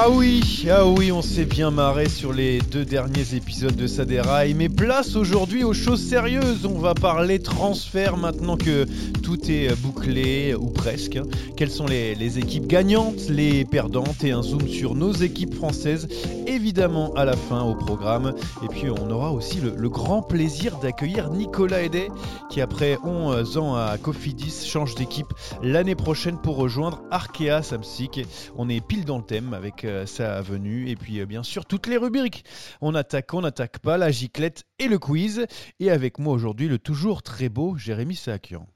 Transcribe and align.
Ah 0.00 0.10
oui, 0.10 0.64
ah 0.70 0.86
oui, 0.86 1.10
on 1.10 1.22
s'est 1.22 1.44
bien 1.44 1.72
marré 1.72 2.08
sur 2.08 2.32
les 2.32 2.60
deux 2.60 2.84
derniers 2.84 3.34
épisodes 3.34 3.74
de 3.74 3.88
Saderaï, 3.88 4.54
mais 4.54 4.68
place 4.68 5.16
aujourd'hui 5.16 5.64
aux 5.64 5.72
choses 5.72 6.00
sérieuses. 6.00 6.66
On 6.66 6.78
va 6.78 6.94
parler 6.94 7.40
transfert 7.40 8.16
maintenant 8.16 8.56
que 8.56 8.86
tout 9.24 9.50
est 9.50 9.74
bouclé, 9.82 10.54
ou 10.54 10.70
presque. 10.70 11.16
hein. 11.16 11.24
Quelles 11.56 11.72
sont 11.72 11.86
les, 11.86 12.38
équipes 12.38 12.68
gagnantes, 12.68 13.28
les 13.28 13.64
perdantes, 13.64 14.22
et 14.22 14.30
un 14.30 14.40
zoom 14.40 14.68
sur 14.68 14.94
nos 14.94 15.10
équipes 15.10 15.54
françaises, 15.54 16.06
évidemment 16.46 17.12
à 17.14 17.24
la 17.24 17.36
fin 17.36 17.62
au 17.62 17.74
programme. 17.74 18.34
Et 18.62 18.68
puis 18.68 18.88
on 18.90 19.10
aura 19.10 19.32
aussi 19.32 19.58
le, 19.60 19.88
grand 19.88 20.22
plaisir 20.22 20.78
d'accueillir 20.78 21.28
Nicolas 21.30 21.82
Edet, 21.82 22.08
qui 22.50 22.60
après 22.60 22.98
11 23.02 23.58
ans 23.58 23.74
à 23.74 23.98
Cofidis 23.98 24.64
change 24.64 24.94
d'équipe 24.94 25.34
l'année 25.60 25.96
prochaine 25.96 26.38
pour 26.38 26.54
rejoindre 26.54 27.02
Arkea 27.10 27.62
Samsic. 27.62 28.24
On 28.56 28.68
est 28.68 28.80
pile 28.80 29.04
dans 29.04 29.18
le 29.18 29.24
thème 29.24 29.54
avec 29.54 29.87
sa 30.06 30.40
venue 30.42 30.88
et 30.88 30.96
puis 30.96 31.20
euh, 31.20 31.26
bien 31.26 31.42
sûr 31.42 31.64
toutes 31.66 31.86
les 31.86 31.96
rubriques. 31.96 32.44
On 32.80 32.94
attaque, 32.94 33.32
on 33.34 33.40
n'attaque 33.42 33.78
pas, 33.78 33.98
la 33.98 34.10
giclette 34.10 34.64
et 34.78 34.88
le 34.88 34.98
quiz. 34.98 35.46
Et 35.80 35.90
avec 35.90 36.18
moi 36.18 36.32
aujourd'hui 36.34 36.68
le 36.68 36.78
toujours 36.78 37.22
très 37.22 37.48
beau 37.48 37.76
Jérémy 37.76 38.14
Saakian. 38.16 38.66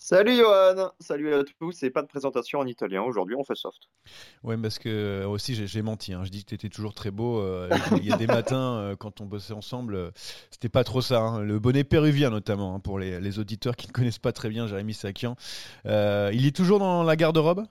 Salut 0.00 0.36
Johan, 0.36 0.92
salut 1.00 1.34
à 1.34 1.42
tous, 1.58 1.82
et 1.82 1.90
pas 1.90 2.02
de 2.02 2.06
présentation 2.06 2.60
en 2.60 2.66
italien 2.66 3.02
aujourd'hui, 3.02 3.34
on 3.36 3.42
fait 3.42 3.56
soft. 3.56 3.78
Ouais, 4.44 4.56
parce 4.56 4.78
que 4.78 4.88
euh, 4.88 5.26
aussi 5.28 5.56
j'ai 5.66 5.82
menti. 5.82 6.12
hein. 6.12 6.22
Je 6.22 6.30
dis 6.30 6.44
que 6.44 6.50
tu 6.50 6.54
étais 6.54 6.68
toujours 6.68 6.94
très 6.94 7.10
beau. 7.10 7.40
euh, 7.40 7.68
Il 7.96 8.04
y 8.06 8.12
a 8.12 8.16
des 8.16 8.26
matins 8.28 8.76
euh, 8.78 8.96
quand 8.96 9.20
on 9.20 9.26
bossait 9.26 9.54
ensemble, 9.54 9.96
euh, 9.96 10.10
c'était 10.52 10.68
pas 10.68 10.84
trop 10.84 11.00
ça. 11.02 11.18
hein. 11.20 11.40
Le 11.40 11.58
bonnet 11.58 11.82
péruvien 11.82 12.30
notamment 12.30 12.76
hein, 12.76 12.78
pour 12.80 13.00
les, 13.00 13.18
les 13.18 13.38
auditeurs 13.40 13.74
qui 13.74 13.88
ne 13.88 13.92
connaissent 13.92 14.20
pas 14.20 14.32
très 14.32 14.48
bien 14.50 14.68
Jérémy 14.68 14.94
Saakian. 14.94 15.34
Euh, 15.86 16.30
il 16.32 16.46
est 16.46 16.54
toujours 16.54 16.78
dans 16.78 17.02
la 17.02 17.16
garde-robe? 17.16 17.64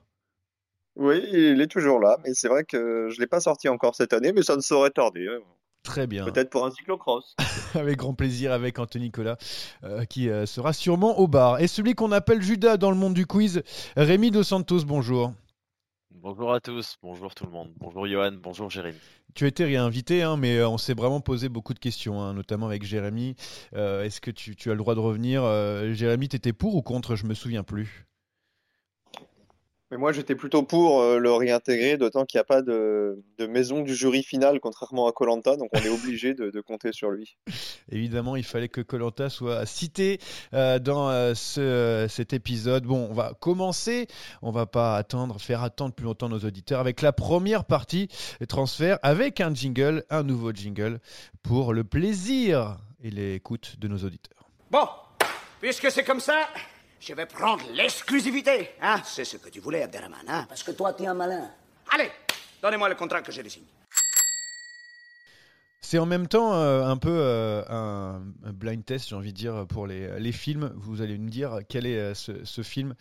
Oui, 1.00 1.22
il 1.32 1.62
est 1.62 1.68
toujours 1.68 2.00
là, 2.00 2.18
mais 2.26 2.34
c'est 2.34 2.48
vrai 2.48 2.64
que 2.64 3.08
je 3.10 3.20
l'ai 3.20 3.28
pas 3.28 3.40
sorti 3.40 3.70
encore 3.70 3.94
cette 3.96 4.14
année, 4.14 4.34
mais 4.34 4.42
ça 4.42 4.56
ne 4.56 4.62
saurait 4.62 4.90
tarder. 4.90 5.28
hein. 5.28 5.40
Très 5.84 6.08
bien. 6.08 6.26
Peut-être 6.26 6.50
pour 6.50 6.66
un 6.66 6.72
cyclocross. 6.72 7.36
Avec 7.76 7.98
grand 7.98 8.14
plaisir 8.14 8.52
avec 8.52 8.78
Anthony 8.80 9.06
Nicolas 9.06 9.38
euh, 9.84 10.04
qui 10.06 10.30
euh, 10.30 10.46
sera 10.46 10.74
sûrement 10.74 11.18
au 11.20 11.28
bar. 11.28 11.62
Et 11.62 11.68
celui 11.68 11.94
qu'on 11.94 12.12
appelle 12.12 12.42
Judas 12.42 12.76
dans 12.78 12.90
le 12.92 12.98
monde 12.98 13.14
du 13.14 13.26
quiz, 13.26 13.62
Rémi 13.96 14.32
Dos 14.32 14.44
Santos, 14.44 14.84
bonjour. 14.86 15.34
Bonjour 16.12 16.52
à 16.52 16.60
tous, 16.60 16.98
bonjour 17.04 17.34
tout 17.36 17.46
le 17.46 17.52
monde, 17.52 17.72
bonjour 17.78 18.08
Johan, 18.08 18.32
bonjour 18.42 18.70
Jérémy. 18.70 18.98
Tu 19.36 19.46
as 19.46 19.48
été 19.48 19.64
réinvité, 19.66 20.24
hein, 20.24 20.36
mais 20.36 20.58
euh, 20.58 20.68
on 20.68 20.78
s'est 20.80 20.96
vraiment 20.96 21.22
posé 21.22 21.48
beaucoup 21.48 21.76
de 21.76 21.80
questions, 21.80 22.20
hein, 22.22 22.34
notamment 22.34 22.66
avec 22.66 22.84
Jérémy. 22.84 23.36
Euh, 23.76 24.04
Est-ce 24.04 24.20
que 24.20 24.32
tu, 24.32 24.56
tu 24.56 24.70
as 24.72 24.74
le 24.74 24.80
droit 24.80 24.96
de 24.96 25.00
revenir? 25.00 25.44
Euh, 25.44 25.94
Jérémy, 25.94 26.28
t'étais 26.28 26.54
pour 26.54 26.76
ou 26.76 26.82
contre? 26.82 27.16
Je 27.16 27.26
me 27.28 27.34
souviens 27.36 27.64
plus. 27.64 28.08
Mais 29.90 29.96
moi 29.98 30.12
j'étais 30.12 30.36
plutôt 30.36 30.64
pour 30.64 31.02
euh, 31.02 31.18
le 31.18 31.32
réintégrer, 31.32 31.98
d'autant 31.98 32.26
qu'il 32.26 32.38
n'y 32.38 32.42
a 32.42 32.46
pas 32.46 32.62
de, 32.62 33.24
de 33.38 33.48
maison 33.48 33.82
du 33.84 33.96
jury 33.96 34.22
final, 34.22 34.60
contrairement 34.60 35.08
à 35.08 35.14
Colanta, 35.14 35.56
donc 35.56 35.70
on 35.74 35.80
est 35.80 35.88
obligé 35.90 36.34
de, 36.34 36.50
de 36.50 36.62
compter 36.62 36.92
sur 36.92 37.10
lui. 37.10 37.38
Évidemment, 37.90 38.36
il 38.36 38.44
fallait 38.44 38.68
que 38.68 38.82
Colanta 38.82 39.30
soit 39.30 39.66
cité 39.66 40.20
euh, 40.54 40.78
dans 40.80 41.10
euh, 41.10 41.34
ce- 41.36 42.06
cet 42.10 42.34
épisode. 42.34 42.84
Bon, 42.84 43.08
on 43.10 43.14
va 43.14 43.34
commencer. 43.40 44.08
On 44.42 44.52
va 44.52 44.66
pas 44.66 44.98
attendre, 44.98 45.40
faire 45.40 45.64
attendre 45.64 45.94
plus 45.94 46.04
longtemps 46.06 46.28
nos 46.28 46.40
auditeurs 46.40 46.82
avec 46.82 47.02
la 47.02 47.14
première 47.14 47.64
partie 47.64 48.10
des 48.42 48.48
transferts, 48.48 49.00
avec 49.04 49.40
un 49.40 49.54
jingle, 49.54 50.04
un 50.10 50.24
nouveau 50.24 50.52
jingle 50.52 51.00
pour 51.44 51.74
le 51.74 51.86
plaisir 51.86 52.76
et 53.02 53.10
l'écoute 53.10 53.80
de 53.80 53.88
nos 53.88 54.00
auditeurs. 54.00 54.50
Bon, 54.70 54.86
puisque 55.62 55.90
c'est 55.92 56.04
comme 56.04 56.20
ça, 56.20 56.36
je 57.00 57.14
vais 57.14 57.26
prendre 57.26 57.64
l'exclusivité. 57.74 58.72
Hein 58.82 59.02
c'est 59.06 59.26
ce 59.26 59.38
que 59.38 59.50
tu 59.50 59.60
voulais, 59.60 59.84
Abderrahman, 59.84 60.26
hein 60.28 60.46
Parce 60.48 60.64
que 60.64 60.72
toi, 60.72 60.94
t'es 60.94 61.08
un 61.08 61.14
malin. 61.14 61.50
Allez, 61.92 62.12
donnez-moi 62.62 62.90
le 62.90 62.96
contrat 62.96 63.22
que 63.22 63.32
je 63.32 63.42
le 63.42 63.50
signe. 63.50 63.64
C'est 65.90 66.00
en 66.00 66.06
même 66.06 66.28
temps 66.28 66.54
euh, 66.54 66.84
un 66.84 66.98
peu 66.98 67.10
euh, 67.10 67.64
un, 67.70 68.52
blind 68.52 68.84
test, 68.84 69.08
j'ai 69.08 69.16
envie 69.16 69.32
de 69.32 69.38
dire, 69.38 69.66
pour 69.70 69.88
les, 69.88 70.32
films. 70.34 70.74
Vous 70.76 71.02
allez 71.02 71.18
me 71.18 71.30
dire 71.30 71.60
quel 71.70 71.86
est 71.86 71.98
euh, 71.98 72.14
ce, 72.14 72.62
film 72.62 72.94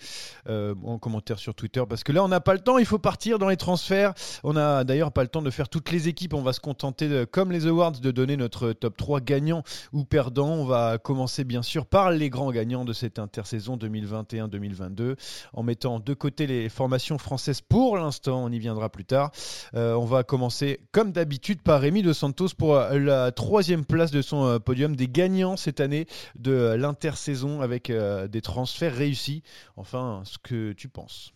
en 0.46 0.96
commentaire 0.96 1.40
sur 1.40 1.56
Twitter. 1.56 1.82
Parce 1.88 2.04
que 2.04 2.12
là, 2.12 2.22
on 2.22 2.28
n'a 2.28 2.38
pas 2.38 2.54
le 2.54 2.60
temps, 2.60 2.78
il 2.78 2.86
faut 2.86 3.00
partir 3.00 3.40
dans 3.40 3.48
les 3.48 3.56
transferts. 3.56 4.14
On 4.44 4.52
n'a 4.52 4.84
d'ailleurs 4.84 5.10
pas 5.10 5.22
le 5.22 5.28
temps 5.28 5.42
de 5.42 5.50
faire 5.50 5.68
toutes 5.68 5.90
les 5.90 6.06
équipes. 6.06 6.32
On 6.32 6.42
va 6.42 6.52
se 6.52 6.60
contenter, 6.60 7.24
comme 7.28 7.50
les 7.50 7.66
Awards, 7.66 7.90
de 7.90 8.12
donner 8.12 8.36
notre 8.36 8.72
top 8.72 8.96
3 8.96 9.20
gagnant 9.20 9.64
ou 9.92 10.04
perdant. 10.04 10.50
On 10.50 10.64
va 10.64 10.98
commencer 10.98 11.42
bien 11.42 11.62
sûr 11.62 11.86
par 11.86 12.12
les 12.12 12.30
grands 12.30 12.52
gagnants 12.52 12.84
de 12.84 12.92
cette 12.92 13.18
intersaison 13.18 13.76
2021-2022, 13.78 15.16
en 15.54 15.62
mettant 15.64 15.98
de 15.98 16.14
côté 16.14 16.46
les 16.46 16.68
formations 16.68 17.18
françaises 17.18 17.62
pour 17.62 17.96
l'instant. 17.96 18.44
On 18.44 18.52
y 18.52 18.60
viendra 18.60 18.90
plus 18.90 19.06
tard. 19.06 19.32
On 19.74 20.04
va 20.04 20.22
commencer 20.22 20.78
comme 20.92 21.10
d'habitude 21.10 21.62
par 21.62 21.80
Rémi 21.80 22.02
De 22.02 22.12
Santos 22.12 22.50
pour 22.56 22.75
euh, 22.76 22.98
la 22.98 23.32
troisième 23.32 23.84
place 23.84 24.10
de 24.10 24.22
son 24.22 24.44
euh, 24.46 24.58
podium 24.58 24.94
des 24.96 25.08
gagnants 25.08 25.56
cette 25.56 25.80
année 25.80 26.06
de 26.38 26.52
euh, 26.52 26.76
l'intersaison 26.76 27.60
avec 27.60 27.90
des 27.92 28.40
transferts 28.42 28.94
réussis. 28.94 29.42
Enfin, 29.76 30.22
ce 30.24 30.38
que 30.38 30.72
tu 30.72 30.88
penses. 30.88 31.32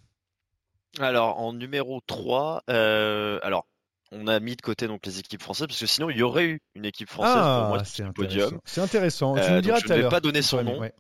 Alors 0.99 1.39
en 1.39 1.53
numéro 1.53 2.01
3, 2.07 2.65
euh, 2.69 3.39
alors 3.43 3.67
on 4.13 4.27
a 4.27 4.41
mis 4.41 4.57
de 4.57 4.61
côté 4.63 4.89
donc 4.89 5.07
les 5.07 5.21
équipes 5.21 5.41
françaises 5.43 5.69
parce 5.69 5.79
que 5.79 5.87
sinon 5.87 6.11
il 6.11 6.17
y 6.19 6.23
aurait 6.23 6.47
eu 6.47 6.61
une 6.75 6.85
équipe 6.85 7.09
française 7.09 7.35
pour 7.35 7.69
moi 7.69 7.79
Ah, 7.81 7.85
sur 7.85 7.95
c'est 7.97 8.03
le 8.03 8.13
podium. 8.13 8.59
C'est 8.65 8.81
intéressant. 8.81 9.35
tu 9.37 9.41
Euh, 9.41 9.61
diras 9.61 9.79
je 9.79 9.87
ne 9.93 10.03
vais 10.03 10.09
pas 10.09 10.19
donner 10.21 10.43
son 10.43 10.65
nom. 10.65 10.79
ouais. 10.81 10.93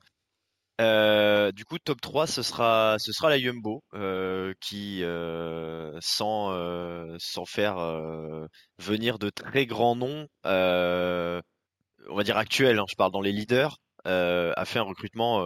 Euh, 0.80 1.52
du 1.52 1.64
coup, 1.64 1.78
top 1.78 2.00
3, 2.00 2.26
ce 2.26 2.42
sera, 2.42 2.96
ce 2.98 3.26
la 3.26 3.36
Yumbo 3.36 3.84
euh, 3.94 4.54
qui, 4.60 5.00
euh, 5.04 5.98
sans, 6.00 6.48
faire 7.46 7.76
venir 8.78 9.18
de 9.18 9.28
très 9.30 9.66
grands 9.66 9.96
noms, 9.96 10.26
on 10.44 12.14
va 12.16 12.22
dire 12.24 12.38
actuels, 12.38 12.78
hein, 12.78 12.86
je 12.88 12.94
parle 12.96 13.12
dans 13.12 13.20
les 13.20 13.32
leaders, 13.32 13.76
a 14.04 14.64
fait 14.64 14.78
un 14.78 14.84
recrutement 14.84 15.42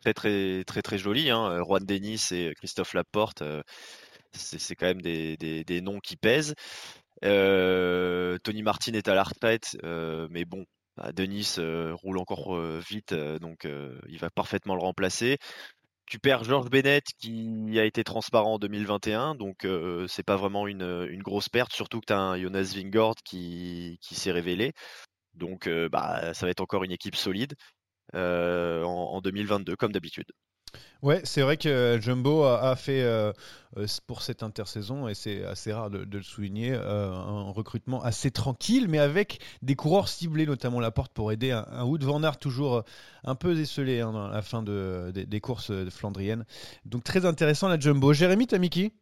très 0.00 0.14
très 0.14 0.64
très 0.64 0.82
très 0.82 0.98
joli. 0.98 1.30
Hein. 1.30 1.62
Juan 1.62 1.84
Denis 1.84 2.28
et 2.30 2.54
Christophe 2.56 2.94
Laporte, 2.94 3.42
c'est 4.32 4.74
quand 4.74 4.86
même 4.86 5.02
des, 5.02 5.80
noms 5.82 6.00
qui 6.00 6.16
pèsent. 6.16 6.54
Tony 7.22 8.62
Martin 8.62 8.94
est 8.94 9.08
à 9.08 9.14
la 9.14 9.24
retraite, 9.24 9.76
mais 10.30 10.46
bon, 10.46 10.64
bah, 11.00 11.12
Denis 11.12 11.54
euh, 11.58 11.94
roule 11.94 12.18
encore 12.18 12.56
euh, 12.56 12.80
vite, 12.88 13.12
euh, 13.12 13.38
donc 13.38 13.64
euh, 13.64 13.98
il 14.08 14.18
va 14.18 14.30
parfaitement 14.30 14.74
le 14.74 14.82
remplacer. 14.82 15.38
tu 16.06 16.18
perds 16.18 16.44
George 16.44 16.70
Bennett 16.70 17.04
qui 17.18 17.78
a 17.78 17.84
été 17.84 18.04
transparent 18.04 18.54
en 18.54 18.58
2021, 18.58 19.34
donc 19.36 19.66
c'est 20.08 20.24
pas 20.24 20.36
vraiment 20.36 20.66
une, 20.66 21.22
grosse 21.22 21.48
perte, 21.48 21.72
surtout 21.72 22.00
que 22.00 22.06
tu 22.06 22.12
as 22.12 22.18
un 22.20 22.38
Jonas 22.40 22.72
Vingord 22.76 23.16
qui, 23.24 23.98
s'est 24.02 24.32
révélé. 24.32 24.72
Donc 25.34 25.68
bah, 25.92 26.34
ça 26.34 26.46
va 26.46 26.50
être 26.50 26.60
encore 26.60 26.84
une 26.84 26.92
équipe 26.92 27.16
solide 27.16 27.54
en 28.14 29.20
2022, 29.22 29.76
comme 29.76 29.92
d'habitude. 29.92 30.26
Ouais, 31.02 31.22
c'est 31.24 31.40
vrai 31.40 31.56
que 31.56 31.98
Jumbo 32.00 32.44
a, 32.44 32.76
fait 32.76 33.02
euh, 33.02 33.32
euh, 33.78 33.86
pour 34.06 34.20
cette 34.20 34.42
intersaison, 34.42 35.08
et 35.08 35.14
c'est 35.14 35.44
assez 35.44 35.72
rare 35.72 35.88
de, 35.88 36.06
le 36.10 36.22
souligner, 36.22 36.72
euh, 36.74 37.10
un 37.10 37.50
recrutement 37.50 38.02
assez 38.02 38.30
tranquille, 38.30 38.86
mais 38.86 38.98
avec 38.98 39.40
des 39.62 39.76
coureurs 39.76 40.08
ciblés, 40.08 40.44
notamment 40.44 40.78
la 40.78 40.90
porte 40.90 41.12
pour 41.12 41.32
aider 41.32 41.52
un, 41.52 41.84
Wood 41.84 42.04
Van 42.04 42.22
Aert 42.22 42.38
toujours 42.38 42.84
un 43.24 43.34
peu 43.34 43.56
hein, 43.56 44.14
à 44.14 44.34
la 44.34 44.42
fin 44.42 44.62
de, 44.62 45.10
des 45.14 45.40
courses 45.40 45.72
flandriennes. 45.88 46.44
Donc 46.84 47.02
très 47.02 47.24
intéressant 47.24 47.68
la 47.68 47.78
Jumbo. 47.78 48.12
Jérémy, 48.12 48.46
t'as 48.46 48.58
mis 48.58 48.68
qui? 48.68 48.92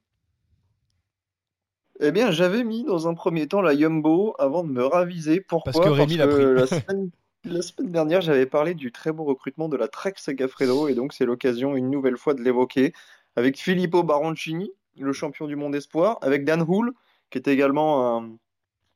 Eh 2.01 2.13
bien, 2.13 2.31
j'avais 2.31 2.63
mis 2.63 2.85
dans 2.85 3.09
un 3.09 3.15
premier 3.15 3.49
temps 3.49 3.61
la 3.61 3.77
Jumbo 3.77 4.37
avant 4.39 4.63
de 4.63 4.71
me 4.71 4.85
raviser. 4.87 5.41
Pourquoi? 5.41 5.73
Parce 5.73 5.85
que 5.85 5.91
Rémi 5.91 6.17
l'a 6.17 6.29
pris. 6.29 6.45
La 6.45 6.67
semaine 6.69 7.11
dernière, 7.45 8.21
j'avais 8.21 8.47
parlé 8.47 8.75
du 8.75 8.93
très 8.93 9.13
beau 9.13 9.25
recrutement 9.25 9.69
de 9.69 9.77
la 9.77 9.89
Trek 9.89 10.15
Segafredo 10.17 10.89
et 10.89 10.95
donc 10.95 11.13
c'est 11.13 11.25
l'occasion 11.25 11.77
une 11.77 11.91
nouvelle 11.91 12.17
fois 12.17 12.35
de 12.35 12.43
l'évoquer 12.43 12.93
avec 13.37 13.59
Filippo 13.59 14.03
Baroncini, 14.03 14.73
le 14.97 15.13
champion 15.13 15.47
du 15.47 15.57
monde 15.57 15.75
espoir, 15.75 16.19
avec 16.23 16.45
Dan 16.45 16.65
Hull, 16.69 16.93
qui 17.31 17.39
est 17.39 17.49
également 17.49 18.39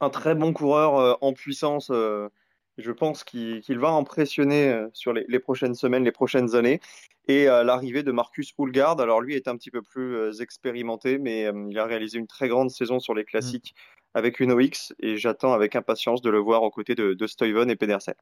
un, 0.01 0.11
très 0.11 0.35
bon 0.35 0.53
coureur 0.53 0.97
euh, 0.97 1.15
en 1.21 1.33
puissance. 1.33 1.91
Euh, 1.91 2.29
je 2.79 2.91
pense 2.91 3.23
qu'il 3.23 3.79
va 3.79 3.91
impressionner 3.91 4.69
euh, 4.71 4.89
sur 4.93 5.13
les, 5.13 5.39
prochaines 5.39 5.75
semaines, 5.75 6.05
les 6.05 6.13
prochaines 6.13 6.57
années. 6.57 6.81
Et 7.29 7.45
l'arrivée 7.45 8.03
de 8.03 8.11
Marcus 8.11 8.53
Hulgard, 8.59 9.01
alors 9.01 9.21
lui 9.21 9.37
est 9.37 9.47
un 9.47 9.57
petit 9.57 9.71
peu 9.71 9.81
plus 9.81 10.41
expérimenté, 10.41 11.19
mais 11.19 11.49
il 11.71 11.79
a 11.79 11.85
réalisé 11.85 12.19
une 12.19 12.27
très 12.27 12.49
grande 12.49 12.69
saison 12.69 12.99
sur 12.99 13.15
les 13.15 13.23
classiques 13.23 13.77
avec 14.15 14.41
une 14.41 14.53
OX 14.53 14.93
et 15.01 15.17
j'attends 15.17 15.53
avec 15.53 15.77
impatience 15.77 16.23
de 16.23 16.31
le 16.31 16.39
voir 16.39 16.63
aux 16.63 16.71
côtés 16.71 16.95
de, 16.95 17.15
de 17.15 17.27
Stuyven 17.27 17.71
et 17.71 17.77
Pedersen. 17.77 18.15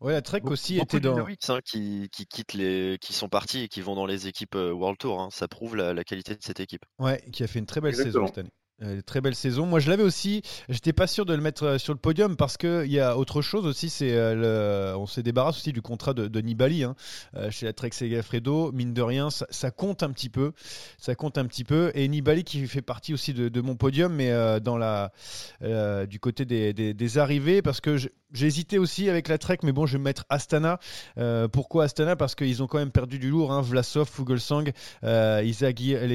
Ouais, 0.00 0.12
la 0.12 0.22
Trek 0.22 0.42
aussi 0.44 0.78
était 0.78 1.00
dans. 1.00 1.18
OX 1.18 1.50
hein, 1.50 1.60
qui, 1.64 2.08
qui 2.12 2.26
quittent 2.26 2.52
les, 2.52 2.98
qui 3.00 3.12
sont 3.12 3.28
partis 3.28 3.64
et 3.64 3.68
qui 3.68 3.80
vont 3.80 3.94
dans 3.94 4.06
les 4.06 4.28
équipes 4.28 4.54
euh, 4.54 4.72
World 4.72 4.98
Tour. 4.98 5.20
Hein. 5.20 5.28
Ça 5.30 5.48
prouve 5.48 5.76
la, 5.76 6.04
qualité 6.04 6.34
de 6.34 6.42
cette 6.42 6.60
équipe. 6.60 6.84
Ouais, 6.98 7.22
qui 7.32 7.42
a 7.42 7.46
fait 7.46 7.58
une 7.58 7.66
très 7.66 7.80
belle 7.80 7.94
saison 7.94 8.26
cette 8.26 8.38
année. 8.38 8.52
Euh, 8.82 9.00
très 9.00 9.22
belle 9.22 9.34
saison. 9.34 9.64
Moi, 9.64 9.80
je 9.80 9.88
l'avais 9.88 10.02
aussi. 10.02 10.42
J'étais 10.68 10.92
pas 10.92 11.06
sûr 11.06 11.24
de 11.24 11.32
le 11.32 11.40
mettre 11.40 11.64
euh, 11.64 11.78
sur 11.78 11.94
le 11.94 11.98
podium 11.98 12.36
parce 12.36 12.58
qu'il 12.58 12.92
y 12.92 13.00
a 13.00 13.16
autre 13.16 13.40
chose 13.40 13.64
aussi. 13.64 13.88
C'est 13.88 14.12
euh, 14.12 14.94
on 14.98 15.06
s'est 15.06 15.22
débarrassé 15.22 15.60
aussi 15.60 15.72
du 15.72 15.80
contrat 15.80 16.12
de, 16.12 16.40
Nibali 16.42 16.84
hein, 16.84 16.94
chez 17.48 17.64
la 17.64 17.72
Trek 17.72 17.92
Segafredo. 17.92 18.72
Mine 18.72 18.92
de 18.92 19.00
rien, 19.00 19.30
ça, 19.30 19.70
compte 19.70 20.02
un 20.02 20.10
petit 20.10 20.28
peu. 20.28 20.52
Ça 20.98 21.14
compte 21.14 21.38
un 21.38 21.46
petit 21.46 21.64
peu. 21.64 21.90
Et 21.94 22.06
Nibali 22.06 22.44
qui 22.44 22.66
fait 22.66 22.82
partie 22.82 23.14
aussi 23.14 23.32
de, 23.32 23.60
mon 23.62 23.76
podium, 23.76 24.12
mais 24.12 24.60
dans 24.60 24.76
la 24.76 25.10
du 26.06 26.20
côté 26.20 26.44
des, 26.44 27.18
arrivées 27.18 27.62
parce 27.62 27.80
que 27.80 27.96
j'ai 27.96 28.46
hésité 28.46 28.78
aussi 28.78 29.08
avec 29.08 29.28
la 29.28 29.38
Trek, 29.38 29.58
mais 29.62 29.72
bon, 29.72 29.86
je 29.86 29.96
vais 29.96 30.02
mettre 30.02 30.24
Astana. 30.28 30.78
pourquoi 31.52 31.84
Astana? 31.84 32.16
Parce 32.16 32.34
qu'ils 32.34 32.62
ont 32.62 32.66
quand 32.66 32.78
même 32.78 32.90
perdu 32.90 33.18
du 33.18 33.30
lourd. 33.30 33.52
Hein. 33.52 33.62
Vlasov, 33.62 34.08
Fugelsang, 34.08 34.70
Isaguirre, 35.02 36.06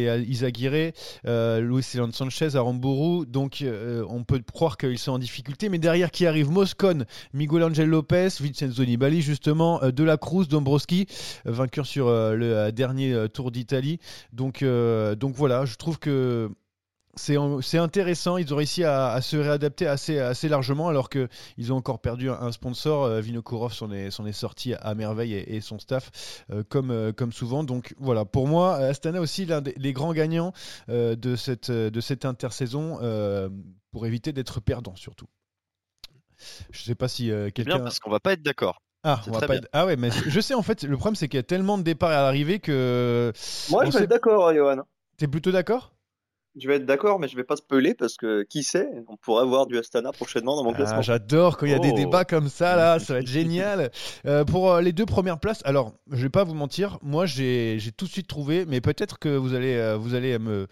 Luis 1.25 1.83
Sanchez 1.83 2.50
à 2.55 2.61
Rambourou, 2.61 3.25
donc 3.25 3.61
euh, 3.61 4.05
on 4.09 4.23
peut 4.23 4.41
croire 4.53 4.77
qu'ils 4.77 4.99
sont 4.99 5.11
en 5.13 5.19
difficulté. 5.19 5.69
Mais 5.69 5.79
derrière 5.79 6.11
qui 6.11 6.25
arrive? 6.25 6.49
Moscone, 6.49 7.05
Miguel 7.33 7.63
Angel 7.63 7.87
Lopez, 7.87 8.29
Vincenzo 8.39 8.83
Nibali 8.85 9.21
justement, 9.21 9.81
euh, 9.83 9.91
De 9.91 10.03
la 10.03 10.17
Cruz, 10.17 10.47
Dombrowski, 10.47 11.07
euh, 11.45 11.51
vainqueur 11.51 11.85
sur 11.85 12.09
le 12.09 12.71
dernier 12.71 13.27
Tour 13.33 13.51
d'Italie. 13.51 13.99
Donc, 14.33 14.63
donc 14.63 15.35
voilà, 15.35 15.65
je 15.65 15.75
trouve 15.75 15.99
que 15.99 16.51
c'est 17.15 17.77
intéressant, 17.77 18.37
ils 18.37 18.53
ont 18.53 18.57
réussi 18.57 18.83
à, 18.83 19.19
se 19.21 19.35
réadapter 19.35 19.87
assez, 19.87 20.19
assez 20.19 20.47
largement 20.47 20.87
alors 20.87 21.09
qu'ils 21.09 21.73
ont 21.73 21.75
encore 21.75 21.99
perdu 21.99 22.29
un, 22.29 22.51
sponsor. 22.51 23.03
Euh, 23.03 23.21
Vinokourov 23.21 23.73
s'en 23.73 23.91
est, 23.91 24.07
est, 24.07 24.31
sorti 24.31 24.73
à 24.73 24.95
merveille 24.95 25.33
et, 25.33 25.61
son 25.61 25.79
staff 25.79 26.43
euh, 26.51 26.63
comme, 26.67 26.91
euh, 26.91 27.11
comme 27.11 27.31
souvent. 27.31 27.63
Donc 27.63 27.93
voilà, 27.99 28.25
pour 28.25 28.47
moi, 28.47 28.75
Astana 28.75 29.19
aussi 29.19 29.45
l'un 29.45 29.61
des 29.61 29.93
grands 29.93 30.13
gagnants 30.13 30.53
de, 30.87 31.35
cette, 31.35 31.71
de 31.71 32.01
cette 32.01 32.25
intersaison 32.25 32.99
pour 33.91 34.05
éviter 34.05 34.31
d'être 34.31 34.61
perdant 34.61 34.95
surtout. 34.95 35.27
Je 36.71 36.81
sais 36.81 36.95
pas 36.95 37.07
si 37.07 37.27
quelqu'un. 37.53 37.75
Bien 37.75 37.79
parce 37.79 37.99
qu'on 37.99 38.09
va 38.09 38.19
pas 38.19 38.33
être 38.33 38.41
d'accord. 38.41 38.81
Ah, 39.03 39.19
ah 39.73 39.85
ouais, 39.87 39.95
mais 39.95 40.11
je 40.11 40.39
sais 40.39 40.53
en 40.53 40.61
fait, 40.61 40.83
le 40.83 40.95
problème 40.95 41.15
c'est 41.15 41.27
qu'il 41.27 41.37
y 41.37 41.39
a 41.39 41.43
tellement 41.43 41.77
de 41.77 41.83
départs 41.83 42.11
à 42.11 42.21
l'arrivée 42.21 42.59
que. 42.59 43.33
Moi 43.69 43.85
je 43.85 43.91
suis 43.91 44.07
d'accord, 44.07 44.53
Johan. 44.53 44.83
T'es 45.17 45.27
plutôt 45.27 45.51
d'accord? 45.51 45.93
Je 46.57 46.67
vais 46.67 46.75
être 46.75 46.85
d'accord, 46.85 47.19
mais 47.19 47.27
je 47.27 47.35
vais 47.35 47.43
pas 47.43 47.55
spoiler 47.55 47.93
parce 47.93 48.17
que 48.17 48.43
qui 48.43 48.63
sait, 48.63 48.89
on 49.07 49.15
pourrait 49.15 49.43
avoir 49.43 49.67
du 49.67 49.77
Astana 49.77 50.11
prochainement 50.11 50.55
dans 50.55 50.63
mon 50.63 50.71
ah, 50.71 50.75
classement. 50.75 51.01
J'adore 51.01 51.57
quand 51.57 51.65
il 51.65 51.71
y 51.71 51.75
a 51.75 51.79
des 51.79 51.91
oh. 51.91 51.95
débats 51.95 52.25
comme 52.25 52.49
ça 52.49 52.75
là, 52.75 52.99
ça 52.99 53.13
va 53.13 53.19
être 53.19 53.27
génial. 53.27 53.91
Euh, 54.25 54.45
pour 54.45 54.71
euh, 54.71 54.81
les 54.81 54.91
deux 54.91 55.05
premières 55.05 55.39
places, 55.39 55.61
alors 55.65 55.93
je 56.11 56.21
vais 56.21 56.29
pas 56.29 56.43
vous 56.43 56.53
mentir, 56.53 56.99
moi 57.01 57.25
j'ai 57.25 57.79
tout 57.97 58.05
de 58.05 58.09
suite 58.09 58.27
trouvé, 58.27 58.65
mais 58.65 58.81
peut-être 58.81 59.19
que 59.19 59.29
vous 59.29 59.53
allez 59.53 59.75
euh, 59.75 59.97
vous 59.97 60.13
allez 60.15 60.37
me 60.37 60.67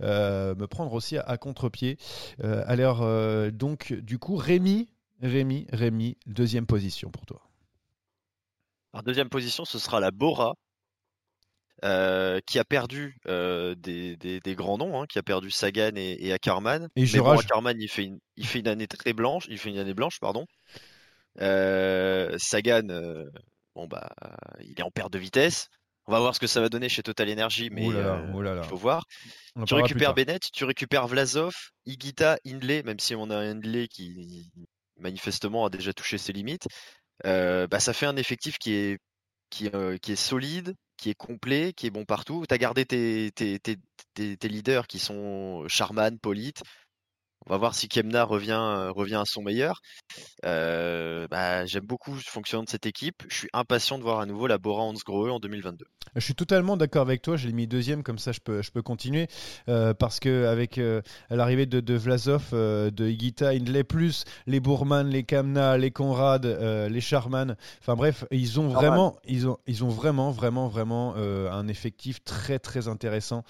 me 0.00 0.66
prendre 0.66 0.92
aussi 0.92 1.16
à, 1.16 1.36
contre-pied. 1.36 1.98
alors 2.42 3.06
donc 3.52 3.92
du 3.92 4.18
coup 4.18 4.36
Rémi, 4.36 4.88
Rémi, 5.22 5.66
Rémi, 5.72 6.16
deuxième 6.26 6.66
position 6.66 7.10
pour 7.10 7.26
toi. 7.26 7.40
Alors 8.92 9.02
deuxième 9.02 9.28
position, 9.28 9.64
ce 9.64 9.78
sera 9.78 10.00
la 10.00 10.10
Bora 10.10 10.54
euh, 11.82 12.40
qui 12.46 12.58
a 12.58 12.64
perdu 12.64 13.16
euh, 13.26 13.74
des, 13.74 14.16
des, 14.16 14.54
grands 14.54 14.76
noms, 14.76 15.00
hein, 15.00 15.06
qui 15.08 15.18
a 15.18 15.22
perdu 15.22 15.50
Sagan 15.50 15.92
et, 15.96 16.18
et 16.20 16.30
Ackerman. 16.30 16.88
Et 16.94 17.06
Mais 17.10 17.18
bon, 17.20 17.38
Ackerman, 17.38 17.80
il 17.80 17.88
fait, 17.88 18.04
une, 18.04 18.18
il 18.36 18.46
fait 18.46 18.58
une 18.58 18.68
année 18.68 18.86
très 18.86 19.14
blanche, 19.14 19.46
il 19.48 19.56
fait 19.56 19.70
une 19.70 19.78
année 19.78 19.94
blanche, 19.94 20.20
pardon. 20.20 20.44
Euh, 21.40 22.36
Sagan, 22.36 22.86
bon 23.74 23.86
bah, 23.86 24.10
il 24.60 24.78
est 24.78 24.82
en 24.82 24.90
perte 24.90 25.12
de 25.12 25.18
vitesse. 25.18 25.68
On 26.06 26.12
va 26.12 26.20
voir 26.20 26.34
ce 26.34 26.40
que 26.40 26.46
ça 26.46 26.60
va 26.60 26.68
donner 26.68 26.90
chez 26.90 27.02
Total 27.02 27.30
Energy, 27.30 27.70
mais 27.70 27.86
il 27.86 28.62
faut 28.68 28.76
voir. 28.76 29.04
tu 29.66 29.72
récupères 29.72 30.12
Bennett, 30.12 30.42
tu 30.52 30.64
récupères 30.64 31.06
Vlasov, 31.06 31.54
Igita, 31.86 32.36
Hindley, 32.46 32.82
même 32.82 32.98
si 32.98 33.14
on 33.14 33.30
a 33.30 33.36
un 33.36 33.52
Hindley 33.52 33.88
qui 33.88 34.50
manifestement 34.98 35.64
a 35.64 35.70
déjà 35.70 35.94
touché 35.94 36.18
ses 36.18 36.34
limites. 36.34 36.66
bah, 37.24 37.80
ça 37.80 37.94
fait 37.94 38.06
un 38.06 38.16
effectif 38.16 38.58
qui 38.58 38.74
est, 38.74 38.98
qui, 39.48 39.70
qui 40.02 40.12
est 40.12 40.16
solide, 40.16 40.74
qui 41.00 41.10
est 41.10 41.14
complet, 41.14 41.72
qui 41.72 41.86
est 41.86 41.90
bon 41.90 42.04
partout. 42.04 42.44
Tu 42.46 42.54
as 42.54 42.58
gardé 42.58 42.84
tes, 42.84 43.32
leaders 44.48 44.86
qui 44.86 44.98
sont 44.98 45.64
Charman, 45.66 46.18
Polite. 46.18 46.62
On 47.46 47.54
va 47.54 47.56
voir 47.56 47.74
si 47.74 47.88
Kemna 47.88 48.24
revient, 48.24 48.52
euh, 48.52 48.92
revient 48.92 49.14
à 49.16 49.24
son 49.24 49.42
meilleur. 49.42 49.80
Euh, 50.44 51.26
bah, 51.28 51.64
J'aime 51.64 51.86
beaucoup 51.86 52.12
le 52.12 52.20
fonctionnement 52.20 52.64
de 52.64 52.68
cette 52.68 52.84
équipe. 52.84 53.22
Je 53.28 53.34
suis 53.34 53.48
impatient 53.54 53.96
de 53.96 54.02
voir 54.02 54.20
à 54.20 54.26
nouveau 54.26 54.46
la 54.46 54.58
Bora 54.58 54.82
Hansgrohe 54.82 55.30
en 55.30 55.40
2022. 55.40 55.86
Je 56.16 56.20
suis 56.20 56.34
totalement 56.34 56.76
d'accord 56.76 57.02
avec 57.02 57.22
toi. 57.22 57.36
J'ai 57.36 57.52
mis 57.52 57.66
deuxième, 57.66 58.02
comme 58.02 58.18
ça 58.18 58.32
je 58.32 58.40
peux, 58.40 58.62
je 58.62 58.70
peux 58.70 58.82
continuer. 58.82 59.28
Euh, 59.68 59.94
parce 59.94 60.20
que 60.20 60.46
avec 60.46 60.78
l'arrivée 61.30 61.66
de, 61.66 61.80
de, 61.80 61.94
Vlasov, 61.94 62.50
de 62.52 63.08
Igita, 63.08 63.50
Hindley, 63.50 63.84
plus 63.84 64.24
les 64.46 64.60
Bourman, 64.60 65.08
les 65.08 65.22
Kamna, 65.22 65.78
les 65.78 65.90
Conrad, 65.90 66.44
les 66.44 67.00
Charman. 67.00 67.56
Enfin 67.80 67.94
bref, 67.94 68.24
ils 68.30 68.60
ont 68.60 68.68
vraiment, 68.68 69.16
ils 69.24 69.48
ont, 69.48 69.58
ils 69.66 69.84
ont 69.84 69.88
vraiment, 69.88 70.30
vraiment, 70.30 70.68
vraiment 70.68 71.14
un 71.16 71.68
effectif 71.68 72.22
très, 72.24 72.58
très 72.58 72.88
intéressant 72.88 73.44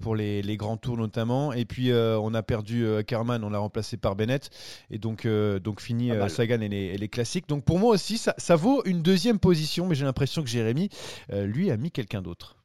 pour 0.00 0.16
les, 0.16 0.42
les, 0.42 0.56
grands 0.56 0.76
tours 0.76 0.96
notamment. 0.96 1.52
Et 1.52 1.64
puis 1.64 1.92
on 1.92 2.32
a 2.34 2.42
perdu 2.42 2.86
Carmen 3.06 3.25
on 3.30 3.50
l'a 3.50 3.58
remplacé 3.58 3.96
par 3.96 4.16
Bennett. 4.16 4.50
Et 4.90 4.98
donc, 4.98 5.26
euh, 5.26 5.58
donc 5.58 5.80
fini 5.80 6.10
euh, 6.10 6.28
Sagan 6.28 6.60
et 6.60 6.68
les, 6.68 7.08
classiques. 7.08 7.48
Donc 7.48 7.64
pour 7.64 7.78
moi 7.78 7.92
aussi, 7.92 8.18
ça, 8.18 8.56
vaut 8.56 8.82
une 8.84 9.02
deuxième 9.02 9.38
position, 9.38 9.86
mais 9.86 9.94
j'ai 9.94 10.04
l'impression 10.04 10.42
que 10.42 10.48
Jérémy, 10.48 10.88
euh, 11.32 11.46
lui, 11.46 11.70
a 11.70 11.76
mis 11.76 11.90
quelqu'un 11.90 12.22
d'autre. 12.22 12.56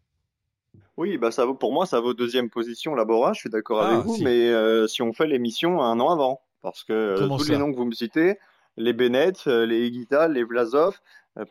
Oui, 0.98 1.18
bah 1.18 1.32
ça 1.32 1.46
vaut, 1.46 1.56
pour 1.56 1.74
moi, 1.74 1.86
ça 1.86 2.00
vaut 2.00 2.14
deuxième 2.14 2.50
position, 2.50 2.94
Labora, 2.96 3.34
je 3.34 3.40
suis 3.40 3.50
d'accord 3.50 3.82
avec 3.82 4.00
ah, 4.00 4.02
vous, 4.02 4.18
mais 4.22 4.52
si 4.88 5.02
on 5.02 5.14
fait 5.14 5.26
l'émission 5.26 5.82
un 5.82 6.00
an 6.00 6.10
avant, 6.10 6.42
parce 6.62 6.84
que 6.84 7.16
tous 7.18 7.50
les 7.50 7.58
noms 7.58 7.72
que 7.72 7.78
vous 7.78 7.86
me 7.86 7.94
citez, 7.94 8.38
les 8.78 8.94
Bennett, 8.94 9.46
les 9.46 9.88
Higuita, 9.88 10.28
les 10.28 10.44
Vlasov, 10.44 11.00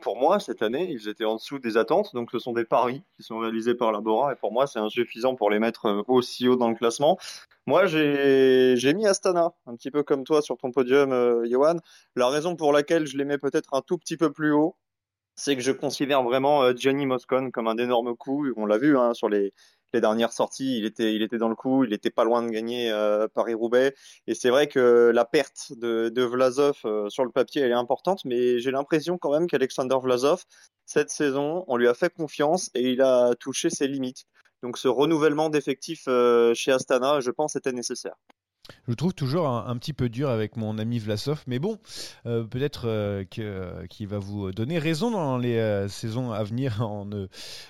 pour 0.01 0.17
moi, 0.17 0.41
cette 0.41 0.63
année, 0.63 0.91
ils 0.91 1.09
étaient 1.09 1.25
en 1.25 1.37
dessous 1.37 1.59
des 1.59 1.77
attentes, 1.77 2.15
donc 2.15 2.31
ce 2.31 2.39
sont 2.39 2.53
des 2.53 2.65
paris 2.65 3.03
qui 3.17 3.23
sont 3.23 3.39
réalisés 3.39 3.75
par 3.75 3.93
Labora, 3.93 4.33
et 4.33 4.37
pour 4.37 4.53
moi, 4.53 4.67
c'est 4.67 4.79
insuffisant 4.79 5.37
pour 5.37 5.51
les 5.51 5.59
mettre 5.59 6.05
aussi 6.07 6.49
haut 6.49 6.57
dans 6.57 6.69
le 6.69 6.75
classement. 6.75 7.19
Moi, 7.67 7.87
j'ai 7.87 8.95
mis 8.95 9.07
Astana, 9.07 9.53
un 9.67 9.77
petit 9.77 9.91
peu 9.91 10.03
comme 10.03 10.25
toi 10.25 10.43
sur 10.43 10.59
ton 10.59 10.71
podium, 10.71 11.13
euh, 11.13 11.47
Johan. 11.49 11.77
La 12.17 12.29
raison 12.29 12.57
pour 12.57 12.73
laquelle 12.73 13.07
je 13.07 13.17
les 13.17 13.25
mets 13.25 13.39
peut-être 13.39 13.73
un 13.75 13.81
tout 13.81 13.97
petit 13.97 14.17
peu 14.17 14.33
plus 14.33 14.53
haut, 14.53 14.77
c'est 15.37 15.57
que 15.57 15.63
je 15.63 15.73
considère 15.73 16.23
vraiment 16.23 16.63
euh, 16.63 16.75
Gianni 16.75 17.07
Moscon 17.07 17.51
comme 17.51 17.69
un 17.69 17.79
énorme 17.79 18.17
coup. 18.17 18.47
On 18.57 18.67
l'a 18.67 18.79
vu 18.79 18.99
hein, 18.99 19.15
sur 19.15 19.29
les, 19.29 19.53
les 19.93 20.01
dernières 20.01 20.33
sorties, 20.33 20.79
il 20.79 20.85
était, 20.85 21.15
il 21.15 21.23
était 21.23 21.39
dans 21.39 21.49
le 21.49 21.55
coup, 21.55 21.85
il 21.85 21.93
était 21.93 22.11
pas 22.11 22.25
loin 22.25 22.43
de 22.43 22.51
gagner 22.51 22.91
euh, 22.91 23.29
Paris-Roubaix. 23.29 23.95
Et 24.27 24.35
c'est 24.35 24.51
vrai 24.51 24.67
que 24.67 25.11
la 25.15 25.25
perte 25.25 25.73
de, 25.77 26.23
Vlasov 26.23 26.79
euh, 26.85 27.09
sur 27.09 27.25
le 27.25 27.31
papier, 27.31 27.63
elle 27.63 27.71
est 27.71 27.75
importante, 27.75 28.25
mais 28.25 28.59
j'ai 28.59 28.71
l'impression 28.71 29.19
quand 29.19 29.33
même 29.33 29.47
qu'Alexander 29.47 29.97
Vlasov, 30.01 30.45
cette 30.87 31.11
saison, 31.11 31.65
on 31.69 31.77
lui 31.77 31.89
a 31.89 31.95
fait 31.95 32.13
confiance 32.13 32.71
et 32.75 32.91
il 32.93 33.03
a 33.03 33.35
touché 33.35 33.71
ses 33.71 33.87
limites. 33.87 34.25
Donc 34.63 34.77
ce 34.77 34.89
renouvellement 34.89 35.49
d'effectifs 35.49 36.05
euh, 36.09 36.53
chez 36.55 36.73
Astana, 36.73 37.21
je 37.21 37.31
pense, 37.31 37.57
était 37.57 37.73
nécessaire. 37.73 38.15
Je 38.87 38.91
le 38.91 38.97
trouve 38.97 39.15
toujours 39.15 39.49
un, 39.49 39.77
petit 39.77 39.93
peu 39.93 40.09
dur 40.09 40.29
avec 40.29 40.57
mon 40.57 40.79
ami 40.79 40.99
Vlasov, 40.99 41.43
mais 41.47 41.59
bon, 41.59 41.79
euh, 42.27 42.45
peut-être 42.45 42.89
euh, 42.89 43.25
qu'il 43.25 44.09
va 44.09 44.19
vous 44.19 44.53
donner 44.53 44.79
raison 44.79 45.11
dans 45.11 45.39
les 45.39 45.57
euh, 45.59 45.89
saisons 45.89 46.33
à 46.33 46.43
venir 46.43 46.83
en 46.87 47.07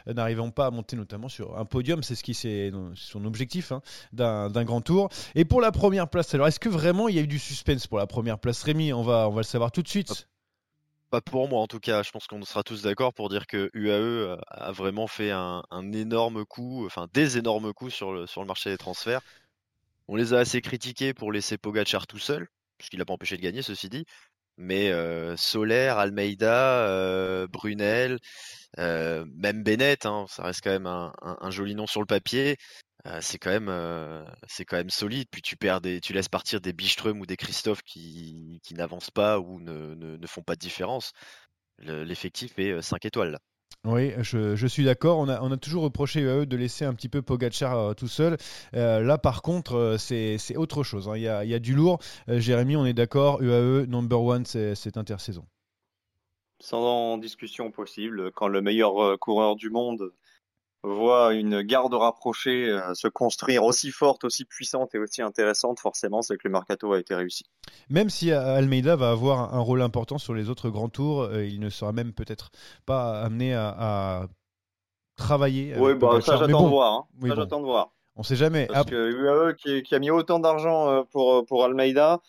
n'arrivant 0.06 0.50
pas 0.50 0.66
à 0.66 0.70
monter 0.70 0.96
notamment 0.96 1.28
sur 1.28 1.58
un 1.58 1.64
podium. 1.64 2.02
C'est 2.02 2.14
ce 2.14 2.22
qui 2.22 2.34
c'est 2.34 2.72
son 2.94 3.24
objectif 3.24 3.72
hein, 3.72 3.82
d'un 4.12 4.64
grand 4.64 4.80
tour. 4.80 5.08
Et 5.34 5.44
pour 5.44 5.60
la 5.60 5.72
première 5.72 6.08
place, 6.08 6.34
alors 6.34 6.48
est-ce 6.48 6.60
que 6.60 6.68
vraiment 6.68 7.08
il 7.08 7.16
y 7.16 7.18
a 7.18 7.22
eu 7.22 7.26
du 7.26 7.38
suspense 7.38 7.86
pour 7.86 7.98
la 7.98 8.06
première 8.06 8.38
place, 8.38 8.62
Rémi? 8.62 8.92
On 8.92 9.02
va 9.02 9.28
on 9.28 9.32
va 9.32 9.40
le 9.40 9.44
savoir 9.44 9.72
tout 9.72 9.82
de 9.82 9.88
suite. 9.88 10.26
Pas 11.10 11.20
pour 11.20 11.48
moi 11.48 11.60
en 11.60 11.66
tout 11.66 11.80
cas, 11.80 12.04
je 12.04 12.12
pense 12.12 12.28
qu'on 12.28 12.40
sera 12.44 12.62
tous 12.62 12.82
d'accord 12.82 13.12
pour 13.12 13.28
dire 13.28 13.48
que 13.48 13.68
UAE 13.74 14.38
a 14.46 14.70
vraiment 14.70 15.08
fait 15.08 15.32
un, 15.32 15.64
un 15.70 15.92
énorme 15.92 16.44
coup, 16.44 16.86
enfin 16.86 17.08
des 17.12 17.36
énormes 17.36 17.72
coups 17.72 17.92
sur 17.92 18.12
le, 18.12 18.28
sur 18.28 18.42
le 18.42 18.46
marché 18.46 18.70
des 18.70 18.78
transferts. 18.78 19.20
On 20.10 20.16
les 20.16 20.34
a 20.34 20.40
assez 20.40 20.60
critiqués 20.60 21.14
pour 21.14 21.30
laisser 21.30 21.56
Pogachar 21.56 22.08
tout 22.08 22.18
seul, 22.18 22.48
puisqu'il 22.78 22.98
n'a 22.98 23.04
pas 23.04 23.12
empêché 23.12 23.36
de 23.36 23.42
gagner, 23.42 23.62
ceci 23.62 23.88
dit. 23.88 24.06
Mais 24.56 24.90
euh, 24.90 25.36
Soler, 25.36 25.86
Almeida, 25.96 26.88
euh, 26.88 27.46
Brunel, 27.46 28.18
euh, 28.80 29.24
même 29.36 29.62
Bennett, 29.62 30.06
hein, 30.06 30.26
ça 30.28 30.42
reste 30.42 30.62
quand 30.64 30.72
même 30.72 30.88
un, 30.88 31.50
joli 31.52 31.76
nom 31.76 31.86
sur 31.86 32.00
le 32.00 32.06
papier. 32.06 32.56
c'est 33.20 33.38
quand 33.38 33.50
même, 33.50 33.70
c'est 34.48 34.64
quand 34.64 34.78
même 34.78 34.90
solide. 34.90 35.28
Puis 35.30 35.42
tu 35.42 35.56
perds 35.56 35.80
des, 35.80 36.00
tu 36.00 36.12
laisses 36.12 36.28
partir 36.28 36.60
des 36.60 36.72
Biström 36.72 37.20
ou 37.20 37.26
des 37.26 37.36
Christophe 37.36 37.82
qui, 37.82 38.60
n'avancent 38.72 39.12
pas 39.12 39.38
ou 39.38 39.60
ne, 39.60 40.26
font 40.26 40.42
pas 40.42 40.56
de 40.56 40.60
différence. 40.60 41.12
L'effectif 41.78 42.58
est 42.58 42.82
5 42.82 43.04
étoiles. 43.04 43.38
Oui, 43.84 44.12
je, 44.20 44.66
suis 44.66 44.84
d'accord. 44.84 45.18
On 45.18 45.28
a, 45.28 45.56
toujours 45.56 45.84
reproché 45.84 46.20
à 46.28 46.40
eux 46.40 46.46
de 46.46 46.56
laisser 46.56 46.84
un 46.84 46.92
petit 46.92 47.08
peu 47.08 47.22
Pogachar 47.22 47.78
euh, 47.78 47.94
tout 47.94 48.08
seul. 48.08 48.36
Euh, 48.74 49.00
là, 49.00 49.16
par 49.16 49.40
contre, 49.40 49.74
euh, 49.74 49.96
c'est 49.96 50.56
autre 50.56 50.82
chose. 50.82 51.08
Hein. 51.08 51.16
Il, 51.16 51.22
y 51.22 51.28
a, 51.28 51.58
du 51.58 51.74
lourd. 51.74 51.98
Jérémy, 52.28 52.76
on 52.76 52.84
est 52.84 52.92
d'accord. 52.92 53.40
UAE, 53.40 53.86
number 53.86 54.20
one, 54.20 54.44
c'est 54.44 54.96
intersaison. 54.96 55.46
Sans 56.58 57.16
discussion 57.16 57.70
possible. 57.70 58.32
Quand 58.32 58.48
le 58.48 58.60
meilleur 58.60 59.18
coureur 59.18 59.56
du 59.56 59.70
monde 59.70 60.12
voit 60.82 61.34
une 61.34 61.62
garde 61.62 61.94
rapprochée 61.94 62.68
euh, 62.68 62.94
se 62.94 63.08
construire 63.08 63.64
aussi 63.64 63.90
forte, 63.90 64.24
aussi 64.24 64.44
puissante 64.44 64.94
et 64.94 64.98
aussi 64.98 65.22
intéressante, 65.22 65.80
forcément, 65.80 66.22
c'est 66.22 66.36
que 66.36 66.48
le 66.48 66.52
mercato 66.52 66.92
a 66.92 66.98
été 66.98 67.14
réussi. 67.14 67.44
Même 67.88 68.10
si 68.10 68.30
euh, 68.30 68.56
Almeida 68.56 68.96
va 68.96 69.10
avoir 69.10 69.54
un 69.54 69.60
rôle 69.60 69.82
important 69.82 70.18
sur 70.18 70.34
les 70.34 70.48
autres 70.48 70.70
grands 70.70 70.88
tours, 70.88 71.22
euh, 71.22 71.44
il 71.44 71.60
ne 71.60 71.70
sera 71.70 71.92
même 71.92 72.12
peut-être 72.12 72.50
pas 72.86 73.20
amené 73.20 73.54
à, 73.54 74.26
travailler. 75.16 75.74
Oui, 75.78 75.94
bah, 75.94 76.20
ça 76.22 76.38
j'attends 76.38 76.64
de 76.64 76.68
voir. 76.68 76.94
Hein. 76.94 77.28
ça 77.28 77.34
j'attends 77.34 77.60
de 77.60 77.66
voir. 77.66 77.90
On 78.16 78.22
sait 78.22 78.36
jamais. 78.36 78.66
Parce 78.66 78.86
que 78.86 79.10
UAE 79.12 79.54
qui, 79.54 79.82
qui, 79.82 79.94
a 79.94 79.98
mis 79.98 80.10
autant 80.10 80.38
d'argent 80.38 81.04
pour, 81.10 81.44
pour 81.44 81.64
Almeida, 81.64 82.20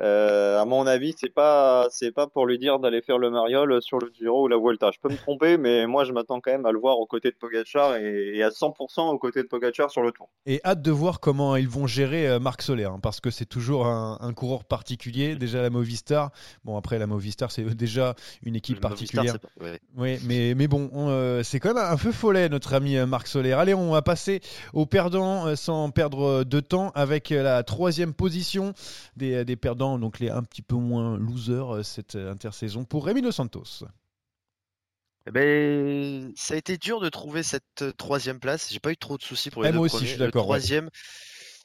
euh, 0.00 0.60
à 0.60 0.64
mon 0.64 0.86
avis, 0.86 1.14
c'est 1.18 1.32
pas 1.32 1.88
c'est 1.90 2.12
pas 2.12 2.28
pour 2.28 2.46
lui 2.46 2.58
dire 2.58 2.78
d'aller 2.78 3.02
faire 3.02 3.18
le 3.18 3.30
mariole 3.30 3.82
sur 3.82 3.98
le 3.98 4.12
Giro 4.16 4.44
ou 4.44 4.48
la 4.48 4.56
Vuelta. 4.56 4.90
Je 4.92 4.98
peux 5.00 5.08
me 5.08 5.16
tromper, 5.16 5.58
mais 5.58 5.86
moi 5.86 6.04
je 6.04 6.12
m'attends 6.12 6.40
quand 6.40 6.52
même 6.52 6.66
à 6.66 6.72
le 6.72 6.78
voir 6.78 6.98
aux 6.98 7.06
côtés 7.06 7.30
de 7.30 7.36
Pogacar 7.36 7.96
et, 7.96 8.42
à 8.42 8.50
100% 8.50 9.12
aux 9.12 9.18
côtés 9.18 9.42
de 9.42 9.48
Pogacar 9.48 9.90
sur 9.90 10.02
le 10.02 10.12
Tour. 10.12 10.28
Et 10.46 10.60
hâte 10.64 10.82
de 10.82 10.90
voir 10.92 11.18
comment 11.18 11.56
ils 11.56 11.68
vont 11.68 11.88
gérer 11.88 12.28
euh, 12.28 12.38
Marc 12.38 12.62
Soler, 12.62 12.84
hein, 12.84 13.00
parce 13.02 13.20
que 13.20 13.30
c'est 13.30 13.46
toujours 13.46 13.86
un, 13.86 14.32
coureur 14.34 14.64
particulier. 14.64 15.34
Déjà 15.34 15.62
la 15.62 15.70
Movistar, 15.70 16.30
bon 16.64 16.76
après 16.76 16.98
la 16.98 17.06
Movistar 17.06 17.50
c'est 17.50 17.64
déjà 17.74 18.14
une 18.44 18.54
équipe 18.54 18.80
particulière. 18.80 19.36
Oui, 19.96 20.18
mais 20.24 20.54
mais 20.54 20.68
bon, 20.68 20.90
euh, 20.94 21.42
c'est 21.42 21.58
quand 21.58 21.74
même 21.74 21.84
un 21.84 21.96
feu 21.96 22.12
follet 22.12 22.48
notre 22.48 22.74
ami 22.74 22.96
Marc 23.06 23.26
Soler. 23.26 23.52
Allez, 23.52 23.74
on 23.74 23.90
va 23.90 24.02
passer 24.02 24.40
aux 24.74 24.86
perdants 24.86 25.56
sans 25.56 25.90
perdre 25.90 26.44
de 26.44 26.60
temps 26.60 26.92
avec 26.94 27.30
la 27.30 27.64
troisième 27.64 28.14
position 28.14 28.74
des, 29.16 29.44
des 29.44 29.56
perdants 29.56 29.87
donc 29.96 30.18
les 30.18 30.28
un 30.28 30.42
petit 30.42 30.62
peu 30.62 30.76
moins 30.76 31.16
losers 31.16 31.76
euh, 31.76 31.82
cette 31.82 32.16
euh, 32.16 32.32
intersaison 32.32 32.84
pour 32.84 33.06
Rémi 33.06 33.22
Dos 33.22 33.32
Santos. 33.32 33.84
Eh 35.26 35.30
ben, 35.30 36.32
ça 36.36 36.54
a 36.54 36.56
été 36.56 36.76
dur 36.76 37.00
de 37.00 37.08
trouver 37.08 37.42
cette 37.42 37.82
euh, 37.82 37.92
troisième 37.92 38.40
place. 38.40 38.68
J'ai 38.72 38.80
pas 38.80 38.90
eu 38.90 38.96
trop 38.96 39.16
de 39.16 39.22
soucis 39.22 39.50
pour 39.50 39.62
les 39.62 39.68
eh, 39.68 39.72
deux 39.72 39.78
moi 39.78 39.86
aussi, 39.86 40.04
je 40.04 40.10
suis 40.10 40.18
d'accord. 40.18 40.44
troisième, 40.44 40.90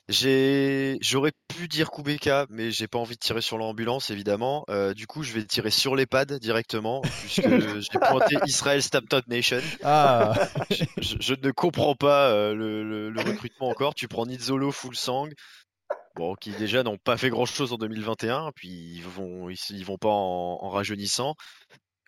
j'ai, 0.10 0.98
j'aurais 1.02 1.32
pu 1.48 1.68
dire 1.70 1.90
Kubeka, 1.90 2.46
mais 2.50 2.72
j'ai 2.72 2.88
pas 2.88 3.00
envie 3.00 3.16
de 3.16 3.20
tirer 3.20 3.42
sur 3.42 3.58
l'ambulance 3.58 4.12
évidemment. 4.12 4.66
du 4.96 5.08
coup, 5.08 5.24
je 5.24 5.32
vais 5.34 5.46
tirer 5.46 5.72
sur 5.72 5.96
les 5.96 6.06
pads 6.06 6.26
directement, 6.26 7.02
puisque 7.02 7.48
j'ai 7.92 8.00
pointé 8.00 8.36
Israel 8.46 8.84
Stamped 8.84 9.28
Nation. 9.28 9.62
Ah. 9.84 10.34
je, 10.98 11.34
ne 11.34 11.52
comprends 11.52 11.96
pas 11.96 12.54
le, 12.54 13.10
le, 13.10 13.22
recrutement 13.22 13.70
encore. 13.70 13.96
Tu 13.96 14.10
prends 14.10 14.26
Nizzolo, 14.26 14.74
Full 14.74 14.96
Sang, 14.98 15.30
bon, 16.16 16.36
qui 16.36 16.52
déjà 16.52 16.84
n'ont 16.84 16.98
pas 16.98 17.18
fait 17.18 17.30
grand 17.30 17.46
chose 17.46 17.74
en 17.74 17.78
2021, 17.78 18.52
puis 18.56 18.70
ils 18.70 19.04
vont, 19.04 19.50
ils, 19.50 19.86
vont 19.86 19.98
pas 19.98 20.10
en, 20.10 20.70
rajeunissant. 20.70 21.36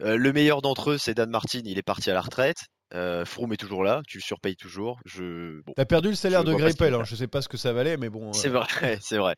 Euh, 0.02 0.18
le 0.18 0.34
meilleur 0.34 0.62
d'entre 0.62 0.92
eux, 0.92 0.98
c'est 0.98 1.14
Dan 1.14 1.30
Martin, 1.30 1.62
il 1.64 1.78
est 1.78 1.84
parti 1.84 2.10
à 2.10 2.14
la 2.14 2.22
retraite. 2.22 2.58
Euh, 2.94 3.26
Froome 3.26 3.54
est 3.54 3.58
toujours 3.58 3.84
là, 3.84 4.02
tu 4.08 4.18
le 4.18 4.24
surpayes 4.24 4.56
toujours. 4.56 5.00
Je... 5.06 5.62
Bon, 5.62 5.74
T'as 5.76 5.86
perdu 5.86 6.10
le 6.10 6.16
salaire 6.16 6.44
de 6.44 6.54
Greipel, 6.54 6.94
hein, 6.94 7.04
je 7.04 7.16
sais 7.16 7.28
pas 7.28 7.42
ce 7.42 7.50
que 7.50 7.58
ça 7.58 7.74
valait, 7.74 7.98
mais 7.98 8.10
bon. 8.10 8.32
C'est 8.34 8.50
vrai, 8.50 8.68
c'est 9.02 9.18
vrai. 9.18 9.36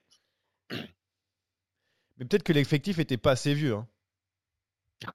Mais 0.72 2.26
peut-être 2.26 2.44
que 2.44 2.54
l'effectif 2.54 3.00
était 3.00 3.18
pas 3.18 3.32
assez 3.32 3.54
vieux. 3.54 3.76
Hein. 3.76 3.88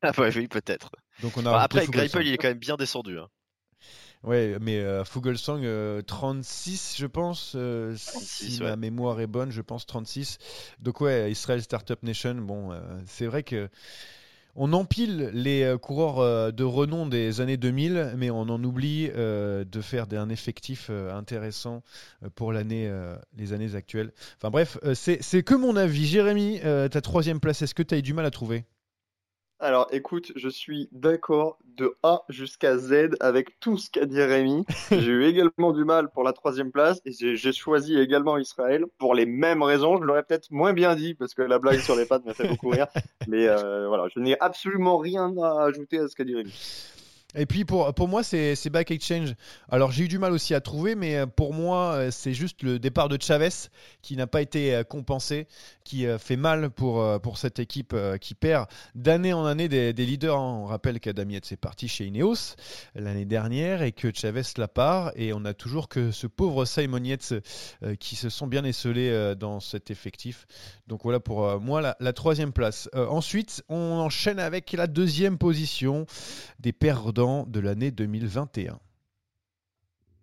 Ah 0.03 0.13
oui, 0.17 0.49
peut-être. 0.49 0.91
Donc 1.21 1.37
on 1.37 1.45
a 1.45 1.61
après, 1.61 1.87
Greipel, 1.87 2.27
il 2.27 2.33
est 2.33 2.39
quand 2.39 2.49
même 2.49 2.59
bien 2.59 2.77
descendu. 2.77 3.19
Hein. 3.19 3.29
Ouais, 4.25 4.57
mais 4.61 4.79
euh, 4.79 5.03
36, 5.03 5.65
euh, 5.65 6.97
je 6.97 7.07
pense, 7.07 7.55
euh, 7.57 7.95
si 7.97 8.61
ma 8.61 8.77
mémoire 8.77 9.21
est 9.21 9.27
bonne, 9.27 9.51
je 9.51 9.63
pense 9.63 9.85
36. 9.85 10.39
Donc 10.81 11.01
ouais, 11.01 11.31
Israel 11.33 11.61
Startup 11.61 12.01
Nation, 12.05 12.37
bon, 12.37 12.71
euh, 12.71 12.81
c'est 13.07 13.27
vrai 13.27 13.43
que 13.43 13.69
on 14.55 14.75
empile 14.75 15.31
les 15.33 15.77
coureurs 15.81 16.53
de 16.53 16.63
renom 16.63 17.07
des 17.07 17.41
années 17.41 17.57
2000, 17.57 18.13
mais 18.19 18.31
on 18.31 18.43
en 18.43 18.63
oublie 18.63 19.09
de 19.09 19.81
faire 19.81 20.05
un 20.13 20.29
effectif 20.29 20.91
intéressant 20.91 21.83
pour 22.35 22.53
l'année, 22.53 22.93
les 23.39 23.55
années 23.55 23.75
actuelles. 23.75 24.13
Enfin 24.37 24.51
bref, 24.51 24.77
c'est 24.93 25.43
que 25.43 25.55
mon 25.55 25.75
avis. 25.75 26.05
Jérémy, 26.07 26.61
ta 26.61 27.01
troisième 27.01 27.41
place, 27.41 27.63
est-ce 27.63 27.75
que 27.75 27.83
tu 27.83 27.95
as 27.95 27.99
eu 27.99 28.03
du 28.03 28.13
mal 28.13 28.27
à 28.27 28.31
trouver? 28.31 28.67
Alors 29.63 29.87
écoute, 29.93 30.33
je 30.35 30.49
suis 30.49 30.89
d'accord 30.91 31.57
de 31.77 31.97
A 32.03 32.23
jusqu'à 32.29 32.77
Z 32.77 33.11
avec 33.21 33.61
tout 33.61 33.79
ce 33.79 33.91
qu'a 33.91 34.07
dit 34.07 34.21
Rémi. 34.21 34.67
J'ai 34.91 35.13
eu 35.13 35.25
également 35.25 35.73
du 35.73 35.85
mal 35.85 36.11
pour 36.11 36.25
la 36.25 36.33
troisième 36.33 36.73
place 36.73 37.01
et 37.05 37.13
j'ai 37.13 37.53
choisi 37.53 37.99
également 37.99 38.37
Israël 38.39 38.85
pour 38.99 39.15
les 39.15 39.25
mêmes 39.25 39.63
raisons. 39.63 39.99
Je 39.99 40.03
l'aurais 40.03 40.25
peut-être 40.25 40.51
moins 40.51 40.73
bien 40.73 40.97
dit 40.97 41.15
parce 41.15 41.35
que 41.35 41.43
la 41.43 41.61
blague 41.61 41.79
sur 41.79 41.95
les 41.95 42.07
pattes 42.07 42.25
m'a 42.25 42.35
fait 42.35 42.49
beaucoup 42.49 42.71
rire. 42.71 42.89
Mais 43.29 43.47
euh, 43.49 43.87
voilà, 43.87 44.09
je 44.15 44.21
n'ai 44.21 44.39
absolument 44.41 44.99
rien 44.99 45.33
à 45.39 45.65
ajouter 45.65 45.99
à 45.99 46.09
ce 46.09 46.17
qu'a 46.17 46.25
dit 46.25 46.35
Rémi. 46.35 46.53
Et 47.35 47.47
puis 47.47 47.65
pour, 47.65 47.95
pour 47.95 48.09
moi, 48.09 48.23
c'est 48.23 48.71
Back 48.71 48.91
Exchange. 48.91 49.35
Alors 49.71 49.91
j'ai 49.91 50.05
eu 50.05 50.09
du 50.09 50.19
mal 50.19 50.33
aussi 50.33 50.55
à 50.55 50.61
trouver, 50.61 50.95
mais 50.95 51.17
euh, 51.17 51.27
pour 51.27 51.55
moi, 51.55 51.95
euh, 51.95 52.11
c'est 52.11 52.35
juste 52.35 52.63
le 52.63 52.79
départ 52.79 53.09
de 53.09 53.19
Chavez 53.21 53.71
qui 54.03 54.17
n'a 54.17 54.27
pas 54.27 54.43
été 54.43 54.75
euh, 54.75 54.85
compensé, 54.85 55.47
qui 55.85 56.07
fait 56.19 56.37
mal 56.37 56.71
pour, 56.71 57.21
pour 57.21 57.39
cette 57.39 57.59
équipe 57.59 57.95
qui 58.21 58.35
perd 58.35 58.67
d'année 58.95 59.33
en 59.33 59.47
année 59.47 59.69
des, 59.69 59.93
leaders. 59.93 60.37
Hein. 60.37 60.61
On 60.63 60.67
rappelle 60.67 61.01
qu'Adam 61.01 61.29
Yates 61.29 61.51
est 61.53 61.57
parti 61.57 61.89
chez 61.89 62.07
Ineos 62.07 62.55
l'année 62.95 63.25
dernière 63.25 63.83
et 63.83 63.93
que 63.93 64.13
Chavez 64.15 64.43
la 64.59 64.69
part. 64.69 65.13
Et 65.17 65.33
on 65.33 65.45
a 65.45 65.55
toujours 65.55 65.89
que 65.89 66.11
ce 66.13 66.27
pauvre 66.27 66.65
Simon 66.65 67.03
Yates 67.03 67.35
qui 67.99 68.15
se 68.15 68.29
sont 68.29 68.47
bien 68.47 68.65
esselés 68.65 69.35
dans 69.37 69.59
cet 69.61 69.91
effectif. 69.91 70.47
Donc 70.87 71.03
voilà 71.03 71.19
pour 71.19 71.61
moi 71.61 71.97
la 71.99 72.13
troisième 72.13 72.53
place. 72.53 72.89
ensuite, 72.95 73.65
on 73.69 73.99
enchaîne 73.99 74.39
avec 74.39 74.73
la 74.73 74.87
deuxième 74.87 75.37
position 75.37 76.07
des 76.61 76.73
perdants 76.73 77.22
de 77.23 77.61
l'année 77.61 77.91
2021. 77.91 78.81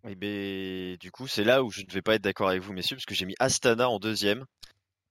Et 0.06 0.12
eh 0.12 0.15
ben, 0.15 0.98
du 0.98 1.12
coup, 1.12 1.27
c'est 1.27 1.44
là 1.44 1.63
où 1.63 1.72
je 1.72 1.82
ne 1.82 1.91
vais 1.91 2.01
pas 2.01 2.15
être 2.15 2.22
d'accord 2.22 2.50
avec 2.50 2.62
vous, 2.62 2.74
messieurs, 2.74 2.96
parce 2.96 3.06
que 3.06 3.15
j'ai 3.15 3.25
mis 3.25 3.36
Astana 3.39 3.89
en 3.89 4.00
deuxième. 4.00 4.46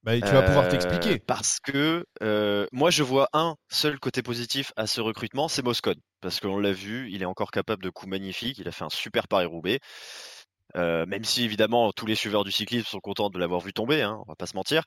Bah, 0.03 0.19
tu 0.19 0.31
vas 0.31 0.43
pouvoir 0.43 0.67
t'expliquer. 0.69 1.15
Euh, 1.15 1.23
parce 1.25 1.59
que 1.59 2.05
euh, 2.23 2.65
moi, 2.71 2.89
je 2.89 3.03
vois 3.03 3.27
un 3.33 3.55
seul 3.69 3.99
côté 3.99 4.21
positif 4.21 4.71
à 4.75 4.87
ce 4.87 5.01
recrutement, 5.01 5.47
c'est 5.47 5.61
Moscone. 5.61 5.99
Parce 6.21 6.39
qu'on 6.39 6.57
l'a 6.57 6.71
vu, 6.71 7.11
il 7.11 7.21
est 7.21 7.25
encore 7.25 7.51
capable 7.51 7.83
de 7.83 7.89
coups 7.89 8.09
magnifiques. 8.09 8.59
Il 8.59 8.67
a 8.67 8.71
fait 8.71 8.85
un 8.85 8.89
super 8.89 9.27
Paris-Roubaix. 9.27 9.79
Euh, 10.75 11.05
même 11.07 11.23
si 11.23 11.43
évidemment 11.43 11.91
tous 11.91 12.05
les 12.05 12.13
suiveurs 12.13 12.43
du 12.43 12.51
cyclisme 12.51 12.85
sont 12.85 12.99
contents 12.99 13.31
de 13.31 13.39
l'avoir 13.39 13.59
vu 13.59 13.73
tomber, 13.73 14.03
hein, 14.03 14.19
on 14.21 14.29
va 14.29 14.35
pas 14.35 14.45
se 14.45 14.55
mentir 14.55 14.83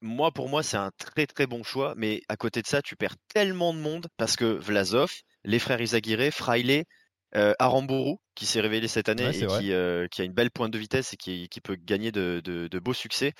moi, 0.00 0.32
pour 0.32 0.48
moi, 0.48 0.62
c'est 0.62 0.76
un 0.76 0.90
très 0.98 1.26
très 1.26 1.46
bon 1.46 1.62
choix. 1.62 1.94
Mais 1.96 2.22
à 2.28 2.36
côté 2.36 2.60
de 2.62 2.66
ça, 2.66 2.82
tu 2.82 2.96
perds 2.96 3.16
tellement 3.32 3.72
de 3.74 3.78
monde 3.78 4.06
parce 4.16 4.36
que 4.36 4.44
Vlasov, 4.44 5.12
les 5.44 5.58
frères 5.58 5.80
Isaguirre, 5.80 6.32
Fraile, 6.32 6.84
Euh, 7.36 7.52
Aramburu, 7.58 8.14
qui 8.36 8.46
s'est 8.46 8.60
révélé 8.60 8.86
cette 8.86 9.08
année 9.08 9.24
Ouais, 9.26 9.34
et 9.42 9.46
qui, 9.58 9.72
euh, 9.72 10.06
qui 10.06 10.22
a 10.22 10.24
une 10.24 10.32
belle 10.32 10.52
pointe 10.52 10.72
de 10.72 10.78
vitesse 10.78 11.14
et 11.14 11.16
qui, 11.16 11.48
qui 11.48 11.60
peut 11.60 11.74
gagner 11.74 12.12
de, 12.12 12.40
de- 12.44 12.68
de 12.68 12.78
beaux 12.78 12.94
succès. 12.94 13.32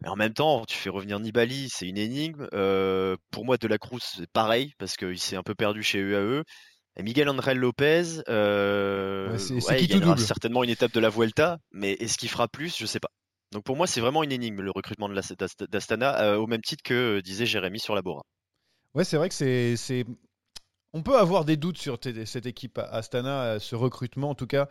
Mais 0.00 0.08
en 0.08 0.14
même 0.14 0.32
temps, 0.32 0.64
tu 0.64 0.76
fais 0.76 0.90
revenir 0.90 1.18
Nibali, 1.18 1.68
c'est 1.68 1.88
une 1.88 1.98
énigme. 1.98 2.46
Euh, 2.52 3.16
pour 3.32 3.44
moi, 3.44 3.56
De 3.56 3.66
La 3.66 3.78
Cruz, 3.78 3.98
c'est 4.00 4.30
pareil, 4.30 4.74
parce 4.78 4.96
qu'il 4.96 5.18
s'est 5.18 5.34
un 5.34 5.42
peu 5.42 5.56
perdu 5.56 5.82
chez 5.82 5.98
UAE. 5.98 6.44
Et 6.98 7.02
Miguel 7.02 7.28
Angel 7.28 7.58
Lopez, 7.58 8.04
euh, 8.28 9.32
Ouais, 9.32 9.38
c'est- 9.38 9.54
ouais, 9.54 9.60
il 9.82 9.88
gagnera 9.88 10.14
certainement 10.18 10.62
une 10.62 10.70
étape 10.70 10.92
de 10.92 11.00
la 11.00 11.08
Vuelta, 11.08 11.58
mais 11.72 11.94
est-ce 11.94 12.18
qu'il 12.18 12.28
fera 12.28 12.46
plus? 12.46 12.76
Je 12.78 12.86
sais 12.86 13.00
pas. 13.00 13.10
Donc 13.52 13.64
pour 13.64 13.76
moi, 13.76 13.86
c'est 13.86 14.00
vraiment 14.00 14.22
une 14.22 14.32
énigme, 14.32 14.60
le 14.60 14.70
recrutement 14.70 15.08
d'Astana, 15.08 16.20
euh, 16.22 16.36
au 16.36 16.46
même 16.46 16.62
titre 16.62 16.82
que 16.82 17.18
euh, 17.18 17.22
disait 17.22 17.46
Jérémy 17.46 17.78
sur 17.78 17.94
la 17.94 18.02
Bora. 18.02 18.22
Ouais, 18.94 19.04
c'est 19.04 19.16
vrai 19.16 19.28
que 19.28 19.34
c'est, 19.34 20.04
On 20.92 21.02
peut 21.02 21.16
avoir 21.16 21.44
des 21.44 21.56
doutes 21.56 21.78
sur 21.78 21.98
cette 22.24 22.46
équipe 22.46 22.78
Astana, 22.78 23.42
euh, 23.42 23.58
ce 23.60 23.76
recrutement 23.76 24.30
en 24.30 24.34
tout 24.34 24.48
cas. 24.48 24.68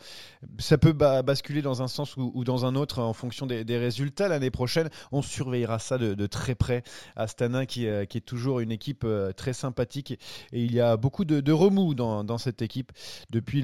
Ça 0.60 0.78
peut 0.78 0.92
ba- 0.92 1.22
basculer 1.22 1.62
dans 1.62 1.84
un 1.84 1.88
sens 1.88 2.18
ou, 2.18 2.44
dans 2.44 2.66
un 2.66 2.76
autre 2.76 3.00
en 3.02 3.14
fonction 3.14 3.46
des, 3.46 3.78
résultats 3.78 4.28
l'année 4.28 4.52
prochaine. 4.52 4.90
On 5.14 5.22
surveillera 5.22 5.80
ça 5.80 5.98
de, 5.98 6.26
très 6.28 6.56
près. 6.56 6.84
Astana 7.16 7.66
qui, 7.66 7.88
euh, 7.88 8.06
qui 8.06 8.18
est 8.18 8.22
toujours 8.22 8.60
une 8.60 8.72
équipe 8.72 9.08
très 9.38 9.54
sympathique 9.54 10.12
et 10.12 10.64
il 10.64 10.74
y 10.74 10.82
a 10.82 10.98
beaucoup 10.98 11.24
de, 11.24 11.52
remous 11.52 11.94
dans, 11.94 12.38
cette 12.38 12.62
équipe 12.62 12.92
depuis 13.30 13.64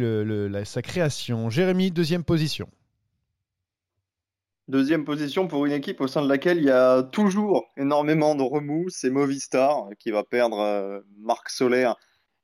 sa 0.64 0.82
création. 0.82 1.50
Jérémy, 1.50 1.92
deuxième 1.92 2.24
position. 2.24 2.70
Deuxième 4.72 5.04
position 5.04 5.50
pour 5.50 5.66
une 5.66 5.74
équipe 5.74 6.00
au 6.00 6.08
sein 6.08 6.22
de 6.22 6.30
laquelle 6.30 6.60
il 6.60 6.64
y 6.64 6.72
a 6.72 7.04
toujours 7.04 7.70
énormément 7.76 8.36
de 8.36 8.42
remous, 8.42 8.88
c'est 8.88 9.10
Movistar 9.10 9.90
qui 10.00 10.12
va 10.12 10.24
perdre 10.24 10.60
euh, 10.60 11.02
Marc 11.18 11.50
Soler 11.50 11.92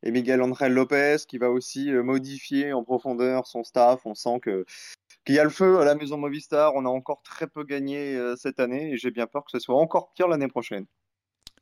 et 0.03 0.11
Miguel 0.11 0.41
Angel 0.41 0.73
Lopez, 0.73 1.19
qui 1.25 1.37
va 1.37 1.49
aussi 1.49 1.89
euh, 1.89 2.03
modifier 2.03 2.73
en 2.73 2.83
profondeur 2.83 3.47
son 3.47 3.63
staff. 3.63 4.01
On 4.05 4.13
sent 4.13 4.41
qu'il 4.43 5.35
y 5.35 5.39
a 5.39 5.45
le 5.45 5.49
feu 5.49 5.79
à 5.79 5.85
la 5.85 5.95
maison 5.95 6.17
Movistar. 6.17 6.73
On 6.75 6.85
a 6.85 6.89
encore 6.89 7.21
très 7.23 7.47
peu 7.47 7.63
gagné 7.63 8.17
euh, 8.17 8.35
cette 8.35 8.59
année 8.59 8.91
et 8.91 8.97
j'ai 8.97 9.11
bien 9.11 9.25
peur 9.25 9.45
que 9.45 9.51
ce 9.51 9.59
soit 9.59 9.77
encore 9.77 10.11
pire 10.11 10.27
l'année 10.27 10.49
prochaine. 10.49 10.85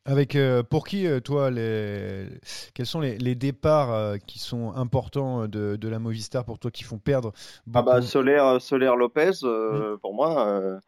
Avec 0.06 0.36
euh, 0.36 0.62
pour 0.62 0.86
qui, 0.86 1.08
euh, 1.08 1.20
toi, 1.20 1.50
les... 1.50 2.28
quels 2.76 2.86
sont 2.86 3.00
les, 3.00 3.18
les 3.18 3.34
départs 3.34 3.92
euh, 3.92 4.18
qui 4.18 4.38
sont 4.38 4.72
importants 4.74 5.48
de, 5.48 5.76
de 5.76 5.88
la 5.88 5.98
Movistar 5.98 6.46
pour 6.46 6.60
toi 6.60 6.70
qui 6.70 6.84
font 6.84 7.00
perdre 7.00 7.34
Ah 7.74 7.82
bah 7.82 8.02
Soler, 8.02 8.58
Soler 8.60 8.92
Lopez, 8.98 9.32
euh, 9.44 9.98
pour 9.98 10.14
moi, 10.14 10.80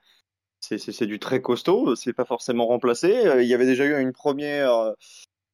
c'est- 0.60 0.78
du 1.06 1.20
très 1.20 1.42
costaud. 1.42 1.96
C'est 1.96 2.14
pas 2.14 2.26
forcément 2.26 2.68
remplacé. 2.68 3.24
Il 3.40 3.48
y 3.48 3.54
avait 3.54 3.66
déjà 3.66 3.86
eu 3.86 4.00
une 4.00 4.14
première 4.14 4.94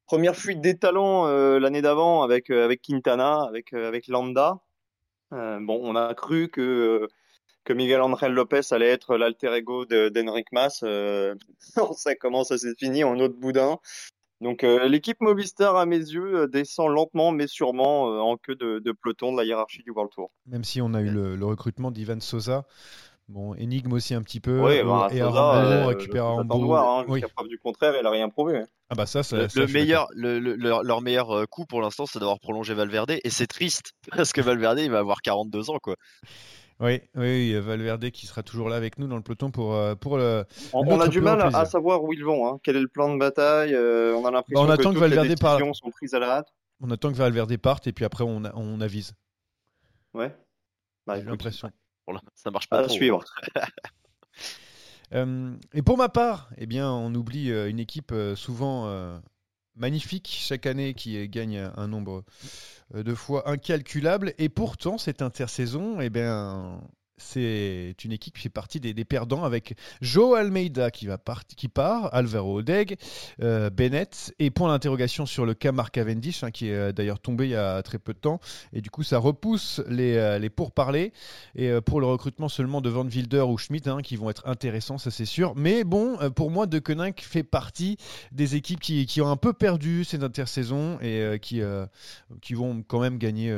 première 0.06 0.36
fuite 0.36 0.62
des 0.62 0.78
talents 0.78 1.26
l'année 1.58 1.82
d'avant 1.82 2.24
avec 2.24 2.50
avec 2.50 2.82
Quintana, 2.82 3.44
avec 3.44 3.74
avec. 3.74 4.10
Euh, 5.34 5.60
bon, 5.62 5.80
on 5.82 5.96
a 5.96 6.14
cru 6.14 6.50
que 6.50 7.08
que 7.64 7.74
Miguel 7.74 8.02
Angel 8.02 8.32
Lopez 8.34 8.62
allait 8.72 8.90
être 8.90 9.16
l'alter 9.18 9.54
ego 9.54 9.86
de- 9.86 10.10
d'Henrik 10.10 10.48
Mas. 10.52 10.82
Euh, 10.84 11.36
on 11.78 11.94
sait 11.94 12.16
comment 12.16 12.44
ça 12.44 12.58
s'est 12.58 12.76
fini 12.78 13.04
en 13.04 13.20
autre 13.20 13.36
boudin. 13.38 13.78
Donc 14.42 14.64
euh, 14.66 14.88
l'équipe 14.90 15.22
Movistar, 15.22 15.78
à 15.78 15.86
mes 15.86 15.98
yeux, 15.98 16.42
euh, 16.42 16.48
descend 16.48 16.90
lentement 16.92 17.32
mais 17.32 17.48
sûrement 17.48 18.10
euh, 18.12 18.20
en 18.20 18.36
queue 18.36 18.56
de, 18.56 18.80
de 18.80 18.92
peloton 18.92 19.32
de 19.32 19.38
la 19.38 19.46
hiérarchie 19.46 19.84
du 19.84 19.92
World 19.92 20.12
Tour. 20.12 20.32
Même 20.48 20.64
si 20.66 20.82
on 20.82 20.94
a 20.94 21.02
eu 21.02 21.10
le, 21.10 21.36
le 21.38 21.46
recrutement 21.46 21.92
d'Ivan 21.92 22.20
Sosa. 22.20 22.66
Bon, 23.30 23.56
énigme 23.56 23.94
aussi 23.94 24.14
un 24.14 24.22
petit 24.22 24.42
peu. 24.42 24.60
Oui, 24.60 24.84
bah, 24.84 25.08
et 25.12 25.20
Sosa, 25.20 25.56
euh, 25.64 25.86
récupère 25.88 26.44
voir, 26.44 27.00
hein, 27.00 27.06
Oui. 27.08 27.22
Preuve 27.34 27.48
du 27.48 27.58
contraire, 27.58 27.94
il 27.98 28.06
a 28.06 28.10
rien 28.10 28.28
prouvé. 28.28 28.58
hein. 28.58 28.66
Ah 28.90 28.96
bah 28.96 29.06
ça, 29.06 29.24
ça, 29.24 29.44
Le, 29.44 29.48
ça, 29.48 29.66
meilleur, 29.68 30.08
le- 30.14 30.40
le- 30.40 30.56
leur, 30.56 30.84
leur 30.84 31.00
meilleur 31.02 31.48
coup 31.50 31.66
pour 31.66 31.82
l'instant, 31.82 32.06
c'est 32.06 32.20
d'avoir 32.20 32.42
prolongé 32.42 32.74
Valverde. 32.74 33.12
Et 33.24 33.30
c'est 33.30 33.48
triste, 33.48 33.94
parce 34.18 34.34
que 34.34 34.42
Valverde, 34.42 34.80
il 34.80 34.92
va 34.92 35.00
avoir 35.00 35.22
42 35.22 35.70
ans, 35.70 35.80
quoi. 35.82 35.96
Oui, 36.80 37.02
oui, 37.16 37.46
il 37.46 37.52
y 37.52 37.56
a 37.56 37.62
Valverde 37.62 38.10
qui 38.10 38.26
sera 38.26 38.44
toujours 38.44 38.68
là 38.68 38.76
avec 38.76 38.98
nous 38.98 39.08
dans 39.08 39.16
le 39.16 39.22
peloton 39.22 39.52
pour, 39.52 39.74
euh, 39.74 39.96
pour 39.96 40.18
le. 40.18 40.46
On, 40.74 41.00
a 41.00 41.08
du 41.08 41.22
mal 41.22 41.40
à, 41.42 41.66
savoir 41.66 42.04
où 42.04 42.12
ils 42.14 42.24
vont, 42.26 42.48
hein. 42.48 42.60
quel 42.64 42.76
est 42.76 42.82
le 42.82 42.88
plan 42.88 43.14
de 43.14 43.20
bataille. 43.20 43.74
euh, 43.74 44.14
on 44.16 44.26
a 44.26 44.32
l'impression 44.32 44.66
Bah, 44.66 44.76
que 44.76 44.82
attend 44.82 44.90
que 44.90 44.96
toutes 45.00 45.04
les 45.10 45.16
Valverde 45.16 45.40
par- 45.40 45.58
décisions 45.58 45.74
sont 45.74 45.92
prises 45.92 46.14
à 46.14 46.20
la 46.20 46.38
hâte. 46.38 46.54
On 46.82 46.90
attend 46.92 47.12
que 47.12 47.18
Valverde 47.18 47.56
parte 47.58 47.88
et 47.88 47.94
puis 47.94 48.06
après 48.06 48.24
on, 48.24 48.44
a- 48.44 48.54
on 48.56 48.82
avise. 48.82 49.14
Ouais. 50.14 50.36
Bah, 51.06 51.20
J'ai 51.20 51.26
l'impression. 51.26 51.70
Ça 52.36 52.52
marche 52.52 52.68
pas 52.68 52.80
à 52.80 52.84
trop. 52.84 52.94
suivre. 52.94 53.24
Euh, 55.14 55.56
et 55.74 55.84
pour 55.84 55.96
ma 55.98 56.10
part, 56.10 56.50
eh 56.58 56.66
bien, 56.66 56.92
on 56.92 57.14
oublie 57.14 57.52
une 57.52 57.80
équipe 57.80 58.12
souvent 58.36 58.88
euh, 58.88 59.20
magnifique 59.76 60.28
chaque 60.28 60.66
année 60.66 60.96
qui 60.96 61.28
gagne 61.30 61.70
un 61.76 61.88
nombre 61.88 62.20
euh, 62.20 62.24
de 62.94 63.14
fois 63.16 63.50
incalculable. 63.50 64.34
Et 64.38 64.50
pourtant, 64.50 64.98
cette 64.98 65.22
intersaison, 65.22 66.00
eh 66.00 66.10
bien, 66.10 66.82
c'est 67.18 67.96
une 68.04 68.12
équipe 68.12 68.36
qui 68.36 68.42
fait 68.42 68.50
partie 68.50 68.80
des, 68.80 69.06
perdants 69.06 69.44
avec 69.44 69.76
Joe 70.02 70.38
Almeida 70.38 70.92
qui, 70.92 71.08
va 71.08 71.18
part- 71.18 71.46
qui 71.46 71.68
part, 71.68 72.14
Alvaro 72.14 72.60
Odeg, 72.60 72.98
euh, 73.42 73.70
Bennett, 73.70 74.34
et 74.40 74.50
point 74.50 74.70
d'interrogation 74.70 75.26
sur 75.26 75.46
le 75.46 75.54
cas 75.54 75.72
Mark 75.72 75.94
Cavendish, 75.94 76.44
hein, 76.44 76.52
qui 76.52 76.70
est 76.70 76.74
euh, 76.74 76.92
d'ailleurs 76.92 77.20
tombé 77.20 77.46
il 77.46 77.52
y 77.52 77.56
a 77.56 77.82
très 77.84 78.00
peu 78.00 78.14
de 78.14 78.20
temps. 78.20 78.40
Et 78.72 78.82
du 78.82 78.90
coup, 78.90 79.04
ça 79.04 79.18
repousse 79.18 79.82
les, 79.88 80.16
euh, 80.16 80.40
les 80.40 80.50
pourparlers. 80.50 81.14
Et 81.56 81.72
pour 81.82 82.00
le 82.00 82.08
recrutement 82.08 82.50
seulement 82.50 82.82
de 82.82 82.90
Van 82.90 83.06
Wilder 83.06 83.42
ou 83.42 83.58
Schmidt, 83.58 83.90
hein, 83.90 84.02
qui 84.02 84.16
vont 84.16 84.30
être 84.30 84.48
intéressants, 84.48 84.98
ça 84.98 85.12
c'est 85.12 85.26
sûr. 85.26 85.54
Mais 85.56 85.84
bon, 85.84 86.18
pour 86.32 86.52
moi, 86.52 86.66
De 86.66 86.80
Koninck 86.80 87.22
fait 87.22 87.44
partie 87.44 87.98
des 88.32 88.56
équipes 88.56 88.80
qui, 88.80 89.06
qui 89.06 89.22
ont 89.22 89.30
un 89.30 89.38
peu 89.38 89.54
perdu 89.54 90.04
cette 90.04 90.24
intersaison 90.24 90.98
et 91.02 91.40
qui, 91.42 91.62
qui 92.42 92.54
vont 92.54 92.84
quand 92.88 93.00
même 93.00 93.18
gagner 93.18 93.52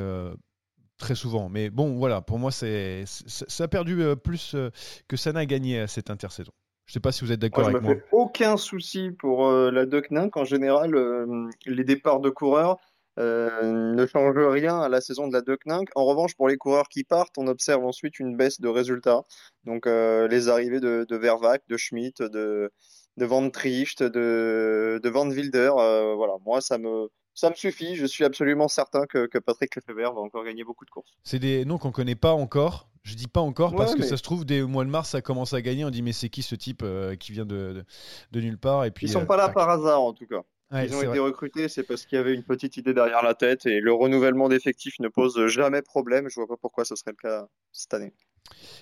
très 0.98 1.16
souvent. 1.16 1.50
Mais 1.50 1.70
bon, 1.70 1.96
voilà, 1.98 2.22
pour 2.22 2.40
moi, 2.40 2.52
c'est, 2.52 3.04
ça 3.06 3.64
a 3.64 3.68
perdu 3.68 4.02
euh, 4.02 4.16
plus 4.16 4.56
euh, 4.56 4.70
que 5.08 5.18
ça 5.18 5.32
n'a 5.34 5.46
gagné 5.46 5.80
euh, 5.80 5.88
cette 5.88 6.10
intersaison. 6.10 6.52
Je 6.86 6.94
sais 6.94 7.00
pas 7.00 7.12
si 7.12 7.26
vous 7.26 7.32
êtes 7.32 7.40
d'accord 7.40 7.66
avec 7.66 7.82
me 7.82 7.88
moi. 7.88 7.96
aucun 8.12 8.58
souci 8.58 9.10
pour 9.12 9.48
euh, 9.48 9.72
la 9.72 9.86
Decninck. 9.86 10.38
En 10.38 10.46
général, 10.46 10.96
euh, 10.96 11.50
les 11.66 11.84
départs 11.84 12.20
de 12.20 12.30
coureurs 12.30 12.78
euh, 13.18 13.94
ne 13.94 14.06
changent 14.06 14.38
rien 14.38 14.80
à 14.80 14.88
la 14.88 15.02
saison 15.02 15.28
de 15.28 15.34
la 15.34 15.42
Decninck. 15.42 15.90
En 15.96 16.06
revanche, 16.06 16.36
pour 16.36 16.48
les 16.48 16.58
coureurs 16.58 16.88
qui 16.88 17.04
partent, 17.04 17.38
on 17.38 17.48
observe 17.48 17.84
ensuite 17.84 18.20
une 18.20 18.38
baisse 18.38 18.62
de 18.62 18.68
résultats. 18.68 19.24
Donc, 19.64 19.88
les 19.88 20.50
arrivées 20.50 20.80
de, 20.80 21.08
de 21.10 21.16
Vervac, 21.16 21.64
de 21.70 21.78
Schmidt, 21.78 22.22
de, 22.22 22.72
de 23.18 23.26
Van 23.26 23.50
Tricht, 23.50 24.04
de, 24.04 25.00
de 25.02 25.10
Van 25.10 25.28
Wilder. 25.28 25.72
voilà, 25.74 26.34
moi, 26.46 26.62
ça 26.62 26.78
me, 26.78 27.10
ça 27.36 27.52
me 27.52 27.56
suffit. 27.56 27.96
Je 27.96 28.06
suis 28.08 28.24
absolument 28.24 28.68
certain 28.68 29.06
que, 29.06 29.28
que 29.28 29.38
Patrick 29.38 29.76
Lefebvre 29.76 30.14
va 30.14 30.22
encore 30.22 30.44
gagner 30.44 30.64
beaucoup 30.64 30.86
de 30.86 30.90
courses. 30.90 31.12
C'est 31.24 31.38
des 31.40 31.64
noms 31.66 31.78
qu'on 31.78 31.92
connaît 31.92 32.16
pas 32.16 32.32
encore. 32.34 32.90
Je 33.04 33.14
dis 33.14 33.28
pas 33.28 33.42
encore 33.42 33.74
Ouais, 33.74 33.78
parce 33.78 33.94
que 33.94 34.00
mais- 34.00 34.08
ça 34.08 34.18
se 34.18 34.24
trouve, 34.24 34.46
dès 34.46 34.58
le 34.58 34.66
mois 34.66 34.84
de 34.84 34.90
mars, 34.90 35.10
ça 35.12 35.22
commence 35.22 35.54
à 35.54 35.62
gagner. 35.62 35.86
On 35.86 35.92
dit, 35.92 36.02
mais 36.02 36.12
c'est 36.14 36.30
qui 36.30 36.42
ce 36.42 36.56
type 36.56 36.82
euh, 36.82 37.16
qui 37.16 37.32
vient 37.34 37.46
de, 37.46 37.74
de, 37.74 37.86
de 38.32 38.42
nulle 38.42 38.58
part? 38.58 38.84
Et 38.86 38.90
puis, 38.90 39.06
Ils 39.06 39.12
sont 39.12 39.22
euh, 39.22 39.26
pas 39.26 39.38
là 39.38 39.46
tac. 39.46 39.54
par 39.54 39.70
hasard, 39.70 40.02
en 40.02 40.14
tout 40.14 40.26
cas. 40.26 40.42
Ouais, 40.72 40.88
Ils 40.88 40.96
ont 40.96 41.00
été 41.00 41.08
vrai. 41.10 41.20
recrutés, 41.20 41.70
c'est 41.70 41.84
parce 41.84 42.08
qu'il 42.08 42.16
y 42.16 42.20
avait 42.20 42.34
une 42.34 42.42
petite 42.42 42.78
idée 42.78 42.96
derrière 42.96 43.22
la 43.22 43.36
tête 43.36 43.68
et 43.68 43.80
le 43.80 43.94
renouvellement 43.94 44.50
d'effectifs 44.50 44.98
ne 45.00 45.08
pose 45.10 45.46
jamais 45.46 45.84
problème. 45.84 46.28
Je 46.30 46.36
vois 46.40 46.48
pas 46.48 46.58
pourquoi 46.60 46.84
ce 46.86 46.96
serait 46.96 47.12
le 47.12 47.18
cas 47.30 47.48
cette 47.72 47.94
année. 47.94 48.12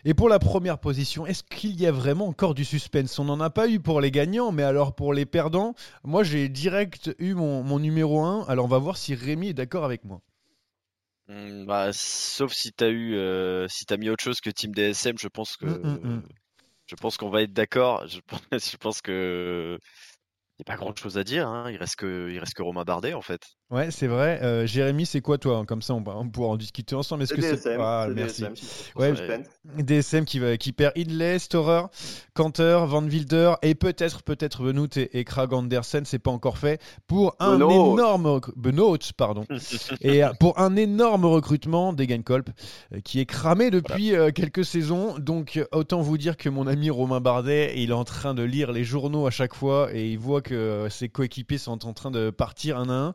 Et 0.06 0.14
pour 0.14 0.28
la 0.30 0.40
première 0.40 0.80
position, 0.80 1.26
est-ce 1.26 1.44
qu'il 1.44 1.80
y 1.80 1.86
a 1.88 1.92
vraiment 1.92 2.28
encore 2.28 2.54
du 2.54 2.66
suspense? 2.66 3.18
On 3.20 3.26
n'en 3.26 3.40
a 3.40 3.50
pas 3.50 3.70
eu 3.70 3.80
pour 3.80 4.02
les 4.02 4.12
gagnants, 4.12 4.52
mais 4.52 4.64
alors 4.64 4.96
pour 4.96 5.14
les 5.14 5.26
perdants, 5.26 5.76
moi 6.04 6.24
j'ai 6.24 6.50
direct 6.50 7.16
eu 7.20 7.34
mon, 7.34 7.64
mon 7.64 7.80
numéro 7.80 8.22
1. 8.22 8.46
Alors 8.48 8.66
on 8.66 8.70
va 8.70 8.80
voir 8.80 8.98
si 8.98 9.16
Rémi 9.16 9.50
est 9.50 9.54
d'accord 9.54 9.86
avec 9.86 10.04
moi. 10.04 10.22
Hmm, 11.28 11.66
bah, 11.66 11.94
sauf 11.94 12.52
si 12.52 12.74
t'as 12.74 12.90
eu, 12.90 13.16
euh, 13.16 13.68
si 13.70 13.86
t'as 13.86 13.96
mis 13.98 14.10
autre 14.10 14.24
chose 14.24 14.42
que 14.42 14.50
Team 14.50 14.74
DSM, 14.74 15.18
je 15.18 15.30
pense 15.30 15.56
que, 15.56 15.66
Mm, 15.66 16.00
mm, 16.04 16.16
mm. 16.16 16.24
je 16.88 16.96
pense 16.96 17.18
qu'on 17.18 17.30
va 17.30 17.42
être 17.44 17.54
d'accord. 17.54 18.06
Je 18.08 18.20
pense, 18.28 18.42
je 18.72 18.78
pense 18.78 19.02
que 19.02 19.80
y 20.60 20.62
a 20.62 20.66
pas 20.66 20.76
grand 20.76 20.96
chose 20.98 21.18
à 21.18 21.24
dire. 21.24 21.48
Hein. 21.48 21.72
Il 21.72 21.78
reste 21.78 21.96
que, 21.96 22.30
il 22.32 22.40
reste 22.40 22.54
que 22.56 22.62
Romain 22.62 22.84
Bardet 22.84 23.14
en 23.14 23.22
fait. 23.22 23.42
Ouais, 23.74 23.90
c'est 23.90 24.06
vrai. 24.06 24.40
Euh, 24.44 24.68
Jérémy, 24.68 25.08
c'est 25.08 25.22
quoi 25.22 25.40
toi 25.40 25.64
Comme 25.66 25.82
ça, 25.82 25.96
on, 25.96 26.04
pourra 26.04 26.50
en 26.50 26.58
discuter 26.58 26.94
ensemble. 26.94 27.24
Est-ce 27.24 27.34
que 27.34 27.42
c'est 27.42 27.56
DSM, 27.56 27.82
Ah, 27.82 28.08
merci. 28.14 28.44
DSM, 28.44 28.54
Ouais. 28.96 29.14
DSM 29.82 30.26
qui, 30.26 30.38
va, 30.38 30.58
qui 30.58 30.74
perd 30.74 30.94
Hindley, 30.96 31.40
Storer, 31.40 31.86
Canter, 32.36 32.82
Van 32.86 33.04
Wilder 33.04 33.54
et 33.64 33.74
peut-être 33.74 34.22
peut-être 34.22 34.62
Benoît 34.62 34.86
et, 34.98 35.10
et 35.18 35.24
Krag 35.24 35.54
Andersen, 35.54 36.06
c'est 36.06 36.20
pas 36.20 36.30
encore 36.30 36.60
fait 36.60 36.80
pour 37.08 37.36
un 37.40 37.58
Benoît. 37.58 37.74
énorme 37.74 38.42
Benoît, 38.56 38.98
pardon. 39.18 39.46
et 40.02 40.24
euh, 40.24 40.30
pour 40.40 40.60
un 40.60 40.76
énorme 40.76 41.26
recrutement 41.26 41.94
d'Egenkolb 41.94 42.50
euh, 42.94 43.00
qui 43.00 43.22
est 43.22 43.26
cramé 43.26 43.72
depuis 43.72 44.14
quelques 44.36 44.66
saisons. 44.66 45.18
Donc 45.18 45.60
autant 45.72 46.02
vous 46.02 46.20
dire 46.20 46.38
que 46.38 46.50
mon 46.50 46.68
ami 46.68 46.92
Romain 46.92 47.22
Bardet, 47.22 47.74
il 47.78 47.90
est 47.90 47.94
en 47.94 48.04
train 48.04 48.36
de 48.36 48.44
lire 48.44 48.72
les 48.72 48.84
journaux 48.84 49.26
à 49.26 49.32
chaque 49.32 49.56
fois 49.56 49.90
et 49.94 50.12
il 50.12 50.20
voit 50.20 50.42
que 50.42 50.88
ses 50.92 51.10
coéquipiers 51.10 51.58
sont 51.58 51.88
en 51.88 51.94
train 51.94 52.12
de 52.12 52.30
partir 52.30 52.78
un 52.78 52.90
à 52.90 52.94
un. 52.94 53.14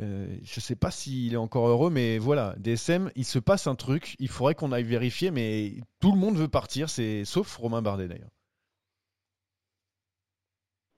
Euh, 0.00 0.26
je 0.42 0.60
sais 0.60 0.76
pas 0.76 0.90
s'il 0.90 1.34
est 1.34 1.38
encore 1.38 1.68
heureux, 1.68 1.90
mais 1.90 2.18
voilà, 2.18 2.54
DSM, 2.58 3.10
il 3.16 3.24
se 3.24 3.38
passe 3.38 3.66
un 3.66 3.74
truc. 3.74 4.14
Il 4.18 4.28
faudrait 4.28 4.54
qu'on 4.54 4.72
aille 4.72 4.84
vérifier, 4.84 5.30
mais 5.30 5.74
tout 6.00 6.12
le 6.12 6.18
monde 6.18 6.36
veut 6.36 6.48
partir, 6.48 6.88
sauf 7.24 7.56
Romain 7.56 7.82
Bardet 7.82 8.08
d'ailleurs. 8.08 8.30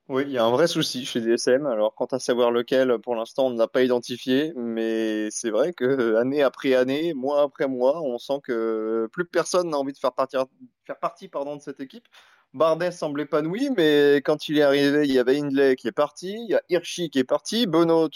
Oui, 0.08 0.24
il 0.26 0.32
y 0.32 0.38
a 0.38 0.44
un 0.44 0.50
vrai 0.50 0.66
souci 0.66 1.06
chez 1.06 1.20
DSM. 1.20 1.66
Alors, 1.66 1.94
quant 1.94 2.06
à 2.06 2.18
savoir 2.18 2.50
lequel, 2.50 2.98
pour 2.98 3.14
l'instant, 3.14 3.46
on 3.46 3.50
ne 3.50 3.58
l'a 3.58 3.68
pas 3.68 3.82
identifié, 3.84 4.52
mais 4.56 5.30
c'est 5.30 5.50
vrai 5.50 5.72
que 5.72 6.16
année 6.16 6.42
après 6.42 6.74
année, 6.74 7.14
mois 7.14 7.42
après 7.42 7.68
mois, 7.68 8.02
on 8.02 8.18
sent 8.18 8.40
que 8.42 9.08
plus 9.12 9.24
personne 9.24 9.70
n'a 9.70 9.78
envie 9.78 9.92
de 9.92 9.98
faire, 9.98 10.12
partie 10.12 11.28
de 11.28 11.60
cette 11.60 11.78
équipe. 11.78 12.08
Bardet 12.54 12.90
semble 12.90 13.20
épanoui, 13.20 13.70
mais 13.76 14.16
quand 14.16 14.48
il 14.48 14.58
est 14.58 14.62
arrivé, 14.62 15.04
il 15.04 15.12
y 15.12 15.20
avait 15.20 15.38
Hindley 15.38 15.76
qui 15.76 15.86
est 15.86 15.92
parti, 15.92 16.32
il 16.32 16.50
y 16.50 16.54
a 16.56 16.62
Hirschi 16.68 17.08
qui 17.10 17.20
est 17.20 17.24
parti, 17.24 17.68
Benoît 17.68 18.08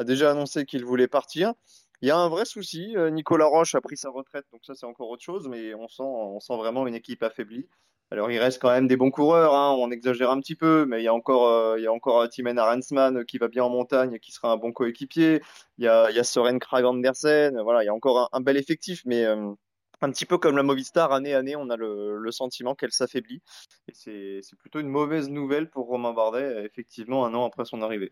a 0.00 0.04
déjà 0.04 0.30
annoncé 0.30 0.64
qu'il 0.64 0.84
voulait 0.84 1.08
partir. 1.08 1.52
Il 2.00 2.08
y 2.08 2.10
a 2.10 2.16
un 2.16 2.30
vrai 2.30 2.46
souci. 2.46 2.96
Euh, 2.96 3.10
Nicolas 3.10 3.44
Roche 3.44 3.74
a 3.74 3.82
pris 3.82 3.98
sa 3.98 4.08
retraite, 4.08 4.46
donc 4.50 4.62
ça 4.64 4.74
c'est 4.74 4.86
encore 4.86 5.10
autre 5.10 5.22
chose, 5.22 5.46
mais 5.48 5.74
on 5.74 5.88
sent, 5.88 6.02
on 6.02 6.40
sent 6.40 6.56
vraiment 6.56 6.86
une 6.86 6.94
équipe 6.94 7.22
affaiblie. 7.22 7.68
Alors 8.10 8.30
il 8.30 8.38
reste 8.38 8.60
quand 8.60 8.70
même 8.70 8.88
des 8.88 8.96
bons 8.96 9.10
coureurs, 9.10 9.54
hein, 9.54 9.76
on 9.78 9.90
exagère 9.90 10.30
un 10.30 10.40
petit 10.40 10.56
peu, 10.56 10.86
mais 10.86 11.02
il 11.02 11.04
y 11.04 11.08
a 11.08 11.14
encore, 11.14 11.46
euh, 11.48 11.78
il 11.78 11.84
y 11.84 11.86
a 11.86 11.92
encore 11.92 12.28
Timen 12.30 12.58
Arensman 12.58 13.24
qui 13.26 13.36
va 13.38 13.48
bien 13.48 13.62
en 13.62 13.68
montagne, 13.68 14.18
qui 14.18 14.32
sera 14.32 14.50
un 14.50 14.56
bon 14.56 14.72
coéquipier. 14.72 15.42
Il 15.78 15.84
y 15.84 15.88
a, 15.88 16.10
il 16.10 16.16
y 16.16 16.18
a 16.18 16.24
Soren 16.24 16.58
Krag 16.58 16.84
Andersen, 16.86 17.60
voilà, 17.62 17.82
il 17.82 17.86
y 17.86 17.90
a 17.90 17.94
encore 17.94 18.30
un, 18.32 18.40
bel 18.40 18.56
effectif, 18.56 19.02
mais 19.04 19.24
euh, 19.26 19.52
un 20.00 20.10
petit 20.10 20.24
peu 20.26 20.38
comme 20.38 20.56
la 20.56 20.62
Movistar, 20.62 21.12
année 21.12 21.34
année, 21.34 21.56
on 21.56 21.68
a 21.68 21.76
le, 21.76 22.16
le 22.16 22.32
sentiment 22.32 22.74
qu'elle 22.74 22.92
s'affaiblit. 22.92 23.42
Et 23.88 24.40
c'est 24.42 24.56
plutôt 24.58 24.80
une 24.80 24.88
mauvaise 24.88 25.28
nouvelle 25.28 25.68
pour 25.68 25.86
Romain 25.86 26.14
Bardet, 26.14 26.64
effectivement, 26.64 27.26
un 27.26 27.34
an 27.34 27.44
après 27.46 27.66
son 27.66 27.82
arrivée. 27.82 28.10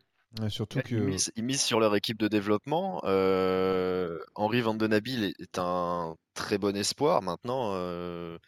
Surtout 0.48 0.80
que... 0.80 1.16
ils, 1.36 1.44
misent, 1.44 1.62
sur 1.62 1.80
leur 1.80 1.94
équipe 1.96 2.18
de 2.18 2.28
développement. 2.28 3.00
Euh, 3.04 4.18
Henri 4.34 4.60
Van 4.60 4.74
Den 4.74 4.92
est 4.92 5.58
un 5.58 6.16
très 6.34 6.58
bon 6.58 6.76
espoir. 6.76 7.22
Maintenant, 7.22 7.72
euh, 7.74 8.38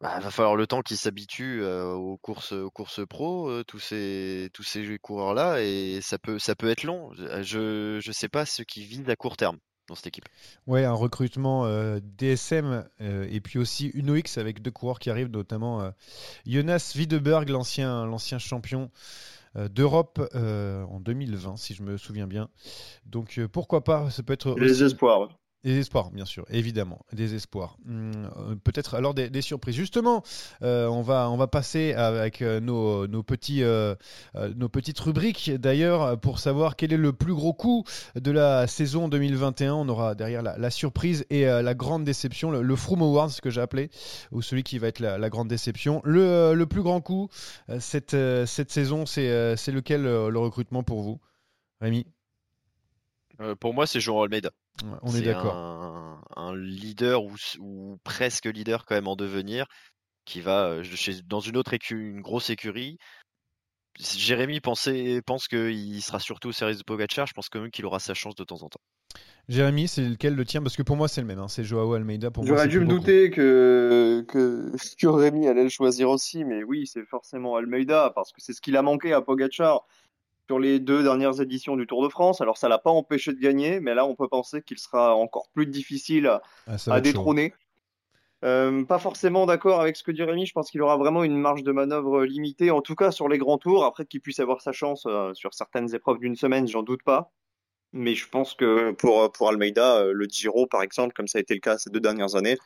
bah, 0.00 0.18
va 0.20 0.30
falloir 0.30 0.56
le 0.56 0.66
temps 0.66 0.82
qu'ils 0.82 0.96
s'habituent 0.96 1.64
aux 1.64 2.16
courses, 2.18 2.52
aux 2.52 2.70
courses 2.70 3.06
pro, 3.06 3.62
tous 3.64 3.80
ces, 3.80 4.50
tous 4.54 4.62
ces 4.62 4.98
coureurs-là, 4.98 5.60
et 5.62 6.00
ça 6.00 6.18
peut, 6.18 6.38
ça 6.38 6.54
peut 6.54 6.70
être 6.70 6.84
long. 6.84 7.10
Je, 7.14 7.98
je 8.00 8.12
sais 8.12 8.28
pas 8.28 8.46
ce 8.46 8.62
qui 8.62 8.84
vise 8.84 9.08
à 9.08 9.16
court 9.16 9.36
terme 9.36 9.58
dans 9.88 9.94
cette 9.94 10.08
équipe. 10.08 10.28
Ouais, 10.66 10.84
un 10.84 10.92
recrutement 10.92 11.66
DSM 12.00 12.88
et 13.00 13.40
puis 13.40 13.58
aussi 13.58 13.88
Uno 13.94 14.14
X 14.14 14.38
avec 14.38 14.62
deux 14.62 14.70
coureurs 14.70 15.00
qui 15.00 15.10
arrivent, 15.10 15.30
notamment 15.30 15.92
Jonas 16.46 16.92
Wiedeberg, 16.94 17.48
l'ancien, 17.48 18.06
l'ancien 18.06 18.38
champion 18.38 18.90
d'Europe 19.70 20.20
en 20.34 21.00
2020, 21.00 21.56
si 21.56 21.74
je 21.74 21.82
me 21.82 21.96
souviens 21.96 22.26
bien. 22.26 22.48
Donc 23.06 23.40
pourquoi 23.52 23.84
pas, 23.84 24.10
ça 24.10 24.22
peut 24.22 24.32
être. 24.32 24.54
Les 24.58 24.82
espoirs. 24.82 25.28
Des 25.64 25.76
espoirs, 25.76 26.12
bien 26.12 26.24
sûr, 26.24 26.44
évidemment, 26.50 27.04
des 27.12 27.34
espoirs. 27.34 27.78
Hum, 27.88 28.12
euh, 28.36 28.54
peut-être 28.62 28.94
alors 28.94 29.12
des, 29.12 29.42
surprises. 29.42 29.74
Justement, 29.74 30.22
euh, 30.62 30.86
on, 30.86 31.02
va, 31.02 31.28
on 31.30 31.36
va 31.36 31.48
passer 31.48 31.94
avec 31.94 32.42
euh, 32.42 32.60
nos, 32.60 33.08
nos, 33.08 33.24
petits, 33.24 33.64
nos 34.56 34.68
petites 34.68 35.00
rubriques 35.00 35.50
d'ailleurs 35.50 36.18
pour 36.20 36.38
savoir 36.38 36.76
quel 36.76 36.92
est 36.92 36.96
le 36.96 37.12
plus 37.12 37.34
gros 37.34 37.52
coup 37.52 37.82
de 38.14 38.30
la 38.30 38.68
saison 38.68 39.08
2021. 39.08 39.74
On 39.74 39.88
aura 39.88 40.14
derrière 40.14 40.42
la, 40.42 40.70
surprise 40.70 41.26
et 41.28 41.44
la 41.44 41.74
grande 41.74 42.04
déception, 42.04 42.52
le, 42.52 42.62
le 42.62 42.76
Froome 42.76 43.02
Award, 43.02 43.30
ce 43.30 43.40
que 43.40 43.50
j'ai 43.50 43.60
appelé, 43.60 43.90
ou 44.30 44.42
celui 44.42 44.62
qui 44.62 44.78
va 44.78 44.86
être 44.86 45.00
la, 45.00 45.28
grande 45.28 45.48
déception. 45.48 46.00
Le, 46.04 46.54
le, 46.54 46.66
plus 46.66 46.82
grand 46.82 47.00
coup 47.00 47.28
cette, 47.80 48.16
cette 48.46 48.70
saison, 48.70 49.06
c'est 49.06 49.72
lequel 49.72 50.02
le 50.04 50.38
recrutement 50.38 50.84
pour 50.84 51.02
vous 51.02 51.18
Rémi? 51.80 52.06
Pour 53.60 53.74
moi, 53.74 53.86
c'est 53.86 54.00
Jean 54.00 54.22
Almeida 54.22 54.50
on 55.02 55.14
est, 55.14 55.22
d'accord. 55.22 55.54
Un, 56.36 56.56
leader 56.56 57.22
ou, 57.22 57.98
presque 58.04 58.46
leader 58.46 58.84
quand 58.84 58.94
même 58.94 59.08
en 59.08 59.16
devenir, 59.16 59.66
qui 60.24 60.40
va 60.40 60.66
euh, 60.68 60.84
dans 61.26 61.40
une 61.40 61.56
autre 61.56 61.74
écurie, 61.74 62.00
une 62.00 62.20
grosse 62.20 62.50
écurie. 62.50 62.98
Jérémy 63.98 64.60
pensait, 64.60 65.20
pense 65.26 65.48
qu'il 65.48 66.02
sera 66.02 66.20
surtout 66.20 66.50
au 66.50 66.52
service 66.52 66.78
de 66.78 66.84
Pogacar. 66.84 67.26
Je 67.26 67.32
pense 67.32 67.48
quand 67.48 67.60
même 67.60 67.70
qu'il 67.70 67.84
aura 67.84 67.98
sa 67.98 68.14
chance 68.14 68.36
de 68.36 68.44
temps 68.44 68.62
en 68.62 68.68
temps. 68.68 68.80
Jérémy, 69.48 69.88
c'est 69.88 70.04
lequel 70.04 70.36
le 70.36 70.44
tien? 70.44 70.62
Parce 70.62 70.76
que 70.76 70.82
pour 70.82 70.96
moi, 70.96 71.08
c'est 71.08 71.20
le 71.20 71.26
même. 71.26 71.40
Hein. 71.40 71.48
C'est 71.48 71.64
Joao 71.64 71.94
Almeida. 71.94 72.30
J'aurais 72.44 72.68
dû 72.68 72.78
me 72.78 72.86
douter 72.86 73.30
que, 73.30 74.24
que, 74.28 74.70
que 75.00 75.06
Rémi 75.08 75.48
allait 75.48 75.64
le 75.64 75.68
choisir 75.68 76.10
aussi. 76.10 76.44
Mais 76.44 76.62
oui, 76.62 76.86
c'est 76.86 77.04
forcément 77.06 77.56
Almeida. 77.56 78.12
Parce 78.14 78.30
que 78.30 78.40
c'est 78.40 78.52
ce 78.52 78.60
qu'il 78.60 78.76
a 78.76 78.82
manqué 78.82 79.12
à 79.12 79.20
Pogacar 79.20 79.84
sur 80.48 80.58
les 80.58 80.80
deux 80.80 81.02
dernières 81.02 81.42
éditions 81.42 81.76
du 81.76 81.86
Tour 81.86 82.02
de 82.02 82.08
France. 82.08 82.40
Alors 82.40 82.56
ça 82.56 82.68
l'a 82.68 82.78
pas 82.78 82.90
empêché 82.90 83.32
de 83.34 83.38
gagner, 83.38 83.80
mais 83.80 83.94
là 83.94 84.06
on 84.06 84.14
peut 84.14 84.28
penser 84.28 84.62
qu'il 84.62 84.78
sera 84.78 85.14
encore 85.14 85.50
plus 85.52 85.66
difficile 85.66 86.26
à, 86.26 86.42
ah, 86.86 87.00
détrôner. 87.02 87.52
Euh, 88.44 88.84
pas 88.84 88.98
forcément 88.98 89.44
d'accord 89.44 89.80
avec 89.80 89.96
ce 89.96 90.02
que 90.02 90.10
dit 90.10 90.22
Rémi, 90.22 90.46
je 90.46 90.52
pense 90.52 90.70
qu'il 90.70 90.80
aura 90.80 90.96
vraiment 90.96 91.22
une 91.22 91.36
marge 91.36 91.64
de 91.64 91.72
manœuvre 91.72 92.24
limitée, 92.24 92.70
en 92.70 92.80
tout 92.80 92.94
cas 92.94 93.10
sur 93.10 93.28
les 93.28 93.36
grands 93.36 93.58
tours. 93.58 93.84
Après 93.84 94.06
qu'il 94.06 94.22
puisse 94.22 94.40
avoir 94.40 94.62
sa 94.62 94.72
chance 94.72 95.04
euh, 95.06 95.34
sur 95.34 95.52
certaines 95.52 95.94
épreuves 95.94 96.18
d'une 96.18 96.36
semaine, 96.36 96.66
j'en 96.66 96.82
doute 96.82 97.02
pas. 97.02 97.30
Mais 97.92 98.14
je 98.14 98.26
pense 98.28 98.54
que 98.54 98.92
pour, 98.92 99.30
pour 99.32 99.50
Almeida, 99.50 99.98
euh, 99.98 100.12
le 100.14 100.26
Giro 100.26 100.66
par 100.66 100.82
exemple, 100.82 101.12
comme 101.12 101.28
ça 101.28 101.38
a 101.38 101.40
été 101.42 101.52
le 101.52 101.60
cas 101.60 101.76
ces 101.76 101.90
deux 101.90 102.00
dernières 102.00 102.36
années, 102.36 102.56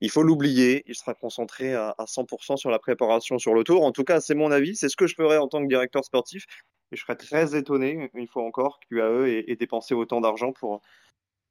il 0.00 0.10
faut 0.10 0.22
l'oublier. 0.22 0.84
Il 0.86 0.94
sera 0.94 1.14
concentré 1.14 1.74
à, 1.74 1.96
à 1.98 2.04
100% 2.04 2.58
sur 2.58 2.70
la 2.70 2.78
préparation 2.78 3.38
sur 3.38 3.54
le 3.54 3.64
tour. 3.64 3.82
En 3.82 3.90
tout 3.90 4.04
cas, 4.04 4.20
c'est 4.20 4.34
mon 4.34 4.52
avis. 4.52 4.76
C'est 4.76 4.88
ce 4.88 4.96
que 4.96 5.08
je 5.08 5.16
ferais 5.16 5.38
en 5.38 5.48
tant 5.48 5.62
que 5.62 5.68
directeur 5.68 6.04
sportif. 6.04 6.44
Et 6.94 6.96
je 6.96 7.02
serais 7.02 7.16
très 7.16 7.56
étonné, 7.56 8.08
une 8.14 8.28
fois 8.28 8.44
encore, 8.44 8.78
qu'UAE 8.78 9.26
ait, 9.26 9.44
ait 9.48 9.56
dépensé 9.56 9.94
autant 9.94 10.20
d'argent 10.20 10.52
pour, 10.52 10.80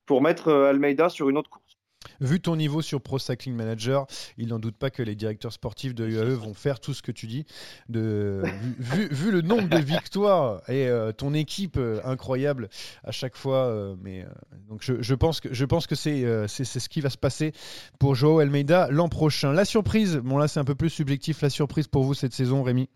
pour 0.06 0.22
mettre 0.22 0.48
euh, 0.48 0.70
Almeida 0.70 1.10
sur 1.10 1.30
une 1.30 1.38
autre 1.38 1.50
course. 1.50 1.78
Vu 2.22 2.40
ton 2.40 2.56
niveau 2.56 2.82
sur 2.82 3.02
Pro 3.02 3.20
Cycling 3.20 3.54
Manager, 3.54 4.08
il 4.38 4.48
n'en 4.48 4.60
doute 4.60 4.78
pas 4.78 4.90
que 4.90 5.04
les 5.04 5.16
directeurs 5.16 5.52
sportifs 5.52 5.94
de 5.94 6.08
UAE 6.08 6.36
vont 6.36 6.54
faire 6.54 6.80
tout 6.80 6.94
ce 6.94 7.02
que 7.02 7.12
tu 7.12 7.28
dis. 7.28 7.46
De, 7.90 8.42
vu, 8.80 9.10
vu, 9.10 9.32
le 9.32 9.42
nombre 9.42 9.68
de 9.68 9.80
victoires 9.80 10.62
et 10.70 10.88
euh, 10.88 11.12
ton 11.12 11.34
équipe 11.34 11.76
euh, 11.76 12.00
incroyable 12.06 12.70
à 13.04 13.12
chaque 13.12 13.36
fois, 13.36 13.98
mais 14.02 14.26
donc 14.70 14.82
je, 14.82 15.02
je, 15.02 15.16
pense 15.16 15.42
que 15.42 15.54
je 15.54 15.66
pense 15.66 15.88
que 15.88 15.96
c'est 15.96 16.48
c'est 16.48 16.64
ce 16.64 16.88
qui 16.88 17.02
va 17.02 17.10
se 17.10 17.18
passer 17.18 17.52
pour 18.00 18.16
Joao 18.16 18.40
Almeida 18.40 18.88
l'an 18.92 19.10
prochain. 19.10 19.52
La 19.52 19.66
surprise, 19.66 20.16
bon 20.24 20.38
là 20.38 20.48
c'est 20.48 20.62
un 20.62 20.66
peu 20.66 20.76
plus 20.76 20.90
subjectif. 20.90 21.42
La 21.42 21.50
surprise 21.50 21.90
pour 21.90 22.04
vous 22.04 22.14
cette 22.14 22.34
saison, 22.34 22.64
Rémi? 22.64 22.88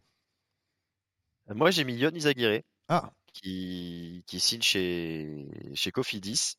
Moi, 1.49 1.71
j'ai 1.71 1.83
mis 1.83 1.95
Yon 1.95 2.11
Izaguirre, 2.13 2.61
ah. 2.89 3.11
qui, 3.33 4.23
qui 4.27 4.39
signe 4.39 4.61
chez, 4.61 5.47
chez 5.73 5.91
Cofidis. 5.91 6.55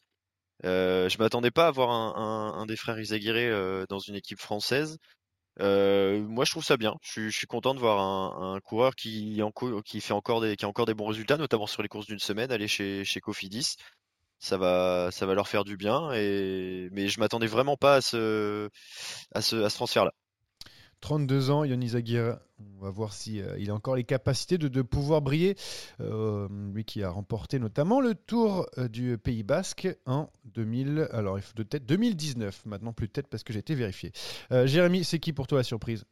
Euh, 0.64 1.08
je 1.08 1.18
m'attendais 1.18 1.50
pas 1.50 1.66
à 1.66 1.68
avoir 1.68 1.90
un, 1.90 2.54
un, 2.58 2.66
des 2.66 2.76
frères 2.76 2.98
Izaguirre 2.98 3.34
euh, 3.36 3.84
dans 3.88 3.98
une 3.98 4.16
équipe 4.16 4.40
française. 4.40 4.98
Euh, 5.60 6.20
moi, 6.22 6.44
je 6.44 6.52
trouve 6.52 6.64
ça 6.64 6.76
bien. 6.76 6.94
Je, 7.02 7.28
suis 7.30 7.46
content 7.46 7.74
de 7.74 7.80
voir 7.80 8.00
un, 8.00 8.54
un 8.54 8.60
coureur 8.60 8.94
qui, 8.94 9.42
en, 9.42 9.52
qui 9.82 10.00
fait 10.00 10.12
encore 10.12 10.40
des, 10.40 10.56
qui 10.56 10.64
a 10.64 10.68
encore 10.68 10.86
des 10.86 10.94
bons 10.94 11.06
résultats, 11.06 11.36
notamment 11.36 11.66
sur 11.66 11.82
les 11.82 11.88
courses 11.88 12.06
d'une 12.06 12.18
semaine, 12.18 12.50
aller 12.52 12.68
chez, 12.68 13.04
chez 13.04 13.20
Cofidis. 13.20 13.76
Ça 14.40 14.56
va, 14.56 15.10
ça 15.12 15.26
va 15.26 15.34
leur 15.34 15.48
faire 15.48 15.64
du 15.64 15.76
bien. 15.76 16.12
Et, 16.12 16.88
mais 16.92 17.08
je 17.08 17.20
m'attendais 17.20 17.48
vraiment 17.48 17.76
pas 17.76 17.96
à 17.96 18.00
ce, 18.00 18.68
à 19.32 19.42
ce, 19.42 19.56
à 19.56 19.70
ce 19.70 19.74
transfert-là. 19.76 20.12
32 21.00 21.50
ans, 21.50 21.64
Yonis 21.64 21.96
Aguirre. 21.96 22.38
On 22.58 22.84
va 22.84 22.90
voir 22.90 23.12
si 23.12 23.40
euh, 23.40 23.56
il 23.58 23.70
a 23.70 23.74
encore 23.74 23.94
les 23.94 24.04
capacités 24.04 24.58
de, 24.58 24.82
pouvoir 24.82 25.22
briller. 25.22 25.56
Euh, 26.00 26.48
lui 26.74 26.84
qui 26.84 27.02
a 27.02 27.10
remporté 27.10 27.58
notamment 27.58 28.00
le 28.00 28.14
Tour 28.14 28.66
euh, 28.78 28.88
du 28.88 29.16
Pays 29.18 29.42
Basque 29.42 29.88
en 30.06 30.28
2000. 30.54 31.08
Alors 31.12 31.38
il 31.38 31.42
faut 31.42 31.54
peut-être 31.54 31.86
2019. 31.86 32.66
Maintenant 32.66 32.92
plus 32.92 33.08
peut-être 33.08 33.28
parce 33.28 33.44
que 33.44 33.52
j'ai 33.52 33.60
été 33.60 33.74
vérifié. 33.74 34.12
Jérémy, 34.50 35.04
c'est 35.04 35.18
qui 35.18 35.32
pour 35.32 35.46
toi 35.46 35.58
la 35.58 35.64
surprise? 35.64 36.04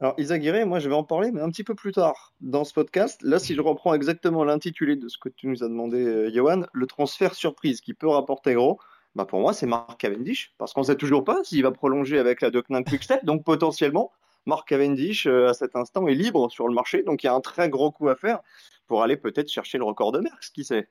Alors, 0.00 0.14
Isaguirre, 0.18 0.66
moi 0.66 0.78
je 0.78 0.88
vais 0.88 0.94
en 0.94 1.04
parler, 1.04 1.30
mais 1.30 1.42
un 1.42 1.50
petit 1.50 1.62
peu 1.62 1.74
plus 1.74 1.92
tard 1.92 2.32
dans 2.40 2.64
ce 2.64 2.72
podcast. 2.72 3.20
Là, 3.22 3.38
si 3.38 3.54
je 3.54 3.60
reprends 3.60 3.92
exactement 3.92 4.44
l'intitulé 4.44 4.96
de 4.96 5.08
ce 5.08 5.18
que 5.18 5.28
tu 5.28 5.46
nous 5.46 5.62
as 5.62 5.68
demandé, 5.68 6.30
Johan, 6.32 6.62
le 6.72 6.86
transfert 6.86 7.34
surprise 7.34 7.82
qui 7.82 7.92
peut 7.92 8.08
rapporter 8.08 8.54
gros, 8.54 8.80
bah 9.14 9.24
pour 9.24 9.40
moi, 9.40 9.52
c'est 9.52 9.66
Mark 9.66 9.98
Cavendish, 9.98 10.54
parce 10.58 10.72
qu'on 10.72 10.82
ne 10.82 10.86
sait 10.86 10.96
toujours 10.96 11.24
pas 11.24 11.42
s'il 11.42 11.62
va 11.62 11.72
prolonger 11.72 12.18
avec 12.18 12.40
la 12.40 12.50
Deceuninck 12.50 12.86
Quickstep, 12.86 13.24
donc 13.24 13.44
potentiellement, 13.44 14.12
Mark 14.46 14.68
Cavendish, 14.68 15.26
euh, 15.26 15.48
à 15.48 15.54
cet 15.54 15.76
instant, 15.76 16.06
est 16.06 16.14
libre 16.14 16.50
sur 16.50 16.68
le 16.68 16.74
marché, 16.74 17.02
donc 17.02 17.22
il 17.22 17.26
y 17.26 17.28
a 17.28 17.34
un 17.34 17.40
très 17.40 17.68
gros 17.68 17.90
coup 17.90 18.08
à 18.08 18.16
faire 18.16 18.40
pour 18.86 19.02
aller 19.02 19.16
peut-être 19.16 19.50
chercher 19.50 19.78
le 19.78 19.84
record 19.84 20.12
de 20.12 20.20
Merckx, 20.20 20.50
qui 20.52 20.64
sait? 20.64 20.88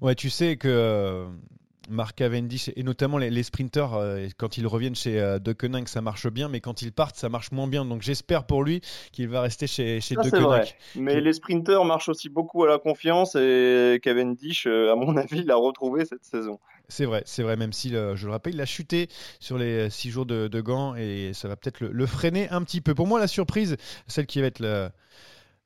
Ouais, 0.00 0.14
tu 0.14 0.30
sais 0.30 0.56
que 0.56 0.68
euh, 0.68 1.26
Mark 1.88 2.16
Cavendish 2.16 2.70
et 2.74 2.82
notamment 2.82 3.18
les, 3.18 3.42
sprinters, 3.42 3.94
euh, 3.94 4.26
quand 4.36 4.58
ils 4.58 4.66
reviennent 4.66 4.94
chez 4.94 5.20
euh, 5.20 5.38
ça 5.86 6.00
marche 6.00 6.28
bien, 6.28 6.48
mais 6.48 6.60
quand 6.60 6.82
ils 6.82 6.92
partent, 6.92 7.16
ça 7.16 7.28
marche 7.28 7.52
moins 7.52 7.68
bien. 7.68 7.84
Donc 7.84 8.02
j'espère 8.02 8.44
pour 8.44 8.62
lui 8.62 8.80
qu'il 9.12 9.28
va 9.28 9.40
rester 9.40 9.66
chez, 9.66 10.00
chez 10.00 10.16
Mais 10.96 11.20
les 11.20 11.32
sprinters 11.32 11.84
marchent 11.84 12.08
aussi 12.08 12.28
beaucoup 12.28 12.64
à 12.64 12.68
la 12.68 12.78
confiance 12.78 13.34
et 13.36 14.00
Cavendish, 14.02 14.66
euh, 14.66 14.92
à 14.92 14.96
mon 14.96 15.16
avis, 15.16 15.44
l'a 15.44 15.56
retrouvé 15.56 16.04
cette 16.04 16.24
saison. 16.24 16.58
C'est 16.88 17.06
vrai, 17.06 17.22
c'est 17.24 17.42
vrai, 17.42 17.56
même 17.56 17.72
si, 17.72 17.94
euh, 17.94 18.14
je 18.14 18.26
le 18.26 18.32
rappelle, 18.32 18.54
il 18.54 18.60
a 18.60 18.66
chuté 18.66 19.08
sur 19.40 19.56
les 19.56 19.88
six 19.90 20.10
jours 20.10 20.26
de, 20.26 20.48
de 20.48 20.98
et 20.98 21.32
ça 21.32 21.48
va 21.48 21.56
peut-être 21.56 21.80
le, 21.80 22.06
freiner 22.06 22.48
un 22.50 22.62
petit 22.62 22.80
peu. 22.80 22.94
Pour 22.94 23.06
moi, 23.06 23.18
la 23.18 23.26
surprise, 23.26 23.76
celle 24.06 24.26
qui 24.26 24.40
va 24.40 24.46
être 24.46 24.60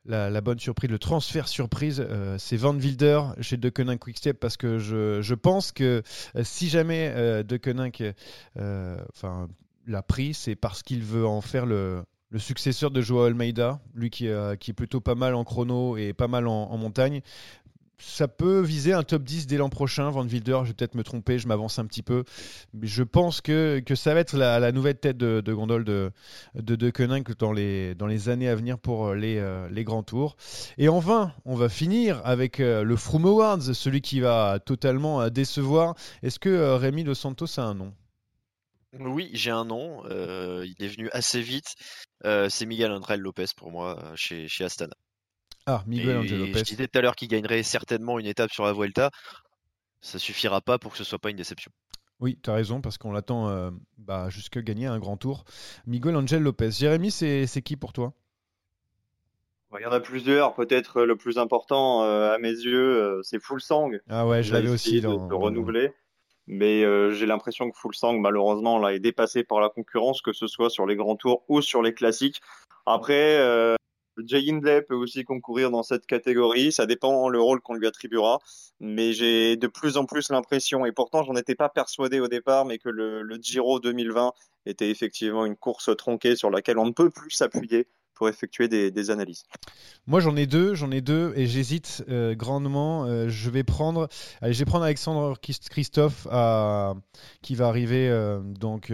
la, 0.04 0.40
bonne 0.40 0.58
surprise, 0.58 0.90
le 0.90 0.98
transfert 0.98 1.48
surprise, 1.48 2.04
euh, 2.08 2.36
c'est 2.38 2.56
Van 2.56 2.74
Wilder 2.74 3.20
chez 3.40 3.56
De 3.56 3.68
Quick 3.68 3.98
Quickstep 3.98 4.38
parce 4.38 4.56
que 4.56 4.78
je, 4.78 5.34
pense 5.34 5.72
que 5.72 6.02
euh, 6.36 6.42
si 6.44 6.68
jamais 6.68 7.12
euh, 7.14 7.42
De 7.42 7.56
Koninck 7.56 8.02
l'a 8.54 10.02
pris, 10.02 10.34
c'est 10.34 10.56
parce 10.56 10.82
qu'il 10.82 11.02
veut 11.02 11.26
en 11.26 11.40
faire 11.40 11.66
le, 11.66 12.04
successeur 12.36 12.90
de 12.90 13.00
Joao 13.00 13.24
Almeida, 13.24 13.80
lui 13.94 14.10
qui, 14.10 14.26
est 14.26 14.72
plutôt 14.76 15.00
pas 15.00 15.14
mal 15.14 15.34
en 15.34 15.44
chrono 15.44 15.96
et 15.96 16.12
pas 16.12 16.28
mal 16.28 16.46
en 16.46 16.76
montagne 16.76 17.22
ça 17.98 18.28
peut 18.28 18.60
viser 18.60 18.92
un 18.92 19.02
top 19.02 19.22
10 19.24 19.46
dès 19.46 19.56
l'an 19.56 19.68
prochain. 19.68 20.10
Van 20.10 20.26
Wilder, 20.26 20.60
je 20.62 20.68
vais 20.68 20.74
peut-être 20.74 20.94
me 20.94 21.02
tromper, 21.02 21.38
je 21.38 21.48
m'avance 21.48 21.78
un 21.78 21.86
petit 21.86 22.02
peu. 22.02 22.24
Je 22.80 23.02
pense 23.02 23.40
que, 23.40 23.82
ça 23.94 24.14
va 24.14 24.20
être 24.20 24.36
la, 24.36 24.72
nouvelle 24.72 24.98
tête 24.98 25.18
de, 25.18 25.52
gondole 25.52 25.84
de, 25.84 26.12
de, 26.54 27.34
dans 27.34 27.52
les, 27.52 28.28
années 28.28 28.48
à 28.48 28.54
venir 28.54 28.78
pour 28.78 29.14
les, 29.14 29.38
euh, 29.38 29.68
les 29.70 29.84
grands 29.84 30.02
tours. 30.02 30.36
Et 30.78 30.88
enfin, 30.88 31.32
on 31.44 31.56
va 31.56 31.68
finir 31.68 32.20
avec 32.24 32.60
euh, 32.60 32.82
le 32.82 32.96
Froome 32.96 33.26
Awards, 33.26 33.62
celui 33.62 34.00
qui 34.00 34.20
va 34.20 34.58
totalement 34.64 35.20
euh, 35.20 35.28
décevoir. 35.28 35.94
Est-ce 36.22 36.38
que 36.38 36.74
Rémi 36.74 37.04
Dos 37.04 37.14
Santos 37.14 37.58
a 37.58 37.62
un 37.62 37.74
nom? 37.74 37.92
Oui, 38.98 39.30
j'ai 39.34 39.50
un 39.50 39.64
nom. 39.64 40.02
il 40.08 40.74
est 40.78 40.88
venu 40.88 41.10
assez 41.12 41.42
vite. 41.42 41.74
c'est 42.24 42.64
Miguel 42.64 42.90
André 42.90 43.18
Lopez 43.18 43.46
pour 43.54 43.70
moi 43.70 44.12
chez 44.16 44.48
Astana. 44.60 44.94
Ah, 45.70 45.82
Miguel 45.86 46.16
Angel 46.16 46.38
Lopez. 46.38 46.60
Je 46.60 46.64
disais 46.64 46.88
tout 46.88 46.98
à 46.98 47.02
l'heure 47.02 47.14
qu'il 47.14 47.28
gagnerait 47.28 47.62
certainement 47.62 48.18
une 48.18 48.24
étape 48.24 48.50
sur 48.50 48.64
la 48.64 48.72
Vuelta. 48.72 49.10
Ça 50.00 50.18
suffira 50.18 50.62
pas 50.62 50.78
pour 50.78 50.92
que 50.92 50.98
ce 50.98 51.04
soit 51.04 51.18
pas 51.18 51.28
une 51.28 51.36
déception. 51.36 51.70
Oui, 52.20 52.38
tu 52.42 52.48
as 52.48 52.54
raison, 52.54 52.80
parce 52.80 52.96
qu'on 52.96 53.12
l'attend 53.12 53.50
euh, 53.50 53.70
bah, 53.98 54.30
jusque 54.30 54.58
gagner 54.60 54.86
un 54.86 54.98
grand 54.98 55.18
tour. 55.18 55.44
Miguel 55.86 56.16
Angel 56.16 56.42
Lopez. 56.42 56.70
Jérémy, 56.70 57.10
c'est 57.10 57.62
qui 57.62 57.76
pour 57.76 57.92
toi? 57.92 58.14
Il 59.78 59.82
y 59.82 59.86
en 59.86 59.92
a 59.92 60.00
plusieurs. 60.00 60.54
Peut-être 60.54 61.02
le 61.02 61.16
plus 61.16 61.36
important 61.36 62.02
euh, 62.02 62.32
à 62.32 62.38
mes 62.38 62.48
yeux, 62.48 63.02
euh, 63.02 63.20
c'est 63.22 63.38
Full 63.38 63.60
Sang. 63.60 63.90
Ah 64.08 64.26
ouais, 64.26 64.42
je 64.42 64.54
l'avais 64.54 64.70
aussi. 64.70 65.02
Dans... 65.02 65.26
De, 65.26 65.34
renouveler. 65.34 65.92
Mais 66.46 66.80
j'ai 67.12 67.26
l'impression 67.26 67.70
que 67.70 67.76
Full 67.76 67.94
Sang, 67.94 68.18
malheureusement, 68.18 68.78
là, 68.78 68.94
est 68.94 69.00
dépassé 69.00 69.44
par 69.44 69.60
la 69.60 69.68
concurrence, 69.68 70.22
que 70.22 70.32
ce 70.32 70.46
soit 70.46 70.70
sur 70.70 70.86
les 70.86 70.96
grands 70.96 71.16
tours 71.16 71.44
ou 71.48 71.60
sur 71.60 71.82
les 71.82 71.92
classiques. 71.92 72.40
Après, 72.86 73.76
Jay 74.26 74.44
Hindley 74.48 74.82
peut 74.82 74.94
aussi 74.94 75.24
concourir 75.24 75.70
dans 75.70 75.82
cette 75.82 76.06
catégorie. 76.06 76.72
Ça 76.72 76.86
dépend 76.86 77.28
le 77.28 77.40
rôle 77.40 77.60
qu'on 77.60 77.74
lui 77.74 77.86
attribuera. 77.86 78.38
Mais 78.80 79.12
j'ai 79.12 79.56
de 79.56 79.66
plus 79.66 79.96
en 79.96 80.04
plus 80.04 80.30
l'impression, 80.30 80.86
et 80.86 80.92
pourtant 80.92 81.22
j'en 81.24 81.34
étais 81.34 81.54
pas 81.54 81.68
persuadé 81.68 82.20
au 82.20 82.28
départ, 82.28 82.64
mais 82.64 82.78
que 82.78 82.88
le, 82.88 83.22
le 83.22 83.36
Giro 83.36 83.80
2020 83.80 84.32
était 84.66 84.90
effectivement 84.90 85.46
une 85.46 85.56
course 85.56 85.90
tronquée 85.96 86.36
sur 86.36 86.50
laquelle 86.50 86.78
on 86.78 86.86
ne 86.86 86.92
peut 86.92 87.10
plus 87.10 87.30
s'appuyer 87.30 87.88
pour 88.18 88.28
effectuer 88.28 88.68
des, 88.68 89.10
analyses. 89.10 89.44
Moi, 90.06 90.18
j'en 90.18 90.36
ai 90.36 90.46
deux, 90.46 90.74
j'en 90.74 90.90
ai 90.90 91.00
deux, 91.00 91.32
et 91.36 91.46
j'hésite 91.46 92.04
euh, 92.08 92.34
grandement. 92.34 93.04
Euh, 93.04 93.28
je 93.28 93.48
vais 93.48 93.62
prendre, 93.62 94.08
allez, 94.42 94.52
je 94.52 94.58
vais 94.58 94.64
prendre 94.64 94.84
Alexandre 94.84 95.38
Christophe 95.40 96.26
à, 96.30 96.94
qui 97.42 97.54
va 97.54 97.68
arriver. 97.68 98.08
Euh, 98.08 98.40
donc, 98.40 98.92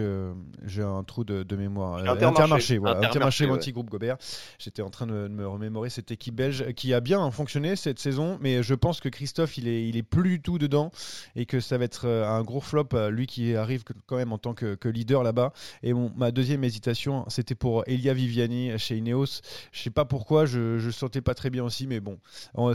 j'ai 0.63 0.83
un 0.83 1.03
trou 1.03 1.23
de, 1.23 1.55
mémoire. 1.55 1.97
Intermarché, 2.07 2.77
voilà, 2.77 2.97
Intermarché, 2.97 3.45
Intermarché 3.45 3.71
Groupe 3.71 3.89
Gobert. 3.89 4.17
J'étais 4.59 4.83
en 4.83 4.91
train 4.91 5.07
de, 5.07 5.27
me 5.27 5.47
remémorer 5.47 5.89
cette 5.89 6.11
équipe 6.11 6.35
belge 6.35 6.73
qui 6.73 6.93
a 6.93 6.99
bien 6.99 7.31
fonctionné 7.31 7.75
cette 7.75 7.99
saison, 7.99 8.37
mais 8.41 8.61
je 8.61 8.75
pense 8.75 8.99
que 8.99 9.09
Christophe, 9.09 9.57
il 9.57 9.67
est, 9.67 9.89
il 9.89 9.97
est 9.97 10.03
plus 10.03 10.29
du 10.29 10.41
tout 10.41 10.59
dedans 10.59 10.91
et 11.35 11.47
que 11.47 11.59
ça 11.59 11.79
va 11.79 11.85
être 11.85 12.07
un 12.07 12.43
gros 12.43 12.61
flop. 12.61 12.89
Lui 13.09 13.25
qui 13.25 13.55
arrive 13.55 13.83
quand 14.05 14.17
même 14.17 14.31
en 14.31 14.37
tant 14.37 14.53
que, 14.53 14.77
leader 14.87 15.23
là-bas. 15.23 15.51
Et 15.81 15.93
ma 15.93 16.31
deuxième 16.31 16.63
hésitation, 16.63 17.25
c'était 17.27 17.55
pour 17.55 17.83
Elia 17.87 18.13
Viviani 18.13 18.77
chez 18.77 18.97
Ineos 18.97 19.14
je 19.23 19.81
sais 19.81 19.89
pas 19.89 20.05
pourquoi, 20.05 20.45
je 20.45 20.83
ne 20.83 20.91
sentais 20.91 21.21
pas 21.21 21.33
très 21.33 21.49
bien 21.49 21.63
aussi, 21.63 21.87
mais 21.87 21.99
bon, 21.99 22.19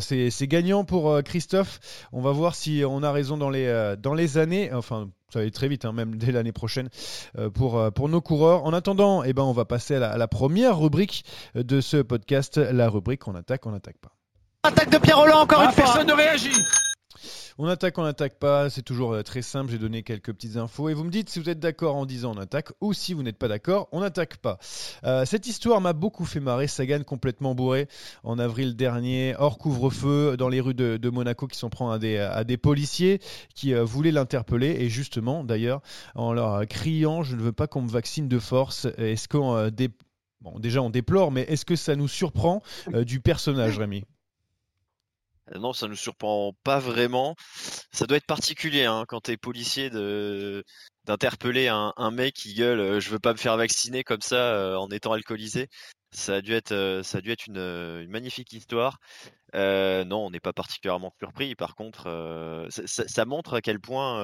c'est 0.00 0.46
gagnant 0.46 0.85
pour 0.85 1.11
euh, 1.11 1.22
Christophe. 1.22 1.81
On 2.12 2.20
va 2.20 2.33
voir 2.33 2.55
si 2.55 2.83
on 2.87 3.03
a 3.03 3.12
raison 3.12 3.37
dans 3.37 3.50
les, 3.50 3.66
euh, 3.66 3.96
dans 3.96 4.14
les 4.14 4.38
années, 4.38 4.72
enfin 4.72 5.09
ça 5.33 5.38
va 5.38 5.42
aller 5.42 5.53
très 5.53 5.68
vite, 5.68 5.85
hein, 5.85 5.92
même 5.92 6.16
dès 6.16 6.33
l'année 6.33 6.53
prochaine, 6.53 6.88
euh, 7.38 7.50
pour, 7.50 7.92
pour 7.92 8.09
nos 8.09 8.20
coureurs. 8.20 8.64
En 8.64 8.72
attendant, 8.72 9.22
eh 9.22 9.33
ben, 9.33 9.42
on 9.42 9.53
va 9.53 9.64
passer 9.64 9.94
à 9.94 10.16
la, 10.16 10.29
première 10.29 10.79
rubrique 10.79 11.24
de 11.55 11.81
ce 11.81 11.98
podcast, 11.98 12.57
la 12.57 12.88
rubrique 12.88 13.29
On 13.29 13.35
attaque, 13.35 13.66
on 13.66 13.70
n'attaque 13.70 13.98
pas. 13.98 14.12
Attaque 14.62 14.90
de 14.90 14.98
Pierre 14.98 15.18
Roland, 15.18 15.40
encore 15.40 15.62
une 15.62 15.68
ah, 15.68 15.72
fois. 15.72 15.85
Personne 15.85 16.07
ne 16.07 16.12
réagit. 16.12 16.53
On 17.62 17.66
attaque, 17.66 17.99
on 17.99 18.05
n'attaque 18.05 18.38
pas, 18.38 18.70
c'est 18.70 18.81
toujours 18.81 19.12
euh, 19.12 19.23
très 19.23 19.42
simple, 19.42 19.70
j'ai 19.70 19.77
donné 19.77 20.03
quelques 20.03 20.33
petites 20.33 20.57
infos. 20.57 20.88
Et 20.88 20.94
vous 20.94 21.05
me 21.05 21.11
dites 21.11 21.29
si 21.29 21.38
vous 21.40 21.51
êtes 21.51 21.61
d'accord 21.61 21.94
en 21.94 22.07
disant 22.07 22.33
on 22.35 22.40
attaque 22.40 22.73
ou 22.81 22.94
si 22.94 23.12
vous 23.12 23.23
n'êtes 23.23 23.37
pas 23.37 23.49
d'accord, 23.49 23.87
on 23.92 24.01
n'attaque 24.01 24.38
pas. 24.38 24.59
Euh, 25.05 25.27
cette 25.27 25.46
histoire 25.46 25.83
m'a 25.83 25.92
beaucoup 25.92 26.25
fait 26.25 26.40
marrer, 26.40 26.68
Sagan 26.68 27.03
complètement 27.03 27.55
bourré. 27.55 27.87
En 28.25 28.38
avril 28.38 28.77
dernier, 28.77 29.35
hors 29.38 29.59
couvre-feu 29.59 30.38
dans 30.38 30.49
les 30.49 30.62
rues 30.62 30.73
de, 30.73 31.11
Monaco 31.11 31.46
qui 31.49 31.59
s'en 31.59 31.68
prend 31.68 31.90
à 31.90 31.99
des, 31.99 32.57
policiers 32.57 33.20
qui 33.55 33.75
euh, 33.75 33.85
voulaient 33.85 34.11
l'interpeller. 34.11 34.77
Et 34.79 34.88
justement 34.88 35.44
d'ailleurs 35.44 35.83
en 36.14 36.33
leur 36.33 36.66
criant 36.66 37.23
je 37.23 37.37
ne 37.37 37.42
veux 37.42 37.53
pas 37.53 37.66
qu'on 37.66 37.83
me 37.83 37.90
vaccine 37.90 38.27
de 38.27 38.38
force, 38.38 38.87
est-ce 38.96 39.29
qu'on... 39.29 39.70
Déjà 40.61 40.81
on 40.81 40.88
déplore, 40.88 41.31
mais 41.31 41.42
est-ce 41.42 41.66
que 41.66 41.77
ça 41.77 41.94
nous 41.94 42.09
surprend 42.09 42.62
du 43.05 43.20
personnage, 43.20 43.79
Rémi? 43.79 44.07
Non, 45.58 45.72
ça 45.72 45.88
nous 45.88 45.96
surprend 45.96 46.52
pas 46.64 46.78
vraiment. 46.78 47.34
Ça 47.92 48.06
doit 48.06 48.16
être 48.16 48.26
particulier 48.26 48.84
hein, 48.84 49.04
quand 49.08 49.22
t'es 49.22 49.36
policier 49.36 49.90
de 49.90 50.64
d'interpeller 51.06 51.68
un, 51.68 52.10
mec 52.12 52.34
qui 52.34 52.54
gueule 52.54 52.78
euh, 52.78 53.00
je 53.00 53.10
veux 53.10 53.18
pas 53.18 53.32
me 53.32 53.38
faire 53.38 53.56
vacciner 53.56 54.04
comme 54.04 54.20
ça 54.20 54.36
euh, 54.36 54.76
en 54.76 54.88
étant 54.90 55.12
alcoolisé. 55.12 55.68
Ça 56.12 56.36
a 56.36 56.40
dû 56.40 56.52
être 56.54 56.72
une, 57.46 58.06
magnifique 58.08 58.52
histoire. 58.52 58.98
non, 59.54 60.26
on 60.26 60.30
n'est 60.30 60.40
pas 60.40 60.52
particulièrement 60.52 61.12
surpris. 61.18 61.54
Par 61.54 61.74
contre, 61.76 62.68
ça, 62.68 63.24
montre 63.24 63.54
à 63.54 63.60
quel 63.60 63.80
point 63.80 64.20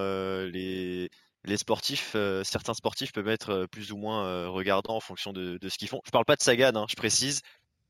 les 0.46 1.10
les 1.44 1.56
sportifs, 1.56 2.16
certains 2.42 2.74
sportifs 2.74 3.12
peuvent 3.12 3.28
être 3.28 3.66
plus 3.70 3.92
ou 3.92 3.96
moins 3.98 4.48
regardants 4.48 4.96
en 4.96 5.00
fonction 5.00 5.32
de, 5.32 5.58
ce 5.68 5.78
qu'ils 5.78 5.88
font. 5.88 6.00
Je 6.04 6.10
parle 6.10 6.24
pas 6.24 6.34
de 6.36 6.42
Sagan, 6.42 6.74
hein, 6.74 6.86
je 6.88 6.96
précise, 6.96 7.42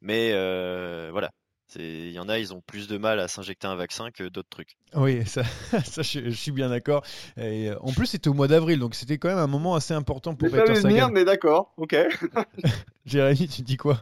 mais 0.03 0.33
voilà, 1.11 1.31
il 1.74 2.12
y 2.12 2.18
en 2.18 2.29
a, 2.29 2.38
ils 2.38 2.55
ont 2.55 2.61
plus 2.61 2.88
de 2.88 2.96
mal 2.96 3.18
à 3.20 3.29
s'injecter 3.29 3.66
un 3.66 3.76
vaccin 3.76 4.11
que 4.11 4.24
d'autres 4.24 4.48
trucs. 4.48 4.76
Oui, 4.94 5.26
ça, 5.26 5.42
je, 5.72 6.31
suis 6.31 6.52
bien 6.52 6.68
d'accord. 6.68 7.02
Et 7.37 7.70
en 7.81 7.92
plus, 7.92 8.07
c'était 8.07 8.29
au 8.29 8.35
mois 8.35 8.48
d'avril, 8.48 8.79
donc 8.79 8.94
c'était 8.94 9.18
quand 9.18 9.29
même 9.29 9.38
un 9.38 9.46
moment 9.46 9.74
assez 9.74 9.94
important 9.94 10.35
pour 10.35 10.50
Peter 10.50 10.74
Sagan. 10.76 11.11
mais 11.11 11.24
d'accord, 11.24 11.72
ok. 11.76 11.96
Jérémy, 13.07 13.48
tu 13.48 13.62
dis 13.62 13.76
quoi? 13.76 13.98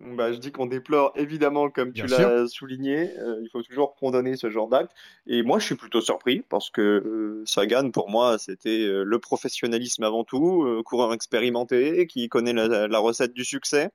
Bah, 0.00 0.32
je 0.32 0.38
dis 0.38 0.50
qu'on 0.50 0.64
déplore 0.64 1.12
évidemment, 1.14 1.68
comme 1.68 1.92
tu 1.92 2.06
l'as 2.06 2.48
souligné, 2.48 3.10
euh, 3.18 3.38
il 3.42 3.50
faut 3.50 3.62
toujours 3.62 3.94
condamner 3.96 4.34
ce 4.34 4.48
genre 4.48 4.66
d'acte. 4.66 4.92
Et 5.26 5.42
moi, 5.42 5.58
je 5.58 5.66
suis 5.66 5.74
plutôt 5.74 6.00
surpris 6.00 6.42
parce 6.48 6.70
que 6.70 6.80
euh, 6.80 7.42
Sagan, 7.44 7.90
pour 7.90 8.08
moi, 8.08 8.38
c'était 8.38 8.80
euh, 8.80 9.02
le 9.04 9.18
professionnalisme 9.18 10.02
avant 10.02 10.24
tout, 10.24 10.82
coureur 10.86 11.12
expérimenté 11.12 12.06
qui 12.06 12.30
connaît 12.30 12.54
la, 12.54 12.98
recette 12.98 13.34
du 13.34 13.44
succès. 13.44 13.90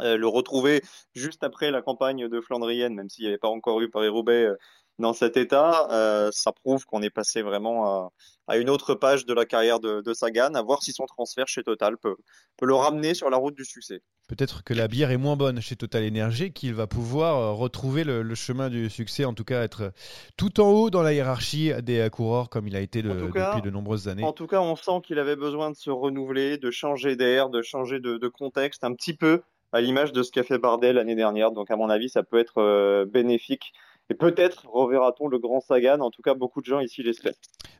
Euh, 0.00 0.16
le 0.16 0.26
retrouver 0.26 0.82
juste 1.14 1.44
après 1.44 1.70
la 1.70 1.82
campagne 1.82 2.28
de 2.28 2.40
Flandrienne, 2.40 2.94
même 2.94 3.08
s'il 3.08 3.24
n'y 3.24 3.28
avait 3.28 3.38
pas 3.38 3.48
encore 3.48 3.80
eu 3.80 3.90
Paris-Roubaix 3.90 4.44
euh, 4.44 4.56
dans 4.98 5.12
cet 5.12 5.36
état, 5.36 5.88
euh, 5.90 6.30
ça 6.32 6.52
prouve 6.52 6.84
qu'on 6.86 7.02
est 7.02 7.10
passé 7.10 7.42
vraiment 7.42 8.10
à, 8.46 8.56
une 8.58 8.68
autre 8.68 8.94
page 8.94 9.24
de 9.24 9.32
la 9.32 9.46
carrière 9.46 9.80
de, 9.80 10.12
Sagan, 10.12 10.54
à 10.54 10.62
voir 10.62 10.82
si 10.82 10.92
son 10.92 11.06
transfert 11.06 11.48
chez 11.48 11.62
Total 11.62 11.96
peut, 11.96 12.16
le 12.60 12.74
ramener 12.74 13.14
sur 13.14 13.30
la 13.30 13.38
route 13.38 13.54
du 13.54 13.64
succès. 13.64 14.02
Peut-être 14.28 14.62
que 14.62 14.74
la 14.74 14.88
bière 14.88 15.10
est 15.10 15.16
moins 15.16 15.36
bonne 15.36 15.60
chez 15.60 15.76
Total 15.76 16.06
Energy, 16.06 16.52
qu'il 16.52 16.74
va 16.74 16.86
pouvoir 16.86 17.56
retrouver 17.56 18.04
le, 18.04 18.34
chemin 18.34 18.68
du 18.68 18.90
succès, 18.90 19.24
en 19.24 19.32
tout 19.32 19.44
cas 19.44 19.62
être 19.62 19.92
tout 20.36 20.60
en 20.60 20.68
haut 20.68 20.90
dans 20.90 21.02
la 21.02 21.14
hiérarchie 21.14 21.72
des 21.82 22.08
coureurs 22.12 22.50
comme 22.50 22.68
il 22.68 22.76
a 22.76 22.80
été 22.80 23.02
depuis 23.02 23.62
de 23.62 23.70
nombreuses 23.70 24.08
années. 24.08 24.24
En 24.24 24.32
tout 24.32 24.46
cas, 24.46 24.60
on 24.60 24.76
sent 24.76 25.00
qu'il 25.04 25.18
avait 25.18 25.36
besoin 25.36 25.70
de 25.70 25.76
se 25.76 25.90
renouveler, 25.90 26.58
de 26.58 26.70
changer 26.70 27.16
d'air, 27.16 27.48
de 27.48 27.62
changer 27.62 27.98
de 27.98 28.28
contexte 28.28 28.84
un 28.84 28.92
petit 28.92 29.14
peu 29.14 29.42
à 29.72 29.80
l'image 29.80 30.12
de 30.12 30.22
ce 30.22 30.30
qu'a 30.30 30.42
fait 30.42 30.58
Bardet 30.58 30.92
l'année 30.92 31.14
dernière. 31.14 31.50
Donc 31.50 31.70
à 31.70 31.76
mon 31.76 31.88
avis, 31.88 32.08
ça 32.08 32.22
peut 32.22 32.38
être 32.38 32.58
euh, 32.58 33.04
bénéfique. 33.04 33.72
Et 34.10 34.14
peut-être 34.14 34.66
reverra-t-on 34.68 35.28
le 35.28 35.38
grand 35.38 35.60
Sagan. 35.60 36.00
En 36.00 36.10
tout 36.10 36.22
cas, 36.22 36.34
beaucoup 36.34 36.60
de 36.60 36.66
gens 36.66 36.80
ici 36.80 37.02
l'espèrent. 37.02 37.32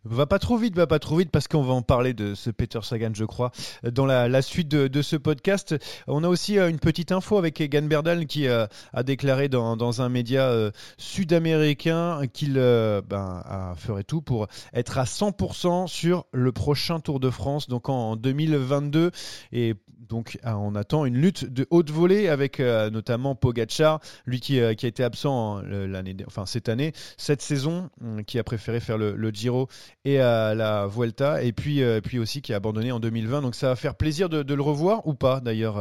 Va 0.04 0.24
pas 0.24 0.38
trop 0.38 0.56
vite, 0.56 0.74
va 0.74 0.86
pas 0.86 0.98
trop 0.98 1.16
vite, 1.16 1.30
parce 1.30 1.46
qu'on 1.46 1.62
va 1.62 1.74
en 1.74 1.82
parler 1.82 2.14
de 2.14 2.34
ce 2.34 2.50
Peter 2.50 2.78
Sagan, 2.82 3.10
je 3.12 3.24
crois, 3.24 3.50
dans 3.82 4.06
la, 4.06 4.42
suite 4.42 4.68
de, 4.68 5.02
ce 5.02 5.16
podcast. 5.16 5.76
On 6.06 6.24
a 6.24 6.28
aussi 6.28 6.58
euh, 6.58 6.70
une 6.70 6.78
petite 6.78 7.12
info 7.12 7.38
avec 7.38 7.60
Egan 7.60 7.82
Berdal 7.82 8.26
qui 8.26 8.48
euh, 8.48 8.66
a 8.92 9.02
déclaré 9.02 9.48
dans, 9.48 10.00
un 10.00 10.08
média 10.08 10.70
sud-américain 10.96 12.22
qu'il 12.32 12.54
ben, 12.54 13.74
ferait 13.76 14.04
tout 14.04 14.22
pour 14.22 14.46
être 14.72 14.98
à 14.98 15.04
100% 15.04 15.86
sur 15.86 16.24
le 16.32 16.52
prochain 16.52 17.00
Tour 17.00 17.20
de 17.20 17.30
France, 17.30 17.68
donc 17.68 17.88
en 17.88 18.16
2022. 18.16 19.10
Et 19.52 19.74
donc 20.12 20.38
ah, 20.42 20.58
on 20.58 20.74
attend 20.74 21.06
une 21.06 21.16
lutte 21.16 21.46
de 21.46 21.66
haute 21.70 21.88
volée 21.88 22.28
avec 22.28 22.60
euh, 22.60 22.90
notamment 22.90 23.34
Pogacar, 23.34 23.98
lui 24.26 24.40
qui, 24.40 24.60
euh, 24.60 24.68
a 24.68 24.72
été 24.72 25.02
absent 25.02 25.62
hein, 25.62 26.46
cette 26.46 26.68
année, 26.68 26.92
cette 27.16 27.40
saison, 27.40 27.88
hum, 28.02 28.22
qui 28.22 28.38
a 28.38 28.44
préféré 28.44 28.78
faire 28.78 28.98
le, 28.98 29.30
Giro 29.30 29.68
et 30.04 30.18
la 30.18 30.86
Vuelta, 30.86 31.42
et 31.42 31.52
puis, 31.52 31.82
euh, 31.82 32.00
aussi 32.16 32.42
qui 32.42 32.52
a 32.52 32.56
abandonné 32.56 32.92
en 32.92 33.00
2020. 33.00 33.40
Donc 33.40 33.54
ça 33.54 33.68
va 33.68 33.76
faire 33.76 33.94
plaisir 33.94 34.28
de, 34.28 34.54
le 34.54 34.62
revoir 34.62 35.06
ou 35.06 35.14
pas 35.14 35.40
d'ailleurs, 35.40 35.76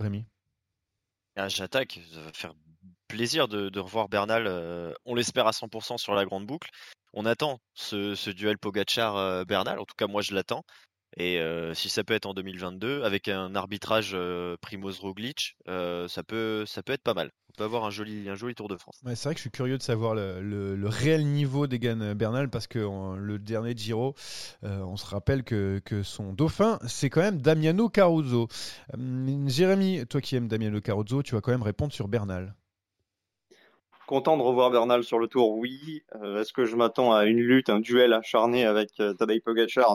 Rémi? 0.00 0.24
Ah, 1.36 1.48
J'attaque, 1.48 2.00
ça 2.10 2.20
va 2.20 2.32
faire 2.32 2.54
plaisir 3.06 3.48
de, 3.48 3.78
revoir 3.78 4.08
Bernal, 4.08 4.48
on 5.04 5.14
l'espère 5.14 5.46
à 5.46 5.50
100% 5.50 5.98
sur 5.98 6.14
la 6.14 6.24
grande 6.24 6.46
boucle. 6.46 6.70
On 7.12 7.26
attend 7.26 7.60
ce, 7.74 8.14
ce 8.14 8.30
duel 8.30 8.56
Pogacar-Bernal, 8.56 9.78
en 9.78 9.84
tout 9.84 9.94
cas 9.94 10.06
moi 10.06 10.22
je 10.22 10.34
l'attends. 10.34 10.64
Et 11.16 11.40
si 11.74 11.88
ça 11.88 12.04
peut 12.04 12.14
être 12.14 12.26
en 12.26 12.34
2022, 12.34 13.02
avec 13.02 13.28
un 13.28 13.54
arbitrage 13.54 14.16
Primoz 14.60 14.98
Roglic, 15.00 15.56
ça 15.66 16.22
peut 16.26 16.64
ça 16.66 16.82
peut 16.82 16.92
être 16.92 17.02
pas 17.02 17.14
mal. 17.14 17.30
On 17.50 17.52
peut 17.56 17.64
avoir 17.64 17.84
un 17.84 17.90
joli 17.90 18.54
Tour 18.56 18.68
de 18.68 18.76
France. 18.76 19.00
c'est 19.04 19.24
vrai 19.24 19.34
que 19.34 19.38
je 19.38 19.42
suis 19.42 19.50
curieux 19.50 19.78
de 19.78 19.82
savoir 19.82 20.14
le, 20.14 20.88
réel 20.88 21.26
niveau 21.26 21.68
d'Egan 21.68 22.14
Bernal 22.14 22.50
parce 22.50 22.66
que 22.66 22.78
le 23.16 23.38
dernier 23.38 23.76
Giro, 23.76 24.14
on 24.62 24.96
se 24.96 25.06
rappelle 25.06 25.44
que, 25.44 25.80
que 25.84 26.02
son 26.02 26.32
dauphin, 26.32 26.78
c'est 26.86 27.10
quand 27.10 27.20
même 27.20 27.40
Damiano 27.40 27.88
Caruso. 27.88 28.48
Jérémy, 29.46 30.06
toi 30.06 30.20
qui 30.20 30.36
aimes 30.36 30.48
Damiano 30.48 30.80
Caruso, 30.80 31.22
tu 31.22 31.34
vas 31.34 31.40
quand 31.40 31.52
même 31.52 31.62
répondre 31.62 31.92
sur 31.92 32.08
Bernal. 32.08 32.54
Content 34.06 34.36
de 34.36 34.42
revoir 34.42 34.70
Bernal 34.70 35.02
sur 35.02 35.18
le 35.18 35.28
tour, 35.28 35.56
oui. 35.56 36.02
Euh, 36.16 36.42
est-ce 36.42 36.52
que 36.52 36.66
je 36.66 36.76
m'attends 36.76 37.14
à 37.14 37.24
une 37.24 37.40
lutte, 37.40 37.70
un 37.70 37.80
duel 37.80 38.12
acharné 38.12 38.66
avec 38.66 38.90
euh, 39.00 39.14
Tadej 39.14 39.40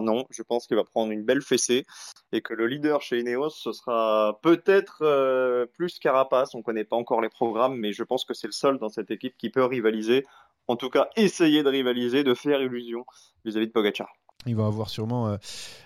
Non. 0.01 0.25
Je 0.31 0.41
pense 0.41 0.65
qu'il 0.65 0.77
va 0.77 0.83
prendre 0.83 1.11
une 1.11 1.23
belle 1.23 1.43
fessée 1.43 1.85
et 2.31 2.41
que 2.41 2.55
le 2.55 2.65
leader 2.65 3.03
chez 3.03 3.19
Ineos, 3.19 3.51
ce 3.51 3.71
sera 3.71 4.39
peut-être 4.41 5.03
euh, 5.03 5.67
plus 5.67 5.99
Carapace. 5.99 6.55
On 6.55 6.59
ne 6.59 6.63
connaît 6.63 6.85
pas 6.85 6.95
encore 6.95 7.21
les 7.21 7.29
programmes, 7.29 7.75
mais 7.75 7.93
je 7.93 8.03
pense 8.03 8.25
que 8.25 8.33
c'est 8.33 8.47
le 8.47 8.53
seul 8.53 8.79
dans 8.79 8.89
cette 8.89 9.11
équipe 9.11 9.37
qui 9.37 9.51
peut 9.51 9.63
rivaliser. 9.63 10.25
En 10.67 10.75
tout 10.75 10.89
cas, 10.89 11.09
essayer 11.15 11.61
de 11.61 11.69
rivaliser, 11.69 12.23
de 12.23 12.33
faire 12.33 12.61
illusion 12.63 13.05
vis-à-vis 13.45 13.67
de 13.67 13.71
Pogacar. 13.71 14.09
Il 14.45 14.55
va 14.55 14.67
avoir 14.67 14.89
sûrement 14.89 15.27
euh, 15.27 15.37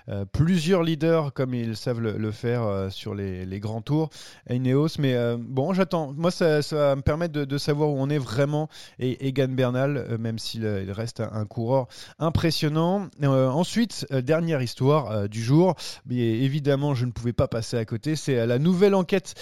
euh, 0.10 0.26
plusieurs 0.32 0.84
leaders 0.84 1.34
comme 1.34 1.56
ils 1.56 1.76
savent 1.76 2.00
le, 2.00 2.32
faire 2.32 2.62
euh, 2.62 2.92
sur 2.92 3.16
les, 3.16 3.60
grands 3.60 3.82
tours. 3.82 4.12
Mais 4.48 5.16
bon, 5.40 5.74
j'attends. 5.74 6.14
Moi, 6.16 6.30
ça, 6.30 6.62
va 6.72 6.96
me 6.96 7.02
permettre 7.02 7.34
de, 7.34 7.58
savoir 7.58 7.90
où 7.90 7.96
on 7.98 8.10
est 8.12 8.20
vraiment 8.20 8.70
et 9.00 9.28
Egan 9.28 9.48
Bernal, 9.48 10.18
même 10.20 10.38
s'il 10.38 10.66
reste 10.92 11.20
un, 11.20 11.46
coureur 11.46 11.88
impressionnant. 12.20 13.08
ensuite, 13.24 14.06
dernière 14.12 14.62
histoire 14.62 15.28
du 15.30 15.42
jour. 15.42 15.76
Mais 16.06 16.18
évidemment, 16.18 16.94
je 16.94 17.06
ne 17.06 17.12
pouvais 17.12 17.34
pas 17.34 17.48
passer 17.48 17.78
à 17.78 17.86
côté. 17.86 18.16
C'est 18.16 18.46
la 18.46 18.60
nouvelle 18.60 18.94
enquête 18.94 19.34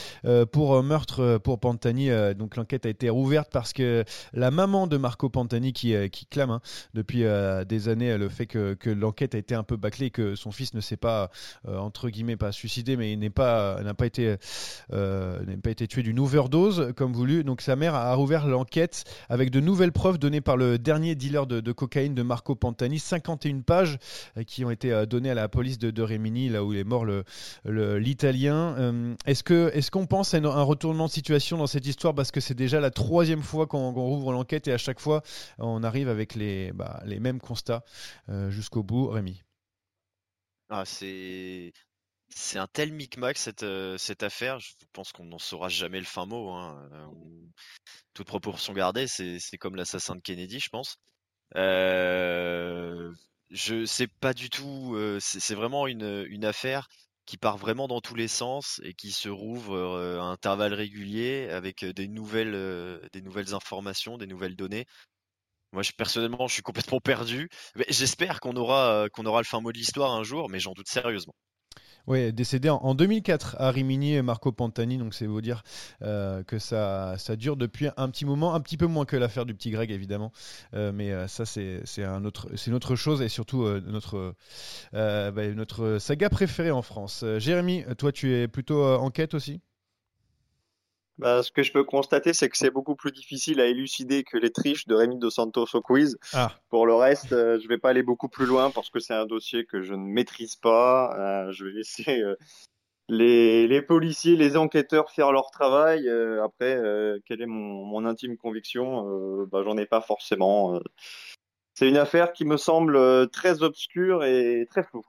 pour 0.51 0.81
meurtre 0.83 1.37
pour 1.43 1.59
Pantani. 1.59 2.09
donc 2.35 2.55
l'enquête 2.55 2.85
a 2.85 2.89
été 2.89 3.09
rouverte 3.09 3.49
parce 3.51 3.73
que 3.73 4.05
la 4.33 4.51
maman 4.51 4.87
de 4.87 4.97
Marco 4.97 5.29
Pantani 5.29 5.73
qui, 5.73 5.95
qui 6.11 6.25
clame 6.27 6.51
hein, 6.51 6.61
depuis 6.93 7.23
des 7.67 7.89
années 7.89 8.17
le 8.17 8.29
fait 8.29 8.45
que, 8.45 8.73
que 8.75 9.00
l'enquête 9.01 9.35
a 9.35 9.37
été 9.37 9.53
un 9.55 9.63
peu 9.63 9.75
bâclée, 9.75 10.11
que 10.11 10.35
son 10.35 10.51
fils 10.51 10.73
ne 10.73 10.79
s'est 10.79 10.97
pas, 10.97 11.29
euh, 11.67 11.77
entre 11.77 12.09
guillemets, 12.09 12.37
pas 12.37 12.51
suicidé, 12.51 12.95
mais 12.95 13.11
il 13.11 13.19
n'est 13.19 13.29
pas, 13.29 13.81
n'a 13.83 13.93
pas 13.93 14.05
été, 14.05 14.37
euh, 14.93 15.43
n'a 15.43 15.57
pas 15.57 15.71
été 15.71 15.87
tué 15.87 16.03
d'une 16.03 16.19
overdose 16.19 16.93
comme 16.95 17.11
voulu. 17.11 17.43
Donc 17.43 17.61
sa 17.61 17.75
mère 17.75 17.95
a 17.95 18.13
rouvert 18.13 18.47
l'enquête 18.47 19.03
avec 19.27 19.49
de 19.49 19.59
nouvelles 19.59 19.91
preuves 19.91 20.17
données 20.17 20.41
par 20.41 20.55
le 20.55 20.77
dernier 20.77 21.15
dealer 21.15 21.47
de, 21.47 21.71
cocaïne 21.71 22.13
de 22.15 22.21
Marco 22.21 22.55
Pantani, 22.55 22.99
51 22.99 23.61
pages 23.61 23.97
euh, 24.37 24.43
qui 24.43 24.63
ont 24.63 24.71
été 24.71 25.05
données 25.07 25.31
à 25.31 25.35
la 25.35 25.49
police 25.49 25.79
de, 25.79 25.91
de 25.91 26.01
Rémini, 26.01 26.49
là 26.49 26.63
où 26.63 26.73
il 26.73 26.79
est 26.79 26.83
mort 26.83 27.05
l'Italien. 27.65 29.15
est-ce 29.25 29.43
que, 29.43 29.71
est-ce 29.73 29.89
qu'on 29.89 30.05
pense 30.05 30.33
à 30.33 30.37
un 30.37 30.63
retournement 30.63 31.07
de 31.07 31.11
situation 31.11 31.57
dans 31.57 31.67
cette 31.67 31.87
histoire? 31.87 32.13
Parce 32.13 32.31
que 32.31 32.39
c'est 32.39 32.53
déjà 32.53 32.79
la 32.79 32.91
troisième 32.91 33.41
fois 33.41 33.65
qu'on, 33.67 33.91
rouvre 33.91 34.31
l'enquête 34.31 34.67
et 34.67 34.73
à 34.73 34.77
chaque 34.77 34.99
fois 34.99 35.21
on 35.57 35.83
arrive 35.83 36.09
avec 36.09 36.35
les, 36.35 36.71
bah, 36.71 37.01
les 37.05 37.19
mêmes 37.19 37.39
constats 37.39 37.83
jusqu'au 38.49 38.83
bout 38.83 38.90
Rémi 38.91 39.41
ah, 40.73 40.85
c'est 40.85 41.73
un 42.55 42.67
tel 42.67 42.93
micmac 42.93 43.37
cette, 43.37 43.63
euh, 43.63 43.97
cette 43.97 44.23
affaire. 44.23 44.59
Je 44.59 44.71
pense 44.93 45.11
qu'on 45.11 45.25
n'en 45.25 45.37
saura 45.37 45.67
jamais 45.67 45.99
le 45.99 46.05
fin 46.05 46.25
mot. 46.25 46.49
Hein. 46.51 46.89
Euh, 46.93 47.07
toute 48.13 48.27
proportion 48.27 48.71
gardée, 48.73 49.05
c'est 49.07 49.57
comme 49.59 49.75
l'assassin 49.75 50.15
de 50.15 50.21
Kennedy, 50.21 50.59
je 50.61 50.69
pense. 50.69 50.95
Euh, 51.57 53.11
je 53.49 53.83
sais 53.85 54.07
pas 54.07 54.33
du 54.33 54.49
tout. 54.49 54.97
c'est 55.19 55.55
vraiment 55.55 55.87
une, 55.87 56.25
une 56.29 56.45
affaire 56.45 56.87
qui 57.25 57.37
part 57.37 57.57
vraiment 57.57 57.89
dans 57.89 57.99
tous 57.99 58.15
les 58.15 58.29
sens 58.29 58.79
et 58.83 58.93
qui 58.93 59.11
se 59.11 59.27
rouvre 59.27 59.77
à 60.21 60.23
intervalles 60.23 60.73
réguliers 60.73 61.49
avec 61.49 61.83
des 61.83 62.07
nouvelles, 62.07 63.09
des 63.11 63.21
nouvelles 63.21 63.53
informations, 63.53 64.17
des 64.17 64.27
nouvelles 64.27 64.55
données. 64.55 64.85
Moi, 65.73 65.83
je, 65.83 65.91
personnellement, 65.93 66.47
je 66.47 66.53
suis 66.53 66.63
complètement 66.63 66.99
perdu. 66.99 67.49
J'espère 67.87 68.39
qu'on 68.41 68.55
aura, 68.55 69.03
euh, 69.03 69.07
qu'on 69.07 69.25
aura 69.25 69.39
le 69.39 69.45
fin 69.45 69.61
mot 69.61 69.71
de 69.71 69.77
l'histoire 69.77 70.11
un 70.11 70.23
jour, 70.23 70.49
mais 70.49 70.59
j'en 70.59 70.73
doute 70.73 70.87
sérieusement. 70.89 71.33
Oui, 72.07 72.33
décédé 72.33 72.67
en, 72.67 72.95
2004 72.95 73.57
à 73.59 73.69
Rimini 73.69 74.15
et 74.15 74.23
Marco 74.23 74.51
Pantani, 74.51 74.97
donc 74.97 75.13
c'est 75.13 75.27
vous 75.27 75.39
dire 75.39 75.61
euh, 76.01 76.43
que 76.43 76.57
ça, 76.57 77.15
dure 77.37 77.55
depuis 77.55 77.89
un 77.95 78.09
petit 78.09 78.25
moment, 78.25 78.55
un 78.55 78.59
petit 78.59 78.75
peu 78.75 78.87
moins 78.87 79.05
que 79.05 79.15
l'affaire 79.15 79.45
du 79.45 79.53
petit 79.53 79.69
Greg 79.69 79.91
évidemment, 79.91 80.31
euh, 80.73 80.91
mais 80.91 81.27
ça 81.27 81.45
c'est 81.45 81.83
un 81.99 82.23
une 82.23 82.73
autre 82.73 82.95
chose 82.95 83.21
et 83.21 83.29
surtout 83.29 83.67
notre, 83.81 84.33
bah, 84.91 85.47
notre 85.53 85.99
saga 85.99 86.31
préférée 86.31 86.71
en 86.71 86.81
France. 86.81 87.23
Jérémy, 87.37 87.85
toi 87.99 88.11
tu 88.11 88.33
es 88.33 88.47
plutôt 88.47 88.83
en 88.83 89.11
quête 89.11 89.35
aussi? 89.35 89.61
Bah, 91.17 91.43
ce 91.43 91.51
que 91.51 91.61
je 91.63 91.71
peux 91.71 91.83
constater, 91.83 92.33
c'est 92.33 92.49
que 92.49 92.57
c'est 92.57 92.71
beaucoup 92.71 92.95
plus 92.95 93.11
difficile 93.11 93.59
à 93.61 93.67
élucider 93.67 94.23
que 94.23 94.37
les 94.37 94.51
triches 94.51 94.87
de 94.87 94.95
Rémi 94.95 95.17
Dos 95.17 95.29
Santos 95.29 95.67
au 95.73 95.81
quiz. 95.81 96.17
Ah. 96.33 96.51
Pour 96.69 96.85
le 96.87 96.95
reste, 96.95 97.33
euh, 97.33 97.59
je 97.61 97.67
vais 97.67 97.77
pas 97.77 97.89
aller 97.89 98.03
beaucoup 98.03 98.29
plus 98.29 98.45
loin 98.45 98.71
parce 98.71 98.89
que 98.89 98.99
c'est 98.99 99.13
un 99.13 99.25
dossier 99.25 99.65
que 99.65 99.81
je 99.81 99.93
ne 99.93 100.03
maîtrise 100.03 100.55
pas. 100.55 101.15
Euh, 101.19 101.51
je 101.51 101.65
vais 101.65 101.71
laisser 101.71 102.21
euh, 102.21 102.35
les, 103.07 103.67
les, 103.67 103.81
policiers, 103.81 104.35
les 104.35 104.57
enquêteurs 104.57 105.11
faire 105.11 105.31
leur 105.31 105.51
travail. 105.51 106.09
après, 106.43 106.81
quelle 107.25 107.41
est 107.41 107.47
mon, 107.47 107.85
mon 107.85 108.05
intime 108.05 108.37
conviction? 108.37 109.45
Bah, 109.51 109.63
J'en 109.63 109.77
ai 109.77 109.85
pas 109.85 110.01
forcément. 110.01 110.79
c'est 111.73 111.89
une 111.89 111.97
affaire 111.97 112.31
qui 112.31 112.45
me 112.45 112.57
semble 112.57 113.29
très 113.29 113.63
obscure 113.63 114.23
et 114.23 114.65
très 114.69 114.83
floue. 114.83 115.05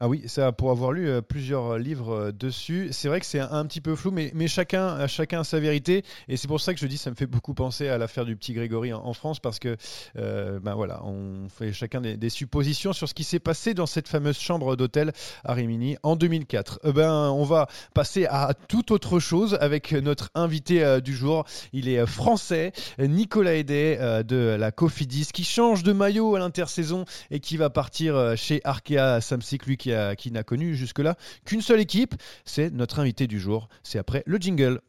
Ah 0.00 0.06
oui, 0.06 0.22
ça 0.26 0.52
pour 0.52 0.70
avoir 0.70 0.92
lu 0.92 1.08
euh, 1.08 1.20
plusieurs 1.22 1.72
euh, 1.72 1.78
livres 1.78 2.14
euh, 2.14 2.32
dessus, 2.32 2.90
c'est 2.92 3.08
vrai 3.08 3.18
que 3.18 3.26
c'est 3.26 3.40
un, 3.40 3.66
petit 3.66 3.80
peu 3.80 3.96
flou, 3.96 4.12
mais, 4.12 4.46
chacun, 4.46 5.08
sa 5.42 5.58
vérité, 5.58 6.04
et 6.28 6.36
c'est 6.36 6.46
pour 6.46 6.60
ça 6.60 6.72
que 6.72 6.78
je 6.78 6.86
dis 6.86 6.96
ça 6.96 7.10
me 7.10 7.16
fait 7.16 7.26
beaucoup 7.26 7.52
penser 7.52 7.88
à 7.88 7.98
l'affaire 7.98 8.24
du 8.24 8.36
petit 8.36 8.52
Grégory 8.52 8.92
en, 8.92 9.12
France, 9.12 9.40
parce 9.40 9.58
que 9.58 9.76
ben 10.14 10.74
voilà, 10.74 11.04
on 11.04 11.48
fait 11.48 11.72
chacun 11.72 12.00
des, 12.00 12.30
suppositions 12.30 12.92
sur 12.92 13.08
ce 13.08 13.14
qui 13.14 13.24
s'est 13.24 13.40
passé 13.40 13.74
dans 13.74 13.86
cette 13.86 14.06
fameuse 14.06 14.38
chambre 14.38 14.76
d'hôtel 14.76 15.12
à 15.44 15.54
Rimini 15.54 15.96
en 16.04 16.14
2004. 16.14 16.92
ben 16.92 17.30
on 17.30 17.44
va 17.44 17.66
passer 17.92 18.26
à 18.26 18.54
toute 18.68 18.92
autre 18.92 19.18
chose 19.18 19.58
avec 19.60 19.92
notre 19.92 20.30
invité 20.34 21.00
du 21.00 21.14
jour. 21.14 21.44
Il 21.72 21.88
est 21.88 22.06
français, 22.06 22.72
Nicolas 22.98 23.54
Hédé 23.54 23.96
de 24.24 24.56
la 24.58 24.70
Cofidis, 24.70 25.30
qui 25.32 25.44
change 25.44 25.82
de 25.82 25.92
maillot 25.92 26.36
à 26.36 26.38
l'intersaison 26.38 27.04
et 27.30 27.40
qui 27.40 27.56
va 27.56 27.70
partir 27.70 28.34
chez 28.36 28.60
Arkea 28.64 29.20
Samsic, 29.20 29.66
lui 29.66 29.76
qui 29.76 29.87
qui, 30.16 30.30
n'a 30.30 30.42
connu 30.42 30.74
jusque-là 30.74 31.16
qu'une 31.44 31.62
seule 31.62 31.80
équipe. 31.80 32.14
C'est 32.44 32.70
notre 32.70 33.00
invité 33.00 33.26
du 33.26 33.40
jour. 33.40 33.68
C'est 33.82 33.98
après 33.98 34.22
le 34.26 34.38
jingle. 34.38 34.80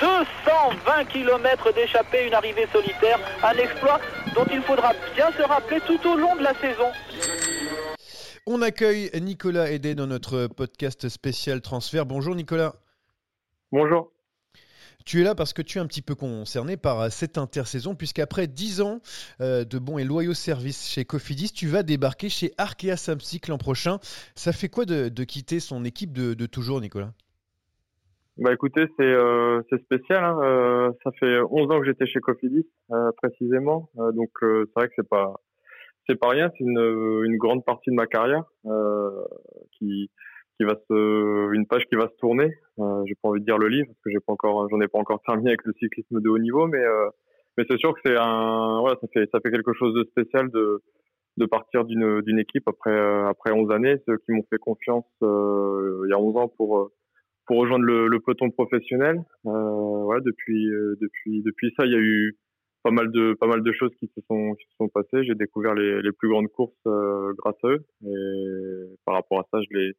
220 0.00 1.04
km 1.06 1.74
d'échappée, 1.74 2.26
une 2.26 2.34
arrivée 2.34 2.66
solitaire, 2.72 3.18
un 3.42 3.56
exploit 3.58 4.00
dont 4.34 4.46
il 4.50 4.62
faudra 4.62 4.92
bien 5.14 5.30
se 5.32 5.42
rappeler 5.42 5.80
tout 5.86 6.00
au 6.08 6.16
long 6.16 6.34
de 6.36 6.42
la 6.42 6.54
saison. 6.54 6.90
On 8.46 8.62
accueille 8.62 9.10
Nicolas 9.20 9.70
Hédé 9.70 9.94
dans 9.94 10.06
notre 10.06 10.46
podcast 10.48 11.08
spécial 11.08 11.60
transfert. 11.60 12.06
Bonjour 12.06 12.34
Nicolas. 12.34 12.74
Bonjour. 13.70 14.10
Tu 15.04 15.20
es 15.20 15.24
là 15.24 15.34
parce 15.34 15.52
que 15.52 15.62
tu 15.62 15.78
es 15.78 15.80
un 15.80 15.86
petit 15.86 16.02
peu 16.02 16.14
concerné 16.14 16.76
par 16.76 17.00
euh, 17.00 17.08
cette 17.10 17.38
intersaison, 17.38 17.94
puisqu'après 17.94 18.46
10 18.46 18.80
ans 18.80 19.00
euh, 19.40 19.64
de 19.64 19.78
bons 19.78 19.98
et 19.98 20.04
loyaux 20.04 20.34
services 20.34 20.88
chez 20.88 21.04
Cofidis, 21.04 21.52
tu 21.52 21.66
vas 21.66 21.82
débarquer 21.82 22.28
chez 22.28 22.52
Arkea 22.58 22.96
Samsic 22.96 23.48
l'an 23.48 23.58
prochain. 23.58 23.98
Ça 24.34 24.52
fait 24.52 24.68
quoi 24.68 24.84
de, 24.84 25.08
quitter 25.24 25.60
son 25.60 25.84
équipe 25.84 26.12
de, 26.12 26.46
toujours, 26.46 26.80
Nicolas? 26.80 27.12
Bah 28.38 28.52
écoutez, 28.52 28.86
c'est 28.96 29.04
euh, 29.04 29.60
spécial. 29.84 30.24
Hein. 30.24 30.94
ça 31.04 31.10
fait 31.20 31.38
11 31.50 31.70
ans 31.70 31.80
que 31.80 31.86
j'étais 31.86 32.06
chez 32.06 32.20
Cofidis, 32.20 32.66
précisément. 33.18 33.90
donc 33.94 34.30
c'est 34.40 34.74
vrai 34.74 34.88
que 34.88 34.94
c'est 34.96 35.08
pas 35.08 35.34
c'est 36.08 36.18
pas 36.18 36.30
rien. 36.30 36.50
C'est 36.56 36.64
une, 36.64 36.78
une 36.78 37.36
grande 37.36 37.64
partie 37.64 37.90
de 37.90 37.94
ma 37.94 38.06
carrière 38.06 38.44
qui 39.72 40.10
va 40.64 40.74
se, 40.88 41.52
une 41.54 41.66
page 41.66 41.84
qui 41.86 41.96
va 41.96 42.08
se 42.08 42.16
tourner. 42.18 42.52
Euh, 42.78 43.02
j'ai 43.06 43.14
pas 43.22 43.28
envie 43.28 43.40
de 43.40 43.44
dire 43.44 43.58
le 43.58 43.68
livre 43.68 43.86
parce 43.86 44.00
que 44.04 44.10
j'ai 44.10 44.20
pas 44.20 44.34
j'en 44.70 44.80
ai 44.80 44.88
pas 44.88 44.98
encore 44.98 45.20
terminé 45.22 45.50
avec 45.50 45.64
le 45.64 45.72
cyclisme 45.78 46.20
de 46.20 46.28
haut 46.28 46.38
niveau, 46.38 46.66
mais 46.66 46.82
euh, 46.84 47.08
c'est 47.56 47.78
sûr 47.78 47.94
que 47.94 48.14
ça 48.14 49.40
fait 49.42 49.50
quelque 49.50 49.72
chose 49.74 49.94
de 49.94 50.04
spécial 50.04 50.50
de 50.50 51.46
partir 51.46 51.84
d'une 51.84 52.38
équipe 52.38 52.66
après 52.68 52.90
euh, 52.90 53.28
après 53.28 53.52
11 53.52 53.70
années, 53.72 53.96
ceux 54.06 54.18
qui 54.18 54.32
m'ont 54.32 54.44
fait 54.50 54.58
confiance 54.58 55.06
euh, 55.22 56.02
il 56.06 56.10
y 56.10 56.12
a 56.12 56.18
11 56.18 56.36
ans 56.36 56.48
pour 56.48 56.90
rejoindre 57.48 57.84
le, 57.84 58.20
peloton 58.20 58.50
professionnel. 58.50 59.22
Euh, 59.46 60.20
depuis 60.24 61.74
ça, 61.76 61.84
il 61.84 61.92
y 61.92 61.96
a 61.96 62.00
eu 62.00 62.34
pas 62.82 62.90
mal 62.90 63.10
de 63.12 63.72
choses 63.72 63.94
qui 63.98 64.10
se 64.14 64.20
sont 64.26 64.88
passées. 64.88 65.24
J'ai 65.24 65.34
découvert 65.34 65.74
les, 65.74 66.00
les 66.00 66.12
plus 66.12 66.28
grandes 66.30 66.48
courses 66.48 66.72
grâce 66.84 67.56
à 67.62 67.68
eux 67.68 67.84
et 68.06 68.96
par 69.04 69.14
rapport 69.16 69.40
à 69.40 69.46
ça, 69.50 69.60
je 69.62 69.76
les 69.76 69.92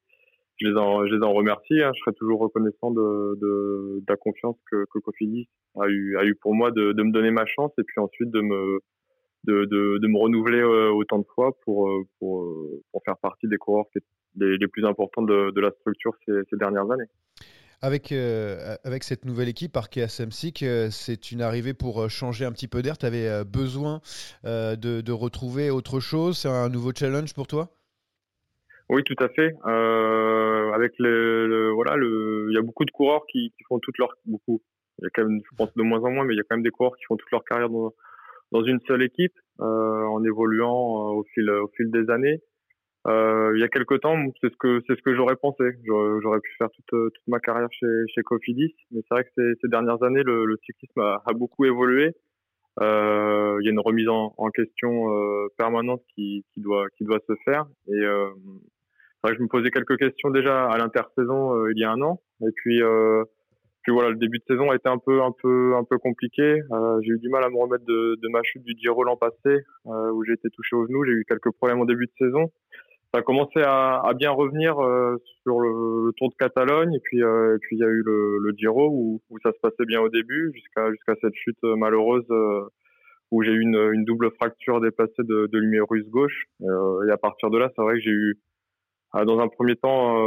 je 0.59 0.67
les 1.15 1.23
en, 1.23 1.33
remercie. 1.33 1.81
Hein. 1.81 1.91
Je 1.95 1.99
serai 2.01 2.13
toujours 2.13 2.39
reconnaissant 2.39 2.91
de, 2.91 4.01
la 4.07 4.15
confiance 4.15 4.57
que, 4.69 4.85
que 4.91 4.99
Cofidis 4.99 5.47
a 5.79 5.87
eu, 5.87 6.35
pour 6.41 6.53
moi 6.53 6.71
de, 6.71 6.93
me 6.93 7.11
donner 7.11 7.31
ma 7.31 7.45
chance 7.45 7.71
et 7.77 7.83
puis 7.83 7.99
ensuite 7.99 8.29
de 8.31 8.41
me, 8.41 8.79
renouveler 10.17 10.63
autant 10.63 11.19
de 11.19 11.25
fois 11.33 11.57
pour, 11.63 11.89
pour, 12.19 12.47
pour 12.91 13.01
faire 13.03 13.17
partie 13.17 13.47
des 13.47 13.57
coureurs 13.57 13.85
les, 14.35 14.67
plus 14.67 14.85
importants 14.85 15.23
de, 15.23 15.59
la 15.59 15.71
structure 15.71 16.13
ces, 16.25 16.57
dernières 16.57 16.89
années. 16.91 17.09
Avec, 17.81 18.13
avec 18.13 19.03
cette 19.03 19.25
nouvelle 19.25 19.49
équipe, 19.49 19.75
Arkea 19.75 20.07
Samsic, 20.07 20.63
c'est 20.91 21.31
une 21.31 21.41
arrivée 21.41 21.73
pour 21.73 22.09
changer 22.09 22.45
un 22.45 22.51
petit 22.51 22.69
peu 22.69 22.81
d'air. 22.81 22.97
Tu 22.97 23.05
avais 23.05 23.43
besoin 23.43 24.01
de, 24.45 25.01
de, 25.01 25.11
retrouver 25.11 25.69
autre 25.71 25.99
chose 25.99 26.37
C'est 26.37 26.47
un 26.47 26.69
nouveau 26.69 26.91
challenge 26.95 27.33
pour 27.33 27.47
toi? 27.47 27.69
Oui, 28.93 29.03
tout 29.03 29.15
à 29.23 29.27
fait. 29.29 29.55
Euh, 29.65 30.71
avec 30.71 30.93
le, 30.99 31.71
voilà, 31.73 31.95
le, 31.95 32.45
il 32.51 32.53
y 32.53 32.59
a 32.59 32.61
beaucoup 32.61 32.85
de 32.85 32.91
coureurs 32.91 33.25
qui, 33.25 33.51
qui, 33.57 33.63
font 33.67 33.79
toute 33.79 33.97
leur 33.97 34.13
beaucoup. 34.25 34.61
Il 34.99 35.05
y 35.05 35.07
a 35.07 35.09
quand 35.09 35.27
même, 35.27 35.39
je 35.43 35.55
pense 35.57 35.73
de 35.73 35.81
moins 35.81 35.99
en 36.01 36.11
moins, 36.11 36.25
mais 36.25 36.35
il 36.35 36.37
y 36.37 36.39
a 36.39 36.43
quand 36.43 36.55
même 36.57 36.63
des 36.63 36.69
coureurs 36.69 36.95
qui 36.95 37.03
font 37.05 37.17
toute 37.17 37.31
leur 37.31 37.43
carrière 37.43 37.71
dans, 37.71 37.91
dans 38.51 38.63
une 38.63 38.79
seule 38.87 39.01
équipe, 39.01 39.33
euh, 39.61 40.03
en 40.03 40.23
évoluant 40.23 41.09
au 41.15 41.23
fil 41.33 41.49
au 41.49 41.69
fil 41.75 41.89
des 41.89 42.07
années. 42.11 42.39
Euh, 43.07 43.53
il 43.55 43.61
y 43.61 43.63
a 43.63 43.67
quelques 43.67 43.99
temps, 43.99 44.15
c'est 44.41 44.51
ce 44.51 44.57
que 44.57 44.83
c'est 44.85 44.95
ce 44.95 45.01
que 45.01 45.15
j'aurais 45.15 45.37
pensé. 45.37 45.63
J'aurais 45.85 46.39
pu 46.39 46.51
faire 46.59 46.69
toute, 46.69 46.85
toute 47.15 47.27
ma 47.27 47.39
carrière 47.39 47.69
chez 47.71 47.87
chez 48.13 48.21
Cofidis, 48.21 48.75
mais 48.91 49.01
c'est 49.01 49.15
vrai 49.15 49.23
que 49.23 49.31
ces, 49.35 49.53
ces 49.59 49.69
dernières 49.69 50.03
années, 50.03 50.21
le, 50.23 50.45
le 50.45 50.57
cyclisme 50.67 50.99
a, 50.99 51.23
a, 51.25 51.33
beaucoup 51.33 51.65
évolué. 51.65 52.11
Euh, 52.79 53.57
il 53.59 53.65
y 53.65 53.69
a 53.69 53.71
une 53.71 53.79
remise 53.79 54.07
en, 54.07 54.35
en 54.37 54.49
question 54.51 55.09
euh, 55.09 55.47
permanente 55.57 56.03
qui, 56.13 56.45
qui 56.53 56.61
doit 56.61 56.85
qui 56.95 57.05
doit 57.05 57.19
se 57.27 57.33
faire. 57.43 57.65
Et 57.87 58.05
je 59.25 59.41
me 59.41 59.47
posais 59.47 59.71
quelques 59.71 59.97
questions 59.97 60.29
déjà 60.29 60.65
à 60.65 60.77
l'intersaison 60.77 61.55
euh, 61.55 61.71
il 61.71 61.79
y 61.79 61.83
a 61.83 61.91
un 61.91 62.01
an. 62.01 62.21
Et 62.41 62.51
puis 62.55 62.81
puis 63.83 63.91
voilà, 63.91 64.11
le 64.11 64.15
début 64.15 64.37
de 64.37 64.43
saison 64.47 64.71
a 64.71 64.75
été 64.75 64.87
un 64.87 64.97
peu 64.97 65.21
un 65.21 65.33
peu 65.41 65.75
un 65.75 65.83
peu 65.83 65.97
compliqué. 65.97 66.61
j'ai 67.01 67.09
eu 67.09 67.19
du 67.19 67.29
mal 67.29 67.43
à 67.43 67.49
me 67.49 67.57
remettre 67.57 67.85
de, 67.85 68.17
de 68.21 68.27
ma 68.29 68.41
chute 68.43 68.63
du 68.63 68.73
Giro 68.77 69.03
l'an 69.03 69.17
passé, 69.17 69.63
où 69.85 70.23
j'ai 70.25 70.33
été 70.33 70.49
touché 70.49 70.75
au 70.75 70.87
genou. 70.87 71.03
J'ai 71.05 71.11
eu 71.11 71.25
quelques 71.27 71.51
problèmes 71.51 71.81
au 71.81 71.85
début 71.85 72.05
de 72.05 72.13
saison 72.17 72.51
ça 73.13 73.19
a 73.19 73.21
commencé 73.21 73.61
à, 73.61 74.01
à 74.03 74.13
bien 74.15 74.31
revenir 74.31 74.79
euh, 74.79 75.17
sur 75.43 75.59
le, 75.59 76.07
le, 76.07 76.13
Tour 76.13 76.29
de 76.29 76.35
Catalogne 76.35 76.95
et 76.95 76.99
puis 76.99 77.21
euh, 77.21 77.55
et 77.55 77.59
puis 77.59 77.75
il 77.75 77.79
y 77.79 77.83
a 77.83 77.87
eu 77.87 78.01
le, 78.03 78.39
le 78.39 78.53
Giro 78.57 78.89
où, 78.89 79.21
où, 79.29 79.39
ça 79.43 79.51
se 79.51 79.59
passait 79.61 79.85
bien 79.85 80.01
au 80.01 80.09
début 80.09 80.51
jusqu'à 80.55 80.89
jusqu'à 80.91 81.13
cette 81.21 81.35
chute 81.35 81.57
euh, 81.63 81.75
malheureuse 81.75 82.25
où 83.29 83.43
j'ai 83.43 83.51
eu 83.51 83.61
une, 83.61 83.91
une, 83.93 84.03
double 84.03 84.31
fracture 84.31 84.81
déplacée 84.81 85.11
de, 85.19 85.47
de 85.47 85.57
l'humérus 85.59 86.07
gauche 86.09 86.45
et 86.61 87.11
à 87.11 87.17
partir 87.17 87.51
de 87.51 87.57
là 87.59 87.69
c'est 87.75 87.81
vrai 87.83 87.95
que 87.95 88.01
j'ai 88.01 88.09
eu 88.09 88.39
dans 89.13 89.39
un 89.39 89.47
premier 89.47 89.75
temps 89.75 90.17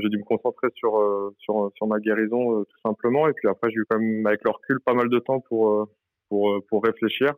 j'ai 0.00 0.08
dû 0.08 0.18
me 0.18 0.24
concentrer 0.24 0.68
sur 0.74 0.92
sur 1.38 1.70
sur 1.76 1.86
ma 1.86 1.98
guérison 1.98 2.64
tout 2.64 2.80
simplement. 2.84 3.28
Et 3.28 3.32
puis 3.32 3.48
après 3.48 3.70
j'ai 3.70 3.76
eu 3.76 3.84
quand 3.88 3.98
même 3.98 4.26
avec 4.26 4.40
le 4.44 4.50
recul 4.50 4.80
pas 4.80 4.94
mal 4.94 5.08
de 5.08 5.18
temps 5.18 5.40
pour 5.40 5.88
pour 6.28 6.64
pour 6.68 6.82
réfléchir 6.82 7.34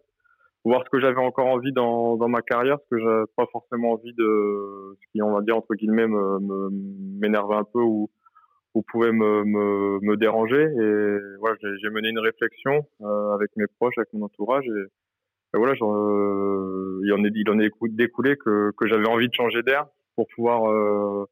voir 0.66 0.82
ce 0.84 0.90
que 0.90 1.00
j'avais 1.00 1.20
encore 1.20 1.46
envie 1.46 1.72
dans, 1.72 2.16
dans 2.16 2.28
ma 2.28 2.42
carrière, 2.42 2.78
ce 2.82 2.96
que 2.96 3.00
j'avais 3.00 3.24
pas 3.36 3.46
forcément 3.52 3.92
envie 3.92 4.12
de, 4.14 4.96
ce 5.00 5.12
qui 5.12 5.22
on 5.22 5.32
va 5.32 5.40
dire 5.42 5.56
entre 5.56 5.74
guillemets 5.74 6.08
m'énervait 6.08 7.54
un 7.54 7.64
peu 7.64 7.80
ou, 7.80 8.10
ou 8.74 8.82
pouvait 8.82 9.12
me, 9.12 9.44
me, 9.44 10.00
me 10.02 10.16
déranger. 10.16 10.62
Et 10.62 11.38
voilà, 11.38 11.56
j'ai 11.62 11.90
mené 11.90 12.08
une 12.08 12.18
réflexion 12.18 12.84
euh, 13.02 13.34
avec 13.34 13.50
mes 13.56 13.66
proches, 13.78 13.96
avec 13.96 14.12
mon 14.12 14.26
entourage, 14.26 14.66
et, 14.66 15.56
voilà, 15.58 15.72
euh, 15.80 17.00
il 17.04 17.12
en 17.14 17.24
est 17.24 17.32
il 17.34 17.48
en 17.48 17.58
est 17.60 17.70
découlé 17.90 18.36
que, 18.36 18.72
que 18.76 18.86
j'avais 18.88 19.08
envie 19.08 19.28
de 19.28 19.34
changer 19.34 19.62
d'air 19.62 19.86
pour 20.16 20.26
pouvoir 20.34 20.70
euh, 20.70 21.24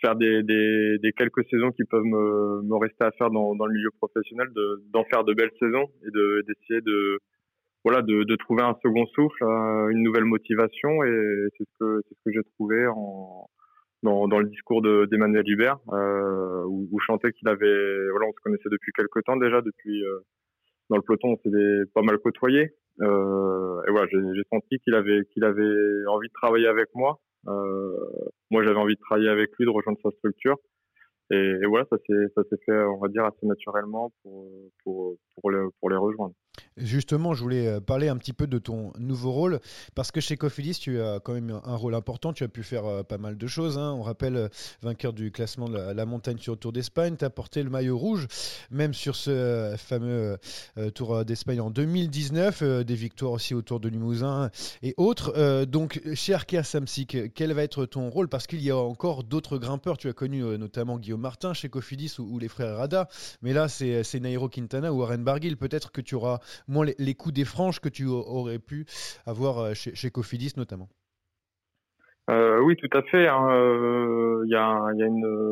faire 0.00 0.14
des, 0.16 0.42
des, 0.42 0.98
des, 0.98 1.12
quelques 1.12 1.44
saisons 1.50 1.72
qui 1.72 1.84
peuvent 1.84 2.04
me, 2.04 2.62
me 2.62 2.76
rester 2.76 3.04
à 3.04 3.10
faire 3.12 3.30
dans, 3.30 3.54
dans 3.56 3.66
le 3.66 3.74
milieu 3.74 3.90
professionnel, 3.98 4.48
d'en 4.92 5.04
faire 5.04 5.24
de 5.24 5.34
belles 5.34 5.52
saisons 5.58 5.86
et 6.06 6.10
d'essayer 6.46 6.80
de 6.82 7.18
voilà, 7.84 8.02
de, 8.02 8.24
de, 8.24 8.36
trouver 8.36 8.62
un 8.62 8.76
second 8.82 9.06
souffle, 9.06 9.44
euh, 9.44 9.88
une 9.88 10.02
nouvelle 10.02 10.24
motivation, 10.24 11.04
et 11.04 11.48
c'est 11.56 11.64
ce 11.64 11.78
que 11.78 12.00
c'est 12.08 12.14
ce 12.14 12.20
que 12.24 12.32
j'ai 12.32 12.42
trouvé 12.54 12.86
en 12.86 13.48
dans, 14.02 14.28
dans 14.28 14.38
le 14.38 14.48
discours 14.48 14.82
d'Emmanuel 14.82 15.48
Hubert, 15.48 15.78
euh, 15.92 16.64
où, 16.64 16.88
où 16.90 17.00
je 17.00 17.04
chantais 17.04 17.32
qu'il 17.32 17.48
avait, 17.48 18.10
voilà, 18.10 18.26
on 18.26 18.32
se 18.32 18.40
connaissait 18.42 18.68
depuis 18.70 18.92
quelques 18.92 19.24
temps 19.24 19.36
déjà, 19.36 19.60
depuis 19.60 20.04
euh, 20.04 20.20
dans 20.90 20.96
le 20.96 21.02
peloton, 21.02 21.32
on 21.32 21.36
s'était 21.36 21.90
pas 21.94 22.02
mal 22.02 22.18
côtoyé, 22.18 22.70
euh, 23.00 23.82
et 23.86 23.90
voilà, 23.90 24.06
j'ai 24.10 24.42
senti 24.52 24.78
qu'il 24.80 24.94
avait 24.94 25.24
qu'il 25.32 25.44
avait 25.44 26.06
envie 26.08 26.28
de 26.28 26.32
travailler 26.34 26.66
avec 26.66 26.88
moi. 26.94 27.18
Euh, 27.46 28.10
moi, 28.50 28.64
j'avais 28.64 28.78
envie 28.78 28.94
de 28.94 29.00
travailler 29.00 29.28
avec 29.28 29.50
lui, 29.58 29.66
de 29.66 29.70
rejoindre 29.70 29.98
sa 30.02 30.10
structure. 30.10 30.56
Et, 31.30 31.66
voilà, 31.66 31.84
ça 31.90 31.96
s'est 32.06 32.56
fait, 32.64 32.82
on 32.84 32.98
va 32.98 33.08
dire, 33.08 33.24
assez 33.24 33.46
naturellement 33.46 34.12
pour 34.22 34.50
pour 34.82 35.16
pour 35.34 35.52
pour 35.80 35.90
les 35.90 35.96
rejoindre. 35.96 36.34
Justement, 36.76 37.34
je 37.34 37.42
voulais 37.42 37.66
euh, 37.66 37.80
parler 37.80 38.08
un 38.08 38.16
petit 38.16 38.32
peu 38.32 38.46
de 38.46 38.58
ton 38.58 38.92
nouveau 38.98 39.32
rôle, 39.32 39.60
parce 39.94 40.12
que 40.12 40.20
chez 40.20 40.36
Cofidis, 40.36 40.78
tu 40.78 41.00
as 41.00 41.20
quand 41.20 41.32
même 41.32 41.60
un 41.64 41.76
rôle 41.76 41.94
important, 41.94 42.32
tu 42.32 42.44
as 42.44 42.48
pu 42.48 42.62
faire 42.62 42.86
euh, 42.86 43.02
pas 43.02 43.18
mal 43.18 43.36
de 43.36 43.46
choses. 43.46 43.78
Hein. 43.78 43.94
On 43.98 44.02
rappelle, 44.02 44.36
euh, 44.36 44.48
vainqueur 44.82 45.12
du 45.12 45.30
classement 45.30 45.68
de 45.68 45.76
la, 45.76 46.06
montagne 46.06 46.38
sur 46.38 46.52
le 46.52 46.58
Tour 46.58 46.72
d'Espagne, 46.72 47.16
tu 47.18 47.24
as 47.24 47.30
porté 47.30 47.62
le 47.62 47.70
maillot 47.70 47.98
rouge, 47.98 48.26
même 48.70 48.94
sur 48.94 49.14
ce 49.14 49.74
fameux 49.76 50.38
Tour 50.94 51.24
d'Espagne 51.24 51.60
en 51.60 51.70
2019, 51.70 52.62
des 52.84 52.94
victoires 52.94 53.32
aussi 53.32 53.54
autour 53.54 53.80
de 53.80 53.88
Limousin 53.88 54.50
et 54.82 54.94
autres. 54.96 55.64
donc, 55.66 56.00
chez 56.14 56.32
Arkea 56.32 56.62
Samsic, 56.62 57.34
quel 57.34 57.52
va 57.52 57.62
être 57.62 57.84
ton 57.84 58.08
rôle? 58.08 58.28
Parce 58.28 58.46
qu'il 58.46 58.62
y 58.62 58.70
a 58.70 58.76
encore 58.76 59.24
d'autres 59.24 59.58
grimpeurs, 59.58 59.98
tu 59.98 60.08
as 60.08 60.12
connu 60.14 60.40
notamment 60.56 60.98
Guillaume 60.98 61.20
Martin 61.20 61.52
chez 61.52 61.68
Cofidis 61.68 62.14
ou, 62.18 62.38
les 62.38 62.48
frères 62.48 62.76
Rada, 62.76 63.08
mais 63.42 63.52
là, 63.52 63.68
c'est 63.68 64.20
Nairo 64.20 64.48
Quintana 64.48 64.92
ou 64.92 65.00
Warren 65.00 65.22
Barguil. 65.22 65.56
Peut-être 65.56 65.92
que 65.92 66.00
tu 66.00 66.14
auras 66.14 66.40
moins 66.66 66.86
les, 66.98 67.14
coups 67.14 67.34
des 67.34 67.44
franges 67.44 67.80
que 67.80 67.88
tu 67.88 68.06
aurais 68.06 68.58
pu 68.58 68.86
avoir 69.26 69.58
euh, 69.58 69.74
chez, 69.74 69.94
chez 69.94 70.10
Cofidis 70.10 70.54
notamment. 70.56 70.88
Euh, 72.30 72.60
oui, 72.60 72.76
tout 72.76 72.90
à 72.96 73.02
fait. 73.02 73.26
Hein. 73.26 73.48
Euh, 73.50 74.42
il 74.44 74.50
y, 74.50 74.54
a, 74.54 74.92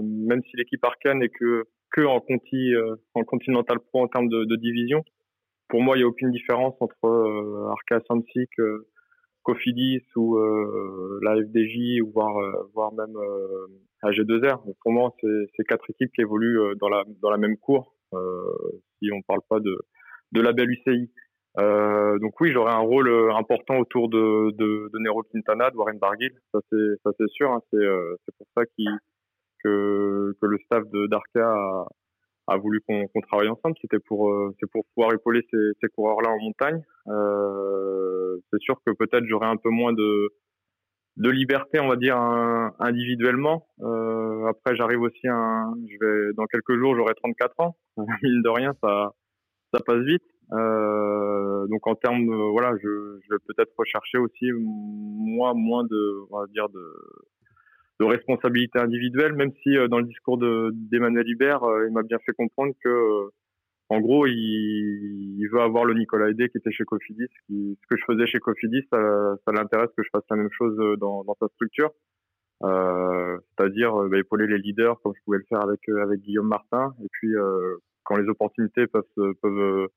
même 0.03 0.43
si 0.45 0.57
l'équipe 0.57 0.85
Arcane 0.85 1.23
est 1.23 1.31
que 1.31 1.65
que 1.93 2.03
en 2.03 2.21
Conti, 2.21 2.73
en 3.15 3.25
Continental 3.25 3.79
Pro 3.79 4.03
en 4.03 4.09
termes 4.09 4.29
de, 4.29 4.57
division, 4.57 5.03
pour 5.69 5.81
moi, 5.81 5.97
il 5.97 6.01
n'y 6.01 6.05
a 6.05 6.09
aucune 6.09 6.31
différence 6.31 6.75
entre 6.81 7.71
Arca 7.71 8.05
Samsic, 8.07 8.51
Cofidis 9.45 10.03
ou 10.17 10.37
la 11.23 11.37
FDJ 11.37 12.03
ou 12.03 12.11
voire 12.13 12.37
voire 12.75 12.93
même 12.93 13.17
AG2R. 14.03 14.59
Pour 14.83 14.93
moi, 14.93 15.15
c'est 15.23 15.65
quatre 15.65 15.89
équipes 15.89 16.13
qui 16.13 16.21
évoluent 16.21 16.77
dans 16.81 17.31
la 17.31 17.39
même 17.39 17.57
cour. 17.57 17.95
si 18.99 19.11
on 19.13 19.23
parle 19.23 19.41
pas 19.49 19.61
de 19.61 19.79
de 20.33 20.41
la 20.41 20.53
belle 20.53 20.71
UCI. 20.71 21.11
Euh, 21.59 22.19
donc 22.19 22.39
oui, 22.41 22.53
j'aurai 22.53 22.73
un 22.73 22.79
rôle 22.79 23.09
euh, 23.09 23.35
important 23.35 23.79
autour 23.79 24.09
de, 24.09 24.51
de, 24.57 24.91
de 24.93 24.99
Nero 24.99 25.23
Quintana, 25.23 25.71
de 25.71 25.77
Warren 25.77 25.99
Barguil, 25.99 26.33
ça 26.53 26.59
c'est 26.71 27.01
ça 27.03 27.11
c'est 27.19 27.29
sûr. 27.31 27.51
Hein. 27.51 27.61
c'est 27.71 27.79
euh, 27.79 28.15
pour 28.37 28.47
ça 28.55 28.67
qui 28.77 28.87
que 29.65 30.35
que 30.41 30.47
le 30.47 30.59
staff 30.67 30.85
de 30.91 31.07
d'Arca 31.07 31.49
a, 31.51 31.87
a 32.49 32.57
voulu 32.59 32.81
qu'on 32.87 33.07
qu'on 33.09 33.21
travaille 33.23 33.49
ensemble. 33.49 33.75
C'était 33.81 34.01
pour 34.01 34.31
euh, 34.31 34.55
c'est 34.61 34.71
pour 34.71 34.85
pouvoir 34.95 35.15
épauler 35.15 35.41
ces, 35.51 35.73
ces 35.81 35.89
coureurs-là 35.89 36.29
en 36.31 36.39
montagne. 36.39 36.83
Euh, 37.09 38.37
c'est 38.53 38.61
sûr 38.61 38.77
que 38.85 38.93
peut-être 38.93 39.25
j'aurai 39.25 39.47
un 39.47 39.57
peu 39.57 39.71
moins 39.71 39.95
de 39.95 40.29
de 41.17 41.31
liberté, 41.31 41.81
on 41.81 41.89
va 41.89 41.97
dire 41.97 42.19
individuellement. 42.79 43.67
après, 44.47 44.77
j'arrive 44.77 45.01
aussi 45.01 45.27
un, 45.27 45.73
je 45.89 45.97
vais 45.99 46.33
dans 46.35 46.45
quelques 46.45 46.79
jours, 46.79 46.95
j'aurai 46.95 47.15
34 47.15 47.55
ans. 47.61 47.77
Mine 47.97 48.43
de 48.43 48.51
rien, 48.51 48.75
ça 48.83 49.13
ça 49.73 49.81
passe 49.85 50.03
vite. 50.05 50.23
Euh, 50.53 51.67
donc 51.67 51.87
en 51.87 51.95
termes, 51.97 52.33
voilà, 52.53 52.77
je, 52.77 53.19
je 53.23 53.35
vais 53.35 53.41
peut-être 53.47 53.73
rechercher 53.77 54.19
aussi 54.19 54.51
moi 54.53 55.55
moins 55.55 55.85
de, 55.85 56.27
on 56.31 56.39
va 56.39 56.47
dire 56.47 56.69
de, 56.69 56.93
de 58.01 58.05
responsabilité 58.05 58.79
individuelle, 58.79 59.33
même 59.33 59.53
si 59.63 59.77
euh, 59.77 59.89
dans 59.89 59.99
le 59.99 60.05
discours 60.05 60.39
de 60.39 60.71
d'Emmanuel 60.91 61.29
Hubert, 61.29 61.63
euh, 61.65 61.87
il 61.89 61.93
m'a 61.93 62.03
bien 62.03 62.19
fait 62.25 62.33
comprendre 62.33 62.75
que, 62.83 62.89
euh, 62.89 63.31
en 63.89 64.01
gros, 64.01 64.27
il, 64.27 64.35
il, 65.39 65.49
veut 65.53 65.61
avoir 65.61 65.85
le 65.85 65.95
Nicolas 65.95 66.29
Aidé 66.31 66.49
qui 66.49 66.59
était 66.59 66.73
chez 66.73 66.85
Cofidis. 66.85 67.29
Qui, 67.47 67.79
ce 67.81 67.87
que 67.89 67.97
je 67.97 68.05
faisais 68.05 68.27
chez 68.27 68.39
Cofidis, 68.39 68.85
ça, 68.91 69.37
ça 69.45 69.53
l'intéresse 69.53 69.91
que 69.97 70.03
je 70.03 70.09
fasse 70.13 70.25
la 70.31 70.37
même 70.37 70.51
chose 70.51 70.77
dans, 70.99 71.25
dans 71.25 71.37
sa 71.41 71.47
structure. 71.49 71.91
c'est-à-dire 72.61 73.95
bah, 74.11 74.19
épauler 74.19 74.47
les 74.49 74.59
leaders 74.59 75.01
comme 75.03 75.13
je 75.17 75.23
pouvais 75.25 75.39
le 75.39 75.45
faire 75.49 75.63
avec 75.63 75.89
avec 75.89 76.21
Guillaume 76.21 76.49
Martin 76.49 76.95
et 77.05 77.09
puis 77.13 77.31
quand 78.07 78.17
les 78.17 78.29
opportunités 78.29 78.87
peuvent 78.87 79.05
peuvent 79.43 79.89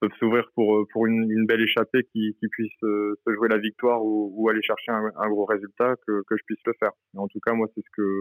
peuvent 0.00 0.12
s'ouvrir 0.18 0.48
pour 0.54 0.86
pour 0.92 1.06
une, 1.06 1.30
une, 1.30 1.46
belle 1.46 1.60
échappée 1.60 2.04
qui, 2.12 2.36
qui 2.38 2.48
puisse 2.48 2.72
euh, 2.84 3.14
se 3.26 3.34
jouer 3.34 3.48
la 3.48 3.58
victoire 3.58 4.04
ou, 4.04 4.32
ou 4.34 4.48
aller 4.48 4.62
chercher 4.62 4.92
un, 4.92 5.28
gros 5.28 5.44
résultat 5.44 5.94
que, 6.06 6.22
que 6.28 6.36
je 6.36 6.42
puisse 6.46 6.60
le 6.66 6.74
faire. 6.78 6.92
en 7.16 7.28
tout 7.28 7.40
cas, 7.40 7.52
moi, 7.52 7.66
c'est 7.74 7.82
ce 7.82 7.90
que 7.96 8.20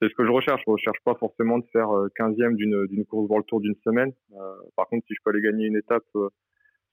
c'est 0.00 0.08
ce 0.08 0.14
que 0.14 0.26
je 0.26 0.30
recherche. 0.30 0.62
Je 0.66 0.70
recherche 0.70 0.98
pas 1.04 1.14
forcément 1.14 1.58
de 1.58 1.66
faire 1.72 1.88
15e 2.18 2.52
euh, 2.52 2.54
d'une 2.54 2.86
d'une 2.86 3.04
course 3.06 3.28
le 3.30 3.42
Tour 3.44 3.60
d'une 3.60 3.76
semaine. 3.84 4.12
Euh, 4.32 4.54
par 4.76 4.86
contre, 4.88 5.06
si 5.06 5.14
je 5.14 5.20
peux 5.24 5.30
aller 5.30 5.42
gagner 5.42 5.66
une 5.66 5.76
étape 5.76 6.04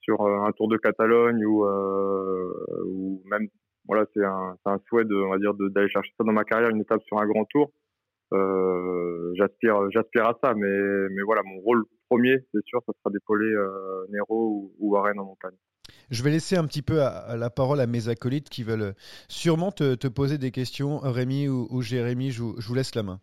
sur 0.02 0.22
un 0.22 0.52
Tour 0.54 0.68
de 0.68 0.78
Catalogne 0.78 1.46
ou 1.46 1.66
ou 1.66 3.22
même 3.26 3.48
voilà, 3.88 4.06
c'est 4.14 4.24
un 4.24 4.56
c'est 4.64 4.72
un 4.72 4.80
souhait 4.88 5.06
de 5.06 5.16
on 5.16 5.30
va 5.30 5.38
dire 5.38 5.54
d'aller 5.54 5.90
chercher 5.90 6.12
ça 6.18 6.24
dans 6.24 6.34
ma 6.34 6.44
carrière, 6.44 6.70
une 6.70 6.82
étape 6.82 7.04
sur 7.04 7.20
un 7.20 7.28
grand 7.28 7.46
Tour 7.46 7.72
j'aspire, 8.32 9.90
j'aspire 9.92 10.28
à 10.28 10.38
ça. 10.44 10.54
Mais, 10.56 11.10
mais 11.10 11.22
voilà, 11.24 11.42
mon 11.44 11.60
rôle 11.62 11.84
premier, 12.10 12.38
c'est 12.54 12.64
sûr, 12.66 12.82
ce 12.86 12.92
sera 13.00 13.12
d'épauler 13.12 13.54
Nero 14.10 14.50
ou, 14.50 14.74
ou 14.80 14.92
Warren 14.94 15.20
en 15.20 15.26
montagne. 15.26 15.56
Je 16.12 16.24
vais 16.24 16.32
laisser 16.32 16.58
un 16.58 16.66
petit 16.66 16.82
peu 16.82 16.98
la 16.98 17.50
parole 17.50 17.80
à 17.80 17.88
mes 17.88 18.10
acolytes 18.10 18.50
qui 18.50 18.64
veulent 18.64 18.94
sûrement 19.30 19.72
te, 19.72 20.08
poser 20.08 20.38
des 20.38 20.52
questions. 20.52 21.00
Rémi 21.00 21.48
ou, 21.48 21.82
Jérémy, 21.82 22.32
je 22.32 22.44
vous, 22.44 22.74
laisse 22.74 22.96
la 22.96 23.04
main. 23.04 23.22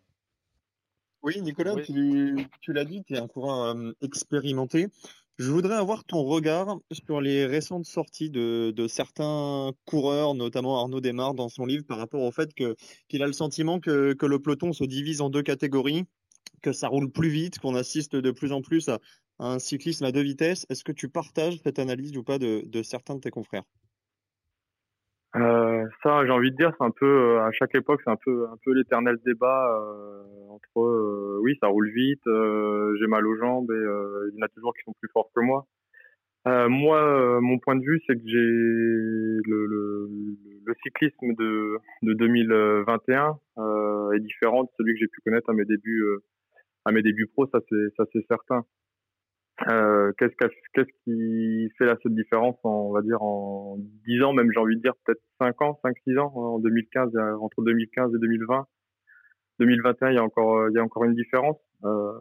Oui, 1.21 1.39
Nicolas, 1.41 1.75
tu, 1.75 2.73
l'as 2.73 2.85
dit, 2.85 3.03
tu 3.03 3.13
es 3.13 3.19
un 3.19 3.27
coureur 3.27 3.75
expérimenté. 4.01 4.87
Je 5.39 5.49
voudrais 5.51 5.75
avoir 5.75 6.03
ton 6.03 6.25
regard 6.25 6.81
sur 6.91 7.21
les 7.21 7.45
récentes 7.45 7.85
sorties 7.85 8.29
de, 8.29 8.87
certains 8.89 9.71
coureurs, 9.85 10.35
notamment 10.35 10.77
Arnaud 10.77 10.99
Desmar 10.99 11.33
dans 11.33 11.47
son 11.47 11.65
livre, 11.65 11.85
par 11.85 11.97
rapport 11.97 12.23
au 12.23 12.31
fait 12.33 12.53
qu'il 12.53 13.23
a 13.23 13.25
le 13.25 13.31
sentiment 13.31 13.79
que, 13.79 14.17
le 14.21 14.39
peloton 14.39 14.73
se 14.73 14.83
divise 14.83 15.21
en 15.21 15.29
deux 15.29 15.41
catégories, 15.41 16.03
que 16.61 16.73
ça 16.73 16.89
roule 16.89 17.09
plus 17.09 17.29
vite, 17.29 17.57
qu'on 17.57 17.73
assiste 17.75 18.17
de 18.17 18.31
plus 18.31 18.51
en 18.51 18.61
plus 18.61 18.89
à, 18.89 18.99
un 19.39 19.59
cyclisme 19.59 20.03
à 20.03 20.11
deux 20.11 20.23
vitesses. 20.23 20.65
Est-ce 20.67 20.83
que 20.83 20.91
tu 20.91 21.07
partages 21.07 21.57
cette 21.63 21.79
analyse 21.79 22.17
ou 22.17 22.23
pas 22.23 22.37
de, 22.37 22.81
certains 22.83 23.15
de 23.15 23.21
tes 23.21 23.31
confrères? 23.31 23.63
Euh, 25.35 25.85
ça, 26.01 26.25
j'ai 26.25 26.31
envie 26.31 26.51
de 26.51 26.55
dire, 26.55 26.71
c'est 26.77 26.83
un 26.83 26.91
peu 26.91 27.05
euh, 27.05 27.43
à 27.43 27.51
chaque 27.51 27.75
époque, 27.75 28.01
c'est 28.03 28.09
un 28.09 28.17
peu 28.23 28.47
un 28.47 28.57
peu 28.65 28.73
l'éternel 28.73 29.17
débat 29.23 29.79
euh, 29.79 30.23
entre 30.49 31.39
oui, 31.41 31.55
ça 31.61 31.67
roule 31.67 31.89
vite, 31.91 32.23
j'ai 32.25 33.07
mal 33.07 33.27
aux 33.27 33.37
jambes 33.37 33.71
et 33.71 34.31
il 34.31 34.37
y 34.37 34.41
en 34.41 34.45
a 34.45 34.49
toujours 34.49 34.73
qui 34.73 34.83
sont 34.83 34.93
plus 34.99 35.09
forts 35.13 35.29
que 35.35 35.41
moi. 35.41 35.65
moi, 36.45 37.39
mon 37.41 37.59
point 37.59 37.75
de 37.75 37.83
vue, 37.83 38.01
c'est 38.07 38.15
que 38.15 38.25
j'ai 38.25 38.37
le, 38.37 39.65
le, 39.65 40.09
le, 40.65 40.73
cyclisme 40.83 41.33
de, 41.35 41.77
de 42.03 42.13
2021 42.13 43.37
est 44.15 44.19
différent 44.21 44.63
de 44.63 44.69
celui 44.77 44.93
que 44.93 44.99
j'ai 44.99 45.07
pu 45.07 45.21
connaître 45.23 45.49
à 45.49 45.53
mes 45.53 45.65
débuts 45.65 46.03
à 46.85 46.91
mes 46.91 47.01
débuts 47.03 47.27
pro, 47.27 47.45
ça 47.47 47.59
c'est 47.69 47.89
ça 47.97 48.05
c'est 48.13 48.25
certain. 48.27 48.65
Euh, 49.67 50.11
qu'est-ce, 50.17 50.35
qu'est-ce 50.73 50.91
qui 51.03 51.69
fait 51.77 51.85
la 51.85 51.97
seule 52.01 52.15
différence, 52.15 52.55
on 52.63 52.91
va 52.91 53.01
dire, 53.01 53.21
en 53.21 53.77
10 54.07 54.23
ans, 54.23 54.33
même 54.33 54.51
j'ai 54.51 54.59
envie 54.59 54.77
de 54.77 54.81
dire 54.81 54.93
peut-être 55.05 55.21
5 55.39 55.61
ans, 55.61 55.79
5-6 55.83 56.17
ans, 56.19 56.31
en 56.33 56.59
2015, 56.59 57.11
entre 57.41 57.61
2015 57.63 58.15
et 58.15 58.19
2020. 58.19 58.65
2021, 59.59 60.11
il 60.11 60.15
y 60.15 60.17
a 60.17 60.23
encore, 60.23 60.69
il 60.69 60.75
y 60.75 60.79
a 60.79 60.83
encore 60.83 61.03
une 61.03 61.15
différence. 61.15 61.57
Euh, 61.83 62.13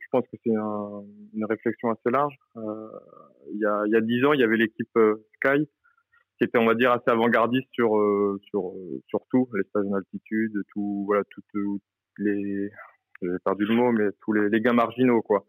je 0.00 0.06
pense 0.10 0.24
que 0.30 0.36
c'est 0.44 0.54
un, 0.54 1.02
une 1.34 1.44
réflexion 1.44 1.90
assez 1.90 2.10
large. 2.10 2.34
Euh, 2.56 2.88
il, 3.52 3.58
y 3.60 3.66
a, 3.66 3.82
il 3.86 3.92
y 3.92 3.96
a 3.96 4.00
10 4.00 4.24
ans, 4.24 4.32
il 4.32 4.40
y 4.40 4.44
avait 4.44 4.56
l'équipe 4.56 4.96
euh, 4.96 5.26
Sky, 5.36 5.68
qui 6.38 6.44
était, 6.44 6.58
on 6.58 6.66
va 6.66 6.74
dire, 6.74 6.92
assez 6.92 7.10
avant-gardiste 7.10 7.68
sur, 7.72 7.98
euh, 7.98 8.40
sur, 8.48 8.72
sur 9.08 9.20
tout, 9.30 9.48
les 9.54 9.64
stages 9.64 9.86
en 9.86 9.94
altitude, 9.94 10.52
tout, 10.72 11.04
voilà, 11.06 11.24
toutes, 11.30 11.80
les, 12.18 12.70
j'ai 13.22 13.28
perdu 13.44 13.64
le 13.64 13.74
mot, 13.74 13.92
mais 13.92 14.08
tous 14.20 14.32
les, 14.32 14.48
les 14.48 14.60
gains 14.60 14.72
marginaux, 14.72 15.22
quoi. 15.22 15.44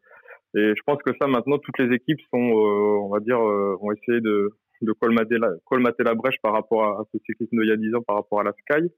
Et 0.56 0.74
je 0.76 0.82
pense 0.86 0.98
que 1.04 1.12
ça, 1.22 1.28
maintenant, 1.28 1.60
toutes 1.60 1.78
les 1.78 1.94
équipes 1.96 2.20
sont, 2.34 2.40
euh, 2.40 3.00
on 3.04 3.10
va 3.10 3.20
dire, 3.20 3.40
euh, 3.40 3.78
vont 3.82 3.92
essayer 3.92 4.20
de, 4.20 4.50
de 4.82 4.92
colmater, 4.94 5.38
la, 5.38 5.52
colmater 5.66 6.04
la 6.04 6.16
brèche 6.16 6.38
par 6.42 6.54
rapport 6.54 6.84
à, 6.84 7.04
ce 7.14 7.20
cyclisme 7.26 7.60
d'il 7.60 7.70
y 7.70 7.72
a 7.72 7.78
10 7.78 7.96
ans, 7.96 8.02
par 8.02 8.16
rapport 8.16 8.40
à 8.40 8.44
la 8.44 8.54
Sky. 8.54 8.92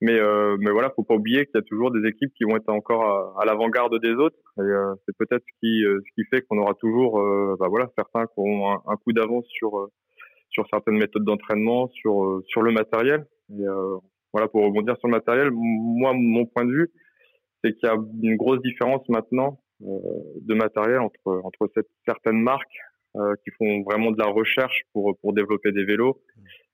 Mais, 0.00 0.18
euh, 0.18 0.56
mais 0.60 0.70
voilà, 0.70 0.90
faut 0.90 1.04
pas 1.04 1.14
oublier 1.14 1.44
qu'il 1.46 1.56
y 1.56 1.58
a 1.58 1.62
toujours 1.62 1.90
des 1.90 2.06
équipes 2.08 2.32
qui 2.36 2.44
vont 2.44 2.56
être 2.56 2.68
encore 2.68 3.36
à, 3.40 3.44
l'avant-garde 3.44 4.00
des 4.00 4.12
autres. 4.12 4.38
Et 4.58 4.62
euh, 4.62 4.94
c'est 5.06 5.16
peut-être 5.16 5.42
ce 5.42 5.58
qui, 5.60 5.82
ce 5.82 6.14
qui 6.14 6.24
fait 6.30 6.42
qu'on 6.42 6.58
aura 6.58 6.74
toujours, 6.74 7.20
bah 7.58 7.66
voilà, 7.68 7.90
certains 7.96 8.26
qui 8.26 8.34
auront 8.36 8.72
un, 8.72 8.96
coup 8.96 9.12
d'avance 9.12 9.44
sur, 9.48 9.88
sur 10.50 10.66
certaines 10.72 10.98
méthodes 10.98 11.24
d'entraînement, 11.24 11.88
sur, 11.88 12.40
sur 12.46 12.62
le 12.62 12.70
matériel. 12.70 13.26
Et 13.50 13.64
voilà, 14.32 14.46
pour 14.46 14.64
rebondir 14.64 14.96
sur 14.98 15.08
le 15.08 15.12
matériel, 15.12 15.50
moi, 15.52 16.12
mon 16.14 16.46
point 16.46 16.64
de 16.64 16.72
vue, 16.72 16.90
c'est 17.62 17.72
qu'il 17.72 17.88
y 17.88 17.92
a 17.92 17.96
une 18.22 18.36
grosse 18.36 18.62
différence 18.62 19.08
maintenant 19.08 19.58
euh, 19.58 19.67
de 19.80 20.54
matériel 20.54 21.00
entre 21.00 21.40
entre 21.44 21.70
cette, 21.74 21.88
certaines 22.06 22.40
marques 22.40 22.78
euh, 23.16 23.34
qui 23.44 23.50
font 23.52 23.82
vraiment 23.82 24.10
de 24.10 24.18
la 24.18 24.26
recherche 24.26 24.82
pour 24.92 25.16
pour 25.20 25.32
développer 25.32 25.72
des 25.72 25.84
vélos. 25.84 26.20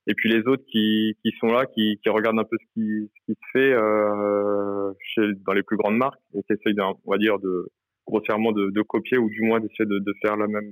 Et 0.07 0.15
puis 0.15 0.31
les 0.31 0.43
autres 0.47 0.65
qui 0.67 1.17
qui 1.23 1.33
sont 1.41 1.49
là 1.49 1.67
qui 1.67 1.99
qui 2.03 2.09
regardent 2.09 2.39
un 2.39 2.45
peu 2.45 2.57
ce 2.59 2.67
qui 2.75 3.11
ce 3.15 3.25
qui 3.27 3.39
se 3.39 3.47
fait 3.53 3.73
euh, 3.73 4.93
chez 5.01 5.23
dans 5.47 5.53
les 5.53 5.63
plus 5.63 5.77
grandes 5.77 5.97
marques 5.97 6.21
et 6.35 6.43
qui 6.43 6.53
essayent 6.53 6.81
on 6.81 7.11
va 7.11 7.19
dire 7.19 7.39
de 7.39 7.69
grossièrement 8.07 8.53
de, 8.53 8.71
de 8.71 8.83
copier 8.83 9.19
ou 9.19 9.29
du 9.31 9.43
moins 9.43 9.61
d'essayer 9.61 9.87
de, 9.87 9.99
de 9.99 10.15
faire 10.23 10.37
la 10.37 10.47
même 10.47 10.71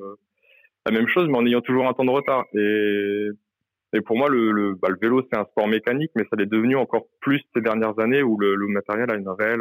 la 0.86 0.92
même 0.92 1.08
chose 1.08 1.28
mais 1.28 1.38
en 1.38 1.46
ayant 1.46 1.60
toujours 1.60 1.86
un 1.88 1.92
temps 1.94 2.04
de 2.04 2.10
retard. 2.10 2.44
Et 2.54 3.28
et 3.94 4.00
pour 4.00 4.16
moi, 4.16 4.28
le, 4.30 4.52
le, 4.52 4.74
bah, 4.74 4.88
le 4.88 4.96
vélo, 5.00 5.22
c'est 5.30 5.38
un 5.38 5.44
sport 5.44 5.68
mécanique, 5.68 6.12
mais 6.16 6.24
ça 6.30 6.36
l'est 6.36 6.46
devenu 6.46 6.76
encore 6.76 7.08
plus 7.20 7.42
ces 7.54 7.60
dernières 7.60 7.98
années 7.98 8.22
où 8.22 8.38
le, 8.38 8.54
le 8.54 8.66
matériel 8.68 9.10
a 9.10 9.16
une 9.16 9.28
réelle, 9.28 9.60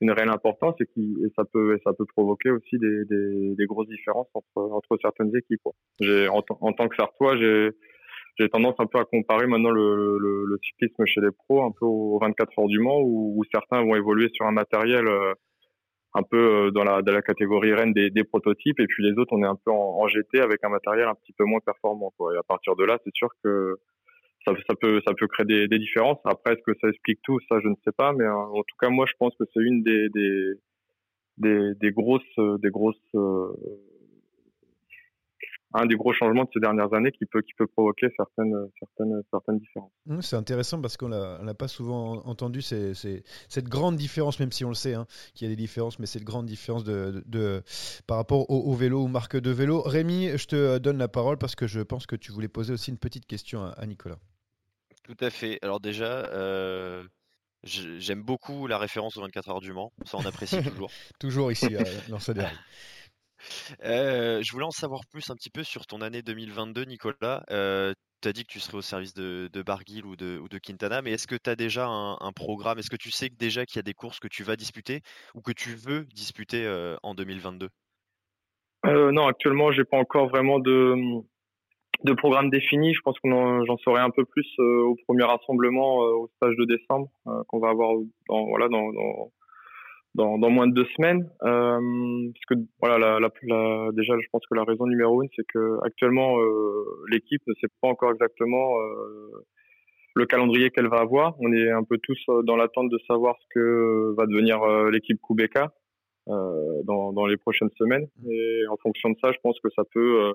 une 0.00 0.10
réelle 0.10 0.30
importance 0.30 0.74
et 0.80 0.86
qui 0.86 1.16
et 1.24 1.28
ça 1.36 1.44
peut 1.52 1.78
ça 1.84 1.92
peut 1.92 2.04
provoquer 2.06 2.50
aussi 2.50 2.78
des, 2.78 3.04
des, 3.04 3.54
des 3.54 3.66
grosses 3.66 3.88
différences 3.88 4.28
entre 4.34 4.56
entre 4.56 4.98
certaines 5.00 5.34
équipes. 5.36 5.62
J'ai 6.00 6.28
en, 6.28 6.42
en, 6.60 6.72
tant 6.72 6.88
que 6.88 6.96
Sartois, 6.96 7.36
j'ai 7.36 7.70
j'ai 8.38 8.48
tendance 8.48 8.74
un 8.78 8.86
peu 8.86 8.98
à 8.98 9.04
comparer 9.04 9.46
maintenant 9.46 9.70
le, 9.70 10.18
le, 10.18 10.44
le, 10.46 10.58
cyclisme 10.64 11.04
chez 11.06 11.20
les 11.20 11.30
pros 11.30 11.62
un 11.62 11.70
peu 11.70 11.86
aux 11.86 12.18
24 12.18 12.58
heures 12.58 12.66
du 12.66 12.80
Mans 12.80 13.00
où, 13.00 13.34
où 13.38 13.44
certains 13.52 13.82
vont 13.82 13.94
évoluer 13.94 14.28
sur 14.32 14.44
un 14.46 14.50
matériel 14.50 15.06
euh, 15.06 15.32
un 16.14 16.22
peu 16.22 16.66
euh, 16.66 16.70
dans 16.72 16.82
la, 16.82 17.02
dans 17.02 17.12
la 17.12 17.22
catégorie 17.22 17.72
reine 17.72 17.92
des, 17.92 18.10
des, 18.10 18.24
prototypes 18.24 18.80
et 18.80 18.86
puis 18.86 19.04
les 19.04 19.16
autres 19.18 19.32
on 19.32 19.42
est 19.42 19.46
un 19.46 19.58
peu 19.64 19.70
en, 19.70 20.00
en, 20.00 20.08
GT 20.08 20.40
avec 20.40 20.64
un 20.64 20.68
matériel 20.68 21.06
un 21.06 21.14
petit 21.14 21.32
peu 21.32 21.44
moins 21.44 21.60
performant 21.64 22.12
quoi. 22.16 22.34
et 22.34 22.38
à 22.38 22.42
partir 22.42 22.74
de 22.74 22.84
là 22.84 22.98
c'est 23.04 23.14
sûr 23.14 23.28
que 23.42 23.76
ça, 24.44 24.52
peut 25.14 25.28
créer 25.28 25.68
des, 25.68 25.78
différences. 25.78 26.18
Après, 26.24 26.54
est-ce 26.54 26.62
que 26.62 26.76
ça 26.80 26.88
explique 26.88 27.20
tout? 27.22 27.38
Ça, 27.48 27.60
je 27.62 27.68
ne 27.68 27.76
sais 27.84 27.92
pas, 27.92 28.12
mais 28.12 28.24
euh, 28.24 28.34
en 28.34 28.62
tout 28.62 28.76
cas, 28.80 28.88
moi, 28.90 29.06
je 29.06 29.12
pense 29.18 29.34
que 29.38 29.44
c'est 29.52 29.60
une 29.60 29.82
des 29.82 30.10
grosses 31.92 32.22
grosses 32.36 32.96
euh, 33.14 33.54
un 35.74 35.86
des 35.86 35.96
gros 35.96 36.12
changements 36.12 36.44
de 36.44 36.50
ces 36.54 36.60
dernières 36.60 36.94
années 36.94 37.10
qui 37.10 37.26
peut, 37.26 37.42
provoquer 37.66 38.06
certaines, 38.16 39.58
différences. 39.58 39.90
Mmh, 40.06 40.20
c'est 40.20 40.36
intéressant 40.36 40.80
parce 40.80 40.96
qu'on 40.96 41.08
n'a 41.08 41.54
pas 41.54 41.68
souvent 41.68 42.22
entendu 42.24 42.62
cette 42.62 43.68
grande 43.68 43.96
différence, 43.96 44.38
même 44.38 44.52
si 44.52 44.64
on 44.64 44.68
le 44.68 44.74
sait 44.74 44.94
hein, 44.94 45.06
qu'il 45.34 45.48
y 45.48 45.50
a 45.50 45.54
des 45.54 45.60
différences, 45.60 45.98
mais 45.98 46.06
cette 46.06 46.24
grande 46.24 46.46
différence 46.46 46.84
par 48.06 48.16
rapport 48.16 48.48
au, 48.48 48.72
vélo, 48.74 49.02
aux 49.02 49.08
marques 49.08 49.36
de 49.36 49.50
vélo. 49.50 49.82
Rémi, 49.82 50.30
je 50.36 50.46
te 50.46 50.78
donne 50.78 50.98
la 50.98 51.08
parole 51.08 51.38
parce 51.38 51.56
que 51.56 51.66
je 51.66 51.80
pense 51.80 52.06
que 52.06 52.16
tu 52.16 52.30
voulais 52.30 52.48
poser 52.48 52.72
aussi 52.72 52.90
une 52.90 52.98
petite 52.98 53.26
question 53.26 53.64
à 53.64 53.86
Nicolas. 53.86 54.18
Tout 55.04 55.16
à 55.20 55.28
fait. 55.30 55.58
Alors 55.62 55.80
déjà, 55.80 56.24
euh, 56.32 57.04
j'aime 57.62 58.22
beaucoup 58.22 58.66
la 58.66 58.78
référence 58.78 59.16
aux 59.18 59.20
24 59.20 59.50
heures 59.50 59.60
du 59.60 59.72
Mans. 59.72 59.92
Ça, 60.06 60.16
on 60.16 60.24
apprécie 60.24 60.62
toujours. 60.62 60.90
toujours 61.20 61.52
ici, 61.52 61.76
euh, 61.76 61.84
dans 62.08 62.18
ce 62.18 62.32
euh, 63.84 64.42
je 64.42 64.52
voulais 64.52 64.64
en 64.64 64.70
savoir 64.70 65.02
plus 65.10 65.28
un 65.28 65.34
petit 65.34 65.50
peu 65.50 65.62
sur 65.62 65.86
ton 65.86 66.00
année 66.00 66.22
2022, 66.22 66.84
Nicolas. 66.84 67.44
tu 67.48 68.28
as 68.28 68.32
dit 68.32 68.44
que 68.44 68.50
tu 68.50 68.60
serais 68.60 68.78
au 68.78 68.82
service 68.82 69.12
de, 69.12 69.50
de 69.52 69.62
Barguil 69.62 70.06
ou 70.06 70.16
de, 70.16 70.38
ou 70.42 70.48
de 70.48 70.56
Quintana, 70.56 71.02
mais 71.02 71.10
est-ce 71.10 71.26
que 71.26 71.34
tu 71.36 71.50
as 71.50 71.56
déjà 71.56 71.86
un, 71.86 72.32
programme? 72.32 72.78
Est-ce 72.78 72.88
que 72.88 72.96
tu 72.96 73.10
sais 73.10 73.28
que 73.28 73.36
déjà 73.36 73.66
qu'il 73.66 73.76
y 73.76 73.80
a 73.80 73.82
des 73.82 73.92
courses 73.92 74.18
que 74.18 74.28
tu 74.28 74.42
vas 74.42 74.56
disputer 74.56 75.02
ou 75.34 75.42
que 75.42 75.52
tu 75.52 75.74
veux 75.74 76.06
disputer 76.14 76.66
en 77.02 77.14
2022 77.14 77.68
Non, 78.86 79.26
actuellement, 79.26 79.70
j'ai 79.72 79.84
pas 79.84 79.98
encore 79.98 80.28
vraiment 80.28 80.58
de, 80.58 81.22
de 82.02 82.12
programme 82.12 82.50
défini. 82.50 82.94
Je 82.94 83.00
pense 83.00 83.18
qu'on 83.20 83.64
j'en 83.64 83.76
saurai 83.78 84.00
un 84.00 84.10
peu 84.10 84.24
plus 84.24 84.46
euh, 84.58 84.82
au 84.82 84.96
premier 85.06 85.24
rassemblement 85.24 86.02
euh, 86.02 86.14
au 86.14 86.30
stage 86.36 86.56
de 86.56 86.64
décembre 86.64 87.08
euh, 87.26 87.42
qu'on 87.48 87.58
va 87.58 87.68
avoir 87.70 87.92
dans 88.28 88.46
voilà 88.46 88.68
dans 88.68 88.90
dans, 90.14 90.38
dans, 90.38 90.50
moins 90.50 90.68
de 90.68 90.74
deux 90.74 90.86
semaines. 90.96 91.28
parce 91.40 92.44
que 92.48 92.54
voilà 92.80 92.98
la, 92.98 93.18
la, 93.18 93.92
déjà 93.92 94.14
je 94.20 94.26
pense 94.30 94.42
que 94.48 94.54
la 94.54 94.62
raison 94.62 94.86
numéro 94.86 95.22
une 95.22 95.28
c'est 95.34 95.46
que 95.52 95.78
actuellement 95.84 96.36
l'équipe 97.10 97.42
ne 97.48 97.54
sait 97.54 97.66
pas 97.80 97.88
encore 97.88 98.12
exactement 98.12 98.76
le 100.14 100.24
calendrier 100.26 100.70
qu'elle 100.70 100.86
va 100.86 101.00
avoir. 101.00 101.34
On 101.40 101.52
est 101.52 101.68
un 101.68 101.82
peu 101.82 101.98
tous 101.98 102.18
dans 102.44 102.54
l'attente 102.54 102.90
de 102.90 102.98
savoir 103.08 103.34
ce 103.40 103.46
que 103.54 104.14
va 104.16 104.26
devenir 104.26 104.64
l'équipe 104.92 105.18
Kubeka 105.20 105.72
dans, 106.28 107.12
dans 107.12 107.26
les 107.26 107.36
prochaines 107.36 107.70
semaines. 107.76 108.06
Et 108.30 108.62
en 108.70 108.76
fonction 108.76 109.10
de 109.10 109.16
ça, 109.20 109.32
je 109.32 109.38
pense 109.42 109.58
que 109.58 109.70
ça 109.74 109.82
peut 109.92 110.32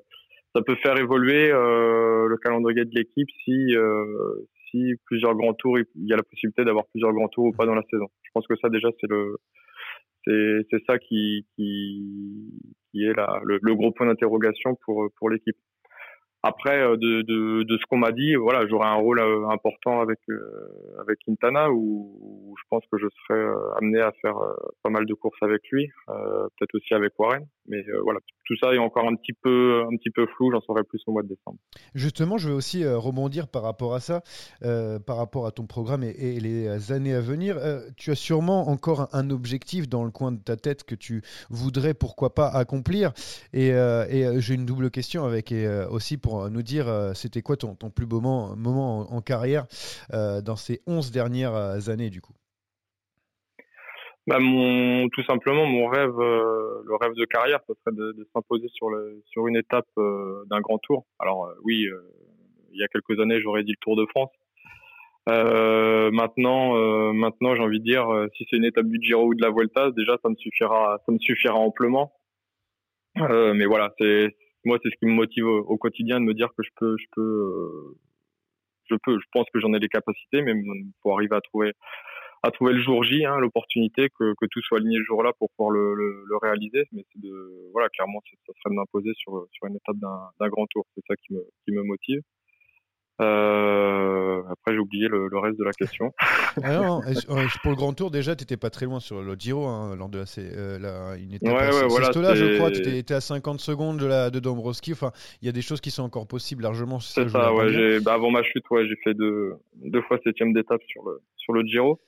ça 0.56 0.62
peut 0.62 0.76
faire 0.76 0.98
évoluer 0.98 1.52
euh, 1.52 2.28
le 2.28 2.38
calendrier 2.38 2.86
de 2.86 2.92
l'équipe 2.94 3.30
si 3.44 3.76
euh, 3.76 4.36
si 4.70 4.94
plusieurs 5.06 5.36
grands 5.36 5.54
tours, 5.54 5.80
il 5.80 5.86
y 5.96 6.14
a 6.14 6.18
la 6.18 6.24
possibilité 6.24 6.64
d'avoir 6.64 6.86
plusieurs 6.88 7.14
grands 7.14 7.28
tours 7.28 7.46
ou 7.46 7.52
pas 7.52 7.66
dans 7.66 7.76
la 7.76 7.84
saison. 7.90 8.08
Je 8.24 8.30
pense 8.34 8.48
que 8.48 8.56
ça 8.62 8.70
déjà 8.70 8.90
c'est 9.00 9.10
le 9.10 9.38
c'est 10.26 10.68
c'est 10.72 10.84
ça 10.86 10.98
qui 10.98 11.46
qui 11.56 12.52
qui 12.92 13.04
est 13.04 13.16
là 13.16 13.40
le, 13.44 13.60
le 13.62 13.76
gros 13.76 13.92
point 13.92 14.08
d'interrogation 14.08 14.76
pour 14.86 15.08
pour 15.18 15.30
l'équipe. 15.30 15.58
Après 16.42 16.80
euh, 16.80 16.96
de 16.98 17.22
de 17.22 17.64
de 17.64 17.78
ce 17.78 17.86
qu'on 17.88 17.98
m'a 17.98 18.12
dit, 18.12 18.36
voilà, 18.36 18.66
j'aurai 18.68 18.88
un 18.88 18.96
rôle 18.96 19.20
important 19.52 20.02
avec 20.02 20.20
avec 21.00 21.20
Quintana 21.26 21.70
où, 21.72 22.56
je 22.58 22.64
pense 22.70 22.84
que 22.92 22.98
je 22.98 23.08
serai 23.28 23.40
amené 23.78 24.00
à 24.00 24.12
faire 24.22 24.38
pas 24.84 24.90
mal 24.90 25.06
de 25.06 25.14
courses 25.14 25.42
avec 25.42 25.62
lui, 25.72 25.90
peut-être 26.08 26.76
aussi 26.76 26.94
avec 26.94 27.14
Warren, 27.20 27.46
mais 27.70 27.78
euh, 27.88 28.02
voilà, 28.04 28.20
tout 28.46 28.56
ça 28.62 28.74
est 28.74 28.80
encore 28.80 29.08
un 29.08 29.16
petit 29.16 29.34
peu, 29.34 29.84
un 29.84 29.96
petit 29.96 30.10
peu 30.10 30.26
flou. 30.36 30.52
J'en 30.52 30.60
saurai 30.62 30.84
plus 30.84 31.02
au 31.08 31.12
mois 31.12 31.24
de 31.24 31.28
décembre. 31.28 31.60
Justement, 31.94 32.38
je 32.38 32.50
veux 32.50 32.56
aussi 32.56 32.84
euh, 32.84 32.98
rebondir 32.98 33.48
par 33.48 33.62
rapport 33.62 33.94
à 33.94 34.00
ça, 34.00 34.24
euh, 34.64 35.00
par 35.00 35.18
rapport 35.18 35.46
à 35.46 35.52
ton 35.52 35.68
programme 35.68 36.04
et, 36.04 36.40
les 36.40 36.92
années 36.92 37.14
à 37.14 37.22
venir. 37.22 37.58
tu 37.96 38.12
as 38.12 38.16
sûrement 38.16 38.70
encore 38.70 39.08
un, 39.14 39.30
objectif 39.30 39.88
dans 39.88 40.04
le 40.04 40.10
coin 40.10 40.32
de 40.32 40.40
ta 40.40 40.58
tête 40.58 40.84
que 40.84 40.96
tu 40.96 41.22
voudrais, 41.50 41.94
pourquoi 41.94 42.34
pas, 42.34 42.48
accomplir. 42.48 43.14
Et, 43.54 43.72
j'ai 44.40 44.54
une 44.56 44.66
double 44.66 44.90
question 44.90 45.26
avec 45.26 45.54
aussi 45.92 46.18
pour 46.18 46.50
nous 46.50 46.64
dire, 46.64 47.12
c'était 47.14 47.42
quoi 47.42 47.58
ton, 47.58 47.76
plus 47.76 48.08
beau 48.08 48.22
moment, 48.22 48.56
moment 48.56 49.12
en, 49.12 49.18
en 49.18 49.22
carrière 49.22 49.68
dans 50.12 50.56
ces 50.56 50.82
11 50.88 51.12
dernières 51.12 51.90
années 51.90 52.10
du 52.10 52.22
coup? 52.22 52.34
Bah, 54.30 54.38
mon, 54.38 55.10
tout 55.10 55.24
simplement, 55.24 55.66
mon 55.66 55.88
rêve, 55.88 56.20
euh, 56.20 56.84
le 56.86 56.96
rêve 57.02 57.16
de 57.16 57.26
carrière, 57.26 57.62
ce 57.68 57.74
serait 57.74 57.96
de, 57.96 58.12
de 58.12 58.28
s'imposer 58.32 58.68
sur, 58.70 58.92
le, 58.92 59.24
sur 59.26 59.48
une 59.48 59.58
étape 59.58 59.88
euh, 59.98 60.44
d'un 60.52 60.62
grand 60.62 60.78
tour. 60.78 61.08
Alors 61.18 61.48
euh, 61.48 61.54
oui, 61.64 61.88
il 62.72 62.80
y 62.80 62.84
a 62.84 62.88
quelques 62.90 63.20
années, 63.20 63.42
j'aurais 63.42 63.64
dit 63.64 63.72
le 63.72 63.82
Tour 63.82 63.96
de 63.96 64.06
France. 64.06 64.30
maintenant, 65.26 66.76
maintenant, 67.12 67.56
j'ai 67.56 67.64
envie 67.64 67.80
de 67.80 67.84
dire, 67.84 68.06
si 68.38 68.46
c'est 68.48 68.58
une 68.58 68.66
étape 68.66 68.86
du 68.86 69.00
Giro 69.02 69.30
ou 69.30 69.34
de 69.34 69.42
la 69.42 69.50
Vuelta, 69.50 69.90
déjà, 69.98 70.16
ça 70.22 70.30
me 70.30 70.36
suffira, 70.36 71.00
ça 71.08 71.12
me 71.12 71.18
suffira 71.18 71.56
amplement. 71.56 72.14
mais 73.16 73.66
voilà, 73.66 73.92
c'est 73.98 74.36
moi, 74.64 74.78
c'est 74.84 74.92
ce 74.92 74.96
qui 74.98 75.08
me 75.08 75.14
motive 75.14 75.48
au, 75.48 75.58
au, 75.60 75.78
quotidien 75.78 76.20
de 76.20 76.26
me 76.26 76.36
dire 76.36 76.50
que 76.56 76.62
je 76.62 76.70
peux, 76.76 76.96
je 77.00 77.06
peux, 77.16 77.96
je 78.92 78.96
peux, 79.04 79.20
je 79.20 79.26
pense 79.32 79.48
que 79.52 79.60
j'en 79.60 79.74
ai 79.74 79.80
les 79.80 79.90
capacités, 79.90 80.44
mais 80.44 80.54
pour 81.02 81.16
arriver 81.16 81.36
à 81.36 81.42
trouver 81.42 81.74
à 82.44 82.52
trouver 82.52 82.74
le 82.74 82.82
jour 82.82 83.04
J, 83.04 83.26
hein, 83.26 83.38
l'opportunité 83.40 84.10
que, 84.10 84.34
que 84.40 84.46
tout 84.50 84.62
soit 84.62 84.78
aligné 84.78 84.98
le 84.98 85.04
jour-là 85.04 85.32
pour 85.38 85.50
pouvoir 85.52 85.72
le, 85.72 85.94
le, 85.94 86.24
le 86.28 86.38
réaliser. 86.38 86.86
Mais 86.92 87.04
c'est 87.12 87.22
de, 87.22 87.70
voilà, 87.72 87.90
clairement, 87.90 88.22
ça 88.26 88.54
serait 88.54 88.74
de 88.74 88.76
m'imposer 88.76 89.12
sur, 89.16 89.46
sur 89.52 89.68
une 89.68 89.76
étape 89.76 89.98
d'un 89.98 90.50
grand 90.50 90.66
tour. 90.68 90.86
C'est 90.96 91.04
ça 91.08 91.16
qui 91.16 91.34
me, 91.34 91.42
qui 91.66 91.72
me 91.72 91.84
motive. 91.84 92.22
Euh, 93.22 94.42
après, 94.50 94.72
j'ai 94.72 94.80
oublié 94.80 95.10
le, 95.10 95.28
le, 95.28 95.40
reste 95.40 95.60
de 95.60 95.64
la 95.64 95.74
question. 95.74 96.14
Ah 96.62 97.00
pour 97.62 97.72
le 97.72 97.76
grand 97.76 97.94
tour, 97.94 98.12
déjà, 98.12 98.36
tu 98.36 98.42
n'étais 98.42 98.58
pas 98.58 98.70
très 98.70 98.86
loin 98.86 99.00
sur 99.00 99.22
le 99.22 99.36
Giro 99.36 99.66
hein, 99.68 99.96
lors 99.96 100.10
de 100.10 100.18
la, 100.18 100.26
euh, 100.40 100.80
la, 100.80 101.16
une 101.16 101.34
étape. 101.34 101.48
Ouais, 101.48 101.74
ouais, 101.74 101.88
voilà, 101.88 102.10
là, 102.10 102.36
je 102.36 102.58
crois. 102.58 102.72
Tu 102.72 102.82
étais, 102.82 103.14
à 103.14 103.22
50 103.22 103.60
secondes 103.60 103.98
de, 103.98 104.06
la, 104.06 104.30
de 104.30 104.40
Dombrowski. 104.40 104.94
Enfin, 104.94 105.12
il 105.42 105.46
y 105.46 105.50
a 105.50 105.52
des 105.52 105.62
choses 105.62 105.80
qui 105.80 105.92
sont 105.92 106.04
encore 106.04 106.28
possibles 106.28 106.64
largement. 106.64 107.00
C'est 107.00 107.30
ça, 107.30 107.30
ça 107.30 107.54
ouais. 107.54 108.00
Bah, 108.02 108.14
avant 108.14 108.32
ma 108.32 108.44
chute, 108.44 108.64
ouais, 108.72 108.88
j'ai 108.88 108.96
fait 109.04 109.14
deux, 109.14 109.54
deux 109.76 110.02
fois 110.02 110.18
septième 110.24 110.54
d'étape 110.54 110.82
sur 110.88 111.04
le, 111.06 111.22
sur 111.38 111.54
le 111.54 111.62
Giro 111.64 112.00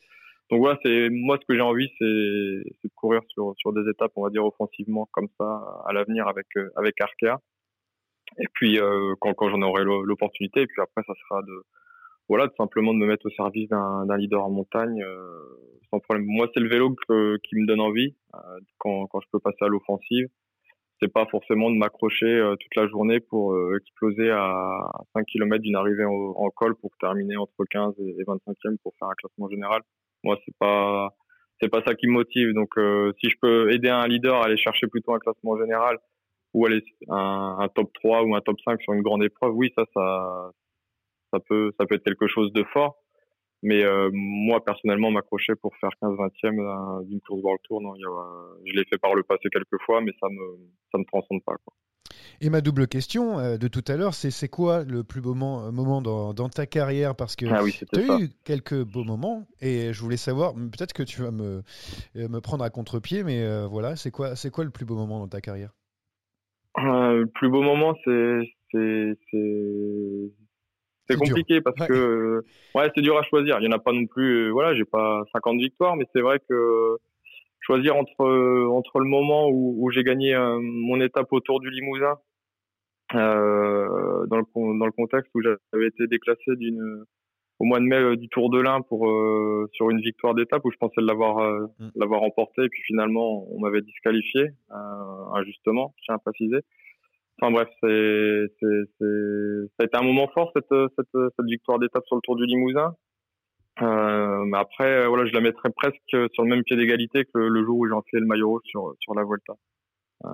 donc 0.52 0.60
voilà, 0.60 0.78
c'est 0.84 1.10
moi 1.10 1.38
ce 1.40 1.46
que 1.46 1.56
j'ai 1.56 1.62
envie, 1.62 1.90
c'est 1.98 2.06
de 2.06 2.90
courir 2.96 3.22
sur 3.30 3.54
sur 3.58 3.72
des 3.72 3.90
étapes, 3.90 4.12
on 4.18 4.24
va 4.24 4.30
dire 4.30 4.46
offensivement 4.46 5.08
comme 5.14 5.30
ça 5.40 5.46
à 5.88 5.94
l'avenir 5.94 6.28
avec 6.28 6.46
euh, 6.58 6.70
avec 6.76 7.00
Arkea. 7.00 7.40
Et 8.38 8.48
puis 8.54 8.78
euh, 8.78 9.16
quand 9.22 9.34
quand 9.34 9.50
j'en 9.50 9.62
aurai 9.62 9.86
l'opportunité, 9.86 10.62
et 10.62 10.68
puis 10.68 10.82
après 10.82 11.04
ça 11.08 11.14
sera 11.24 11.42
de 11.44 11.64
voilà, 12.28 12.50
simplement 12.58 12.94
de 12.94 13.00
me 13.00 13.08
mettre 13.08 13.28
au 13.28 13.30
service 13.30 13.70
d'un 13.70 14.18
leader 14.18 14.44
en 14.44 14.52
montagne 14.52 15.02
euh, 15.02 15.40
sans 15.90 16.00
problème. 16.00 16.26
Moi, 16.28 16.50
c'est 16.54 16.62
le 16.62 16.70
vélo 16.70 16.96
qui 16.96 17.56
me 17.56 17.66
donne 17.66 17.82
envie 17.82 18.16
quand 18.78 19.08
quand 19.08 19.22
je 19.22 19.28
peux 19.32 19.40
passer 19.40 19.62
à 19.62 19.68
l'offensive. 19.68 20.28
C'est 21.02 21.12
pas 21.12 21.26
forcément 21.28 21.72
de 21.72 21.78
m'accrocher 21.78 22.54
toute 22.60 22.76
la 22.76 22.88
journée 22.88 23.20
pour 23.22 23.58
exploser 23.76 24.30
à 24.30 24.82
5 25.16 25.26
km 25.26 25.62
d'une 25.64 25.76
arrivée 25.76 26.06
en, 26.06 26.12
en, 26.12 26.50
col 26.52 26.76
pour 26.76 26.92
terminer 27.00 27.38
entre 27.38 27.66
15 27.72 27.96
et 28.00 28.24
25e 28.24 28.78
pour 28.84 28.94
faire 29.00 29.08
un 29.08 29.16
classement 29.16 29.50
général 29.50 29.82
moi 30.24 30.38
c'est 30.46 30.56
pas 30.58 31.10
c'est 31.62 31.70
pas 31.70 31.84
ça 31.84 31.96
qui 31.96 32.08
me 32.08 32.14
motive. 32.14 32.54
Donc 32.54 32.78
euh, 32.78 33.14
si 33.20 33.30
je 33.30 33.36
peux 33.42 33.72
aider 33.72 33.90
un 33.90 34.08
leader 34.08 34.36
à 34.42 34.46
aller 34.46 34.58
chercher 34.58 34.88
plutôt 34.88 35.14
un 35.14 35.20
classement 35.20 35.58
général 35.58 35.98
ou 36.54 36.66
aller 36.66 36.84
un, 37.10 37.58
un, 37.60 37.68
top 37.70 37.92
3 37.94 38.24
ou 38.24 38.36
un 38.36 38.42
top 38.42 38.58
5 38.66 38.82
sur 38.82 38.94
une 38.94 39.02
grande 39.02 39.24
épreuve, 39.24 39.54
oui 39.56 39.72
ça 39.78 39.84
ça 39.94 40.52
ça 41.34 41.40
peut 41.40 41.72
ça 41.80 41.86
peut 41.86 41.96
être 41.96 42.04
quelque 42.04 42.28
chose 42.28 42.52
de 42.54 42.64
fort. 42.74 42.98
Mais 43.64 43.84
euh, 43.84 44.10
moi 44.14 44.64
personnellement 44.66 45.12
m'accrocher 45.12 45.54
pour 45.56 45.76
faire 45.78 45.92
15 46.02 46.14
20e 46.14 47.02
euh, 47.02 47.04
d'une 47.06 47.22
course 47.22 47.42
World 47.44 47.62
Tour, 47.64 47.82
non, 47.82 47.96
y 47.96 48.04
a, 48.04 48.58
je 48.66 48.74
l'ai 48.74 48.86
fait 48.86 48.98
par 48.98 49.14
le 49.14 49.24
passé 49.24 49.50
quelques 49.52 49.80
fois, 49.86 50.02
mais 50.02 50.12
ça 50.20 50.28
me 50.30 50.58
ça 50.92 50.98
me 50.98 51.06
transcende 51.06 51.44
pas. 51.46 51.56
Quoi. 51.64 51.74
Et 52.42 52.50
ma 52.50 52.62
double 52.62 52.88
question 52.88 53.40
euh, 53.40 53.58
de 53.58 53.68
tout 53.68 53.84
à 53.88 53.96
l'heure, 53.98 54.14
c'est 54.14 54.32
c'est 54.32 54.48
quoi 54.48 54.84
le 54.84 55.04
plus 55.04 55.22
beau 55.22 55.34
moment, 55.34 55.72
moment 55.72 56.02
dans, 56.02 56.34
dans, 56.34 56.50
ta 56.50 56.66
carrière? 56.66 57.16
Parce 57.16 57.36
que 57.36 57.46
ah 57.46 57.62
tu 57.94 58.00
as 58.00 58.20
eu 58.20 58.30
quelques 58.44 58.84
beaux 58.84 59.04
moments 59.04 59.46
et 59.62 59.94
je 59.94 60.02
voulais 60.02 60.18
savoir, 60.18 60.54
peut-être 60.54 60.94
que 60.94 61.04
tu 61.04 61.22
vas 61.22 61.32
me, 61.32 61.64
euh, 62.16 62.28
me 62.28 62.40
prendre 62.42 62.64
à 62.64 62.70
contre-pied, 62.70 63.24
mais 63.24 63.44
euh, 63.44 63.68
voilà, 63.68 63.96
c'est 63.96 64.12
quoi, 64.12 64.34
quoi 64.52 64.64
le 64.64 64.70
plus 64.70 64.86
beau 64.86 64.96
moment 64.96 65.20
dans 65.20 65.28
ta 65.28 65.42
carrière? 65.42 65.72
Le 66.78 67.26
plus 67.26 67.50
beau 67.50 67.62
moment, 67.62 67.96
c'est 68.06 68.42
c'est 68.72 69.18
compliqué 71.18 71.62
parce 71.62 71.88
que 71.88 72.44
ouais, 72.76 72.90
c'est 72.96 73.02
dur 73.02 73.18
à 73.18 73.24
choisir. 73.24 73.58
Il 73.60 73.66
y 73.66 73.68
en 73.68 73.76
a 73.76 73.80
pas 73.80 73.92
non 73.92 74.06
plus. 74.06 74.50
Voilà, 74.52 74.74
j'ai 74.76 74.86
pas 74.86 75.24
50 75.34 75.58
victoires, 75.58 75.96
mais 75.96 76.06
c'est 76.14 76.22
vrai 76.22 76.40
que 76.48 76.98
choisir 77.62 77.96
entre 77.96 78.26
entre 78.68 79.00
le 79.00 79.06
moment 79.06 79.48
où, 79.50 79.76
où 79.80 79.92
j'ai 79.92 80.04
gagné 80.04 80.34
euh, 80.34 80.60
mon 80.62 81.00
étape 81.00 81.32
autour 81.32 81.60
du 81.60 81.70
Limousin 81.70 82.16
euh, 83.16 84.26
dans 84.28 84.38
le 84.38 84.80
dans 84.80 84.86
le 84.86 84.92
contexte 84.92 85.32
où 85.36 85.42
j'avais 85.42 85.88
été 85.88 86.08
déclassé 86.08 86.56
d'une 86.56 87.06
au 87.60 87.66
mois 87.66 87.80
de 87.80 87.86
mai 87.86 87.98
euh, 87.98 88.16
du 88.16 88.28
Tour 88.30 88.50
de 88.50 88.60
l'Ain 88.60 88.82
pour 88.82 89.08
euh, 89.08 89.70
sur 89.74 89.92
une 89.92 90.02
victoire 90.02 90.34
d'étape 90.34 90.66
où 90.66 90.72
je 90.72 90.78
pensais 90.78 91.02
l'avoir 91.02 91.38
mm. 91.80 91.92
l'avoir 91.96 92.22
remporté. 92.22 92.64
Et 92.64 92.70
puis 92.70 92.82
finalement 92.84 93.48
on 93.52 93.60
m'avait 93.60 93.82
disqualifié 93.82 94.50
injustement 95.34 95.94
je 95.98 96.06
tiens 96.06 96.16
à 96.16 96.20
préciser. 96.20 96.62
Enfin 97.40 97.52
bref 97.52 97.70
c'est 97.82 98.46
c'est 98.60 99.68
ça 99.78 99.82
a 99.82 99.84
été 99.86 99.98
un 99.98 100.04
moment 100.04 100.28
fort 100.34 100.52
cette 100.56 100.74
cette, 100.96 101.32
cette 101.38 101.46
victoire 101.46 101.80
d'étape 101.80 102.06
sur 102.08 102.16
le 102.16 102.22
Tour 102.22 102.36
du 102.38 102.46
Limousin. 102.46 102.96
euh, 102.96 103.11
mais 103.82 104.58
après, 104.58 105.04
euh, 105.04 105.08
voilà, 105.08 105.26
je 105.26 105.34
la 105.34 105.42
mettrais 105.42 105.70
presque 105.76 105.98
sur 106.34 106.44
le 106.44 106.50
même 106.50 106.64
pied 106.64 106.76
d'égalité 106.76 107.26
que 107.26 107.40
le 107.40 107.64
jour 107.64 107.80
où 107.80 107.88
j'ai 107.88 107.94
enfilé 107.94 108.22
le 108.22 108.28
maillot 108.28 108.62
sur, 108.66 108.94
sur 109.00 109.16
la 109.16 109.24
Volta. 109.24 109.54
Euh, 110.26 110.30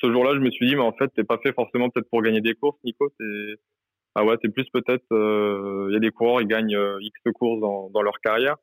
ce 0.00 0.12
jour-là, 0.12 0.34
je 0.34 0.40
me 0.40 0.50
suis 0.50 0.66
dit, 0.66 0.74
mais 0.74 0.82
en 0.82 0.92
fait, 0.92 1.08
t'es 1.14 1.24
pas 1.24 1.38
fait 1.38 1.52
forcément 1.52 1.90
peut-être 1.90 2.08
pour 2.10 2.22
gagner 2.22 2.40
des 2.40 2.54
courses, 2.54 2.78
Nico. 2.84 3.08
T'es, 3.18 3.54
ah 4.14 4.24
ouais, 4.24 4.36
c'est 4.42 4.52
plus 4.52 4.68
peut-être, 4.70 5.04
il 5.10 5.16
euh, 5.16 5.92
y 5.92 5.96
a 5.96 6.00
des 6.00 6.10
coureurs, 6.10 6.40
ils 6.40 6.48
gagnent 6.48 6.74
euh, 6.74 6.98
X 7.00 7.20
courses 7.34 7.60
dans, 7.60 7.90
dans 7.90 8.02
leur 8.02 8.18
carrière. 8.20 8.56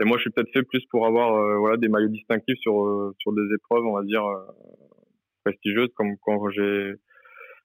Et 0.00 0.04
moi, 0.04 0.16
je 0.16 0.22
suis 0.22 0.30
peut-être 0.30 0.50
fait 0.52 0.62
plus 0.62 0.84
pour 0.90 1.06
avoir, 1.06 1.58
voilà, 1.60 1.76
des 1.76 1.88
maillots 1.88 2.08
distinctifs 2.08 2.58
sur, 2.58 3.12
sur 3.20 3.32
des 3.32 3.54
épreuves, 3.54 3.84
on 3.84 3.94
va 3.94 4.02
dire, 4.02 4.24
prestigieuses, 5.44 5.90
comme 5.94 6.16
quand 6.20 6.50
j'ai, 6.50 6.94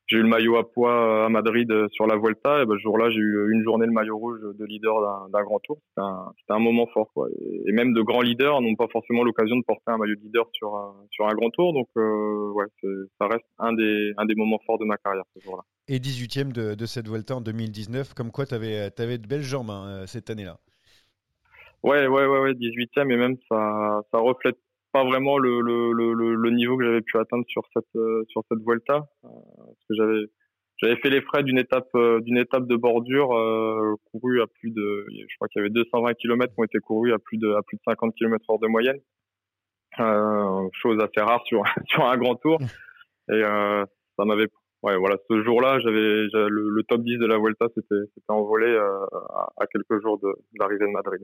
j'ai 0.10 0.18
eu 0.18 0.22
le 0.24 0.28
maillot 0.28 0.58
à 0.58 0.70
poids 0.70 1.26
à 1.26 1.30
Madrid 1.30 1.72
euh, 1.72 1.88
sur 1.92 2.08
la 2.08 2.18
Vuelta 2.18 2.64
et 2.64 2.66
ben, 2.66 2.76
ce 2.78 2.82
jour-là 2.82 3.12
j'ai 3.12 3.20
eu 3.20 3.52
une 3.52 3.64
journée 3.64 3.86
le 3.86 3.92
maillot 3.92 4.18
rouge 4.18 4.40
de 4.42 4.66
leader 4.66 5.30
d'un 5.30 5.44
grand 5.44 5.60
tour. 5.60 5.78
C'était 5.90 6.02
un, 6.02 6.56
un, 6.56 6.60
moment 6.60 6.88
fort 6.88 7.12
quoi. 7.14 7.28
Et, 7.68 7.72
même 7.72 7.94
de 7.94 8.02
grands 8.02 8.22
leaders 8.22 8.60
n'ont 8.62 8.76
pas 8.76 8.88
forcément 8.92 9.24
l'occasion 9.24 9.56
de 9.56 9.64
porter 9.64 9.84
un 9.92 9.98
maillot 9.98 10.16
de 10.16 10.22
leader 10.22 10.48
sur 10.54 10.76
un, 10.76 10.96
sur 11.12 11.28
un 11.28 11.34
grand 11.36 11.52
tour. 11.52 11.74
Donc 11.74 11.88
euh, 11.98 12.52
ouais 12.54 12.66
ça 13.20 13.28
reste 13.28 13.46
un 13.60 13.74
des 13.74 14.14
un 14.18 14.26
des 14.26 14.36
moments 14.36 14.60
forts 14.66 14.80
de 14.80 14.86
ma 14.86 14.98
carrière 14.98 15.26
ce 15.36 15.44
jour-là. 15.44 15.64
Et 15.88 16.00
18e 16.00 16.52
de, 16.52 16.74
de, 16.76 16.86
cette 16.86 17.08
Vuelta 17.08 17.36
en 17.36 17.42
2019 17.42 18.14
comme 18.16 18.32
quoi 18.32 18.48
tu 18.48 18.56
avais, 18.56 18.92
avais 18.98 19.18
de 19.20 19.28
belles 19.28 19.44
jambes 19.44 19.70
hein, 19.70 19.86
euh, 19.88 20.06
cette 20.08 20.30
année-là. 20.30 20.58
Ouais, 21.84 22.08
ouais, 22.08 22.26
ouais, 22.26 22.40
ouais, 22.40 22.54
18e 22.54 23.12
et 23.12 23.16
même 23.16 23.38
ça, 23.48 24.02
ça 24.12 24.18
reflète 24.18 24.58
pas 24.92 25.04
vraiment 25.04 25.38
le, 25.38 25.62
le, 25.62 25.94
le, 25.94 26.36
le 26.36 26.52
niveau 26.52 26.78
que 26.78 26.84
j'avais 26.84 27.02
pu 27.02 27.18
atteindre 27.18 27.46
sur 27.48 27.64
cette 27.74 27.96
euh, 27.96 28.24
sur 28.30 28.44
cette 28.50 28.60
Vuelta. 28.66 29.08
Euh, 29.24 29.28
que 29.90 29.96
j'avais 29.96 30.26
j'avais 30.78 30.96
fait 30.98 31.10
les 31.10 31.22
frais 31.22 31.44
d'une 31.44 31.58
étape 31.58 31.90
euh, 31.96 32.22
d'une 32.22 32.38
étape 32.38 32.68
de 32.68 32.76
bordure 32.76 33.36
euh, 33.36 33.96
courue 34.12 34.42
à 34.42 34.48
plus 34.48 34.72
de 34.72 35.06
je 35.12 35.36
crois 35.36 35.48
qu'il 35.50 35.62
y 35.62 35.66
avait 35.66 35.74
220 35.74 36.14
km 36.14 36.54
qui 36.54 36.60
ont 36.60 36.64
été 36.64 36.80
courus 36.80 37.14
à 37.14 37.20
plus 37.20 37.38
de 37.38 37.52
à 37.54 37.62
plus 37.64 37.78
de 37.78 37.82
50 37.86 38.14
km 38.16 38.46
hors 38.48 38.60
de 38.60 38.68
moyenne. 38.68 39.00
Chose 40.82 41.00
assez 41.02 41.22
rare 41.22 41.44
sur 41.46 41.64
sur 41.88 42.06
un 42.06 42.18
grand 42.18 42.36
tour. 42.36 42.60
Et 43.32 43.42
ça 43.42 44.26
m'avait 44.26 44.48
ouais 44.84 44.96
voilà 44.98 45.18
ce 45.30 45.44
jour-là 45.44 45.80
j'avais 45.82 46.28
le, 46.32 46.70
le, 46.70 46.84
top 46.84 47.02
10 47.02 47.18
de 47.18 47.26
la 47.26 47.38
Vuelta 47.38 47.66
c'était 47.76 48.08
c'était 48.14 48.32
envolé 48.32 48.78
à, 48.78 49.08
à, 49.58 49.68
quelques 49.68 50.02
jours 50.02 50.18
de, 50.20 50.28
de 50.28 50.60
l'arrivée 50.60 50.86
de 50.86 50.92
Madrid 50.92 51.20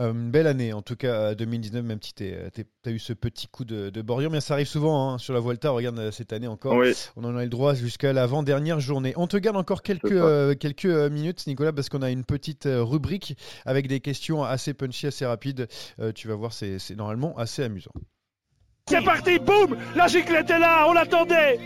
euh, 0.00 0.12
une 0.12 0.30
belle 0.30 0.46
année, 0.46 0.72
en 0.72 0.80
tout 0.80 0.96
cas 0.96 1.34
2019, 1.34 1.84
même 1.84 1.98
si 2.00 2.14
tu 2.14 2.24
as 2.24 2.90
eu 2.90 2.98
ce 2.98 3.12
petit 3.12 3.46
coup 3.46 3.64
de, 3.64 3.90
de 3.90 4.02
bordure, 4.02 4.30
mais 4.30 4.40
ça 4.40 4.54
arrive 4.54 4.66
souvent 4.66 5.12
hein, 5.12 5.18
sur 5.18 5.34
la 5.34 5.40
Volta. 5.40 5.70
Regarde 5.70 5.98
euh, 5.98 6.10
cette 6.10 6.32
année 6.32 6.46
encore, 6.46 6.82
on 7.16 7.24
en 7.24 7.36
a 7.36 7.40
eu 7.42 7.44
le 7.44 7.50
droit 7.50 7.74
jusqu'à 7.74 8.12
l'avant-dernière 8.12 8.80
journée. 8.80 9.12
On 9.16 9.26
te 9.26 9.36
garde 9.36 9.56
encore 9.56 9.82
quelques, 9.82 10.10
euh, 10.12 10.54
quelques 10.54 10.86
minutes, 10.86 11.46
Nicolas, 11.46 11.72
parce 11.72 11.90
qu'on 11.90 12.00
a 12.00 12.10
une 12.10 12.24
petite 12.24 12.66
rubrique 12.66 13.36
avec 13.66 13.86
des 13.86 14.00
questions 14.00 14.42
assez 14.42 14.72
punchy, 14.72 15.06
assez 15.06 15.26
rapides. 15.26 15.68
tu 16.14 16.28
vas 16.28 16.34
voir, 16.34 16.52
c'est 16.52 16.78
normalement 16.96 17.36
assez 17.36 17.62
amusant. 17.62 17.92
C'est 18.88 19.04
parti, 19.04 19.38
boum 19.38 19.76
La 19.94 20.08
giclette 20.08 20.50
est 20.50 20.58
là, 20.58 20.86
on 20.88 20.92
l'attendait 20.92 21.60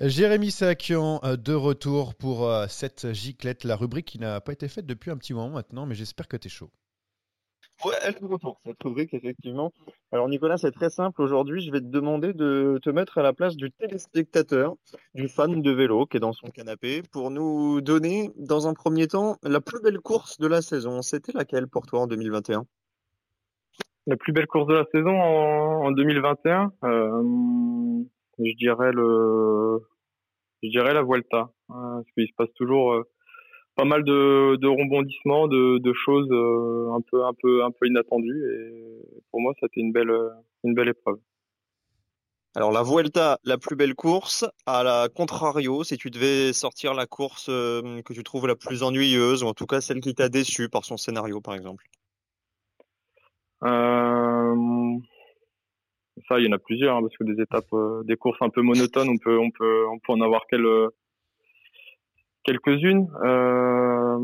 Jérémy 0.00 0.50
Sakian 0.50 1.20
de 1.24 1.54
retour 1.54 2.14
pour 2.14 2.48
cette 2.68 3.12
giclette, 3.12 3.64
la 3.64 3.74
rubrique 3.74 4.06
qui 4.06 4.18
n'a 4.18 4.40
pas 4.40 4.52
été 4.52 4.68
faite 4.68 4.86
depuis 4.86 5.10
un 5.10 5.16
petit 5.16 5.34
moment 5.34 5.50
maintenant, 5.50 5.86
mais 5.86 5.96
j'espère 5.96 6.28
que 6.28 6.36
tu 6.36 6.46
es 6.46 6.50
chaud. 6.50 6.70
Ouais, 7.84 7.94
elle 8.02 8.16
est 8.16 8.20
de 8.20 8.26
retour, 8.26 8.60
cette 8.64 8.82
rubrique, 8.82 9.14
effectivement. 9.14 9.72
Alors, 10.10 10.28
Nicolas, 10.28 10.58
c'est 10.58 10.72
très 10.72 10.90
simple. 10.90 11.22
Aujourd'hui, 11.22 11.60
je 11.60 11.70
vais 11.70 11.80
te 11.80 11.86
demander 11.86 12.32
de 12.32 12.80
te 12.82 12.90
mettre 12.90 13.18
à 13.18 13.22
la 13.22 13.32
place 13.32 13.56
du 13.56 13.70
téléspectateur, 13.70 14.74
du 15.14 15.28
fan 15.28 15.62
de 15.62 15.70
vélo 15.70 16.04
qui 16.06 16.16
est 16.16 16.20
dans 16.20 16.32
son 16.32 16.48
canapé, 16.48 17.02
pour 17.12 17.30
nous 17.30 17.80
donner, 17.80 18.32
dans 18.36 18.66
un 18.66 18.74
premier 18.74 19.06
temps, 19.06 19.36
la 19.44 19.60
plus 19.60 19.80
belle 19.80 20.00
course 20.00 20.38
de 20.38 20.48
la 20.48 20.60
saison. 20.60 21.02
C'était 21.02 21.32
laquelle 21.32 21.68
pour 21.68 21.86
toi 21.86 22.00
en 22.00 22.06
2021? 22.08 22.66
La 24.08 24.16
plus 24.16 24.32
belle 24.32 24.48
course 24.48 24.66
de 24.66 24.74
la 24.74 24.84
saison 24.92 25.16
en, 25.16 25.86
en 25.86 25.90
2021, 25.92 26.72
euh, 26.82 28.02
je 28.38 28.56
dirais 28.56 28.90
le, 28.90 29.86
je 30.62 30.68
dirais 30.70 30.94
la 30.94 31.02
Vuelta, 31.02 31.52
hein, 31.68 32.02
parce 32.02 32.10
qu'il 32.14 32.26
se 32.26 32.34
passe 32.36 32.52
toujours 32.54 32.94
euh, 32.94 33.08
pas 33.78 33.84
mal 33.84 34.02
de, 34.02 34.56
de 34.56 34.66
rebondissements, 34.66 35.46
de, 35.46 35.78
de 35.78 35.92
choses 35.92 36.26
euh, 36.32 36.90
un 36.92 37.00
peu, 37.00 37.24
un 37.24 37.32
peu, 37.40 37.62
un 37.62 37.70
peu 37.70 37.86
inattendues, 37.86 38.42
et 38.52 39.22
pour 39.30 39.40
moi, 39.40 39.54
c'était 39.60 39.80
une 39.80 39.92
belle, 39.92 40.12
une 40.64 40.74
belle 40.74 40.88
épreuve. 40.88 41.20
Alors, 42.56 42.72
la 42.72 42.82
Vuelta, 42.82 43.38
la 43.44 43.56
plus 43.56 43.76
belle 43.76 43.94
course, 43.94 44.44
à 44.66 44.82
la 44.82 45.08
contrario, 45.08 45.84
si 45.84 45.96
tu 45.96 46.10
devais 46.10 46.52
sortir 46.52 46.92
la 46.92 47.06
course 47.06 47.46
euh, 47.50 48.02
que 48.02 48.12
tu 48.12 48.24
trouves 48.24 48.48
la 48.48 48.56
plus 48.56 48.82
ennuyeuse, 48.82 49.44
ou 49.44 49.46
en 49.46 49.54
tout 49.54 49.66
cas 49.66 49.80
celle 49.80 50.00
qui 50.00 50.12
t'a 50.12 50.28
déçu 50.28 50.68
par 50.68 50.84
son 50.84 50.96
scénario, 50.96 51.40
par 51.40 51.54
exemple? 51.54 51.84
Euh, 53.62 54.96
ça, 56.26 56.40
il 56.40 56.46
y 56.46 56.48
en 56.48 56.52
a 56.52 56.58
plusieurs, 56.58 56.96
hein, 56.96 57.02
parce 57.02 57.16
que 57.16 57.22
des 57.22 57.40
étapes, 57.40 57.72
euh, 57.74 58.02
des 58.02 58.16
courses 58.16 58.42
un 58.42 58.50
peu 58.50 58.60
monotones, 58.60 59.08
on 59.08 59.18
peut, 59.18 59.38
on 59.38 59.52
peut, 59.52 59.86
on 59.86 60.00
peut 60.00 60.12
en 60.14 60.20
avoir 60.20 60.42
quel- 60.50 60.88
quelques-unes. 62.52 63.08
Euh, 63.24 64.18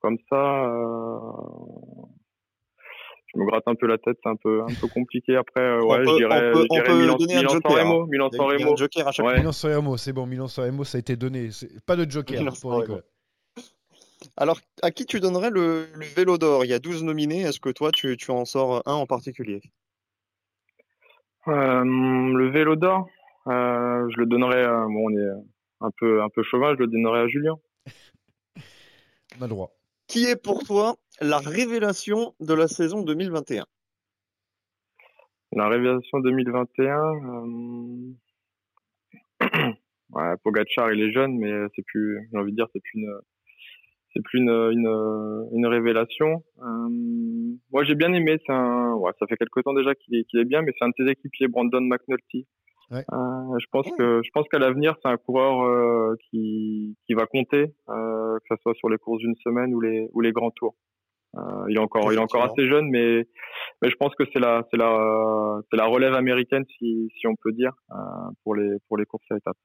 comme 0.00 0.16
ça, 0.28 0.64
euh, 0.66 1.18
je 3.34 3.38
me 3.40 3.46
gratte 3.46 3.64
un 3.66 3.74
peu 3.74 3.86
la 3.86 3.98
tête, 3.98 4.16
c'est 4.22 4.28
un 4.28 4.36
peu, 4.36 4.62
un 4.62 4.74
peu 4.80 4.88
compliqué. 4.88 5.36
Après, 5.36 5.60
euh, 5.60 5.82
On 5.82 5.90
ouais, 5.90 5.98
peut- 6.04 6.10
je 6.12 6.16
dirais, 6.16 6.48
on 6.50 6.52
peut- 6.52 6.60
je 6.60 6.66
on 6.70 6.74
dirais 6.74 6.84
peut 6.86 6.98
Milan, 7.00 7.16
donner 7.16 7.34
un 7.34 7.38
Milan 7.40 7.52
joker, 7.52 7.72
Remo, 7.72 8.02
hein. 8.02 8.06
Milan 8.08 8.30
San 8.32 8.46
Remo. 8.46 8.76
joker 8.76 9.08
à 9.08 9.12
chaque 9.12 9.26
Ouais. 9.26 9.38
Milan 9.38 9.52
San 9.52 9.74
Remo, 9.74 9.96
c'est 9.96 10.12
bon, 10.12 10.26
Milan 10.26 10.48
San 10.48 10.64
Remo, 10.66 10.84
ça 10.84 10.96
a 10.96 11.00
été 11.00 11.16
donné. 11.16 11.50
C'est- 11.50 11.84
Pas 11.84 11.96
de 11.96 12.10
joker 12.10 12.40
Milan 12.40 12.52
pour. 12.60 12.78
Nicolas. 12.80 13.00
Alors, 14.36 14.58
à 14.82 14.90
qui 14.90 15.06
tu 15.06 15.20
donnerais 15.20 15.50
le, 15.50 15.86
le 15.94 16.04
vélo 16.16 16.38
d'or? 16.38 16.64
Il 16.64 16.68
y 16.70 16.74
a 16.74 16.78
12 16.80 17.04
nominés. 17.04 17.42
Est-ce 17.42 17.60
que 17.60 17.70
toi, 17.70 17.90
tu, 17.92 18.16
tu 18.16 18.30
en 18.32 18.44
sors 18.44 18.82
un 18.86 18.94
en 18.94 19.06
particulier? 19.06 19.60
Euh, 21.48 21.82
le 21.84 22.50
vélo 22.50 22.76
d'or, 22.76 23.06
euh, 23.46 24.08
je 24.10 24.18
le 24.20 24.26
donnerais, 24.26 24.64
à- 24.64 24.84
bon, 24.86 25.06
on 25.06 25.10
est 25.10 25.30
un 25.80 25.90
peu, 25.96 26.22
un 26.22 26.28
peu 26.28 26.42
chauvin, 26.42 26.74
je 26.74 26.80
le 26.80 26.86
donnerais 26.86 27.20
à 27.20 27.28
Julien. 27.28 27.54
On 29.38 29.42
a 29.42 29.44
le 29.44 29.48
droit. 29.48 29.72
Qui 30.06 30.24
est 30.24 30.42
pour 30.42 30.64
toi 30.64 30.96
la 31.20 31.38
révélation 31.38 32.34
de 32.40 32.54
la 32.54 32.68
saison 32.68 33.02
2021? 33.02 33.66
La 35.52 35.68
révélation 35.68 36.20
2021, 36.20 36.96
euh... 36.96 38.12
ouais, 40.10 40.36
Pogacar, 40.42 40.92
il 40.92 41.00
est 41.00 41.12
jeune, 41.12 41.38
mais 41.38 41.52
c'est 41.74 41.84
plus, 41.86 42.28
j'ai 42.30 42.38
envie 42.38 42.52
de 42.52 42.56
dire, 42.56 42.66
c'est 42.72 42.80
plus 42.80 43.00
une, 43.00 43.20
c'est 44.12 44.22
plus 44.22 44.38
une, 44.40 44.50
une, 44.50 45.48
une 45.52 45.66
révélation. 45.66 46.44
Euh, 46.60 46.88
Moi, 47.70 47.84
j'ai 47.84 47.94
bien 47.94 48.12
aimé. 48.12 48.38
C'est 48.46 48.52
un, 48.52 48.94
ouais, 48.94 49.12
ça 49.18 49.26
fait 49.26 49.36
quelque 49.36 49.60
temps 49.60 49.74
déjà 49.74 49.94
qu'il 49.94 50.16
est, 50.16 50.24
qu'il 50.24 50.40
est 50.40 50.44
bien, 50.44 50.62
mais 50.62 50.72
c'est 50.78 50.84
un 50.84 50.88
de 50.88 50.94
ses 50.98 51.10
équipiers, 51.10 51.48
Brandon 51.48 51.80
McNulty. 51.80 52.46
Ouais. 52.90 53.04
Euh, 53.12 53.58
je 53.58 53.66
pense 53.70 53.86
que, 53.98 54.22
je 54.24 54.30
pense 54.32 54.48
qu'à 54.48 54.58
l'avenir, 54.58 54.96
c'est 55.02 55.08
un 55.08 55.18
coureur 55.18 55.62
euh, 55.62 56.14
qui, 56.30 56.96
qui 57.06 57.14
va 57.14 57.26
compter, 57.26 57.74
euh, 57.90 58.38
que 58.38 58.56
ce 58.56 58.62
soit 58.62 58.74
sur 58.74 58.88
les 58.88 58.98
courses 58.98 59.20
d'une 59.20 59.36
semaine 59.36 59.74
ou 59.74 59.80
les, 59.80 60.08
ou 60.12 60.20
les 60.20 60.32
grands 60.32 60.50
tours. 60.50 60.74
Euh, 61.36 61.66
il 61.68 61.76
est 61.76 61.80
encore, 61.80 62.10
il 62.12 62.16
est 62.16 62.22
encore 62.22 62.44
assez 62.44 62.66
jeune, 62.66 62.88
mais, 62.88 63.26
mais 63.82 63.90
je 63.90 63.96
pense 63.96 64.14
que 64.14 64.24
c'est 64.32 64.38
la, 64.40 64.66
c'est 64.70 64.78
la, 64.78 65.60
c'est 65.70 65.76
la 65.76 65.84
relève 65.84 66.14
américaine, 66.14 66.64
si, 66.78 67.10
si 67.18 67.26
on 67.26 67.34
peut 67.36 67.52
dire, 67.52 67.72
euh, 67.90 67.94
pour 68.42 68.54
les, 68.54 68.78
pour 68.88 68.96
les 68.96 69.04
courses 69.04 69.30
à 69.30 69.36
étapes. 69.36 69.58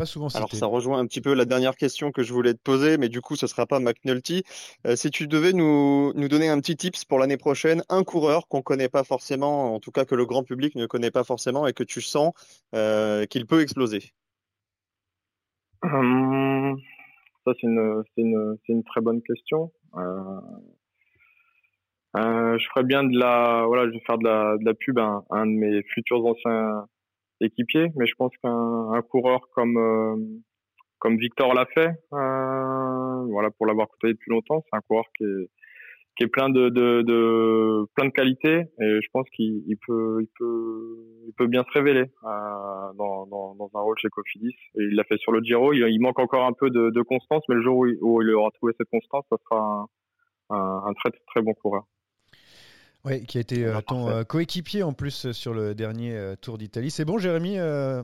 Pas 0.00 0.06
souvent 0.06 0.28
Alors, 0.34 0.50
ça 0.50 0.64
rejoint 0.64 0.98
un 0.98 1.04
petit 1.04 1.20
peu 1.20 1.34
la 1.34 1.44
dernière 1.44 1.76
question 1.76 2.10
que 2.10 2.22
je 2.22 2.32
voulais 2.32 2.54
te 2.54 2.62
poser, 2.62 2.96
mais 2.96 3.10
du 3.10 3.20
coup, 3.20 3.36
ce 3.36 3.46
sera 3.46 3.66
pas 3.66 3.80
McNulty. 3.80 4.44
Euh, 4.86 4.96
si 4.96 5.10
tu 5.10 5.28
devais 5.28 5.52
nous, 5.52 6.14
nous 6.14 6.28
donner 6.28 6.48
un 6.48 6.58
petit 6.58 6.74
tips 6.74 7.04
pour 7.04 7.18
l'année 7.18 7.36
prochaine, 7.36 7.82
un 7.90 8.02
coureur 8.02 8.48
qu'on 8.48 8.62
connaît 8.62 8.88
pas 8.88 9.04
forcément, 9.04 9.74
en 9.74 9.78
tout 9.78 9.90
cas 9.90 10.06
que 10.06 10.14
le 10.14 10.24
grand 10.24 10.42
public 10.42 10.74
ne 10.74 10.86
connaît 10.86 11.10
pas 11.10 11.22
forcément 11.22 11.66
et 11.66 11.74
que 11.74 11.84
tu 11.84 12.00
sens 12.00 12.32
euh, 12.74 13.26
qu'il 13.26 13.44
peut 13.44 13.60
exploser. 13.60 14.14
Hum, 15.82 16.78
ça, 17.44 17.52
c'est 17.60 17.66
une, 17.66 18.02
c'est 18.14 18.22
une, 18.22 18.56
c'est 18.64 18.72
une 18.72 18.84
très 18.84 19.02
bonne 19.02 19.20
question. 19.20 19.70
Euh, 19.98 20.40
euh, 22.16 22.56
je 22.56 22.66
ferais 22.70 22.84
bien 22.84 23.04
de 23.04 23.18
la, 23.18 23.64
voilà, 23.66 23.84
je 23.84 23.90
vais 23.90 24.02
faire 24.06 24.16
de 24.16 24.24
la, 24.24 24.56
de 24.56 24.64
la 24.64 24.72
pub 24.72 24.98
à 24.98 25.02
un, 25.02 25.24
à 25.28 25.40
un 25.40 25.46
de 25.46 25.52
mes 25.52 25.82
futurs 25.82 26.24
anciens 26.24 26.86
équipiers, 27.40 27.88
mais 27.96 28.06
je 28.06 28.14
pense 28.16 28.32
qu'un 28.42 28.92
un 28.92 29.02
coureur 29.02 29.40
comme, 29.54 29.76
euh, 29.76 30.16
comme 30.98 31.16
Victor 31.16 31.54
l'a 31.54 31.66
fait, 31.66 31.90
euh, 32.12 33.24
voilà, 33.30 33.50
pour 33.56 33.66
l'avoir 33.66 33.88
côtoyé 33.88 34.14
depuis 34.14 34.30
longtemps, 34.30 34.62
c'est 34.64 34.76
un 34.76 34.80
coureur 34.82 35.04
qui 35.16 35.24
est, 35.24 35.48
qui 36.16 36.24
est 36.24 36.28
plein 36.28 36.50
de, 36.50 36.68
de, 36.68 37.02
de 37.02 37.86
plein 37.94 38.06
de 38.06 38.12
qualités 38.12 38.58
et 38.80 39.00
je 39.00 39.08
pense 39.12 39.26
qu'il 39.30 39.62
il 39.66 39.76
peut, 39.86 40.18
il 40.20 40.28
peut, 40.38 40.96
il 41.26 41.32
peut 41.36 41.46
bien 41.46 41.62
se 41.64 41.72
révéler 41.72 42.04
euh, 42.24 42.92
dans, 42.98 43.26
dans, 43.26 43.54
dans 43.54 43.70
un 43.74 43.80
rôle 43.80 43.96
chez 43.98 44.08
Cofidis. 44.08 44.54
Et 44.74 44.82
il 44.82 44.96
l'a 44.96 45.04
fait 45.04 45.16
sur 45.18 45.32
le 45.32 45.40
Giro. 45.42 45.72
Il, 45.72 45.78
il 45.88 46.00
manque 46.00 46.18
encore 46.18 46.44
un 46.44 46.52
peu 46.52 46.68
de, 46.68 46.90
de 46.90 47.02
constance, 47.02 47.42
mais 47.48 47.54
le 47.54 47.62
jour 47.62 47.78
où 47.78 47.86
il, 47.86 47.96
où 48.02 48.20
il 48.20 48.30
aura 48.34 48.50
trouvé 48.50 48.74
cette 48.76 48.90
constance, 48.90 49.24
ça 49.30 49.36
sera 49.44 49.60
un, 49.60 49.86
un, 50.50 50.82
un 50.88 50.92
très 50.94 51.10
très 51.28 51.42
bon 51.42 51.54
coureur. 51.54 51.84
Oui, 53.04 53.24
qui 53.24 53.38
a 53.38 53.40
été 53.40 53.64
euh, 53.64 53.80
ton 53.80 54.10
euh, 54.10 54.24
coéquipier 54.24 54.82
en 54.82 54.92
plus 54.92 55.24
euh, 55.26 55.32
sur 55.32 55.54
le 55.54 55.74
dernier 55.74 56.14
euh, 56.14 56.34
Tour 56.38 56.58
d'Italie. 56.58 56.90
C'est 56.90 57.06
bon, 57.06 57.16
Jérémy 57.16 57.58
euh, 57.58 58.02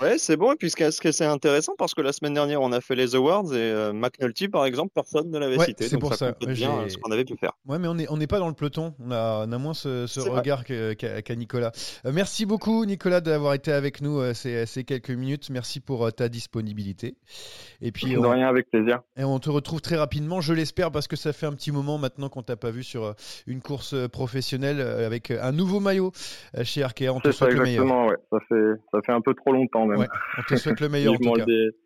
Ouais, 0.00 0.16
c'est 0.16 0.38
bon. 0.38 0.52
Et 0.52 0.56
puis, 0.56 0.70
ce 0.70 0.76
que 0.76 0.90
ce 0.90 0.98
que 1.02 1.12
c'est 1.12 1.26
intéressant 1.26 1.74
parce 1.76 1.92
que 1.92 2.00
la 2.00 2.12
semaine 2.12 2.32
dernière, 2.32 2.62
on 2.62 2.72
a 2.72 2.80
fait 2.80 2.94
les 2.94 3.14
awards 3.14 3.52
et 3.52 3.58
euh, 3.58 3.92
McNulty, 3.92 4.48
par 4.48 4.64
exemple, 4.64 4.92
personne 4.94 5.30
ne 5.30 5.38
l'avait 5.38 5.58
Ouais, 5.58 5.66
cité. 5.66 5.88
c'est 5.88 5.98
pour 5.98 6.14
ça 6.14 6.34
ça. 6.40 6.46
bien 6.46 6.88
ce 6.88 6.96
qu'on 6.96 7.10
avait 7.10 7.26
pu 7.26 7.36
faire. 7.36 7.52
Ouais, 7.66 7.78
mais 7.78 7.86
on 7.86 7.94
n'est 7.94 8.08
on 8.08 8.16
pas 8.26 8.38
dans 8.38 8.48
le 8.48 8.54
peloton. 8.54 8.94
On 8.98 9.10
a, 9.10 9.44
on 9.46 9.52
a 9.52 9.58
moins 9.58 9.74
ce, 9.74 10.06
regard 10.30 10.64
qu'a 10.64 11.34
Nicolas. 11.36 11.72
Euh, 12.06 12.12
merci 12.14 12.46
beaucoup, 12.46 12.86
Nicolas, 12.86 13.20
d'avoir 13.20 13.52
été 13.52 13.72
avec 13.72 14.00
nous 14.00 14.20
euh, 14.20 14.32
ces, 14.32 14.64
ces 14.64 14.84
quelques 14.84 15.10
minutes. 15.10 15.50
Merci 15.50 15.80
pour 15.80 16.06
euh, 16.06 16.10
ta 16.12 16.30
disponibilité. 16.30 17.16
Et 17.82 17.92
puis, 17.92 18.12
De 18.12 18.18
on, 18.18 18.30
rien, 18.30 18.48
avec 18.48 18.70
plaisir. 18.70 19.00
et 19.18 19.24
on 19.24 19.38
te 19.38 19.50
retrouve 19.50 19.82
très 19.82 19.96
rapidement, 19.96 20.40
je 20.40 20.54
l'espère, 20.54 20.90
parce 20.90 21.08
que 21.08 21.16
ça 21.16 21.34
fait 21.34 21.46
un 21.46 21.52
petit 21.52 21.72
moment 21.72 21.98
maintenant 21.98 22.30
qu'on 22.30 22.42
t'a 22.42 22.56
pas 22.56 22.70
vu 22.70 22.82
sur 22.82 23.04
euh, 23.04 23.12
une 23.46 23.60
course 23.60 23.94
professionnelle 24.08 24.29
euh, 24.80 25.06
avec 25.06 25.30
euh, 25.30 25.38
un 25.42 25.52
nouveau 25.52 25.80
maillot 25.80 26.12
euh, 26.56 26.64
chez 26.64 26.82
Arkea. 26.82 27.08
On 27.10 27.20
te 27.20 27.30
ça 27.30 27.38
souhaite 27.46 27.54
le 27.54 27.62
meilleur. 27.62 27.84
ouais. 28.08 28.16
Ça 28.30 28.38
fait, 28.48 28.72
ça 28.92 29.00
fait 29.04 29.12
un 29.12 29.20
peu 29.20 29.34
trop 29.34 29.52
longtemps 29.52 29.86
même. 29.86 29.98
Ouais, 30.00 30.08
on 30.38 30.42
te 30.42 30.56
souhaite 30.56 30.80
le 30.80 30.88
meilleur 30.90 31.14
en 31.14 31.16
Vivement 31.16 31.32
tout 31.34 31.40
cas. 31.40 31.46
le 31.46 31.70
dé- 31.70 31.76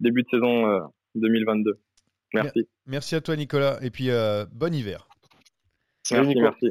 début 0.00 0.22
de 0.22 0.28
saison 0.30 0.66
euh, 0.68 0.80
2022. 1.14 1.78
Merci. 2.34 2.66
Merci 2.86 3.14
à 3.14 3.20
toi, 3.20 3.36
Nicolas. 3.36 3.78
Et 3.82 3.90
puis, 3.90 4.10
euh, 4.10 4.44
bon 4.52 4.74
hiver. 4.74 5.06
Salut, 6.02 6.22
Merci, 6.22 6.34
Nico. 6.34 6.40
merci. 6.42 6.70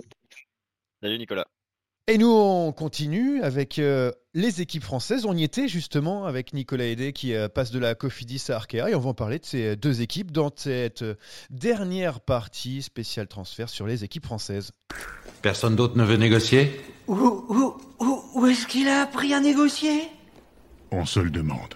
Salut 1.01 1.17
Nicolas. 1.17 1.47
Et 2.07 2.17
nous, 2.17 2.31
on 2.31 2.71
continue 2.71 3.41
avec 3.43 3.77
euh, 3.77 4.11
les 4.33 4.59
équipes 4.59 4.83
françaises. 4.83 5.25
On 5.25 5.37
y 5.37 5.43
était 5.43 5.67
justement 5.67 6.25
avec 6.25 6.53
Nicolas 6.53 6.85
Hédé 6.85 7.13
qui 7.13 7.33
euh, 7.35 7.47
passe 7.47 7.71
de 7.71 7.77
la 7.77 7.93
Cofidis 7.93 8.43
à 8.49 8.55
Arkea. 8.55 8.89
Et 8.89 8.95
on 8.95 8.99
va 8.99 9.09
en 9.09 9.13
parler 9.13 9.37
de 9.37 9.45
ces 9.45 9.75
deux 9.75 10.01
équipes 10.01 10.31
dans 10.31 10.51
cette 10.53 11.03
euh, 11.03 11.15
dernière 11.51 12.19
partie 12.19 12.81
spéciale 12.81 13.27
transfert 13.27 13.69
sur 13.69 13.85
les 13.85 14.03
équipes 14.03 14.25
françaises. 14.25 14.71
Personne 15.43 15.75
d'autre 15.75 15.95
ne 15.95 16.03
veut 16.03 16.17
négocier? 16.17 16.81
Où, 17.07 17.15
où, 17.15 17.77
où, 17.99 18.23
où 18.33 18.45
est-ce 18.47 18.65
qu'il 18.65 18.87
a 18.87 19.01
appris 19.01 19.33
à 19.33 19.39
négocier? 19.39 20.09
On 20.91 21.05
se 21.05 21.19
le 21.19 21.29
demande. 21.29 21.75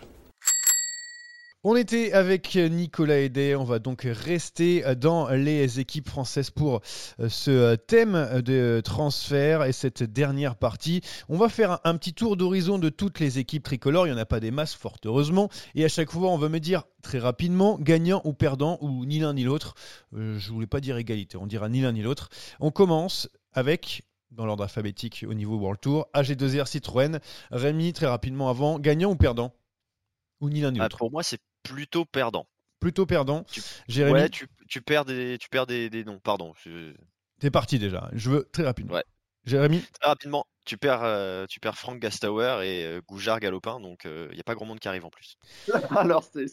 On 1.67 1.75
était 1.75 2.13
avec 2.13 2.53
Nicolas 2.53 3.21
Hédé. 3.21 3.55
On 3.55 3.63
va 3.63 3.79
donc 3.79 4.03
rester 4.03 4.83
dans 4.97 5.29
les 5.29 5.79
équipes 5.79 6.07
françaises 6.07 6.51
pour 6.51 6.81
euh, 7.19 7.27
ce 7.27 7.73
thème 7.73 8.43
de 8.43 8.83
transfert 8.85 9.63
et 9.63 9.71
cette 9.71 10.03
dernière 10.03 10.57
partie. 10.57 11.01
On 11.27 11.37
va 11.37 11.49
faire 11.49 11.79
un, 11.83 11.97
petit 11.97 12.13
tour 12.13 12.37
d'horizon 12.37 12.77
de 12.77 12.89
toutes 12.89 13.19
les 13.19 13.39
équipes 13.39 13.63
tricolores. 13.63 14.05
Il 14.05 14.11
n'y 14.11 14.15
en 14.15 14.21
a 14.21 14.27
pas 14.27 14.39
des 14.39 14.51
masses, 14.51 14.75
fort 14.75 14.97
heureusement. 15.05 15.49
Et 15.73 15.83
à 15.83 15.87
chaque 15.87 16.11
fois, 16.11 16.29
on 16.29 16.37
va 16.37 16.49
me 16.49 16.59
dire 16.59 16.83
très 17.01 17.17
rapidement 17.17 17.79
gagnant 17.79 18.21
ou 18.25 18.33
perdant 18.33 18.77
ou 18.81 19.03
ni 19.03 19.17
l'un 19.17 19.33
ni 19.33 19.43
l'autre. 19.43 19.73
Euh, 20.13 20.37
je 20.37 20.51
voulais 20.51 20.67
pas 20.67 20.81
dire 20.81 20.97
égalité. 20.97 21.35
On 21.35 21.47
dira 21.47 21.67
ni 21.67 21.81
l'un 21.81 21.93
ni 21.93 22.03
l'autre. 22.03 22.29
On 22.59 22.69
commence 22.69 23.27
avec 23.53 24.03
dans 24.29 24.45
l'ordre 24.45 24.61
alphabétique 24.61 25.25
au 25.27 25.33
niveau 25.33 25.57
World 25.57 25.81
Tour, 25.81 26.09
AG2R 26.13 26.67
Citroën. 26.67 27.19
Rémi, 27.49 27.91
très 27.91 28.05
rapidement 28.05 28.51
avant, 28.51 28.77
gagnant 28.77 29.09
ou 29.09 29.15
perdant? 29.15 29.51
Ou 30.41 30.49
ni 30.51 30.61
l'un 30.61 30.71
ni 30.71 30.79
Ah, 30.79 30.83
l'autre? 30.83 30.97
pour 30.99 31.09
moi, 31.09 31.23
c'est 31.23 31.39
plutôt 31.65 32.05
perdant. 32.05 32.47
Plutôt 32.79 33.05
perdant. 33.05 33.45
Jérémy, 33.87 34.13
Ouais, 34.19 34.29
tu, 34.29 34.47
tu 34.69 34.81
perds 34.81 35.05
des, 35.05 35.37
tu 35.39 35.49
perds 35.49 35.65
des, 35.65 35.89
des 35.89 36.03
noms. 36.03 36.19
Pardon. 36.19 36.53
t'es 37.39 37.51
parti 37.51 37.79
déjà. 37.79 38.09
Je 38.13 38.29
veux 38.29 38.49
très 38.51 38.63
rapidement. 38.63 38.93
Ouais. 38.93 39.03
Jérémy, 39.45 39.81
Très 39.99 40.09
rapidement, 40.09 40.45
tu 40.65 40.77
perds, 40.77 41.03
euh, 41.03 41.45
tu 41.47 41.59
perds 41.59 41.77
Frank 41.77 41.99
Gastauer 41.99 42.63
et 42.63 42.85
euh, 42.85 43.01
Goujard 43.07 43.39
Galopin, 43.39 43.79
donc 43.79 44.05
il 44.05 44.33
n'y 44.33 44.39
a 44.39 44.43
pas 44.43 44.55
grand 44.55 44.65
monde 44.65 44.79
qui 44.79 44.87
arrive 44.87 45.05
en 45.05 45.09
plus. 45.09 45.37
Alors, 45.95 46.23
c'est, 46.23 46.47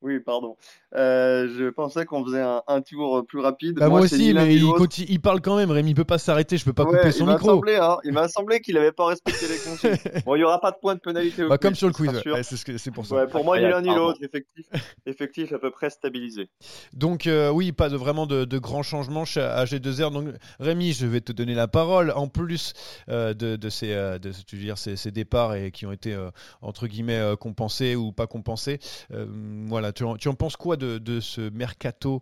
oui, 0.00 0.20
pardon. 0.20 0.56
je 0.92 1.68
pensais 1.70 2.06
qu'on 2.06 2.24
faisait 2.24 2.40
un, 2.40 2.80
tour 2.80 3.24
plus 3.26 3.40
rapide. 3.40 3.76
Bah, 3.76 3.88
moi, 3.88 4.00
aussi, 4.00 4.32
mais 4.32 4.56
il, 4.56 4.64
il, 5.08 5.20
parle 5.20 5.40
quand 5.40 5.56
même. 5.56 5.70
Rémi 5.70 5.94
peut 5.94 6.04
pas 6.04 6.18
s'arrêter, 6.18 6.56
je 6.56 6.64
peux 6.64 6.72
pas 6.72 6.86
couper 6.86 7.12
son 7.12 7.26
micro. 7.26 7.50
Semblé, 7.50 7.76
hein, 7.76 7.98
il 8.04 8.12
m'a 8.12 8.28
semblé 8.28 8.60
qu'il 8.60 8.74
n'avait 8.74 8.92
pas 8.92 9.06
respecté 9.06 9.46
les 9.46 9.58
consignes. 9.58 10.22
bon, 10.24 10.34
il 10.34 10.38
n'y 10.38 10.44
aura 10.44 10.60
pas 10.60 10.70
de 10.70 10.78
point 10.80 10.94
de 10.94 11.00
pénalité. 11.00 11.44
Bah, 11.46 11.58
comme 11.58 11.74
sur 11.74 11.86
le 11.86 11.92
quiz, 11.92 12.10
c'est, 12.42 12.90
pour 12.90 13.04
ça. 13.04 13.26
pour 13.26 13.44
moi, 13.44 13.58
ni 13.58 13.66
l'un 13.66 13.82
ni 13.82 13.94
l'autre, 13.94 14.18
effectif, 14.22 14.66
effectif 15.06 15.52
à 15.52 15.58
peu 15.58 15.70
près 15.70 15.90
stabilisé. 15.90 16.48
Donc, 16.94 17.28
oui, 17.52 17.72
pas 17.72 17.90
de, 17.90 17.96
vraiment 17.96 18.26
de, 18.26 18.46
de 18.46 18.58
grands 18.58 18.82
changements 18.82 19.26
chez 19.26 19.40
AG2R. 19.40 20.10
Donc, 20.10 20.28
Rémi, 20.58 20.92
je 20.92 21.06
vais 21.06 21.20
te 21.20 21.32
donner 21.32 21.54
la 21.54 21.68
parole. 21.68 22.12
En 22.12 22.28
plus 22.28 22.72
de 23.08 23.41
de, 23.42 23.68
ces, 23.68 23.92
euh, 23.92 24.18
de, 24.18 24.30
dire, 24.52 24.78
ces, 24.78 25.10
départs 25.10 25.54
et 25.54 25.70
qui 25.70 25.86
ont 25.86 25.92
été 25.92 26.12
euh, 26.12 26.30
entre 26.60 26.86
guillemets 26.86 27.18
euh, 27.18 27.36
compensés 27.36 27.96
ou 27.96 28.12
pas 28.12 28.26
compensés. 28.26 28.78
voilà, 29.10 29.92
tu 29.92 30.04
en, 30.04 30.16
tu 30.16 30.28
en, 30.28 30.34
penses 30.34 30.56
quoi 30.56 30.76
de, 30.76 31.20
ce 31.20 31.50
mercato 31.50 32.20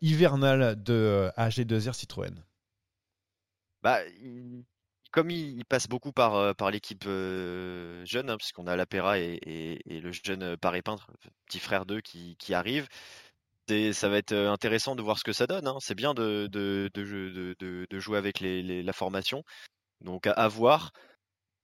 hivernal 0.00 0.82
de 0.82 1.30
AG2R 1.36 1.94
Citroën? 1.94 2.34
Bah, 3.82 3.98
comme 5.10 5.30
il, 5.30 5.64
passe 5.64 5.88
beaucoup 5.88 6.12
par, 6.12 6.54
par 6.54 6.70
l'équipe 6.70 7.04
jeune, 7.04 8.30
hein, 8.30 8.36
puisqu'on 8.36 8.66
a 8.66 8.76
Lapera 8.76 9.18
et, 9.18 9.80
le 9.86 10.12
jeune 10.12 10.56
Paris 10.56 10.82
Peintre, 10.82 11.10
petit 11.46 11.58
frère 11.58 11.86
d'eux, 11.86 12.00
qui, 12.00 12.36
qui 12.36 12.54
arrive, 12.54 12.88
ça 13.92 14.08
va 14.08 14.18
être 14.18 14.34
intéressant 14.34 14.96
de 14.96 15.02
voir 15.02 15.18
ce 15.18 15.24
que 15.24 15.32
ça 15.32 15.46
donne. 15.46 15.66
Hein. 15.66 15.78
C'est 15.80 15.94
bien 15.94 16.14
de, 16.14 16.48
de, 16.50 16.90
de, 16.94 17.98
jouer 18.00 18.18
avec 18.18 18.40
la 18.40 18.92
formation. 18.92 19.44
Donc 20.00 20.26
à, 20.26 20.48
voir. 20.48 20.92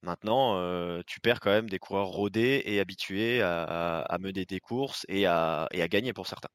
Maintenant, 0.02 1.02
tu 1.04 1.20
perds 1.20 1.40
quand 1.40 1.50
même 1.50 1.68
des 1.70 1.78
coureurs 1.78 2.08
rodés 2.08 2.62
et 2.64 2.80
habitués 2.80 3.42
à, 3.42 4.16
mener 4.20 4.44
des 4.44 4.60
courses 4.60 5.04
et 5.08 5.26
à 5.26 5.68
gagner 5.88 6.12
pour 6.12 6.26
certains. 6.26 6.50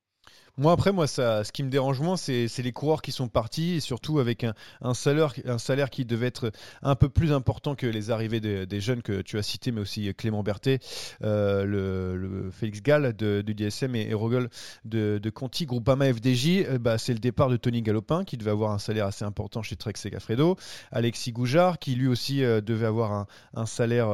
Moi, 0.58 0.72
après, 0.72 0.92
moi, 0.92 1.08
ça, 1.08 1.44
ce 1.44 1.52
qui 1.52 1.64
me 1.64 1.70
dérange 1.70 2.00
moins, 2.00 2.18
c'est 2.18 2.48
les 2.60 2.72
coureurs 2.72 3.02
qui 3.02 3.12
sont 3.12 3.28
partis, 3.28 3.76
et 3.76 3.80
surtout 3.80 4.20
avec 4.20 4.46
un, 4.82 4.94
salaire, 4.94 5.34
un 5.46 5.58
salaire 5.58 5.90
qui 5.90 6.06
devait 6.06 6.28
être 6.28 6.52
un 6.82 6.96
peu 6.96 7.10
plus 7.10 7.32
important 7.32 7.76
que 7.76 7.88
les 7.88 8.12
arrivées 8.12 8.40
des 8.40 8.82
jeunes 8.82 9.02
que 9.02 9.22
tu 9.22 9.38
as 9.38 9.44
cités, 9.44 9.72
mais 9.72 9.82
aussi 9.82 10.14
Clément 10.14 10.44
Berthet, 10.44 10.80
euh, 11.24 11.66
le, 11.66 12.52
Félix 12.52 12.82
Gall 12.82 13.16
de, 13.16 13.42
DSM 13.42 13.96
et, 13.96 14.10
et 14.10 14.14
Rogol 14.14 14.50
de, 14.86 15.30
Conti, 15.34 15.66
Groupama 15.66 16.14
FDJ. 16.14 16.66
Euh, 16.68 16.78
bah, 16.80 16.98
c'est 16.98 17.14
le 17.14 17.20
départ 17.20 17.50
de 17.50 17.58
Tony 17.58 17.82
Galopin, 17.82 18.24
qui 18.24 18.38
devait 18.38 18.52
avoir 18.52 18.72
un 18.72 18.80
salaire 18.80 19.06
assez 19.06 19.26
important 19.26 19.62
chez 19.62 19.76
Trek 19.76 19.94
Segafredo. 19.96 20.58
Alexis 20.92 21.32
Goujard, 21.32 21.80
qui 21.80 21.96
lui 21.96 22.08
aussi 22.08 22.44
euh, 22.44 22.62
devait 22.62 22.86
avoir 22.86 23.28
un, 23.54 23.66
salaire 23.66 24.10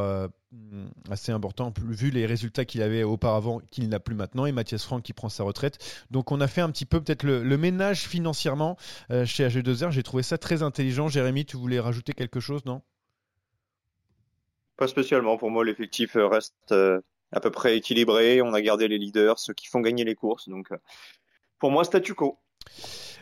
assez 1.09 1.31
important 1.31 1.73
vu 1.77 2.09
les 2.09 2.25
résultats 2.25 2.63
qu'il 2.63 2.81
avait 2.81 3.03
auparavant 3.03 3.59
qu'il 3.71 3.89
n'a 3.89 3.99
plus 3.99 4.15
maintenant 4.15 4.45
et 4.45 4.51
Mathias 4.51 4.83
Franck 4.83 5.03
qui 5.03 5.13
prend 5.13 5.29
sa 5.29 5.43
retraite. 5.43 5.77
Donc 6.09 6.31
on 6.31 6.39
a 6.39 6.47
fait 6.47 6.61
un 6.61 6.71
petit 6.71 6.85
peu 6.85 7.01
peut-être 7.01 7.23
le, 7.23 7.57
ménage 7.57 8.07
financièrement 8.07 8.77
euh, 9.11 9.25
chez 9.25 9.47
AG2R 9.47 9.91
j'ai 9.91 10.03
trouvé 10.03 10.23
ça 10.23 10.37
très 10.37 10.63
intelligent. 10.63 11.09
Jérémy 11.09 11.45
tu 11.45 11.57
voulais 11.57 11.79
rajouter 11.79 12.13
quelque 12.13 12.39
chose 12.39 12.63
non? 12.65 12.81
Pas 14.77 14.87
spécialement. 14.87 15.37
Pour 15.37 15.51
moi 15.51 15.65
l'effectif 15.65 16.15
euh, 16.15 16.27
reste 16.27 16.53
euh, 16.71 17.01
à 17.31 17.39
peu 17.39 17.51
près 17.51 17.75
équilibré. 17.75 18.41
On 18.41 18.53
a 18.53 18.61
gardé 18.61 18.87
les 18.87 18.97
leaders 18.97 19.39
ceux 19.39 19.53
qui 19.53 19.67
font 19.67 19.81
gagner 19.81 20.05
les 20.05 20.15
courses. 20.15 20.47
Donc 20.47 20.69
pour 21.59 21.71
moi 21.71 21.83
statu 21.83 22.13
quo 22.13 22.39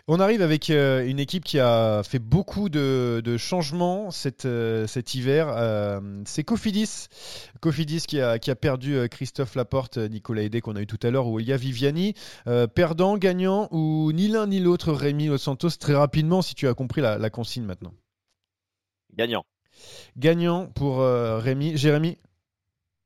on 0.08 0.20
arrive 0.20 0.41
avec 0.41 0.70
euh, 0.70 1.06
une 1.08 1.20
équipe 1.20 1.43
qui 1.43 1.60
a 1.60 2.03
fait 2.03 2.20
beaucoup 2.20 2.70
de, 2.70 3.38
changements 3.38 4.12
cet, 4.12 4.45
euh, 4.45 4.86
cet 4.86 5.16
hiver. 5.16 5.47
Euh, 5.49 6.22
c'est 6.26 6.43
Cofidis. 6.43 7.08
Cofidis 7.60 8.06
qui 8.08 8.22
a, 8.22 8.38
qui 8.38 8.51
a 8.51 8.56
perdu 8.56 9.10
Christophe 9.10 9.56
Laporte, 9.56 9.97
Nicolas 9.97 10.43
Hédé 10.43 10.62
qu'on 10.62 10.76
a 10.76 10.82
eu 10.82 10.88
tout 10.88 10.99
à 11.01 11.10
l'heure, 11.10 11.28
ou 11.28 11.39
Elia 11.39 11.58
Viviani. 11.58 12.14
perdant, 12.76 13.18
gagnant, 13.18 13.68
ou 13.72 14.12
ni 14.12 14.28
l'un 14.28 14.47
ni 14.47 14.60
l'autre, 14.60 14.93
Rémi 14.93 15.28
Los 15.28 15.39
Santos, 15.39 15.72
très 15.80 15.95
rapidement, 15.95 16.41
si 16.41 16.53
tu 16.53 16.68
as 16.68 16.74
compris 16.74 17.01
la, 17.01 17.18
la 17.18 17.30
consigne 17.30 17.64
maintenant. 17.64 17.93
Gagnant. 19.16 19.45
Gagnant 20.18 20.68
pour 20.68 20.99
Rémi. 20.99 21.78
Jérémy? 21.78 22.18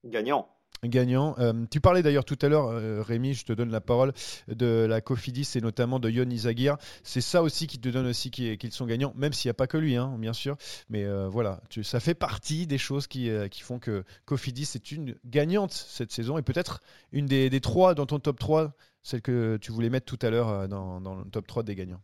Gagnant 0.05 0.47
gagnant. 0.83 1.35
Euh, 1.39 1.53
tu 1.69 1.81
parlais 1.81 2.01
d'ailleurs 2.01 2.25
tout 2.25 2.37
à 2.41 2.47
l'heure, 2.47 2.67
euh, 2.67 3.01
Rémi, 3.01 3.33
je 3.33 3.45
te 3.45 3.53
donne 3.53 3.71
la 3.71 3.81
parole, 3.81 4.13
de 4.47 4.85
la 4.87 5.01
Cofidis 5.01 5.47
et 5.55 5.61
notamment 5.61 5.99
de 5.99 6.09
Yon 6.09 6.29
Izagir. 6.29 6.77
C'est 7.03 7.21
ça 7.21 7.41
aussi 7.43 7.67
qui 7.67 7.79
te 7.79 7.89
donne 7.89 8.07
aussi 8.07 8.31
qu'ils 8.31 8.71
sont 8.71 8.85
gagnants, 8.85 9.13
même 9.15 9.33
s'il 9.33 9.49
n'y 9.49 9.51
a 9.51 9.55
pas 9.55 9.67
que 9.67 9.77
lui, 9.77 9.95
hein, 9.95 10.15
bien 10.17 10.33
sûr. 10.33 10.55
Mais 10.89 11.03
euh, 11.03 11.27
voilà, 11.27 11.61
tu, 11.69 11.83
ça 11.83 11.99
fait 11.99 12.15
partie 12.15 12.67
des 12.67 12.77
choses 12.77 13.07
qui, 13.07 13.29
qui, 13.51 13.61
font 13.61 13.79
que 13.79 14.03
Cofidis 14.25 14.71
est 14.75 14.91
une 14.91 15.15
gagnante 15.25 15.71
cette 15.71 16.11
saison 16.11 16.37
et 16.37 16.41
peut-être 16.41 16.81
une 17.11 17.25
des, 17.25 17.49
des, 17.49 17.61
trois 17.61 17.93
dans 17.93 18.05
ton 18.05 18.19
top 18.19 18.39
3, 18.39 18.73
celle 19.03 19.21
que 19.21 19.57
tu 19.57 19.71
voulais 19.71 19.89
mettre 19.89 20.05
tout 20.05 20.25
à 20.25 20.29
l'heure 20.29 20.67
dans, 20.67 21.01
dans, 21.01 21.15
le 21.15 21.29
top 21.29 21.47
3 21.47 21.63
des 21.63 21.75
gagnants. 21.75 22.01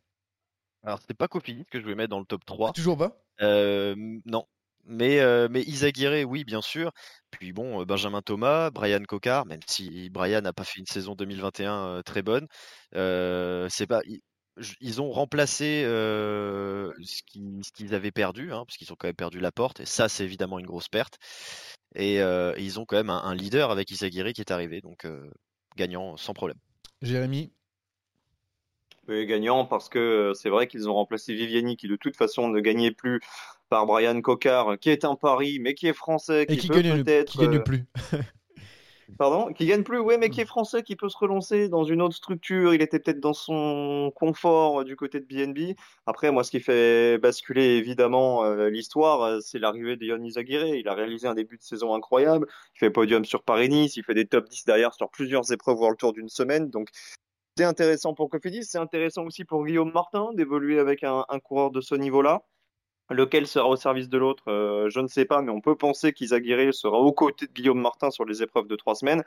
Alors, 0.83 0.99
c'était 0.99 1.13
pas 1.13 1.27
Cofidis 1.27 1.65
que 1.65 1.79
je 1.79 1.83
voulais 1.83 1.95
mettre 1.95 2.11
dans 2.11 2.19
le 2.19 2.25
top 2.25 2.45
3. 2.45 2.73
Toujours 2.73 2.97
pas 2.97 3.23
Non, 3.41 4.45
mais, 4.85 5.19
euh, 5.19 5.47
mais 5.49 5.61
Isaguirre, 5.63 6.27
oui, 6.27 6.43
bien 6.43 6.61
sûr. 6.61 6.91
Puis 7.31 7.53
bon, 7.53 7.83
Benjamin 7.83 8.21
Thomas, 8.21 8.69
Brian 8.69 9.03
Cocard, 9.03 9.45
même 9.45 9.59
si 9.67 10.09
Brian 10.09 10.41
n'a 10.41 10.53
pas 10.53 10.63
fait 10.63 10.79
une 10.79 10.85
saison 10.85 11.15
2021 11.15 11.87
euh, 11.87 12.01
très 12.01 12.21
bonne, 12.21 12.47
c'est 12.93 13.87
pas. 13.87 14.01
Ils, 14.79 15.01
ont 15.01 15.11
remplacé 15.11 15.83
ce 15.83 17.71
qu'ils 17.73 17.93
avaient 17.93 18.11
perdu, 18.11 18.53
hein, 18.53 18.63
parce 18.65 18.77
qu'ils 18.77 18.93
ont 18.93 18.95
quand 18.97 19.07
même 19.07 19.15
perdu 19.15 19.41
la 19.41 19.51
porte, 19.51 19.81
et 19.81 19.85
ça, 19.85 20.07
c'est 20.07 20.23
évidemment 20.23 20.59
une 20.59 20.65
grosse 20.65 20.87
perte. 20.87 21.17
Et, 21.95 22.19
ils 22.57 22.79
ont 22.79 22.85
quand 22.85 22.95
même 22.95 23.09
un, 23.09 23.35
leader 23.35 23.71
avec 23.71 23.91
Isaguirre 23.91 24.31
qui 24.33 24.41
est 24.41 24.51
arrivé, 24.51 24.79
donc 24.81 25.05
gagnant 25.75 26.15
sans 26.15 26.33
problème. 26.33 26.57
Jérémy? 27.01 27.51
Oui, 29.07 29.25
gagnant 29.27 29.65
parce 29.65 29.87
que 29.87 30.31
c'est 30.33 30.49
vrai 30.49 30.67
qu'ils 30.67 30.89
ont 30.89 30.93
remplacé 30.93 31.33
Viviani 31.35 31.77
qui 31.77 31.87
de 31.87 31.95
toute 31.95 32.15
façon 32.17 32.47
ne 32.49 32.59
gagnait 32.59 32.91
plus 32.91 33.21
par 33.69 33.85
Brian 33.85 34.21
Cocard, 34.21 34.77
qui 34.79 34.89
est 34.89 35.05
un 35.05 35.15
pari, 35.15 35.59
mais 35.59 35.73
qui 35.73 35.87
est 35.87 35.93
français, 35.93 36.45
qui, 36.45 36.67
peut 36.67 36.81
peut-être. 36.81 37.31
Qui 37.31 37.37
gagne 37.39 37.63
plus. 37.63 37.85
Pardon? 39.17 39.53
Qui 39.53 39.65
gagne 39.65 39.83
plus, 39.83 39.99
oui, 39.99 40.15
mais 40.19 40.29
qui 40.29 40.41
est 40.41 40.45
français, 40.45 40.83
qui 40.83 40.95
peut 40.95 41.09
se 41.09 41.17
relancer 41.17 41.69
dans 41.69 41.83
une 41.83 42.01
autre 42.01 42.15
structure. 42.15 42.73
Il 42.73 42.81
était 42.81 42.99
peut-être 42.99 43.19
dans 43.19 43.33
son 43.33 44.11
confort 44.15 44.83
du 44.83 44.95
côté 44.95 45.19
de 45.19 45.25
BNB. 45.25 45.75
Après, 46.05 46.31
moi, 46.31 46.43
ce 46.43 46.51
qui 46.51 46.59
fait 46.59 47.17
basculer 47.19 47.77
évidemment 47.77 48.43
euh, 48.43 48.69
l'histoire, 48.69 49.21
euh, 49.21 49.39
c'est 49.41 49.59
l'arrivée 49.59 49.95
de 49.95 50.05
Yannis 50.05 50.37
Aguirre. 50.37 50.65
Il 50.65 50.87
a 50.87 50.93
réalisé 50.93 51.27
un 51.27 51.35
début 51.35 51.57
de 51.57 51.63
saison 51.63 51.93
incroyable. 51.93 52.47
Il 52.75 52.79
fait 52.79 52.89
podium 52.89 53.25
sur 53.25 53.43
Paris-Nice. 53.43 53.95
Il 53.95 54.03
fait 54.03 54.15
des 54.15 54.25
top 54.25 54.49
10 54.49 54.65
derrière 54.65 54.93
sur 54.93 55.09
plusieurs 55.09 55.51
épreuves 55.51 55.77
le 55.87 55.95
Tour 55.95 56.13
d'une 56.13 56.29
semaine. 56.29 56.69
Donc, 56.69 56.89
c'est 57.57 57.63
intéressant 57.63 58.13
pour 58.13 58.29
Cofidis. 58.29 58.65
C'est 58.65 58.79
intéressant 58.79 59.23
aussi 59.23 59.45
pour 59.45 59.65
Guillaume 59.65 59.91
Martin 59.93 60.31
d'évoluer 60.33 60.79
avec 60.79 61.03
un, 61.03 61.25
un 61.29 61.39
coureur 61.39 61.71
de 61.71 61.79
ce 61.79 61.95
niveau-là. 61.95 62.43
Lequel 63.11 63.45
sera 63.45 63.67
au 63.67 63.75
service 63.75 64.09
de 64.09 64.17
l'autre, 64.17 64.49
euh, 64.49 64.89
je 64.89 64.99
ne 64.99 65.07
sais 65.07 65.25
pas, 65.25 65.43
mais 65.43 65.51
on 65.51 65.61
peut 65.61 65.75
penser 65.75 66.11
qu'Isaguirre 66.11 66.73
sera 66.73 66.97
aux 66.97 67.11
côtés 67.11 67.45
de 67.45 67.51
Guillaume 67.51 67.79
Martin 67.79 68.09
sur 68.09 68.25
les 68.25 68.41
épreuves 68.41 68.67
de 68.67 68.75
trois 68.75 68.95
semaines. 68.95 69.23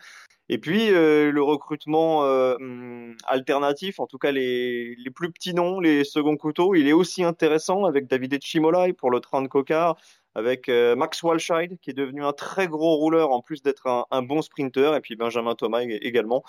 Et 0.48 0.58
puis 0.58 0.90
euh, 0.90 1.30
le 1.30 1.42
recrutement 1.42 2.24
euh, 2.24 2.56
hum, 2.56 3.16
alternatif, 3.26 4.00
en 4.00 4.08
tout 4.08 4.18
cas 4.18 4.32
les, 4.32 4.96
plus 5.14 5.30
petits 5.30 5.54
noms, 5.54 5.78
les 5.78 6.02
seconds 6.02 6.36
couteaux, 6.36 6.74
il 6.74 6.88
est 6.88 6.92
aussi 6.92 7.22
intéressant 7.22 7.84
avec 7.84 8.08
David 8.08 8.34
Echimolai 8.34 8.94
pour 8.94 9.12
le 9.12 9.20
train 9.20 9.42
de 9.42 9.48
Cocard, 9.48 9.96
avec 10.34 10.68
Max 10.68 11.22
Walscheid 11.22 11.78
qui 11.80 11.90
est 11.90 11.94
devenu 11.94 12.24
un 12.24 12.32
très 12.32 12.66
gros 12.66 12.96
rouleur 12.96 13.30
en 13.30 13.42
plus 13.42 13.62
d'être 13.62 14.06
un, 14.10 14.22
bon 14.22 14.42
sprinter, 14.42 14.96
et 14.96 15.00
puis 15.00 15.14
Benjamin 15.14 15.54
Thomas 15.54 15.82
également. 15.82 16.42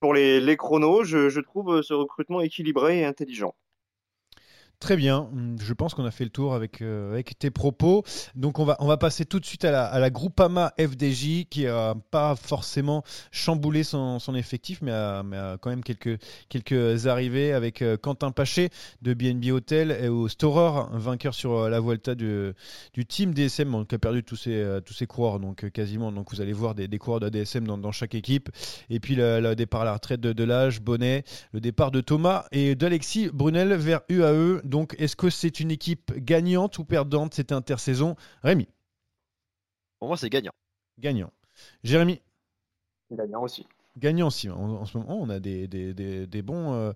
Pour 0.00 0.14
les, 0.14 0.40
les 0.40 0.56
chronos, 0.56 1.04
je 1.04 1.40
trouve 1.40 1.82
ce 1.82 1.92
recrutement 1.92 2.40
équilibré 2.40 3.00
et 3.00 3.04
intelligent. 3.04 3.54
Très 4.82 4.96
bien, 4.96 5.30
je 5.60 5.72
pense 5.74 5.94
qu'on 5.94 6.04
a 6.04 6.10
fait 6.10 6.24
le 6.24 6.30
tour 6.30 6.54
avec, 6.54 6.82
euh, 6.82 7.12
avec 7.12 7.38
tes 7.38 7.52
propos. 7.52 8.02
Donc 8.34 8.58
on 8.58 8.64
va, 8.64 8.76
on 8.80 8.88
va 8.88 8.96
passer 8.96 9.24
tout 9.24 9.38
de 9.38 9.46
suite 9.46 9.64
à 9.64 9.70
la, 9.70 9.84
à 9.84 10.00
la 10.00 10.10
Groupama 10.10 10.72
FDJ 10.76 11.44
qui 11.48 11.66
n'a 11.66 11.94
pas 12.10 12.34
forcément 12.34 13.04
chamboulé 13.30 13.84
son, 13.84 14.18
effectif, 14.34 14.80
mais 14.82 14.90
a, 14.90 15.20
a, 15.20 15.56
quand 15.58 15.70
même 15.70 15.84
quelques, 15.84 16.18
quelques 16.48 17.06
arrivées 17.06 17.52
avec 17.52 17.80
euh, 17.80 17.96
Quentin 17.96 18.32
Paché 18.32 18.70
de 19.02 19.14
BNB 19.14 19.52
Hotel 19.52 19.96
et 20.02 20.08
au 20.08 20.26
Storer, 20.26 20.88
vainqueur 20.94 21.32
sur 21.32 21.52
euh, 21.52 21.68
la 21.68 21.78
Vuelta 21.78 22.16
du, 22.16 22.52
du 22.92 23.06
team 23.06 23.34
DSM 23.34 23.86
qui 23.86 23.94
a 23.94 23.98
perdu 24.00 24.24
tous 24.24 24.34
ses, 24.34 24.80
tous 24.84 24.94
ses 24.94 25.06
coureurs, 25.06 25.38
donc 25.38 25.70
quasiment. 25.70 26.10
Donc 26.10 26.32
vous 26.32 26.40
allez 26.40 26.52
voir 26.52 26.74
des, 26.74 26.88
des 26.88 26.98
coureurs 26.98 27.20
de 27.20 27.28
DSM 27.28 27.68
dans, 27.68 27.92
chaque 27.92 28.16
équipe. 28.16 28.50
Et 28.90 28.98
puis 28.98 29.14
le, 29.14 29.54
départ 29.54 29.82
à 29.82 29.84
la 29.84 29.94
retraite 29.94 30.20
de 30.20 30.32
Delage, 30.32 30.80
Bonnet, 30.80 31.22
le 31.52 31.60
départ 31.60 31.92
de 31.92 32.00
Thomas 32.00 32.46
et 32.50 32.74
d'Alexis 32.74 33.30
Brunel 33.32 33.74
vers 33.74 34.00
UAE. 34.08 34.71
Donc, 34.72 34.94
est-ce 34.98 35.16
que 35.16 35.28
c'est 35.28 35.60
une 35.60 35.70
équipe 35.70 36.14
gagnante 36.16 36.78
ou 36.78 36.84
perdante 36.86 37.34
cette 37.34 37.52
intersaison? 37.52 38.16
Rémi? 38.42 38.66
Pour 39.98 40.08
moi, 40.08 40.16
c'est 40.16 40.30
gagnant. 40.30 40.52
Gagnant. 40.98 41.30
Jérémy? 41.84 42.22
Gagnant 43.10 43.42
aussi. 43.42 43.66
Gagnant 43.98 44.28
aussi. 44.28 44.48
En, 44.48 44.86
ce 44.86 44.96
moment, 44.96 45.20
on 45.20 45.28
a 45.28 45.40
des, 45.40 45.66
bons, 46.42 46.72
euh, 46.72 46.92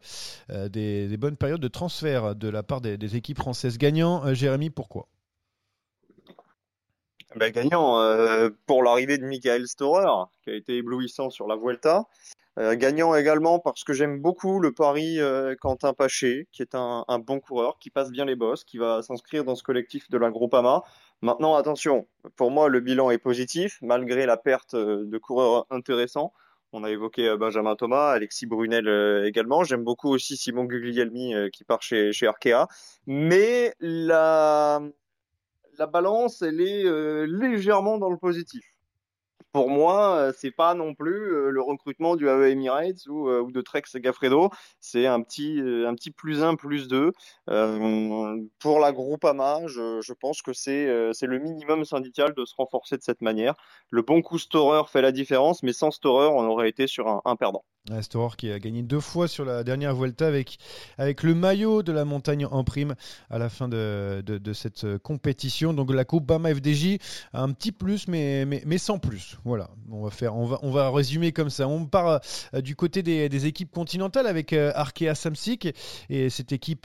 euh, 0.48 0.70
des, 0.70 1.14
bonnes 1.18 1.36
périodes 1.36 1.60
de 1.60 1.68
transfert 1.68 2.34
de 2.34 2.48
la 2.48 2.62
part 2.62 2.80
des, 2.80 3.14
équipes 3.14 3.36
françaises. 3.36 3.76
Gagnant, 3.76 4.24
euh, 4.24 4.32
Jérémy, 4.32 4.70
pourquoi? 4.70 5.06
Ben, 7.34 7.52
gagnant 7.52 8.00
euh, 8.00 8.48
pour 8.64 8.82
l'arrivée 8.82 9.18
de 9.18 9.26
Michael 9.26 9.68
Storer, 9.68 10.30
qui 10.42 10.48
a 10.48 10.54
été 10.54 10.78
éblouissant 10.78 11.28
sur 11.28 11.46
la 11.46 11.56
Vuelta. 11.56 12.06
Euh, 12.58 12.74
gagnant 12.74 13.14
également 13.14 13.58
parce 13.58 13.84
que 13.84 13.92
j'aime 13.92 14.20
beaucoup 14.20 14.60
le 14.60 14.72
pari 14.72 15.20
euh, 15.20 15.54
Quentin 15.60 15.92
Paché, 15.92 16.48
qui 16.52 16.62
est 16.62 16.74
un, 16.74 17.04
un, 17.06 17.18
bon 17.18 17.38
coureur, 17.38 17.78
qui 17.78 17.90
passe 17.90 18.10
bien 18.10 18.24
les 18.24 18.36
bosses, 18.36 18.64
qui 18.64 18.78
va 18.78 19.02
s'inscrire 19.02 19.44
dans 19.44 19.54
ce 19.54 19.62
collectif 19.62 20.08
de 20.10 20.16
la 20.16 20.30
Groupama. 20.30 20.82
Maintenant, 21.20 21.54
attention, 21.54 22.08
pour 22.36 22.50
moi, 22.50 22.68
le 22.68 22.80
bilan 22.80 23.10
est 23.10 23.18
positif, 23.18 23.78
malgré 23.82 24.26
la 24.26 24.36
perte 24.36 24.74
de 24.74 25.18
coureurs 25.18 25.66
intéressants. 25.70 26.32
On 26.72 26.82
a 26.84 26.90
évoqué 26.90 27.36
Benjamin 27.38 27.76
Thomas, 27.76 28.10
Alexis 28.10 28.46
Brunel 28.46 28.88
également. 29.24 29.64
J'aime 29.64 29.84
beaucoup 29.84 30.08
aussi 30.10 30.36
Simon 30.36 30.64
Guglielmi 30.64 31.34
qui 31.52 31.64
part 31.64 31.80
chez, 31.82 32.12
chez 32.12 32.26
Arkea. 32.26 32.66
Mais 33.06 33.74
la, 33.80 34.82
la 35.78 35.86
balance, 35.86 36.42
elle 36.42 36.60
est 36.60 36.84
euh, 36.84 37.26
légèrement 37.26 37.98
dans 37.98 38.10
le 38.10 38.16
positif. 38.16 38.64
Pour 39.56 39.70
moi, 39.70 40.16
euh, 40.16 40.32
c'est 40.36 40.50
pas 40.50 40.74
non 40.74 40.94
plus 40.94 41.32
euh, 41.32 41.48
le 41.48 41.62
recrutement 41.62 42.14
du 42.14 42.28
AE 42.28 42.50
Emirates 42.50 43.06
ou, 43.08 43.30
ou 43.30 43.50
de 43.50 43.62
Trek 43.62 43.84
Segafredo. 43.86 44.50
C'est 44.80 45.06
un 45.06 45.22
petit, 45.22 45.62
plus 46.14 46.42
1, 46.42 46.56
plus 46.56 46.88
2. 46.88 47.12
pour 48.58 48.80
la 48.80 48.92
Groupama, 48.92 49.66
je, 49.66 50.02
je 50.02 50.12
pense 50.12 50.42
que 50.42 50.52
c'est 50.52 50.84
le 50.86 51.38
minimum 51.38 51.86
syndical 51.86 52.34
de 52.34 52.44
se 52.44 52.54
renforcer 52.54 52.98
de 52.98 53.02
cette 53.02 53.22
manière. 53.22 53.54
Le 53.88 54.02
bon 54.02 54.20
coup 54.20 54.38
Storer 54.38 54.82
fait 54.88 55.00
la 55.00 55.10
différence, 55.10 55.62
mais 55.62 55.72
sans 55.72 55.90
Storer, 55.90 56.26
on 56.26 56.44
aurait 56.46 56.68
été 56.68 56.86
sur 56.86 57.22
un, 57.24 57.36
perdant. 57.36 57.64
Storer 58.00 58.34
qui 58.36 58.50
a 58.50 58.58
gagné 58.58 58.82
deux 58.82 59.00
fois 59.00 59.28
sur 59.28 59.44
la 59.44 59.62
dernière 59.62 59.94
Vuelta 59.94 60.26
avec, 60.26 60.58
le 60.98 61.34
maillot 61.34 61.82
de 61.82 61.92
la 61.92 62.04
montagne 62.04 62.44
en 62.44 62.64
prime 62.64 62.96
à 63.30 63.38
la 63.38 63.48
fin 63.48 63.68
de, 63.68 64.52
cette 64.52 64.98
compétition. 64.98 65.72
Donc 65.72 65.92
la 65.92 66.04
Coupe 66.04 66.26
Bama 66.26 66.52
FDJ 66.54 66.98
un 67.32 67.52
petit 67.52 67.72
plus, 67.72 68.08
mais, 68.08 68.78
sans 68.78 68.98
plus. 68.98 69.38
Voilà, 69.46 69.70
on 69.92 70.02
va, 70.02 70.10
faire, 70.10 70.34
on 70.34 70.44
va, 70.44 70.58
on 70.62 70.72
va 70.72 70.90
résumer 70.90 71.30
comme 71.30 71.50
ça. 71.50 71.68
On 71.68 71.86
part 71.86 72.20
euh, 72.52 72.60
du 72.60 72.74
côté 72.74 73.04
des, 73.04 73.46
équipes 73.46 73.70
continentales 73.70 74.26
avec 74.26 74.52
euh, 74.52 74.72
Arkea 74.74 75.14
Samsic 75.14 75.66
et 76.10 76.26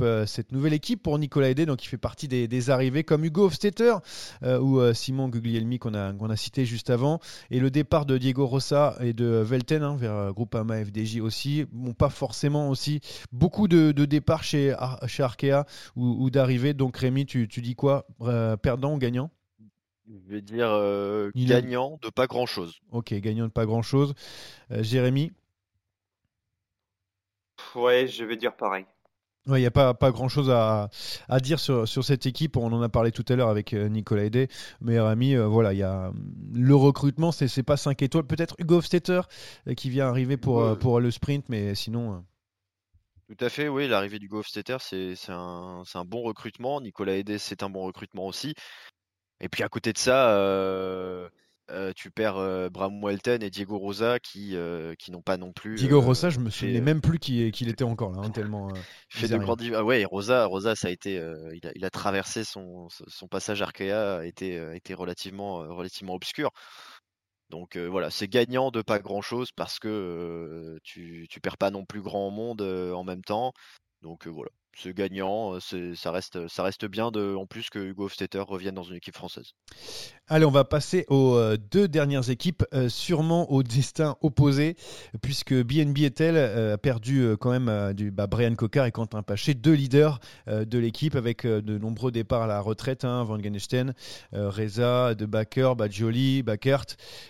euh, 0.01 0.26
cette 0.28 0.51
nouvelle 0.51 0.74
équipe 0.74 1.01
pour 1.01 1.18
Nicolas 1.18 1.49
Hédé, 1.49 1.66
donc 1.66 1.84
il 1.84 1.88
fait 1.88 1.97
partie 1.97 2.28
des, 2.28 2.70
arrivées 2.70 3.03
comme 3.03 3.26
Hugo 3.26 3.45
Hofstetter 3.45 3.95
ou 4.43 4.80
Simon 4.93 5.28
Guglielmi 5.30 5.80
qu'on 5.80 5.95
a, 5.95 6.36
cité 6.36 6.68
juste 6.68 6.91
avant. 6.91 7.20
Et 7.49 7.59
le 7.59 7.72
départ 7.72 8.05
de 8.05 8.20
Diego 8.20 8.45
Rossa 8.45 8.95
et 9.01 9.14
de 9.14 9.26
Velten 9.26 9.82
hein, 9.82 9.95
vers 9.95 10.32
Groupama 10.32 10.86
FDJ 10.86 11.20
aussi. 11.22 11.66
Bon, 11.72 11.93
pas 11.93 12.09
forcément 12.09 12.70
aussi 12.70 12.99
beaucoup 13.32 13.68
de, 13.68 13.91
départs 14.05 14.43
chez, 14.43 14.72
Arkea 14.72 15.66
ou, 15.95 16.24
ou 16.24 16.30
d'arrivées. 16.30 16.76
Donc 16.76 16.95
Rémi, 16.97 17.26
tu, 17.26 17.47
tu 17.47 17.62
dis 17.62 17.74
quoi 17.74 18.05
Perdant 18.62 18.93
ou 18.93 18.97
gagnant? 18.99 19.32
Je 20.08 20.34
vais 20.34 20.41
dire 20.41 20.70
euh, 20.70 21.32
gagnant 21.36 21.99
de 22.02 22.10
pas 22.10 22.28
grand-chose. 22.28 22.80
Ok, 22.91 23.14
gagnant 23.14 23.45
de 23.45 23.52
pas 23.52 23.66
grand-chose. 23.66 24.14
Euh, 24.72 24.84
Jérémy? 24.84 25.32
Ouais, 27.76 28.08
je 28.08 28.26
vais 28.26 28.36
dire 28.36 28.56
pareil. 28.56 28.86
Il 29.47 29.54
n'y 29.54 29.66
a 29.66 29.72
pas, 29.72 29.95
pas 29.95 30.12
grand 30.12 30.30
chose 30.30 30.52
à, 30.52 30.89
à 31.28 31.39
dire 31.39 31.60
sur, 31.60 31.88
sur, 31.88 32.04
cette 32.04 32.26
équipe. 32.26 32.58
On 32.58 32.72
en 32.72 32.82
a 32.82 32.89
parlé 32.89 33.12
tout 33.12 33.26
à 33.28 33.36
l'heure 33.36 33.49
avec 33.49 33.74
euh, 33.74 33.88
Nicolas 33.88 34.26
Hédé. 34.26 34.49
Mais 34.82 34.97
ami, 34.97 35.36
euh, 35.36 35.47
voilà, 35.47 35.74
il 35.74 35.80
y 35.80 35.84
a 35.84 36.12
le 36.54 36.76
recrutement, 36.76 37.32
c'est, 37.32 37.47
c'est 37.47 37.64
pas 37.64 37.78
5 37.78 38.02
étoiles. 38.02 38.26
Peut-être 38.26 38.56
Hugo 38.60 38.78
Hofstetter 38.78 39.22
qui 39.76 39.89
vient 39.89 40.08
arriver 40.08 40.38
pour, 40.38 40.78
pour 40.78 40.99
le 40.99 41.10
sprint, 41.10 41.45
mais 41.49 41.74
sinon. 41.74 42.24
Tout 43.28 43.45
à 43.45 43.49
fait, 43.49 43.68
oui. 43.68 43.88
L'arrivée 43.88 44.20
du 44.20 44.28
Hofstetter, 44.30 44.78
c'est, 44.80 45.16
c'est, 45.16 45.32
un, 45.32 45.84
c'est 45.86 45.97
un 45.97 46.06
bon 46.06 46.22
recrutement. 46.22 46.82
Nicolas 46.82 47.16
Hédé, 47.16 47.38
c'est 47.38 47.64
un 47.64 47.70
bon 47.70 47.84
recrutement 47.84 48.28
aussi. 48.28 48.54
Et 49.42 49.50
puis 49.50 49.64
à 49.64 49.70
côté 49.70 49.92
de 49.92 49.98
ça, 49.98 50.30
euh, 50.30 51.28
euh, 51.72 51.92
tu 51.96 52.12
perds 52.12 52.38
euh, 52.38 52.70
Bram 52.70 53.04
Welten 53.04 53.42
et 53.42 53.50
Diego 53.50 53.78
Rosa 53.80 54.20
qui, 54.20 54.56
qui 55.00 55.12
n'ont 55.12 55.24
pas 55.24 55.38
non 55.38 55.52
plus. 55.52 55.76
Diego 55.76 56.00
Rosa, 56.00 56.30
je 56.30 56.39
me 56.39 56.52
souvenais 56.52 56.80
même 56.80 57.02
plus 57.02 57.18
qu'il 57.18 57.68
était 57.68 57.84
encore 57.84 58.12
là, 58.12 58.22
hein, 58.24 58.30
tellement. 58.30 58.70
fait 59.10 59.28
de 59.28 59.38
grands... 59.38 59.58
ah 59.76 59.84
ouais, 59.84 60.06
Rosa, 60.06 60.46
Rosa, 60.46 60.76
ça 60.76 60.88
a 60.88 60.92
été, 60.92 61.16
il 61.54 61.68
a, 61.68 61.72
il, 61.76 61.84
a, 61.84 61.89
traversé 61.89 62.44
son, 62.44 62.88
son 62.89 63.28
passage 63.28 63.64
Arkea 63.64 64.18
a 64.20 64.26
été, 64.26 64.60
a 64.60 64.76
été 64.76 64.94
relativement, 64.94 65.58
relativement 65.76 66.14
obscur. 66.14 66.52
Donc 67.50 67.78
voilà, 67.78 68.12
c'est 68.12 68.28
gagnant 68.28 68.70
de 68.70 68.82
pas 68.82 69.00
grand 69.00 69.22
chose 69.22 69.52
parce 69.52 69.80
que 69.80 70.80
tu, 70.84 71.26
tu 71.30 71.42
perds 71.42 71.58
pas 71.58 71.72
non 71.72 71.84
plus 71.84 72.02
grand 72.02 72.30
monde 72.30 72.62
en 72.62 73.04
même 73.04 73.24
temps. 73.24 73.54
Donc 74.04 74.28
voilà, 74.28 74.52
c'est 74.76 74.94
gagnant, 74.94 75.60
ça 75.60 76.12
reste, 76.12 76.48
ça 76.48 76.64
reste 76.64 76.86
bien 76.86 77.12
de, 77.12 77.36
en 77.36 77.46
plus 77.46 77.70
que 77.70 77.80
Hugo 77.80 78.06
Hofstetter 78.06 78.40
revienne 78.40 78.76
dans 78.76 78.84
une 78.84 78.96
équipe 78.96 79.16
française. 79.16 79.54
Allez, 80.34 80.46
on 80.46 80.50
va 80.50 80.64
passer 80.64 81.04
aux 81.10 81.36
euh, 81.36 81.58
deux 81.72 81.90
dernières 81.90 82.30
équipes, 82.30 82.64
euh, 82.74 82.88
sûrement 82.88 83.52
au 83.52 83.64
destin 83.64 84.16
opposé, 84.22 84.78
puisque 85.22 85.54
BNB 85.54 86.04
Etel 86.04 86.36
euh, 86.38 86.76
a 86.76 86.78
perdu 86.78 87.36
quand 87.38 87.52
même 87.52 87.92
du, 87.92 88.12
bah, 88.12 88.28
Brian 88.28 88.56
Cocard 88.56 88.86
et 88.86 88.94
Quentin 88.94 89.24
Paché, 89.24 89.56
deux 89.56 89.74
leaders 89.74 90.22
de 90.48 90.78
l'équipe 90.80 91.18
avec 91.18 91.46
de 91.46 91.78
nombreux 91.78 92.14
départs 92.14 92.44
à 92.44 92.48
la 92.48 92.62
retraite, 92.62 93.04
hein, 93.04 93.26
Van 93.26 93.38
Ganestein, 93.40 93.94
Reza, 94.32 95.16
De 95.16 95.26
Backer, 95.26 95.76
Badjoli, 95.76 96.44
Backert, 96.44 96.86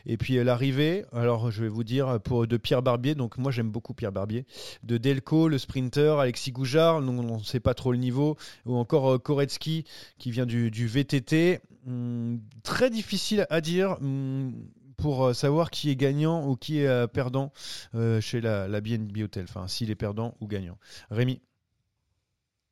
et 0.06 0.18
puis 0.18 0.36
l'arrivée, 0.43 1.06
alors 1.12 1.49
je 1.49 1.64
vais 1.64 1.70
vous 1.70 1.84
dire, 1.84 2.20
pour, 2.20 2.45
de 2.45 2.58
Pierre 2.58 2.84
Barbier, 2.84 3.16
donc 3.16 3.39
moi 3.39 3.52
j'aime 3.52 3.72
beaucoup 3.72 3.95
Pierre 3.95 4.12
Barbier, 4.12 4.45
de 4.84 4.97
Delco, 4.97 5.47
le 5.47 5.58
sprinter, 5.58 6.20
Alexis 6.20 6.52
Goujard, 6.52 6.97
on 6.97 7.38
ne 7.38 7.43
sait 7.43 7.60
pas 7.60 7.74
trop 7.74 7.93
le 7.93 7.97
niveau, 7.97 8.38
ou 8.68 8.76
encore 8.76 9.22
Koretsky 9.22 9.86
qui 10.20 10.30
vient 10.30 10.45
du, 10.45 10.70
du 10.70 10.86
VTT. 10.86 11.62
Hum, 11.88 12.39
très 12.63 12.89
difficile 12.89 13.47
à 13.49 13.59
dire 13.59 13.97
hum, 14.01 14.53
pour 15.01 15.25
euh, 15.25 15.34
savoir 15.34 15.71
qui 15.71 15.89
est 15.89 15.95
gagnant 15.95 16.47
ou 16.47 16.55
qui 16.55 16.79
est 16.79 16.88
euh, 16.88 17.07
perdant 17.07 17.51
euh, 17.95 18.21
chez 18.21 18.39
la, 18.39 18.67
la 18.67 18.82
BNB 18.82 19.17
Hotel. 19.23 19.45
Enfin, 19.49 19.67
s'il 19.67 19.89
est 19.89 19.95
perdant 19.95 20.36
ou 20.39 20.47
gagnant. 20.47 20.77
Rémi 21.09 21.41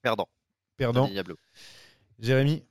Perdant. 0.01 0.29
Perdant. 0.77 1.09
Jérémy 2.19 2.63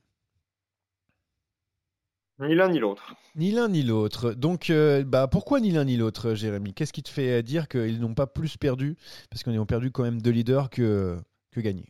Ni 2.39 2.55
l'un 2.55 2.69
ni 2.69 2.79
l'autre. 2.79 3.13
Ni 3.35 3.51
l'un 3.51 3.67
ni 3.67 3.83
l'autre. 3.83 4.31
Donc, 4.31 4.71
bah, 5.05 5.27
pourquoi 5.27 5.59
ni 5.59 5.71
l'un 5.71 5.83
ni 5.83 5.97
l'autre, 5.97 6.33
Jérémy? 6.33 6.73
Qu'est-ce 6.73 6.93
qui 6.93 7.03
te 7.03 7.09
fait 7.09 7.43
dire 7.43 7.67
qu'ils 7.67 7.99
n'ont 7.99 8.13
pas 8.13 8.27
plus 8.27 8.57
perdu? 8.57 8.97
Parce 9.29 9.43
qu'ils 9.43 9.59
ont 9.59 9.65
perdu 9.65 9.91
quand 9.91 10.03
même 10.03 10.21
deux 10.21 10.31
leaders 10.31 10.69
que, 10.69 11.19
que 11.51 11.59
gagné. 11.59 11.85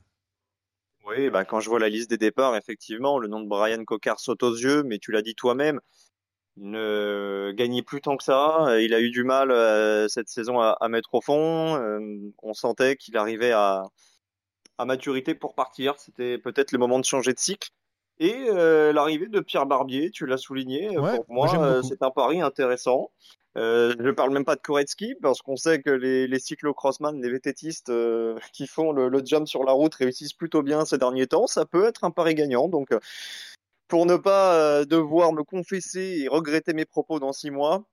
Oui, 1.09 1.29
bah 1.29 1.43
quand 1.43 1.59
je 1.59 1.69
vois 1.69 1.79
la 1.79 1.89
liste 1.89 2.09
des 2.09 2.17
départs, 2.17 2.55
effectivement, 2.55 3.17
le 3.17 3.27
nom 3.27 3.41
de 3.41 3.47
Brian 3.47 3.83
Cocard 3.83 4.19
saute 4.19 4.43
aux 4.43 4.53
yeux, 4.53 4.83
mais 4.83 4.99
tu 4.99 5.11
l'as 5.11 5.23
dit 5.23 5.33
toi-même, 5.33 5.79
il 6.57 6.69
ne 6.71 7.51
gagnait 7.55 7.81
plus 7.81 8.01
tant 8.01 8.17
que 8.17 8.23
ça. 8.23 8.77
Il 8.79 8.93
a 8.93 8.99
eu 8.99 9.09
du 9.09 9.23
mal 9.23 9.49
euh, 9.49 10.07
cette 10.07 10.27
saison 10.27 10.59
à, 10.59 10.77
à, 10.79 10.89
mettre 10.89 11.13
au 11.15 11.21
fond. 11.21 11.75
Euh, 11.77 11.99
on 12.43 12.53
sentait 12.53 12.95
qu'il 12.95 13.17
arrivait 13.17 13.53
à, 13.53 13.83
à 14.77 14.85
maturité 14.85 15.35
pour 15.35 15.55
partir. 15.55 15.95
C'était 15.97 16.37
peut-être 16.37 16.71
le 16.71 16.77
moment 16.77 16.99
de 16.99 17.05
changer 17.05 17.33
de 17.33 17.39
cycle. 17.39 17.69
Et 18.19 18.47
euh, 18.49 18.91
l'arrivée 18.91 19.27
de 19.27 19.39
Pierre 19.39 19.65
Barbier, 19.65 20.11
tu 20.11 20.25
l'as 20.25 20.37
souligné, 20.37 20.97
ouais, 20.97 21.15
pour 21.15 21.25
moi, 21.29 21.53
moi 21.53 21.81
c'est 21.81 22.03
un 22.03 22.11
pari 22.11 22.41
intéressant. 22.41 23.11
Euh, 23.59 23.93
je 23.99 24.09
parle 24.11 24.31
même 24.31 24.45
pas 24.45 24.55
de 24.55 24.61
Koretsky 24.61 25.15
parce 25.21 25.41
qu'on 25.41 25.57
sait 25.57 25.81
que 25.81 25.89
les, 25.89 26.27
les 26.27 26.39
cyclo-crossman, 26.39 27.21
les 27.21 27.29
vététistes 27.29 27.89
euh, 27.89 28.37
qui 28.53 28.67
font 28.67 28.91
le, 28.91 29.09
le, 29.09 29.21
jump 29.25 29.47
sur 29.47 29.63
la 29.63 29.73
route 29.73 29.93
réussissent 29.95 30.33
plutôt 30.33 30.63
bien 30.63 30.85
ces 30.85 30.97
derniers 30.97 31.27
temps. 31.27 31.45
Ça 31.45 31.65
peut 31.65 31.85
être 31.85 32.03
un 32.05 32.11
pari 32.11 32.35
gagnant. 32.35 32.69
Donc, 32.69 32.91
euh, 32.91 32.99
pour 33.89 34.05
ne 34.05 34.15
pas 34.15 34.53
euh, 34.53 34.85
devoir 34.85 35.33
me 35.33 35.43
confesser 35.43 36.21
et 36.23 36.27
regretter 36.29 36.73
mes 36.73 36.85
propos 36.85 37.19
dans 37.19 37.33
six 37.33 37.51
mois, 37.51 37.83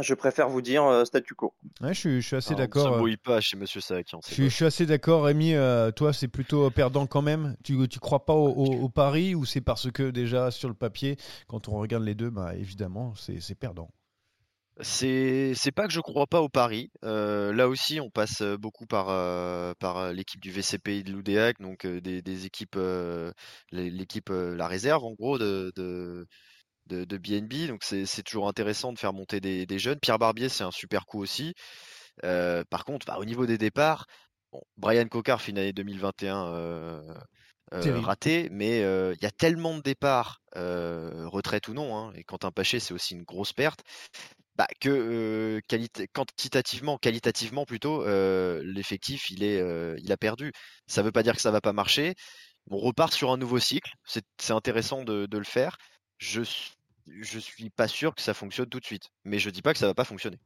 je 0.00 0.14
préfère 0.14 0.48
vous 0.48 0.60
dire 0.60 0.84
euh, 0.84 1.04
statu 1.04 1.34
quo. 1.34 1.54
Ouais, 1.80 1.94
je, 1.94 2.00
suis, 2.00 2.20
je 2.20 2.26
suis 2.26 2.36
assez 2.36 2.54
d'accord. 2.54 2.92
Ça 2.92 2.98
bouille 2.98 3.16
pas 3.16 3.40
chez 3.40 3.56
Monsieur 3.56 3.80
Savakian. 3.80 4.20
Je, 4.28 4.42
je, 4.42 4.48
suis 4.48 4.64
assez 4.64 4.84
d'accord, 4.84 5.24
Rémi. 5.24 5.54
Euh, 5.54 5.90
toi, 5.90 6.12
c'est 6.12 6.28
plutôt 6.28 6.68
perdant 6.70 7.06
quand 7.06 7.22
même. 7.22 7.56
Tu, 7.64 7.88
tu 7.88 7.98
crois 7.98 8.26
pas 8.26 8.34
au, 8.34 8.48
au, 8.48 8.74
au 8.82 8.88
pari 8.88 9.34
ou 9.34 9.44
c'est 9.44 9.60
parce 9.60 9.90
que 9.90 10.10
déjà 10.10 10.50
sur 10.50 10.68
le 10.68 10.74
papier, 10.74 11.16
quand 11.46 11.68
on 11.68 11.78
regarde 11.78 12.04
les 12.04 12.14
deux, 12.14 12.30
bah 12.30 12.54
évidemment, 12.54 13.14
c'est 13.16 13.54
perdant. 13.54 13.90
C'est 14.80 15.54
c'est 15.56 15.72
pas 15.72 15.88
que 15.88 15.92
je 15.92 16.00
crois 16.00 16.26
pas 16.28 16.40
au 16.40 16.48
pari. 16.48 16.90
Euh, 17.04 17.52
là 17.52 17.68
aussi, 17.68 18.00
on 18.00 18.10
passe 18.10 18.42
beaucoup 18.42 18.86
par 18.86 19.08
euh, 19.08 19.72
par 19.80 20.12
l'équipe 20.12 20.40
du 20.40 20.52
VCPI 20.52 21.02
de 21.02 21.10
l'UDEAC, 21.12 21.58
donc 21.60 21.84
euh, 21.84 22.00
des, 22.00 22.22
des 22.22 22.46
équipes, 22.46 22.76
euh, 22.76 23.32
l'équipe 23.72 24.30
la 24.30 24.68
réserve 24.68 25.04
en 25.04 25.14
gros 25.14 25.36
de 25.38 25.72
de, 25.74 26.26
de, 26.86 27.04
de 27.04 27.18
BNB. 27.18 27.66
Donc 27.68 27.82
c'est 27.82 28.06
c'est 28.06 28.22
toujours 28.22 28.48
intéressant 28.48 28.92
de 28.92 28.98
faire 29.00 29.12
monter 29.12 29.40
des, 29.40 29.66
des 29.66 29.78
jeunes. 29.80 29.98
Pierre 30.00 30.18
Barbier, 30.20 30.48
c'est 30.48 30.64
un 30.64 30.70
super 30.70 31.06
coup 31.06 31.20
aussi. 31.20 31.54
par 32.22 32.84
contre, 32.84 33.06
bah, 33.06 33.18
au 33.18 33.24
niveau 33.24 33.46
des 33.46 33.58
départs, 33.58 34.06
bon, 34.52 34.62
Brian 34.76 35.08
Cocard 35.08 35.40
fait 35.42 35.50
une 35.52 35.58
année 35.58 35.72
2021 35.72 36.46
euh, 37.74 38.00
raté, 38.00 38.48
mais 38.52 38.78
il 38.80 39.22
y 39.22 39.26
a 39.26 39.30
tellement 39.32 39.76
de 39.76 39.82
départs, 39.82 40.40
retraite 40.54 41.68
ou 41.68 41.74
non, 41.74 41.96
hein, 41.96 42.12
et 42.14 42.24
Quentin 42.24 42.50
Paché, 42.52 42.80
c'est 42.80 42.94
aussi 42.94 43.14
une 43.14 43.24
grosse 43.24 43.52
perte 43.52 43.80
bah, 44.58 44.66
que 44.80 45.60
quantitativement, 46.12 46.98
qualitativement 46.98 47.64
plutôt, 47.64 48.04
l'effectif 48.62 49.30
il 49.30 50.12
a 50.12 50.16
perdu. 50.16 50.52
Ça 50.86 51.02
veut 51.02 51.12
pas 51.12 51.22
dire 51.22 51.34
que 51.34 51.42
ça 51.42 51.50
va 51.50 51.60
pas 51.60 51.72
marcher. 51.72 52.14
On 52.70 52.78
repart 52.78 53.12
sur 53.14 53.30
un 53.32 53.38
nouveau 53.38 53.58
cycle. 53.58 53.90
C'est, 54.04 54.24
intéressant 54.50 55.04
de, 55.04 55.26
de, 55.26 55.38
le 55.38 55.44
faire. 55.44 55.78
Je 56.18 56.42
je 57.20 57.38
suis 57.38 57.70
pas 57.70 57.88
sûr 57.88 58.14
que 58.14 58.22
ça 58.22 58.34
fonctionne 58.34 58.68
tout 58.68 58.80
de 58.80 58.84
suite. 58.84 59.08
Mais 59.24 59.38
je 59.38 59.50
dis 59.50 59.62
pas 59.62 59.72
que 59.72 59.78
ça 59.78 59.86
va 59.86 59.94
pas 59.94 60.04
fonctionner. 60.04 60.38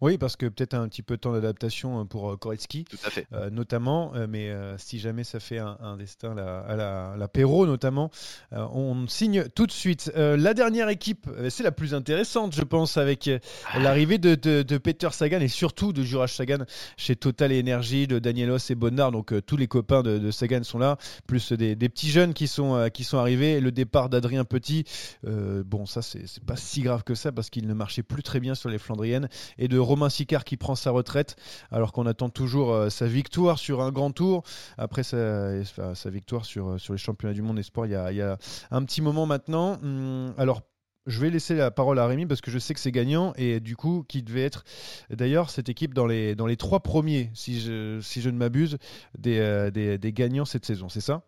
Oui, 0.00 0.18
parce 0.18 0.36
que 0.36 0.46
peut-être 0.46 0.74
un 0.74 0.88
petit 0.88 1.02
peu 1.02 1.16
de 1.16 1.20
temps 1.20 1.32
d'adaptation 1.32 2.00
euh, 2.00 2.04
pour 2.04 2.30
euh, 2.30 2.36
Koretsky. 2.36 2.84
Tout 2.84 2.96
à 3.04 3.10
fait. 3.10 3.26
Euh, 3.32 3.50
notamment, 3.50 4.12
mais 4.28 4.52
si 4.78 4.98
jamais 4.98 5.24
ça 5.24 5.40
fait 5.40 5.58
un, 5.58 5.96
destin 5.96 6.36
à 6.36 6.76
la, 6.76 7.14
la 7.16 7.28
Perrault, 7.28 7.66
notamment, 7.66 8.10
on 8.52 9.06
signe 9.08 9.44
tout 9.54 9.66
de 9.66 9.72
suite. 9.72 10.12
la 10.16 10.54
dernière 10.54 10.88
équipe, 10.88 11.28
c'est 11.48 11.62
la 11.62 11.72
plus 11.72 11.94
intéressante, 11.94 12.54
je 12.54 12.62
pense, 12.62 12.96
avec 12.96 13.30
Ah. 13.72 13.78
l'arrivée 13.80 14.18
de, 14.18 14.34
de- 14.34 14.62
de 14.62 14.78
Peter 14.78 15.08
Sagan 15.12 15.40
et 15.40 15.48
surtout 15.48 15.92
de 15.92 16.02
Juraj 16.02 16.32
Sagan 16.32 16.64
chez 16.96 17.16
Total 17.16 17.52
Energy, 17.52 18.06
de 18.06 18.18
Danielos 18.18 18.58
et 18.70 18.74
Bonnard. 18.74 19.12
Donc 19.12 19.32
tous 19.46 19.56
les 19.56 19.66
copains 19.68 20.02
de, 20.02 20.18
de 20.18 20.30
Sagan 20.30 20.62
sont 20.62 20.78
là, 20.78 20.98
plus 21.26 21.52
des, 21.52 21.76
des 21.76 21.88
petits 21.88 22.10
jeunes 22.10 22.34
qui 22.34 22.46
sont, 22.48 22.88
qui 22.92 23.04
sont 23.04 23.18
arrivés. 23.18 23.60
Le 23.60 23.72
départ 23.72 24.08
d'Adrien 24.08 24.44
Petit, 24.44 24.84
bon, 25.24 25.86
ça, 25.86 26.02
c'est 26.02 26.24
pas 26.44 26.56
si 26.56 26.82
grave 26.82 27.02
que 27.04 27.14
ça 27.14 27.32
parce 27.32 27.50
qu'il 27.50 27.66
ne 27.66 27.74
marchait 27.74 28.02
plus 28.02 28.22
très 28.22 28.40
bien 28.40 28.54
sur 28.54 28.68
les 28.68 28.78
Flandriennes. 28.78 29.28
Et 29.58 29.68
de 29.68 29.78
Romain 29.84 30.08
Sicard 30.08 30.44
qui 30.44 30.56
prend 30.56 30.74
sa 30.74 30.90
retraite 30.90 31.36
alors 31.70 31.92
qu'on 31.92 32.06
attend 32.06 32.28
toujours 32.28 32.72
euh, 32.72 32.88
sa 32.90 33.06
victoire 33.06 33.58
sur 33.58 33.80
un 33.80 33.92
grand 33.92 34.10
tour. 34.10 34.42
Après 34.78 35.02
sa, 35.02 35.60
victoire 36.06 36.44
sur, 36.44 36.70
euh, 36.70 36.78
sur 36.78 36.94
les 36.94 36.98
championnats 36.98 37.34
du 37.34 37.42
monde 37.42 37.58
espoir 37.58 37.86
il 37.86 37.92
y 37.92 38.22
a, 38.22 38.38
un 38.70 38.84
petit 38.84 39.02
moment 39.02 39.26
maintenant. 39.26 39.78
Hum, 39.82 40.34
alors, 40.38 40.62
je 41.06 41.20
vais 41.20 41.30
laisser 41.30 41.54
la 41.54 41.70
parole 41.70 41.98
à 41.98 42.06
Rémi 42.06 42.26
parce 42.26 42.40
que 42.40 42.50
je 42.50 42.58
sais 42.58 42.74
que 42.74 42.80
c'est 42.80 42.92
gagnant 42.92 43.34
et 43.36 43.60
du 43.60 43.76
coup 43.76 44.04
qui 44.08 44.22
devait 44.22 44.44
être 44.44 44.64
d'ailleurs 45.10 45.50
cette 45.50 45.68
équipe 45.68 45.92
dans 45.92 46.06
les, 46.06 46.56
trois 46.56 46.80
premiers, 46.80 47.30
si 47.34 47.60
je, 47.60 48.00
si 48.00 48.22
je 48.22 48.30
ne 48.30 48.38
m'abuse, 48.38 48.78
des, 49.18 49.38
euh, 49.38 49.98
gagnants 50.02 50.44
cette 50.46 50.64
saison, 50.64 50.88
c'est 50.88 51.00
ça? 51.00 51.22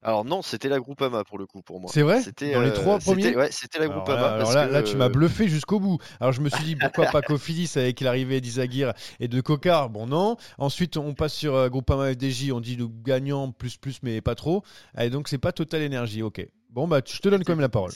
Alors 0.00 0.24
non, 0.24 0.42
c'était 0.42 0.68
la 0.68 0.78
Groupama 0.78 1.24
pour 1.24 1.38
le 1.38 1.46
coup 1.46 1.60
pour 1.60 1.80
moi. 1.80 1.90
C'est 1.92 2.02
vrai? 2.02 2.22
C'était 2.22 2.52
Dans 2.52 2.60
les 2.62 2.68
euh, 2.68 2.72
trois 2.74 3.00
c'était- 3.00 3.12
premiers? 3.12 3.36
Ouais, 3.36 3.50
c'était 3.50 3.80
la 3.80 3.88
Groupama. 3.88 4.20
là, 4.20 4.26
alors 4.34 4.38
parce 4.44 4.54
là, 4.54 4.66
que, 4.68 4.72
là, 4.72 4.82
tu 4.84 4.96
m'as 4.96 5.08
bluffé 5.08 5.48
jusqu'au 5.48 5.80
bout. 5.80 5.98
Alors 6.20 6.32
je 6.32 6.40
me 6.40 6.48
suis 6.48 6.62
dit 6.62 6.76
pourquoi 6.76 7.06
pas 7.06 7.20
Cofidis 7.22 7.72
avec 7.76 8.00
l'arrivée 8.00 8.40
d'Isagir 8.40 8.92
et 9.18 9.26
de 9.26 9.40
Cocard. 9.40 9.90
Bon 9.90 10.06
non. 10.06 10.36
Ensuite 10.58 10.96
on 10.96 11.14
passe 11.14 11.34
sur 11.34 11.56
euh, 11.56 11.68
Groupama 11.68 12.12
FDJ, 12.12 12.52
on 12.52 12.60
dit 12.60 12.76
le 12.76 12.86
gagnant 12.86 13.50
plus 13.50 13.76
plus 13.76 13.98
mais 14.04 14.20
pas 14.20 14.36
trop. 14.36 14.62
Et 14.96 15.10
donc 15.10 15.26
c'est 15.28 15.38
pas 15.38 15.50
Total 15.52 15.84
Energy. 15.84 16.22
OK. 16.22 16.46
Bon 16.70 16.86
bah 16.86 17.00
je 17.04 17.18
te 17.18 17.28
donne 17.28 17.42
quand 17.42 17.52
même 17.52 17.60
la 17.60 17.68
parole. 17.68 17.92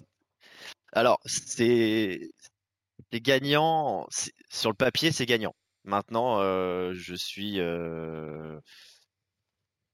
Alors, 0.95 1.21
c'est 1.25 2.21
les 3.13 3.21
gagnants 3.21 4.07
sur 4.51 4.71
le 4.71 4.75
papier, 4.77 5.11
c'est 5.13 5.25
gagnant. 5.25 5.55
Maintenant, 5.85 6.41
euh, 6.41 6.93
je 6.95 7.15
suis, 7.15 7.61
euh, 7.61 8.59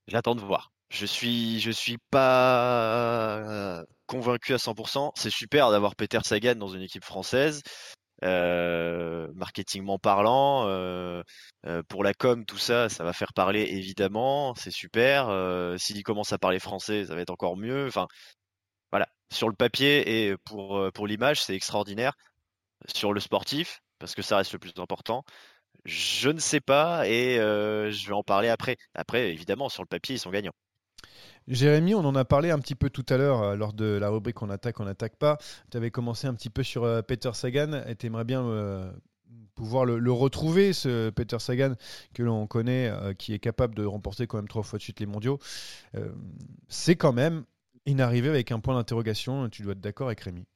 j'attends 0.09 0.35
de 0.35 0.41
voir. 0.41 0.73
Je 0.91 1.07
suis, 1.07 1.61
je 1.61 1.71
suis 1.71 1.99
pas 2.11 3.85
convaincu 4.07 4.55
à 4.55 4.59
100%. 4.59 5.13
C'est 5.17 5.31
super 5.31 5.71
d'avoir 5.71 5.95
Peter 5.97 6.19
Sagan 6.25 6.55
dans 6.57 6.69
une 6.69 6.83
équipe 6.83 7.05
française, 7.05 7.63
euh, 8.25 9.29
marketingment 9.35 9.99
parlant. 9.99 10.67
euh, 10.69 11.23
euh, 11.67 11.83
pour 11.89 12.05
la 12.05 12.15
com, 12.15 12.45
tout 12.45 12.59
ça, 12.59 12.89
ça 12.89 13.05
va 13.05 13.13
faire 13.13 13.33
parler 13.35 13.63
évidemment. 13.63 14.55
C'est 14.57 14.71
super. 14.73 15.29
S'il 15.79 16.03
commence 16.03 16.33
à 16.33 16.39
parler 16.39 16.59
français, 16.59 17.07
ça 17.07 17.15
va 17.15 17.21
être 17.21 17.31
encore 17.31 17.57
mieux. 17.57 17.87
Enfin, 17.87 18.07
voilà, 18.93 19.09
sur 19.33 19.49
le 19.49 19.55
papier 19.55 20.29
et 20.31 20.37
pour, 20.45 20.91
pour 20.95 21.07
l'image, 21.07 21.43
c'est 21.43 21.55
extraordinaire. 21.55 22.15
Sur 22.95 23.13
le 23.13 23.21
sportif, 23.21 23.81
parce 23.99 24.15
que 24.15 24.23
ça 24.23 24.37
reste 24.39 24.53
le 24.53 24.59
plus 24.61 24.73
important, 24.79 25.25
je 25.85 26.31
ne 26.31 26.39
sais 26.41 26.61
pas 26.61 27.09
et 27.09 27.37
je 27.37 28.09
vais 28.09 28.15
en 28.15 28.23
parler 28.23 28.49
après. 28.49 28.77
Après, 28.95 29.31
évidemment, 29.33 29.69
sur 29.69 29.83
le 29.83 29.89
papier, 29.89 30.17
ils 30.17 30.21
sont 30.21 30.31
gagnants. 30.31 30.53
Jérémy, 31.49 31.95
on 31.95 32.01
en 32.05 32.15
a 32.15 32.25
parlé 32.25 32.51
un 32.51 32.59
petit 32.59 32.75
peu 32.75 32.91
tout 32.91 33.07
à 33.09 33.17
l'heure 33.17 33.43
euh, 33.43 33.57
lors 33.57 33.73
de 33.73 33.87
la 33.87 34.11
rubrique 34.11 34.43
On 34.43 34.51
attaque, 34.51 34.81
on 34.81 34.85
n'attaque 34.85 35.17
pas. 35.17 35.39
Tu 35.71 35.77
avais 35.77 35.91
commencé 35.91 36.27
un 36.27 36.35
petit 36.35 36.51
peu 36.51 36.63
sur 36.63 36.85
euh, 36.85 37.01
Peter 37.01 37.31
Sagan 37.33 37.85
et 37.87 37.97
tu 37.97 38.07
aimerais 38.07 38.25
bien 38.25 38.45
euh, 38.45 38.91
pouvoir 39.55 39.87
le, 39.87 40.13
retrouver, 40.13 40.73
ce 40.75 41.11
Peter 41.11 41.39
Sagan 41.39 41.75
que 42.15 42.23
l'on 42.23 42.47
connaît, 42.47 42.93
qui 43.19 43.35
est 43.35 43.39
capable 43.39 43.75
de 43.75 43.85
remporter 43.85 44.27
quand 44.27 44.37
même 44.37 44.47
trois 44.47 44.63
fois 44.63 44.79
de 44.79 44.83
suite 44.85 45.01
les 45.01 45.07
mondiaux. 45.07 45.41
C'est 46.69 46.95
quand 46.95 47.13
même 47.13 47.45
une 47.85 48.01
arrivée 48.01 48.29
avec 48.29 48.53
un 48.53 48.61
point 48.61 48.77
d'interrogation. 48.77 49.49
Tu 49.49 49.63
dois 49.63 49.73
être 49.73 49.81
d'accord 49.81 50.07
avec 50.07 50.21
Rémi. 50.21 50.47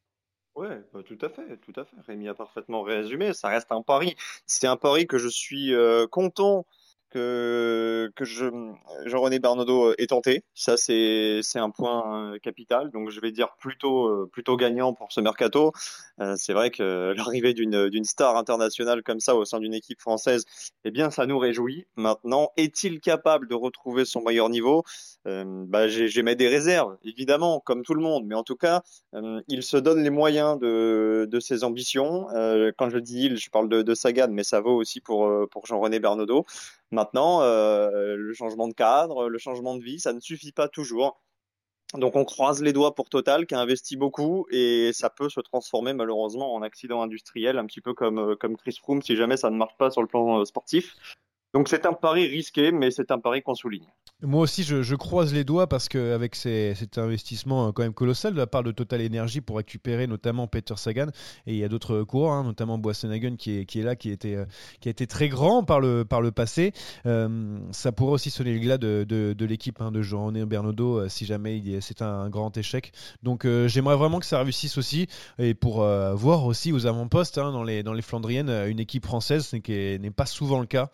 Ouais, 0.54 0.82
bah, 0.94 1.00
tout 1.04 1.18
à 1.20 1.28
fait, 1.30 1.56
tout 1.56 1.72
à 1.80 1.84
fait. 1.84 1.96
Rémi 2.06 2.28
a 2.28 2.34
parfaitement 2.34 2.82
résumé. 2.82 3.32
Ça 3.32 3.48
reste 3.48 3.72
un 3.72 3.82
pari. 3.82 4.14
C'est 4.46 4.68
un 4.68 4.76
pari 4.76 5.08
que 5.08 5.18
je 5.18 5.28
suis 5.28 5.72
content 6.12 6.64
que 7.12 8.10
que 8.16 8.24
je 8.24 8.46
Jean-René 9.04 9.38
Bernaudot 9.38 9.94
ait 9.98 10.06
tenté. 10.06 10.44
Ça, 10.54 10.76
c'est 10.76 11.42
un 11.54 11.70
point 11.70 12.32
euh, 12.32 12.38
capital. 12.38 12.90
Donc, 12.90 13.10
je 13.10 13.20
vais 13.20 13.32
dire 13.32 13.54
plutôt 13.58 14.06
euh, 14.06 14.28
plutôt 14.32 14.56
gagnant 14.56 14.94
pour 14.94 15.12
ce 15.12 15.20
mercato. 15.20 15.72
Euh, 16.20 16.34
c'est 16.36 16.52
vrai 16.52 16.70
que 16.70 17.12
l'arrivée 17.16 17.54
d'une 17.54 18.04
star 18.04 18.36
internationale 18.36 19.02
comme 19.02 19.20
ça 19.20 19.34
au 19.34 19.44
sein 19.44 19.60
d'une 19.60 19.74
équipe 19.74 20.00
française, 20.00 20.44
eh 20.84 20.90
bien, 20.90 21.10
ça 21.10 21.26
nous 21.26 21.38
réjouit. 21.38 21.86
Maintenant, 21.96 22.50
est-il 22.56 23.00
capable 23.00 23.48
de 23.48 23.54
retrouver 23.54 24.04
son 24.04 24.22
meilleur 24.22 24.48
niveau? 24.48 24.84
Euh, 25.26 25.44
Bah, 25.66 25.88
j'ai 25.88 26.22
des 26.22 26.48
réserves, 26.48 26.96
évidemment, 27.04 27.60
comme 27.60 27.82
tout 27.82 27.94
le 27.94 28.00
monde. 28.00 28.24
Mais 28.26 28.34
en 28.34 28.44
tout 28.44 28.56
cas, 28.56 28.82
il 29.48 29.62
se 29.62 29.76
donne 29.76 30.02
les 30.02 30.10
moyens 30.10 30.58
de, 30.58 31.38
ses 31.40 31.64
ambitions. 31.64 32.26
Quand 32.78 32.90
je 32.90 32.98
dis 32.98 33.26
il, 33.26 33.36
je 33.36 33.50
parle 33.50 33.68
de, 33.68 33.82
de 33.82 33.94
Sagan, 33.94 34.28
mais 34.30 34.44
ça 34.44 34.60
vaut 34.60 34.76
aussi 34.76 35.00
pour, 35.00 35.28
Jean-René 35.64 36.00
Bernaudot. 36.00 36.46
Maintenant, 36.92 37.40
euh, 37.40 38.16
le 38.16 38.34
changement 38.34 38.68
de 38.68 38.74
cadre, 38.74 39.28
le 39.28 39.38
changement 39.38 39.76
de 39.76 39.82
vie, 39.82 39.98
ça 39.98 40.12
ne 40.12 40.20
suffit 40.20 40.52
pas 40.52 40.68
toujours. 40.68 41.22
Donc 41.94 42.16
on 42.16 42.24
croise 42.24 42.62
les 42.62 42.72
doigts 42.72 42.94
pour 42.94 43.08
Total 43.08 43.46
qui 43.46 43.54
a 43.54 43.60
investi 43.60 43.96
beaucoup 43.96 44.46
et 44.50 44.92
ça 44.94 45.10
peut 45.10 45.28
se 45.28 45.40
transformer 45.40 45.92
malheureusement 45.92 46.54
en 46.54 46.62
accident 46.62 47.02
industriel, 47.02 47.58
un 47.58 47.66
petit 47.66 47.80
peu 47.80 47.92
comme, 47.92 48.18
euh, 48.18 48.36
Chris 48.36 48.76
Froome 48.80 49.02
si 49.02 49.16
jamais 49.16 49.36
ça 49.36 49.50
ne 49.50 49.56
marche 49.56 49.76
pas 49.76 49.90
sur 49.90 50.00
le 50.00 50.06
plan 50.06 50.40
euh, 50.40 50.44
sportif. 50.44 50.94
Donc 51.54 51.68
c'est 51.68 51.84
un 51.84 51.92
pari 51.92 52.26
risqué, 52.26 52.72
mais 52.72 52.90
c'est 52.90 53.10
un 53.10 53.18
pari 53.18 53.42
qu'on 53.42 53.54
souligne. 53.54 53.86
Moi 54.22 54.42
aussi, 54.42 54.62
je, 54.62 54.94
croise 54.94 55.34
les 55.34 55.42
doigts 55.42 55.66
parce 55.66 55.88
qu'avec 55.88 56.36
cet 56.36 56.96
investissement 56.96 57.66
euh, 57.66 57.72
quand 57.72 57.82
même 57.82 57.92
colossal 57.92 58.32
de 58.32 58.38
la 58.38 58.46
part 58.46 58.62
de 58.62 58.70
Total 58.70 59.04
Energy 59.04 59.40
pour 59.40 59.56
récupérer 59.56 60.06
notamment 60.06 60.46
Peter 60.46 60.74
Sagan, 60.76 61.08
et 61.46 61.54
il 61.54 61.56
y 61.56 61.64
a 61.64 61.68
d'autres 61.68 62.04
coureurs, 62.04 62.34
hein, 62.34 62.44
notamment 62.44 62.78
Boissenhagen 62.78 63.34
qui 63.36 63.58
est, 63.58 63.66
qui 63.66 63.80
est 63.80 63.82
là, 63.82 63.96
qui, 63.96 64.10
était, 64.10 64.36
euh, 64.36 64.44
a 64.84 64.88
été 64.88 65.08
très 65.08 65.28
grand 65.28 65.64
par 65.64 65.80
le, 65.80 66.04
passé. 66.30 66.72
Euh, 67.04 67.58
ça 67.72 67.90
pourrait 67.90 68.12
aussi 68.12 68.30
sonner 68.30 68.54
le 68.54 68.60
glas 68.60 68.78
de, 68.78 69.44
l'équipe 69.44 69.80
hein, 69.80 69.90
de 69.90 70.02
Jean-René 70.02 70.46
Bernaudot 70.46 71.08
si 71.08 71.26
jamais 71.26 71.60
c'est 71.80 72.00
un, 72.00 72.30
grand 72.30 72.56
échec. 72.56 72.92
Donc 73.24 73.44
j'aimerais 73.66 73.96
vraiment 73.96 74.20
que 74.20 74.26
ça 74.26 74.40
réussisse 74.40 74.78
aussi, 74.78 75.08
et 75.38 75.54
pour 75.54 75.84
voir 76.14 76.46
aussi 76.46 76.72
aux 76.72 76.86
avant-postes 76.86 77.38
hein, 77.38 77.50
dans, 77.50 77.64
les, 77.64 78.02
Flandriennes 78.02 78.50
une 78.68 78.78
équipe 78.78 79.04
française, 79.04 79.46
ce 79.46 79.56
qui 79.56 79.98
n'est 79.98 80.10
pas 80.10 80.26
souvent 80.26 80.60
le 80.60 80.66
cas 80.66 80.90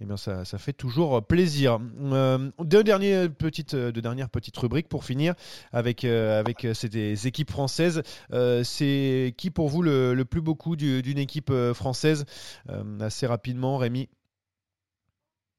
eh 0.00 0.04
bien 0.04 0.16
ça, 0.16 0.44
ça 0.44 0.58
fait 0.58 0.72
toujours 0.74 1.24
plaisir. 1.26 1.78
Euh, 2.00 2.50
deux, 2.62 2.84
derniers 2.84 3.28
petites, 3.28 3.74
deux 3.74 4.02
dernières 4.02 4.28
petites 4.28 4.56
rubriques 4.56 4.88
pour 4.88 5.04
finir 5.04 5.34
avec, 5.72 6.04
euh, 6.04 6.38
avec 6.38 6.66
ces 6.74 7.26
équipes 7.26 7.50
françaises. 7.50 8.02
Euh, 8.32 8.62
c'est 8.64 9.34
qui 9.38 9.50
pour 9.50 9.68
vous 9.68 9.82
le, 9.82 10.14
le 10.14 10.24
plus 10.24 10.40
beau 10.42 10.54
coup 10.54 10.76
du- 10.76 11.02
d'une 11.02 11.18
équipe 11.18 11.50
euh, 11.50 11.72
française? 11.74 12.24
Euh, 12.68 12.98
Assez 13.00 13.26
rapidement, 13.26 13.78
Rémi. 13.78 14.08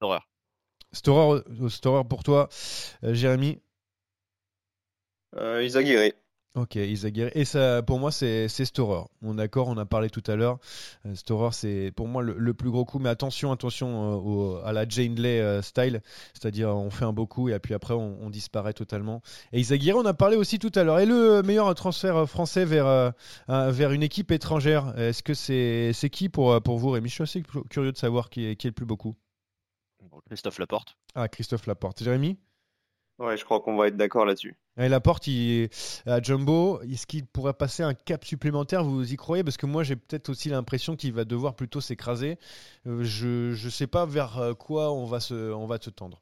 Horreur. 0.01 0.27
Storer, 0.91 1.41
Storer 1.69 2.03
pour 2.03 2.23
toi, 2.23 2.49
Euh, 3.03 3.13
Jérémy 3.13 3.59
Euh, 5.35 5.63
Isaguirre. 5.63 6.11
Ok, 6.55 6.73
Isaguirre. 6.75 7.29
Et 7.35 7.45
ça, 7.45 7.83
pour 7.83 7.99
moi, 7.99 8.11
c'est 8.11 8.47
Storer. 8.47 9.03
On 9.21 9.33
est 9.33 9.37
d'accord, 9.37 9.67
on 9.67 9.77
a 9.77 9.85
parlé 9.85 10.09
tout 10.09 10.23
à 10.25 10.35
l'heure. 10.35 10.57
Euh, 11.05 11.13
Storer, 11.13 11.51
c'est 11.51 11.91
pour 11.95 12.07
moi 12.07 12.23
le, 12.23 12.33
le 12.35 12.53
plus 12.55 12.71
gros 12.71 12.83
coup. 12.83 12.97
Mais 12.97 13.09
attention, 13.09 13.51
attention 13.51 14.13
euh, 14.13 14.15
au- 14.15 14.55
à 14.65 14.73
la 14.73 14.89
Jane 14.89 15.13
Lay 15.19 15.39
euh, 15.39 15.61
style. 15.61 16.01
C'est-à-dire, 16.33 16.69
on 16.69 16.89
fait 16.89 17.05
un 17.05 17.13
beau 17.13 17.27
coup 17.27 17.49
et 17.49 17.59
puis 17.59 17.75
après, 17.75 17.93
on, 17.93 18.17
on 18.21 18.31
disparaît 18.31 18.73
totalement. 18.73 19.21
Et 19.53 19.59
Isaguirre, 19.59 19.97
on 19.97 20.05
a 20.05 20.15
parlé 20.15 20.35
aussi 20.35 20.57
tout 20.57 20.71
à 20.73 20.83
l'heure. 20.83 20.97
Et 20.99 21.05
le 21.05 21.43
meilleur 21.43 21.73
transfert 21.75 22.27
français 22.27 22.65
vers, 22.65 22.87
euh, 22.87 23.11
vers 23.47 23.91
une 23.91 24.01
équipe 24.01 24.31
étrangère, 24.31 24.97
est-ce 24.97 25.21
que 25.21 25.35
c'est 25.35 26.09
qui 26.09 26.27
pour, 26.27 26.59
pour 26.63 26.79
vous, 26.79 26.89
Rémi? 26.89 27.07
Je 27.07 27.13
suis 27.13 27.23
assez 27.23 27.43
curieux 27.69 27.91
de 27.91 27.97
savoir 27.97 28.31
qui 28.31 28.45
est, 28.47 28.55
qui 28.55 28.65
est 28.65 28.71
le 28.71 28.73
plus 28.75 28.85
beau 28.87 28.97
coup. 28.97 29.15
Christophe 30.25 30.57
Laporte. 30.57 30.97
Ah, 31.13 31.27
Christophe 31.27 31.67
Laporte. 31.67 32.03
Jérémy? 32.03 32.39
Ouais, 33.19 33.35
je 33.35 33.43
crois 33.43 33.59
qu'on 33.61 33.75
va 33.75 33.87
être 33.87 33.97
d'accord 33.97 34.25
là-dessus. 34.25 34.55
Et 34.77 34.89
Laporte, 34.89 35.25
il, 35.25 35.69
à 36.05 36.21
Jumbo, 36.21 36.79
est-ce 36.81 37.07
qu'il 37.07 37.25
pourrait 37.25 37.53
passer 37.53 37.81
un 37.81 37.95
cap 37.95 38.23
supplémentaire? 38.23 38.83
Vous 38.83 39.11
y 39.11 39.15
croyez? 39.15 39.43
Parce 39.43 39.57
que 39.57 39.65
moi, 39.65 39.81
j'ai 39.83 39.95
peut-être 39.95 40.29
aussi 40.29 40.49
l'impression 40.49 40.95
qu'il 40.95 41.13
va 41.13 41.25
devoir 41.25 41.55
plutôt 41.55 41.81
s'écraser. 41.81 42.37
Euh, 42.85 43.03
je 43.03 43.51
ne 43.51 43.69
sais 43.71 43.87
pas 43.87 44.05
vers 44.05 44.37
euh, 44.37 44.53
quoi 44.53 44.93
on 44.93 45.05
va 45.05 45.19
se, 45.19 45.51
on 45.51 45.65
va 45.65 45.79
se 45.81 45.89
tendre. 45.89 46.21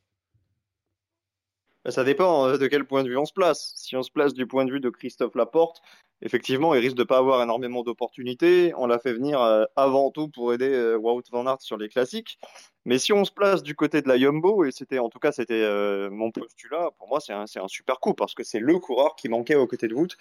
Bah, 1.83 1.91
Ça 1.91 2.05
dépend 2.05 2.47
euh, 2.47 2.57
de 2.57 2.67
quel 2.67 2.85
point 2.85 3.03
de 3.03 3.09
vue 3.09 3.17
on 3.17 3.25
se 3.25 3.33
place. 3.33 3.73
Si 3.75 3.97
on 3.97 4.03
se 4.03 4.11
place 4.11 4.33
du 4.33 4.47
point 4.47 4.63
de 4.63 4.71
vue 4.71 4.79
de 4.79 4.89
Christophe 4.89 5.35
Laporte, 5.35 5.81
effectivement, 6.21 6.73
il 6.75 6.79
risque 6.79 6.95
de 6.95 7.03
pas 7.03 7.17
avoir 7.17 7.43
énormément 7.43 7.83
d'opportunités. 7.83 8.71
On 8.77 8.87
l'a 8.87 8.99
fait 8.99 9.13
venir 9.13 9.41
euh, 9.41 9.65
avant 9.75 10.11
tout 10.11 10.29
pour 10.29 10.53
aider 10.53 10.95
Wout 10.95 11.23
van 11.29 11.45
Aert 11.45 11.61
sur 11.61 11.75
les 11.75 11.89
classiques. 11.89 12.39
Mais 12.85 12.99
si 12.99 13.13
on 13.13 13.25
se 13.25 13.31
place 13.31 13.63
du 13.63 13.75
côté 13.75 14.01
de 14.01 14.07
la 14.07 14.17
Jumbo, 14.17 14.63
et 14.63 14.71
c'était 14.71 14.99
en 14.99 15.09
tout 15.09 15.19
cas 15.19 15.31
c'était 15.31 15.53
euh, 15.53 16.09
mon 16.09 16.31
postulat, 16.31 16.91
pour 16.97 17.07
moi 17.07 17.19
c'est 17.19 17.33
un, 17.33 17.67
super 17.67 17.99
coup 17.99 18.13
parce 18.13 18.33
que 18.33 18.43
c'est 18.43 18.59
le 18.59 18.77
coureur 18.79 19.15
qui 19.15 19.27
manquait 19.27 19.55
aux 19.55 19.67
côtés 19.67 19.87
de 19.87 19.95
Wout. 19.95 20.15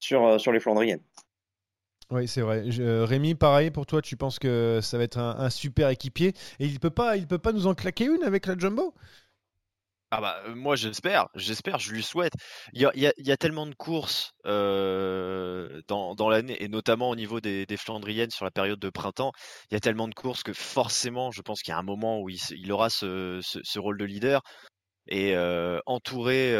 sur, 0.00 0.40
sur 0.40 0.52
les 0.52 0.60
Flandriennes. 0.60 1.02
Oui, 2.10 2.26
c'est 2.26 2.40
vrai. 2.40 2.64
Rémi, 3.04 3.34
pareil 3.34 3.70
pour 3.70 3.84
toi, 3.84 4.00
tu 4.00 4.16
penses 4.16 4.38
que 4.38 4.80
ça 4.82 4.96
va 4.96 5.04
être 5.04 5.18
un, 5.18 5.50
super 5.50 5.90
équipier 5.90 6.32
et 6.58 6.64
il 6.64 6.80
peut 6.80 6.90
peut 6.90 7.38
pas 7.38 7.52
nous 7.52 7.66
en 7.66 7.74
claquer 7.74 8.06
une 8.06 8.24
avec 8.24 8.46
la 8.46 8.56
Jumbo? 8.56 8.94
Ah 10.10 10.20
bah 10.22 10.42
moi 10.54 10.74
j'espère, 10.74 11.28
j'espère, 11.34 11.78
je 11.78 11.92
lui 11.92 12.02
souhaite. 12.02 12.32
Il 12.72 12.80
y 12.80 12.86
a, 12.86 12.92
y 12.94 13.30
a, 13.30 13.36
tellement 13.36 13.66
de 13.66 13.74
courses 13.74 14.32
dans, 14.44 16.14
dans 16.14 16.28
l'année 16.30 16.62
et 16.62 16.68
notamment 16.68 17.10
au 17.10 17.16
niveau 17.16 17.40
des, 17.40 17.66
des, 17.66 17.76
Flandriennes 17.76 18.30
sur 18.30 18.46
la 18.46 18.50
période 18.50 18.78
de 18.78 18.88
printemps. 18.90 19.32
Il 19.70 19.74
y 19.74 19.76
a 19.76 19.80
tellement 19.80 20.08
de 20.08 20.14
courses 20.14 20.42
que 20.42 20.54
forcément, 20.54 21.30
je 21.30 21.42
pense 21.42 21.60
qu'il 21.62 21.72
y 21.72 21.74
a 21.74 21.78
un 21.78 21.82
moment 21.82 22.20
où 22.20 22.30
il, 22.30 22.38
il 22.52 22.72
aura 22.72 22.88
ce, 22.88 23.40
ce, 23.42 23.78
rôle 23.78 23.98
de 23.98 24.04
leader 24.06 24.40
et 25.08 25.36
entouré 25.86 26.54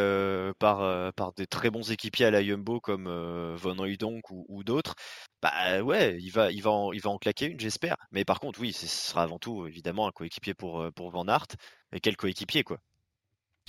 par, 0.59 1.13
par 1.13 1.33
des 1.33 1.47
très 1.47 1.71
bons 1.71 1.91
équipiers 1.91 2.25
à 2.27 2.31
la 2.31 2.43
Jumbo 2.43 2.79
comme 2.79 3.07
Von 3.55 3.79
Hooydonk 3.79 4.29
ou, 4.31 4.45
ou 4.47 4.63
d'autres. 4.63 4.93
Bah 5.41 5.81
ouais, 5.81 6.17
il 6.19 6.31
va, 6.31 6.51
il 6.51 6.61
va, 6.61 6.71
en, 6.71 6.91
il 6.93 7.01
va 7.01 7.09
en 7.09 7.17
claquer 7.17 7.47
une, 7.47 7.59
j'espère. 7.59 7.95
Mais 8.11 8.25
par 8.25 8.39
contre, 8.39 8.59
oui, 8.59 8.73
ce 8.73 8.87
sera 8.87 9.23
avant 9.23 9.39
tout 9.39 9.65
évidemment 9.67 10.07
un 10.07 10.11
coéquipier 10.11 10.53
pour, 10.53 10.85
pour 10.95 11.09
Van 11.11 11.27
Aert. 11.27 11.47
Et 11.93 11.99
quel 11.99 12.15
coéquipier 12.17 12.63
quoi 12.63 12.79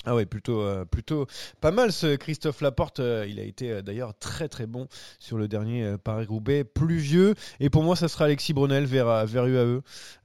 ah 0.03 0.15
ouais, 0.15 0.25
plutôt, 0.25 0.61
euh, 0.61 0.83
plutôt 0.83 1.27
pas 1.59 1.69
mal 1.69 1.91
ce 1.91 2.15
Christophe 2.15 2.61
Laporte. 2.61 2.99
Euh, 2.99 3.27
il 3.29 3.39
a 3.39 3.43
été 3.43 3.69
euh, 3.69 3.81
d'ailleurs 3.83 4.17
très 4.17 4.47
très 4.47 4.65
bon 4.65 4.87
sur 5.19 5.37
le 5.37 5.47
dernier 5.47 5.95
Paris-Roubaix, 6.03 6.63
pluvieux. 6.63 7.35
Et 7.59 7.69
pour 7.69 7.83
moi, 7.83 7.95
ça 7.95 8.07
sera 8.07 8.25
Alexis 8.25 8.53
Brunel 8.53 8.85
vers, 8.85 9.27
vers 9.27 9.45
UAE. 9.45 9.81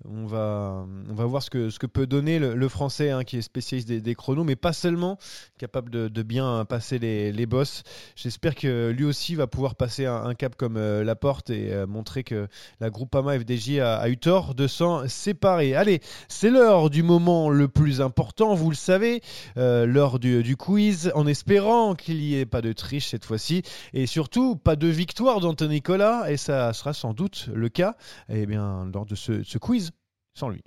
On 0.07 0.25
va, 0.27 0.87
on 1.11 1.15
va 1.15 1.25
voir 1.27 1.43
ce 1.43 1.51
que, 1.51 1.69
ce 1.69 1.79
que 1.79 1.87
peut 1.87 2.07
donner 2.07 2.39
le, 2.39 2.69
Français 2.69 3.11
hein, 3.11 3.23
qui 3.23 3.37
est 3.37 3.43
spécialiste 3.43 3.89
des, 3.89 4.15
chronos, 4.15 4.45
mais 4.45 4.57
pas 4.57 4.73
seulement, 4.73 5.19
capable 5.59 5.91
de, 5.91 6.23
bien 6.23 6.65
passer 6.65 6.99
les, 6.99 7.31
les 7.31 7.47
bosses. 7.47 7.85
J'espère 8.17 8.55
que 8.55 8.91
lui 8.91 9.05
aussi 9.05 9.35
va 9.35 9.47
pouvoir 9.47 9.77
passer 9.77 10.07
un, 10.07 10.35
cap 10.35 10.57
comme 10.57 10.79
Laporte 10.79 11.51
et 11.51 11.87
montrer 11.87 12.25
que 12.25 12.49
la 12.81 12.91
Groupama 12.91 13.39
FDJ 13.39 13.79
a, 13.79 13.99
a 13.99 14.09
eu 14.09 14.17
tort 14.17 14.55
de 14.55 14.67
s'en 14.67 15.07
séparer. 15.07 15.75
Allez, 15.75 16.01
c'est 16.29 16.51
l'heure 16.51 16.91
du 16.91 17.03
moment 17.03 17.51
le 17.51 17.69
plus 17.69 18.01
important, 18.01 18.55
vous 18.55 18.71
le 18.71 18.77
savez. 18.77 19.23
Euh, 19.67 19.85
lors 19.85 20.21
du, 20.21 20.57
quiz 20.57 21.11
en 21.15 21.27
espérant 21.27 21.95
qu'il 21.95 22.19
n'y 22.19 22.35
ait 22.35 22.47
pas 22.47 22.61
de 22.61 22.73
triche 22.73 23.09
cette 23.09 23.25
fois-ci 23.25 23.63
et 23.93 24.07
surtout 24.07 24.55
pas 24.55 24.77
de 24.77 24.87
victoire 24.87 25.41
d'Anthony 25.41 25.77
Nicolas 25.77 26.31
et 26.31 26.37
ça 26.37 26.73
sera 26.73 26.93
sans 26.93 27.15
doute 27.15 27.49
le 27.53 27.69
cas 27.69 27.97
eh 28.29 28.47
bien, 28.47 28.89
lors 28.95 29.07
de 29.07 29.17
ce, 29.17 29.59
quiz 29.59 29.91
sans 30.35 30.49
lui. 30.49 30.63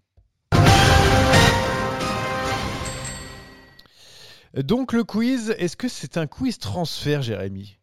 Donc 4.54 4.92
le 4.92 5.04
quiz, 5.06 5.56
est-ce 5.58 5.78
que 5.78 5.88
c'est 5.88 6.18
un 6.18 6.28
quiz 6.28 6.58
transfert, 6.58 7.22
Jérémy? 7.22 7.78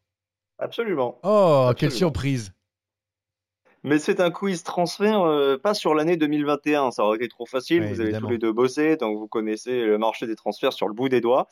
Absolument. 0.59 1.19
Oh, 1.23 1.73
quelle 1.77 1.93
surprise 1.93 2.53
mais 3.87 4.01
c'est 4.01 4.21
un 4.21 4.33
quiz 4.33 4.65
transfert, 4.65 5.23
euh, 5.23 5.57
pas 5.57 5.73
sur 5.73 5.95
l'année 5.95 6.17
2021. 6.17 6.91
Ça 6.91 7.05
aurait 7.05 7.17
été 7.17 7.29
trop 7.29 7.47
facile. 7.47 7.85
vous 7.87 8.01
avez 8.01 8.19
tous 8.19 8.29
les 8.29 8.37
deux 8.37 8.53
bossé, 8.53 8.97
donc 8.97 9.17
vous 9.17 9.29
connaissez 9.29 9.85
le 9.85 9.97
marché 9.97 10.27
des 10.27 10.35
transferts 10.35 10.73
sur 10.73 10.89
le 10.89 10.93
bout 10.93 11.09
des 11.09 11.21
doigts. 11.21 11.47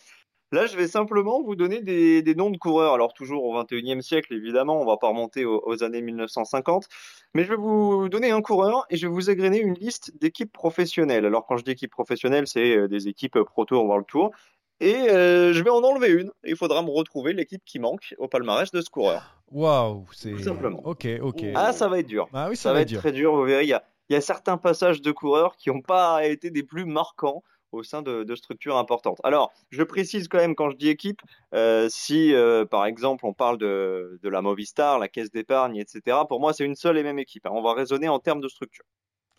Là, 0.50 0.66
je 0.66 0.76
vais 0.76 0.88
simplement 0.88 1.42
vous 1.42 1.56
donner 1.56 1.80
des, 1.80 2.34
noms 2.36 2.50
de 2.50 2.56
coureurs. 2.56 2.92
Alors, 2.92 3.12
toujours 3.12 3.44
au 3.44 3.60
21e 3.60 4.00
siècle, 4.02 4.34
évidemment, 4.34 4.80
on 4.80 4.84
va 4.84 4.96
pas 4.96 5.08
remonter 5.08 5.44
aux, 5.44 5.82
années 5.82 6.02
1950. 6.02 6.86
Mais 7.34 7.44
je 7.44 7.50
vais 7.50 7.56
vous 7.56 8.08
donner 8.08 8.30
un 8.30 8.42
coureur 8.42 8.84
et 8.90 8.96
je 8.96 9.06
vais 9.06 9.12
vous 9.12 9.30
égrener 9.30 9.60
une 9.60 9.74
liste 9.74 10.16
d'équipes 10.20 10.52
professionnelles. 10.52 11.26
Alors, 11.26 11.46
quand 11.46 11.56
je 11.56 11.64
dis 11.64 11.72
équipe 11.72 11.90
professionnelle, 11.90 12.46
c'est 12.46 12.76
euh, 12.76 12.88
des 12.88 13.08
équipes 13.08 13.38
Pro 13.42 13.64
Tour, 13.64 13.84
World 13.84 14.06
Tour. 14.06 14.30
Et 14.80 14.94
euh, 14.94 15.52
je 15.52 15.62
vais 15.62 15.70
en 15.70 15.82
enlever 15.82 16.08
une. 16.08 16.30
Il 16.44 16.56
faudra 16.56 16.82
me 16.82 16.90
retrouver 16.90 17.32
l'équipe 17.32 17.62
qui 17.64 17.78
manque 17.78 18.14
au 18.18 18.28
palmarès 18.28 18.70
de 18.70 18.80
ce 18.80 18.90
coureur. 18.90 19.42
Waouh, 19.50 20.06
c'est. 20.12 20.32
Tout 20.32 20.42
simplement. 20.42 20.80
Ok, 20.84 21.06
ok. 21.20 21.44
Ah, 21.54 21.72
ça 21.72 21.88
va 21.88 22.00
être 22.00 22.06
dur. 22.06 22.28
Ah 22.32 22.48
oui, 22.48 22.56
ça, 22.56 22.72
va, 22.72 22.80
être, 22.80 22.94
très 22.94 23.12
dur. 23.12 23.34
Vous 23.34 23.44
verrez, 23.44 23.64
il 23.64 23.68
y 23.68 24.14
a, 24.16 24.20
certains 24.20 24.56
passages 24.56 25.00
de 25.00 25.12
coureurs 25.12 25.56
qui 25.56 25.70
n'ont 25.70 25.80
pas 25.80 26.26
été 26.26 26.50
des 26.50 26.62
plus 26.62 26.84
marquants 26.84 27.42
au 27.70 27.82
sein 27.82 28.02
de, 28.02 28.34
structures 28.36 28.76
importantes. 28.76 29.18
Alors, 29.24 29.52
je 29.70 29.82
précise 29.82 30.28
quand 30.28 30.38
même 30.38 30.54
quand 30.54 30.70
je 30.70 30.76
dis 30.76 30.88
équipe, 30.88 31.20
euh, 31.54 31.88
si 31.90 32.32
euh, 32.32 32.64
par 32.64 32.86
exemple 32.86 33.26
on 33.26 33.32
parle 33.32 33.58
de, 33.58 34.20
la 34.22 34.42
Movistar, 34.42 35.00
la 35.00 35.08
caisse 35.08 35.32
d'épargne, 35.32 35.76
etc., 35.76 36.18
pour 36.28 36.40
moi 36.40 36.52
c'est 36.52 36.64
une 36.64 36.76
seule 36.76 36.98
et 36.98 37.02
même 37.02 37.18
équipe. 37.18 37.46
Hein. 37.46 37.52
On 37.52 37.62
va 37.62 37.74
raisonner 37.74 38.08
en 38.08 38.20
termes 38.20 38.40
de 38.40 38.48
structure. 38.48 38.84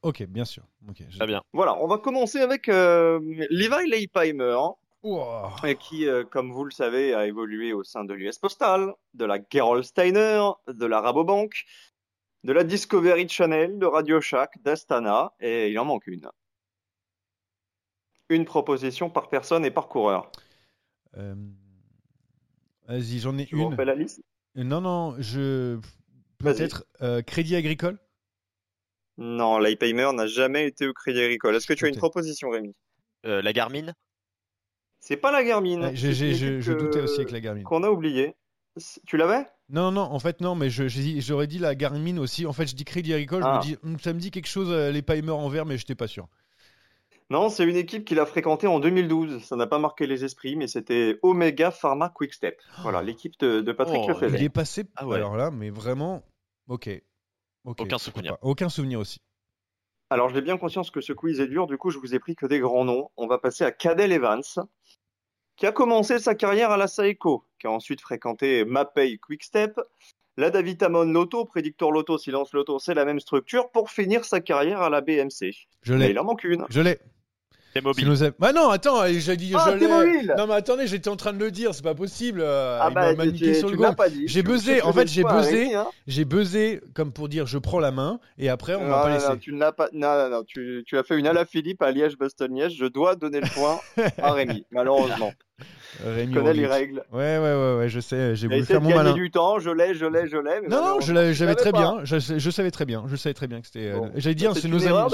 Ok, 0.02 0.24
bien 0.24 0.44
sûr. 0.44 0.64
Très 1.18 1.28
bien. 1.28 1.41
Voilà, 1.53 1.82
on 1.82 1.88
va 1.88 1.98
commencer 1.98 2.40
avec 2.40 2.68
Levi 2.68 3.90
Leipheimer. 3.90 4.57
Hein 4.60 4.74
et 5.64 5.76
qui, 5.76 6.07
euh, 6.07 6.23
comme 6.23 6.52
vous 6.52 6.65
le 6.65 6.72
savez, 6.72 7.14
a 7.14 7.27
évolué 7.27 7.73
au 7.73 7.84
sein 7.84 8.03
de 8.03 8.14
l'US 8.14 8.38
Postal, 8.40 8.94
de 9.14 9.26
la 9.26 9.40
Gerolsteiner, 9.52 10.41
de 10.68 10.86
la 10.86 11.02
Rabobank, 11.02 11.65
de 12.44 12.53
la 12.53 12.64
Discovery 12.64 13.27
Channel, 13.30 13.77
de 13.77 13.86
Radio 13.86 14.19
Shack, 14.19 14.61
d'Astana, 14.64 15.34
et 15.40 15.69
il 15.69 15.80
en 15.80 15.86
manque 15.86 16.07
une. 16.07 16.27
Une 18.30 18.45
proposition 18.45 19.10
par 19.10 19.30
personne 19.30 19.64
et 19.65 19.72
par 19.72 19.88
coureur. 19.88 20.32
Euh, 21.18 21.36
vas-y, 22.88 23.19
j'en 23.19 23.38
ai 23.38 23.45
tu 23.45 23.57
une. 23.57 23.76
la 23.76 23.95
liste? 23.95 24.22
Non, 24.56 24.82
non, 24.82 25.15
je. 25.19 25.80
Peut-être 26.40 26.86
euh, 27.02 27.22
Crédit 27.22 27.56
Agricole? 27.56 27.99
Non, 29.18 29.60
l'iPaymer 29.60 30.10
n'a 30.14 30.27
jamais 30.27 30.68
été 30.68 30.88
au 30.88 30.94
Crédit 30.94 31.22
Agricole. 31.22 31.56
Est-ce 31.56 31.68
que 31.68 31.73
tu 31.73 31.86
as 31.86 31.90
une 31.90 31.95
proposition, 31.95 32.49
Rémi? 32.49 32.76
La 33.23 33.53
Garmin 33.53 33.94
c'est 35.06 35.18
pas 35.18 35.32
la 35.32 35.44
Garmin. 35.44 35.94
je, 35.94 36.73
doutais 36.73 36.99
aussi 36.99 37.19
avec 37.19 37.30
la 37.30 37.40
Garmin. 37.40 37.61
Qu'on 37.61 37.84
a 37.84 37.90
oublié. 37.91 38.36
Tu 39.06 39.18
l'avais? 39.18 39.45
Non, 39.69 39.91
non, 39.91 40.02
en 40.02 40.18
fait, 40.18 40.41
non, 40.41 40.56
mais 40.56 40.72
j'aurais 40.72 41.45
dit 41.45 41.60
la 41.60 41.76
Garmin 41.76 42.18
aussi. 42.18 42.48
En 42.48 42.53
fait, 42.53 42.65
je 42.65 42.76
dis 42.76 42.86
Crédit 42.86 43.14
Agricole, 43.14 43.44
je 43.44 43.48
me 43.48 43.53
ah. 43.53 43.60
dis, 43.61 43.77
hum, 43.84 43.99
ça 43.99 44.14
me 44.14 44.19
dit 44.19 44.32
quelque 44.32 44.48
chose, 44.48 44.72
euh, 44.72 44.91
les 44.91 45.03
Paimer 45.03 45.30
en 45.30 45.48
vert, 45.48 45.68
mais 45.68 45.77
je 45.77 45.84
n'étais 45.84 45.94
pas 45.94 46.07
sûr. 46.07 46.27
Non, 47.30 47.49
c'est 47.49 47.65
une 47.65 47.76
équipe 47.76 48.03
qu'il 48.03 48.19
a 48.19 48.26
fréquentée 48.26 48.65
en 48.65 48.80
2012. 48.80 49.44
Ça 49.44 49.56
n'a 49.56 49.68
pas 49.68 49.77
marqué 49.77 50.07
les 50.07 50.26
esprits, 50.26 50.56
mais 50.56 50.65
c'était 50.65 51.19
Omega 51.22 51.69
Pharma 51.69 52.10
Quickstep. 52.10 52.60
Voilà, 52.82 53.03
l'équipe 53.03 53.40
de, 53.40 53.72
Patrick 53.72 54.02
oh, 54.06 54.10
Lefebvre. 54.10 54.36
Il 54.36 54.44
est 54.44 54.49
passé, 54.49 54.86
ah 54.95 55.06
alors 55.11 55.36
là, 55.36 55.52
mais 55.52 55.69
vraiment, 55.69 56.23
ok. 56.68 56.90
Aucun 57.64 57.99
souvenir. 57.99 58.38
Aucun 58.41 58.69
souvenir 58.69 58.99
aussi. 58.99 59.19
Alors, 60.11 60.30
j'ai 60.30 60.41
bien 60.41 60.57
conscience 60.57 60.91
que 60.91 61.02
ce 61.02 61.14
quiz 61.14 61.40
est 61.40 61.48
dur, 61.48 61.65
du 61.65 61.77
coup, 61.77 61.90
je 61.90 61.98
vous 61.98 62.14
ai 62.14 62.19
pris 62.19 62.36
que 62.36 62.45
des 62.45 62.60
grands 62.60 62.86
noms. 62.86 63.10
On 63.18 63.26
va 63.26 63.40
passer 63.40 63.64
à 63.64 63.72
Cadel 63.72 64.11
Evans 64.11 64.44
qui 65.56 65.65
a 65.65 65.72
commencé 65.72 66.19
sa 66.19 66.36
carrière 66.36 66.72
à 66.72 66.77
la 66.77 66.88
Saeco, 66.88 67.44
qui 67.60 67.68
a 67.68 67.72
ensuite 67.72 68.02
fréquenté 68.02 68.65
Mapei 68.65 69.18
Quickstep, 69.18 69.80
la 70.38 70.49
Davitamon 70.49 71.06
Lotto, 71.06 71.45
Predictor 71.45 71.91
Lotto, 71.91 72.18
Silence 72.18 72.53
Lotto, 72.53 72.77
c'est 72.80 72.94
la 72.94 73.06
même 73.06 73.19
structure, 73.19 73.69
pour 73.69 73.90
finir 73.90 74.26
sa 74.26 74.41
carrière 74.41 74.82
à 74.82 74.90
la 74.90 75.02
BMC. 75.02 75.53
Je 75.82 75.94
l'ai. 75.94 76.10
Il 76.10 76.19
en 76.19 76.26
manque 76.26 76.44
une. 76.44 76.65
Je 76.69 76.82
l'ai. 76.82 76.99
T'es 77.76 77.81
mobile. 77.81 78.10
Bah 78.39 78.53
non, 78.53 78.69
attends, 78.69 79.06
j'ai 79.06 79.35
dit 79.35 79.52
ah, 79.53 79.65
je 79.69 79.76
l'ai. 79.76 80.27
Non 80.38 80.47
mais 80.47 80.53
attendez, 80.53 80.88
j'étais 80.88 81.10
en 81.10 81.18
train 81.18 81.34
de 81.34 81.39
le 81.39 81.52
dire, 81.52 81.76
c'est 81.76 81.84
pas 81.84 81.93
possible. 81.93 82.39
Euh, 82.41 82.80
ah 82.80 82.89
bah, 82.89 83.11
sur 83.11 83.69
le 83.69 83.77
J'ai 84.27 84.43
buzzé, 84.43 84.81
en 84.81 84.93
fait 84.93 85.10
j'ai 85.10 85.26
buzzé, 85.26 85.76
hein. 85.76 85.85
j'ai 86.07 86.23
buzzé 86.23 86.80
comme 86.93 87.11
pour 87.11 87.27
dire 87.27 87.47
je 87.47 87.57
prends 87.57 87.80
la 87.80 87.91
main 87.91 88.22
et 88.38 88.47
après 88.47 88.76
on 88.76 88.88
va 88.88 89.03
pas 89.03 89.10
laisser. 89.10 89.27
Non, 89.27 89.38
tu 89.38 89.53
n'as 89.53 89.73
pas, 89.73 89.89
non, 89.91 90.30
non, 90.30 90.43
tu, 90.47 90.85
tu, 90.88 90.97
as 90.97 91.03
fait 91.03 91.19
une 91.19 91.27
à 91.27 91.34
la 91.34 91.43
Philippe 91.43 91.81
à 91.81 91.91
Liège-Bastogne-Liège. 91.91 92.77
Je 92.77 92.85
dois 92.85 93.15
donner 93.18 93.41
le 93.41 93.53
point 93.53 93.77
à 94.22 94.31
Rémi, 94.31 94.65
malheureusement. 94.72 95.34
Rémi 96.02 96.34
je 96.34 96.39
connais 96.39 96.53
les 96.53 96.68
règles. 96.68 97.03
Ouais, 97.11 97.38
ouais, 97.39 97.56
ouais, 97.56 97.76
ouais 97.80 97.89
je 97.89 97.99
sais, 97.99 98.38
j'ai 98.38 98.47
voulu 98.47 98.64
faire 98.64 98.80
mon 98.80 98.95
malin. 98.95 99.11
du 99.11 99.31
temps, 99.31 99.60
je 99.60 99.69
l'ai, 99.69 99.95
je 99.95 100.06
l'ai, 100.06 100.30
je 100.30 100.38
l'ai. 100.38 100.65
Non, 100.69 100.81
non, 100.81 100.99
je 101.02 101.34
j'avais 101.34 101.56
très 101.56 101.73
bien, 101.73 101.99
je, 102.06 102.19
je, 102.19 102.49
savais 102.49 102.72
très 102.72 102.85
bien, 102.85 103.03
je 103.07 103.18
savais 103.18 103.34
très 103.34 103.47
bien 103.47 103.60
que 103.60 103.68
c'était. 103.68 103.91
Euh, 103.91 104.07
j'allais 104.15 104.35
dire, 104.35 104.56
c'est 104.56 104.69
nos 104.69 104.88
amis, 104.88 105.14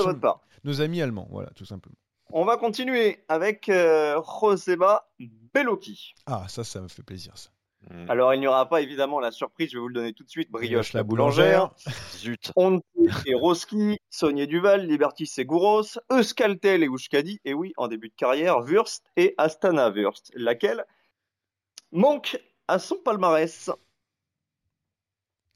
nos 0.64 0.82
amis 0.82 1.02
allemands, 1.02 1.28
voilà, 1.32 1.50
tout 1.56 1.66
simplement. 1.66 1.96
On 2.34 2.46
va 2.46 2.58
continuer 2.58 3.24
avec 3.28 3.70
euh, 3.70 4.22
Joseba 4.24 5.10
Bellocchi. 5.54 6.14
Ah, 6.26 6.46
ça, 6.48 6.64
ça 6.64 6.82
me 6.82 6.88
fait 6.88 7.04
plaisir, 7.04 7.38
ça. 7.38 7.50
Hmm. 7.90 8.10
Alors, 8.10 8.34
il 8.34 8.40
n'y 8.40 8.48
aura 8.48 8.70
pas 8.70 8.82
évidemment 8.82 9.20
la 9.20 9.32
surprise, 9.32 9.72
je 9.72 9.78
vais 9.78 9.82
vous 9.82 9.88
le 9.88 9.94
donner 9.94 10.14
tout 10.14 10.24
de 10.24 10.30
suite. 10.30 10.52
Brioche, 10.52 10.94
la 10.94 11.04
boulangère. 11.04 11.72
Zut. 12.16 12.52
Onti 12.56 12.86
et 13.26 13.34
Roski, 13.34 13.98
Sonia 14.10 14.46
Duval, 14.46 14.86
Liberty 14.86 15.26
Seguros, 15.26 15.98
Euskaltel 16.12 16.84
et 16.84 16.88
Oushkadi. 16.88 17.40
Et 17.44 17.54
oui, 17.54 17.74
en 17.78 17.88
début 17.88 18.10
de 18.10 18.16
carrière, 18.16 18.60
Wurst 18.60 19.04
et 19.18 19.34
Astana 19.38 19.90
Wurst. 19.90 20.32
Laquelle 20.36 20.86
manque 21.92 22.40
à 22.68 22.78
son 22.78 22.98
palmarès? 22.98 23.72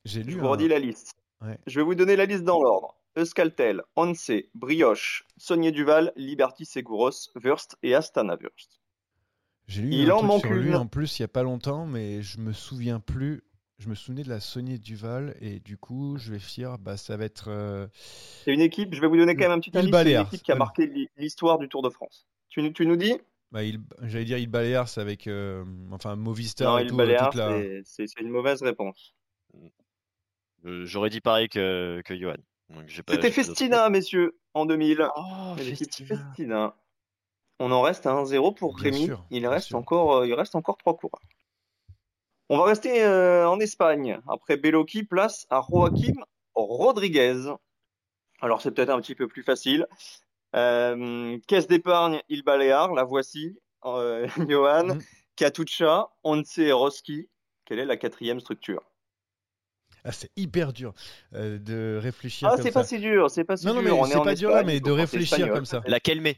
J'ai 0.04 0.24
lu. 0.24 0.34
Je 0.34 0.40
vous 0.40 0.50
redis 0.50 0.68
la 0.68 0.80
liste. 0.80 1.14
Je 1.68 1.80
vais 1.80 1.86
vous 1.86 1.96
donner 1.96 2.16
la 2.16 2.26
liste 2.26 2.44
dans 2.44 2.60
l'ordre. 2.60 2.96
Euskaltel, 3.18 3.82
Once, 3.96 4.32
Brioche, 4.54 5.24
Sonia 5.38 5.72
Duval, 5.72 6.12
Liberty 6.16 6.66
Seguros, 6.66 7.30
Wurst 7.36 7.78
et 7.84 7.96
Astana 7.96 8.36
Wurst. 8.36 8.82
J'ai 9.68 9.82
lu 9.82 9.90
il 9.92 10.12
un 10.12 10.16
en 10.16 10.18
truc 10.18 10.28
manque 10.28 10.42
sur 10.42 10.54
lui 10.54 10.76
en 10.76 10.86
plus 10.86 11.18
il 11.18 11.24
y 11.24 11.26
a 11.26 11.28
pas 11.28 11.44
longtemps, 11.44 11.86
mais 11.86 12.22
je 12.22 12.40
me 12.40 12.54
souviens 12.54 13.00
plus. 13.00 13.44
Je 13.78 13.90
me 13.90 13.96
souvenais 13.96 14.24
de 14.24 14.30
la 14.30 14.40
Sonia 14.40 14.78
Duval 14.78 15.36
et 15.42 15.60
du 15.60 15.76
coup 15.78 16.18
je 16.18 16.32
vais 16.32 16.40
fier, 16.40 16.78
bah 16.78 16.98
ça 16.98 17.18
va 17.18 17.26
être. 17.26 17.50
Euh, 17.50 17.88
C'est 18.44 18.54
une 18.54 18.62
équipe. 18.62 18.94
Je 18.94 19.02
vais 19.02 19.08
vous 19.08 19.18
donner 19.18 19.36
quand 19.36 19.44
même 19.44 19.52
un 19.52 19.60
petit 19.60 19.78
indice. 19.78 19.94
C'est 19.94 20.14
une 20.14 20.22
équipe 20.22 20.44
qui 20.44 20.52
a 20.52 20.56
marqué 20.56 21.10
l'histoire 21.18 21.58
du 21.58 21.68
Tour 21.68 21.82
de 21.82 21.90
France. 21.90 22.28
Tu, 22.50 22.72
tu 22.74 22.86
nous 22.86 22.96
dis? 22.96 23.18
Bah, 23.52 23.62
J'allais 24.04 24.26
dire 24.26 24.38
Il 24.38 24.48
Baléars 24.48 24.98
avec 24.98 25.28
euh, 25.28 25.66
enfin 25.92 26.16
Movistar 26.16 26.74
non, 26.74 26.80
et 26.80 26.84
il 26.84 26.90
tout. 26.90 26.96
Baléars, 26.96 27.34
c'est 27.84 28.06
une 28.20 28.30
mauvaise 28.30 28.62
réponse. 28.62 29.14
J'aurais 30.64 31.10
dit 31.10 31.22
pareil 31.22 31.50
que, 31.50 32.02
que 32.06 32.18
Johan. 32.18 32.36
C'était 32.88 33.32
Festina, 33.32 33.90
messieurs, 33.90 34.38
en 34.54 34.66
2000. 34.66 35.08
Oh, 35.16 35.56
Festina. 35.58 36.08
Festina. 36.08 36.76
On 37.60 37.72
en 37.72 37.82
reste 37.82 38.06
à 38.06 38.14
1-0 38.14 38.56
pour 38.56 38.76
Bien 38.76 38.84
Rémi. 38.92 39.06
sûr, 39.06 39.26
il, 39.30 39.48
reste 39.48 39.68
sûr. 39.68 39.78
encore, 39.78 40.18
euh, 40.18 40.28
il 40.28 40.34
reste 40.34 40.56
encore 40.56 40.78
trois 40.78 40.98
coureurs. 40.98 41.22
On 42.50 42.58
va 42.58 42.66
rester 42.66 43.04
euh, 43.04 43.48
en 43.48 43.60
Espagne. 43.60 44.20
Après 44.28 44.58
Beloki, 44.58 45.04
place 45.04 45.48
à 45.50 45.62
Joaquim 45.68 46.24
Rodriguez. 46.54 47.54
Alors 48.42 48.62
c'est 48.62 48.72
peut-être 48.72 48.90
un 48.90 49.00
petit 49.02 49.16
peu 49.16 49.28
plus 49.28 49.44
facile. 49.44 49.88
Euh, 50.56 51.38
caisse 51.48 51.68
d'épargne 51.68 52.22
Il 52.30 52.44
Balear, 52.44 52.94
la 52.94 53.04
voici. 53.04 53.58
Euh, 53.86 54.28
Johan. 54.50 54.98
Katucha, 55.36 56.10
Once 56.24 56.58
et 56.58 56.72
Roski. 56.72 57.30
Quelle 57.66 57.80
est 57.80 57.86
la 57.86 57.98
quatrième 57.98 58.40
structure? 58.40 58.82
Ah, 60.08 60.12
c'est 60.12 60.30
hyper 60.36 60.72
dur 60.72 60.94
euh, 61.34 61.58
de 61.58 62.00
réfléchir 62.02 62.48
Ah, 62.48 62.56
comme 62.56 62.64
c'est 62.64 62.72
ça. 62.72 62.80
pas 62.82 62.86
si 62.86 63.00
dur, 63.00 63.30
c'est 63.32 63.44
pas 63.44 63.58
si 63.58 63.66
non, 63.66 63.74
non, 63.74 63.82
dur. 63.82 63.90
mais 63.96 64.00
On 64.00 64.06
est 64.06 64.12
c'est 64.12 64.22
pas 64.24 64.36
dur 64.36 64.52
là, 64.52 64.64
mais 64.64 64.80
de 64.80 64.92
réfléchir 64.92 65.34
espagnol. 65.38 65.56
comme 65.56 65.66
ça. 65.66 65.82
La 65.88 66.00
Kelme. 66.00 66.34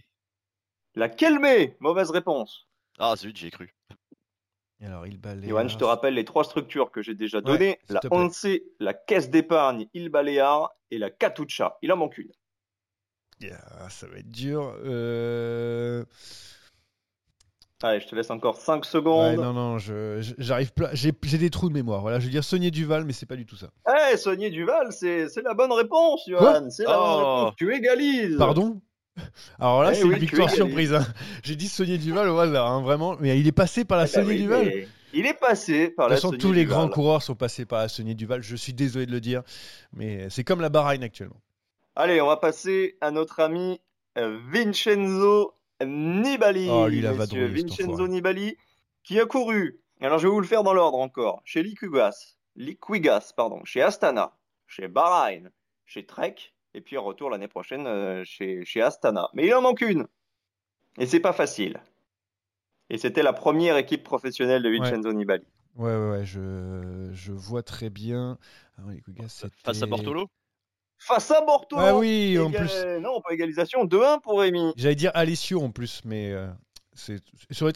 La 0.96 1.10
Kelme, 1.10 1.74
mauvaise 1.80 2.10
réponse. 2.10 2.68
Ah, 2.98 3.16
zut, 3.16 3.36
j'y 3.36 3.48
ai 3.48 3.52
cru. 3.52 3.76
Et 4.80 4.86
Alors, 4.86 5.06
il 5.06 5.18
balaye. 5.20 5.50
Johan, 5.50 5.68
je 5.68 5.78
te 5.78 5.84
rappelle 5.84 6.14
les 6.14 6.24
trois 6.26 6.44
structures 6.44 6.92
que 6.92 7.02
j'ai 7.02 7.14
déjà 7.16 7.42
données. 7.42 7.80
s'il 7.86 7.96
la. 7.96 8.00
Once, 8.12 8.46
la 8.80 8.94
caisse 8.94 9.30
d'épargne 9.30 9.88
Il 9.94 10.10
Balear 10.10 10.72
et 10.92 10.98
la 10.98 11.10
Catucha. 11.10 11.78
Il 11.82 11.92
en 11.92 11.98
manque 11.98 12.18
une. 12.18 12.32
Ah, 13.52 13.90
ça 13.90 14.08
va 14.08 14.18
être 14.18 14.32
dur. 14.32 14.76
Euh... 14.86 16.06
Allez, 17.84 18.00
je 18.00 18.08
te 18.08 18.16
laisse 18.16 18.32
encore 18.32 18.58
5 18.58 18.78
Ouais, 18.84 18.90
secondes. 18.90 19.36
non, 19.36 19.54
non, 19.54 19.78
j'arrive 19.78 20.74
pas. 20.74 20.90
J'ai, 20.94 21.12
des 21.12 21.50
trous 21.52 21.70
de 21.70 21.74
mémoire. 21.76 22.02
Voilà, 22.02 22.20
je 22.20 22.26
veux 22.26 22.32
dire 22.32 22.44
Saunier 22.44 22.72
Duval, 22.72 23.06
mais 23.06 23.14
c'est 23.14 23.28
pas 23.28 23.36
du 23.36 23.46
tout 23.46 23.56
ça. 23.56 23.70
Eh, 24.12 24.18
Saunier 24.18 24.50
Duval, 24.50 24.92
c'est 24.92 25.28
la 25.44 25.54
bonne 25.54 25.72
réponse, 25.72 26.24
Johan. 26.28 26.70
C'est 26.72 26.86
la 26.86 26.98
Oh. 27.00 27.04
bonne 27.04 27.20
réponse. 27.44 27.56
Tu 27.58 27.76
égalises. 27.76 28.38
Pardon? 28.38 28.82
Alors 29.60 29.84
là, 29.84 29.92
Eh 29.92 29.96
c'est 29.96 30.04
oui, 30.06 30.14
une 30.14 30.20
victoire 30.20 30.50
surprise. 30.50 30.94
hein. 30.94 31.06
J'ai 31.44 31.56
dit 31.56 31.68
Saunier 31.68 31.98
Duval 32.00 32.30
au 32.30 32.38
hasard, 32.40 32.68
hein, 32.68 32.82
vraiment. 32.82 33.16
Mais 33.20 33.40
il 33.40 33.48
est 33.48 33.52
passé 33.52 33.86
par 33.86 33.98
la 34.00 34.06
Eh 34.06 34.08
ben 34.08 34.12
Saunier 34.14 34.30
oui, 34.36 34.42
Duval. 34.42 34.66
De 34.66 34.84
Il 35.14 35.26
est 35.28 35.40
passé 35.40 35.90
par 35.90 36.06
toute 36.08 36.10
la 36.12 36.16
façon, 36.18 36.28
Saunier 36.30 36.40
tous 36.42 36.54
les 36.54 36.64
Duval. 36.66 36.78
grands 36.80 36.90
coureurs 36.90 37.22
sont 37.22 37.36
passés 37.36 37.66
par 37.66 37.80
la 37.80 37.90
Saunier 37.90 38.16
Duval. 38.16 38.42
Je 38.42 38.56
suis 38.56 38.74
désolé 38.74 39.06
de 39.06 39.12
le 39.12 39.22
dire, 39.22 39.44
mais 39.94 40.30
c'est 40.32 40.44
comme 40.44 40.62
la 40.62 40.70
Bahreïn 40.70 41.04
actuellement. 41.04 41.42
Allez, 41.96 42.22
on 42.22 42.28
va 42.28 42.38
passer 42.38 42.98
à 43.02 43.12
notre 43.12 43.40
ami 43.40 43.80
euh, 44.18 44.38
Vincenzo 44.52 45.54
Nibali. 45.86 46.68
Oh, 46.70 46.88
lui, 46.88 47.02
la 47.02 47.12
messieurs. 47.14 47.46
vadrouille, 47.48 47.70
cet 47.70 47.82
Vincenzo. 47.86 48.08
Nibali, 48.08 48.58
qui 49.04 49.20
a 49.20 49.26
couru. 49.26 49.80
Alors, 50.02 50.20
je 50.20 50.28
vais 50.28 50.34
vous 50.34 50.42
le 50.42 50.48
faire 50.48 50.64
dans 50.64 50.74
l'ordre 50.74 51.00
encore. 51.00 51.42
Chez 51.46 51.64
Liquigas, 51.64 52.36
Liquigas, 52.56 53.34
pardon, 53.36 53.64
chez 53.66 53.82
Astana, 53.82 54.38
chez 54.68 54.88
Bahreïn, 54.88 55.50
chez 55.86 56.06
Trek, 56.06 56.36
et 56.74 56.82
puis 56.82 56.98
retour 56.98 57.30
l'année 57.30 57.48
prochaine 57.48 57.88
euh, 57.88 58.24
chez, 58.26 58.64
chez 58.66 58.82
Astana. 58.82 59.30
Mais 59.34 59.48
il 59.48 59.54
en 59.54 59.62
manque 59.62 59.82
une. 59.82 60.08
Et 61.00 61.06
c'est 61.06 61.20
pas 61.20 61.34
facile. 61.34 61.82
Et 62.90 62.98
c'était 62.98 63.24
la 63.24 63.34
première 63.34 63.78
équipe 63.78 64.04
professionnelle 64.04 64.64
de 64.64 64.70
Vincenzo 64.70 65.12
Nibali. 65.14 65.46
Ouais, 65.76 65.96
ouais, 65.96 66.10
ouais, 66.10 66.26
je, 66.26 67.10
je 67.14 67.32
vois 67.32 67.62
très 67.62 67.90
bien. 67.90 68.38
Alors, 68.78 68.92
Face 69.64 69.82
à 69.82 69.86
Bortolo 69.86 70.30
Face 71.00 71.30
à 71.32 71.42
Bortolo. 71.42 71.82
Ah 71.86 71.96
oui, 71.96 72.38
en 72.40 72.50
plus. 72.52 72.74
Non, 73.02 73.22
pas 73.22 73.34
égalisation. 73.34 73.86
2-1 73.86 74.20
pour 74.22 74.40
Rémi. 74.40 74.74
J'allais 74.78 74.96
dire 74.96 75.12
Alessio 75.14 75.62
en 75.62 75.70
plus, 75.72 76.02
mais 76.06 76.32
euh, 76.34 76.48
c'est. 76.94 77.22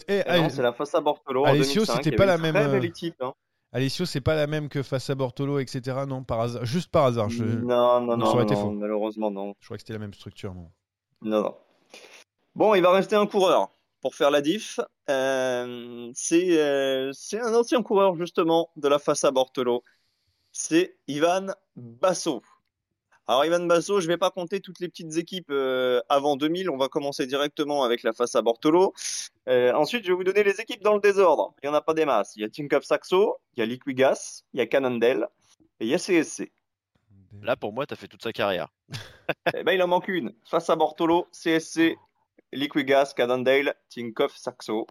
eh, 0.08 0.22
non, 0.40 0.48
c'est 0.50 0.62
la 0.62 0.72
face 0.72 0.94
à 0.94 1.00
Bortolo. 1.00 1.44
Alessio, 1.46 1.82
2005. 1.84 1.96
c'était 2.02 2.16
pas 2.16 2.26
la 2.26 2.38
même, 2.38 2.56
euh, 2.56 2.80
équipe. 2.80 3.14
hein. 3.22 3.32
Alessio, 3.72 4.04
c'est 4.04 4.20
pas 4.20 4.34
la 4.34 4.46
même 4.46 4.68
que 4.68 4.82
face 4.82 5.08
à 5.08 5.14
Bortolo, 5.14 5.58
etc. 5.60 5.98
Non, 6.06 6.24
par 6.24 6.40
hasard, 6.40 6.64
juste 6.66 6.90
par 6.90 7.04
hasard. 7.06 7.30
Je, 7.30 7.44
Non, 7.44 8.00
non, 8.00 8.10
ça 8.12 8.16
non, 8.16 8.26
aurait 8.26 8.44
été 8.44 8.54
non, 8.54 8.60
faux. 8.60 8.70
malheureusement 8.72 9.30
non. 9.30 9.54
je 9.60 9.66
crois 9.66 9.76
que 9.76 9.82
c'était 9.82 9.94
la 9.94 9.98
même 10.00 10.12
structure. 10.14 10.52
Non. 10.54 10.70
Non, 11.22 11.42
non. 11.42 11.54
Bon, 12.54 12.74
il 12.74 12.82
va 12.82 12.90
rester 12.90 13.16
un 13.16 13.26
coureur 13.26 13.70
pour 14.02 14.14
faire 14.14 14.30
la 14.30 14.42
diff. 14.42 14.78
Euh, 15.08 16.10
c'est 16.14 16.58
euh, 16.60 17.10
c'est 17.14 17.40
un 17.40 17.54
ancien 17.54 17.82
coureur 17.82 18.14
justement 18.16 18.68
de 18.76 18.88
la 18.88 18.98
face 18.98 19.24
à 19.24 19.30
Bortolo. 19.30 19.82
C'est 20.50 20.98
Ivan 21.08 21.46
Basso. 21.76 22.42
Alors 23.28 23.44
Ivan 23.44 23.66
Basso, 23.66 24.00
je 24.00 24.08
vais 24.08 24.16
pas 24.16 24.30
compter 24.30 24.60
toutes 24.60 24.80
les 24.80 24.88
petites 24.88 25.16
équipes 25.16 25.50
euh, 25.50 26.00
avant 26.08 26.36
2000. 26.36 26.68
On 26.70 26.76
va 26.76 26.88
commencer 26.88 27.26
directement 27.26 27.84
avec 27.84 28.02
la 28.02 28.12
face 28.12 28.34
à 28.34 28.42
Bortolo. 28.42 28.94
Euh, 29.48 29.72
ensuite, 29.74 30.04
je 30.04 30.08
vais 30.08 30.16
vous 30.16 30.24
donner 30.24 30.42
les 30.42 30.60
équipes 30.60 30.82
dans 30.82 30.94
le 30.94 31.00
désordre. 31.00 31.54
Il 31.62 31.66
y 31.66 31.68
en 31.68 31.74
a 31.74 31.80
pas 31.80 31.94
des 31.94 32.04
masses. 32.04 32.34
Il 32.34 32.42
y 32.42 32.44
a 32.44 32.48
Tinkoff 32.48 32.84
Saxo, 32.84 33.38
il 33.56 33.60
y 33.60 33.62
a 33.62 33.66
Liquigas, 33.66 34.42
il 34.52 34.58
y 34.58 34.60
a 34.60 34.66
Cannondale 34.66 35.28
et 35.78 35.84
il 35.86 35.88
y 35.88 35.94
a 35.94 35.98
CSC. 35.98 36.52
Là, 37.40 37.56
pour 37.56 37.72
moi, 37.72 37.86
t'as 37.86 37.96
fait 37.96 38.08
toute 38.08 38.22
sa 38.22 38.32
carrière. 38.32 38.68
Eh 39.56 39.62
ben, 39.62 39.72
il 39.72 39.82
en 39.82 39.86
manque 39.86 40.08
une. 40.08 40.34
Face 40.44 40.68
à 40.68 40.76
Bortolo, 40.76 41.26
CSC, 41.32 41.96
Liquigas, 42.52 43.14
Cannondale, 43.16 43.74
Tinkoff, 43.88 44.36
Saxo. 44.36 44.86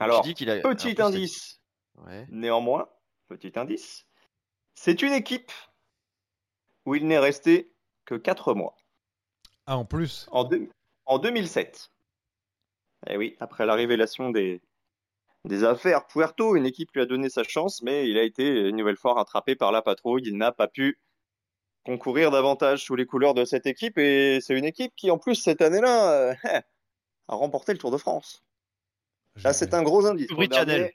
Alors, 0.00 0.22
Tu 0.22 0.34
qu'il 0.34 0.50
a 0.50 0.60
petit 0.60 1.00
indice. 1.00 1.60
Ouais. 2.04 2.26
Néanmoins, 2.30 2.88
petit 3.28 3.52
indice. 3.54 4.06
C'est 4.74 5.02
une 5.02 5.12
équipe 5.12 5.52
où 6.86 6.94
il 6.94 7.06
n'est 7.06 7.18
resté 7.18 7.72
que 8.04 8.14
4 8.14 8.54
mois. 8.54 8.76
Ah, 9.66 9.76
en 9.76 9.84
plus. 9.84 10.26
En, 10.32 10.44
deux- 10.44 10.68
en 11.06 11.18
2007. 11.18 11.90
Eh 13.08 13.16
oui, 13.16 13.36
après 13.40 13.66
la 13.66 13.74
révélation 13.74 14.30
des, 14.30 14.60
des 15.44 15.64
affaires 15.64 16.06
Puerto, 16.06 16.56
une 16.56 16.66
équipe 16.66 16.90
lui 16.94 17.02
a 17.02 17.06
donné 17.06 17.28
sa 17.28 17.42
chance, 17.44 17.82
mais 17.82 18.08
il 18.08 18.18
a 18.18 18.22
été 18.22 18.68
une 18.68 18.76
nouvelle 18.76 18.96
fois 18.96 19.14
rattrapé 19.14 19.56
par 19.56 19.72
la 19.72 19.82
patrouille. 19.82 20.22
Il 20.24 20.36
n'a 20.36 20.52
pas 20.52 20.68
pu 20.68 20.98
concourir 21.84 22.30
davantage 22.30 22.84
sous 22.84 22.94
les 22.94 23.06
couleurs 23.06 23.34
de 23.34 23.44
cette 23.44 23.66
équipe. 23.66 23.98
Et 23.98 24.40
c'est 24.40 24.56
une 24.56 24.64
équipe 24.64 24.92
qui, 24.96 25.10
en 25.10 25.18
plus, 25.18 25.34
cette 25.34 25.62
année-là, 25.62 26.12
euh, 26.12 26.34
a 27.28 27.34
remporté 27.34 27.72
le 27.72 27.78
Tour 27.78 27.90
de 27.90 27.96
France. 27.98 28.44
Là, 29.42 29.52
c'est 29.52 29.74
un 29.74 29.82
gros 29.82 30.06
indice. 30.06 30.26
Discovery. 30.28 30.48
Channel. 30.52 30.92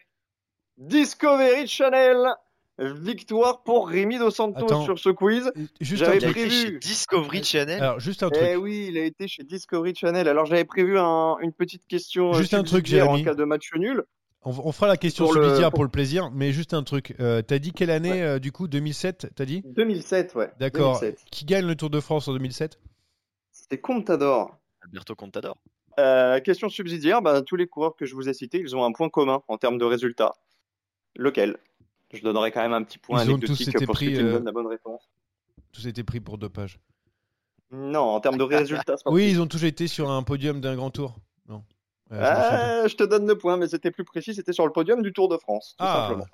Discovery 0.77 1.67
Channel. 1.67 2.35
Victoire 2.79 3.63
pour 3.63 3.89
Rémi 3.89 4.19
Dos 4.19 4.29
Santos 4.31 4.65
Attends, 4.65 4.83
sur 4.83 4.99
ce 4.99 5.09
quiz. 5.09 5.51
Juste 5.81 6.03
J'avais 6.05 6.17
été 6.17 6.27
chez 6.27 6.31
prévu. 6.33 6.79
Discovery 6.79 7.43
Channel. 7.43 7.81
Alors, 7.81 7.99
juste 7.99 8.21
un 8.23 8.29
truc. 8.29 8.45
Eh 8.47 8.55
oui, 8.55 8.87
il 8.89 8.97
a 8.97 9.03
été 9.03 9.27
chez 9.27 9.43
Discovery 9.43 9.95
Channel. 9.95 10.27
Alors 10.27 10.45
j'avais 10.45 10.65
prévu 10.65 10.97
un- 10.99 11.37
une 11.41 11.53
petite 11.53 11.81
question 11.87 12.29
euh, 12.33 12.37
Juste 12.37 12.53
un 12.53 12.63
truc, 12.63 12.85
Jérémy. 12.85 13.21
en 13.21 13.23
cas 13.23 13.33
de 13.33 13.43
match 13.43 13.71
nul. 13.75 14.03
On, 14.43 14.51
on 14.51 14.71
fera 14.71 14.87
la 14.87 14.95
question 14.97 15.25
le- 15.31 15.41
subsidiaire 15.41 15.69
pour- 15.71 15.77
pour 15.77 15.83
le 15.85 15.89
plaisir, 15.89 16.29
mais 16.31 16.51
juste 16.53 16.73
un 16.75 16.83
truc. 16.83 17.15
Euh, 17.19 17.41
t'as 17.41 17.57
dit 17.59 17.73
quelle 17.73 17.89
année, 17.89 18.11
Ouais. 18.11 18.21
euh, 18.21 18.39
du 18.39 18.51
coup 18.51 18.67
2007, 18.67 19.31
t'as 19.35 19.45
dit? 19.45 19.63
2007, 19.65 20.35
ouais. 20.35 20.51
D'accord. 20.59 20.99
2007. 20.99 21.25
Qui 21.31 21.45
gagne 21.45 21.65
le 21.65 21.75
Tour 21.75 21.89
de 21.89 21.99
France 21.99 22.27
en 22.27 22.33
2007 22.33 22.77
C'était 23.51 23.79
Contador. 23.79 24.55
Alberto 24.83 25.15
Contador. 25.15 25.57
Euh, 25.99 26.39
question 26.41 26.69
subsidiaire, 26.69 27.23
bah, 27.23 27.41
tous 27.41 27.55
les 27.55 27.65
coureurs 27.65 27.95
que 27.95 28.05
je 28.05 28.13
vous 28.13 28.29
ai 28.29 28.33
cités, 28.35 28.59
ils 28.59 28.75
ont 28.75 28.85
un 28.85 28.91
point 28.91 29.09
commun 29.09 29.41
en 29.47 29.57
termes 29.57 29.79
de 29.79 29.83
résultats. 29.85 30.35
Lequel? 31.15 31.57
Je 32.13 32.21
donnerai 32.21 32.51
quand 32.51 32.61
même 32.61 32.73
un 32.73 32.83
petit 32.83 32.97
point 32.97 33.23
Ils 33.23 33.31
ont 33.31 33.37
tous 33.37 33.47
anecdotique 33.47 33.75
été 33.75 33.85
pour 33.85 33.95
pris, 33.95 34.05
ceux 34.07 34.11
qui 34.13 34.23
me 34.23 34.29
euh, 34.29 34.33
donnent 34.33 34.45
la 34.45 34.51
bonne 34.51 34.67
réponse. 34.67 35.09
Tous 35.73 35.85
été 35.87 36.03
pris 36.03 36.19
pour 36.19 36.37
dopage. 36.37 36.79
Non, 37.71 37.99
en 38.01 38.19
termes 38.21 38.37
de 38.37 38.43
résultats 38.43 38.95
sportifs. 38.97 39.13
Oui, 39.15 39.29
ils 39.29 39.41
ont 39.41 39.47
tous 39.47 39.63
été 39.65 39.87
sur 39.87 40.09
un 40.09 40.23
podium 40.23 40.61
d'un 40.61 40.75
grand 40.75 40.89
tour. 40.89 41.17
Non. 41.49 41.63
Euh, 42.13 42.15
je. 42.15 42.21
Ah, 42.23 42.87
je 42.87 42.95
te 42.95 43.03
donne 43.03 43.27
le 43.27 43.37
point, 43.37 43.57
mais 43.57 43.67
c'était 43.67 43.91
plus 43.91 44.05
précis, 44.05 44.33
c'était 44.33 44.53
sur 44.53 44.65
le 44.65 44.71
podium 44.71 45.01
du 45.01 45.11
Tour 45.11 45.27
de 45.27 45.37
France, 45.37 45.75
tout 45.77 45.83
Ah. 45.85 46.07
simplement. 46.07 46.25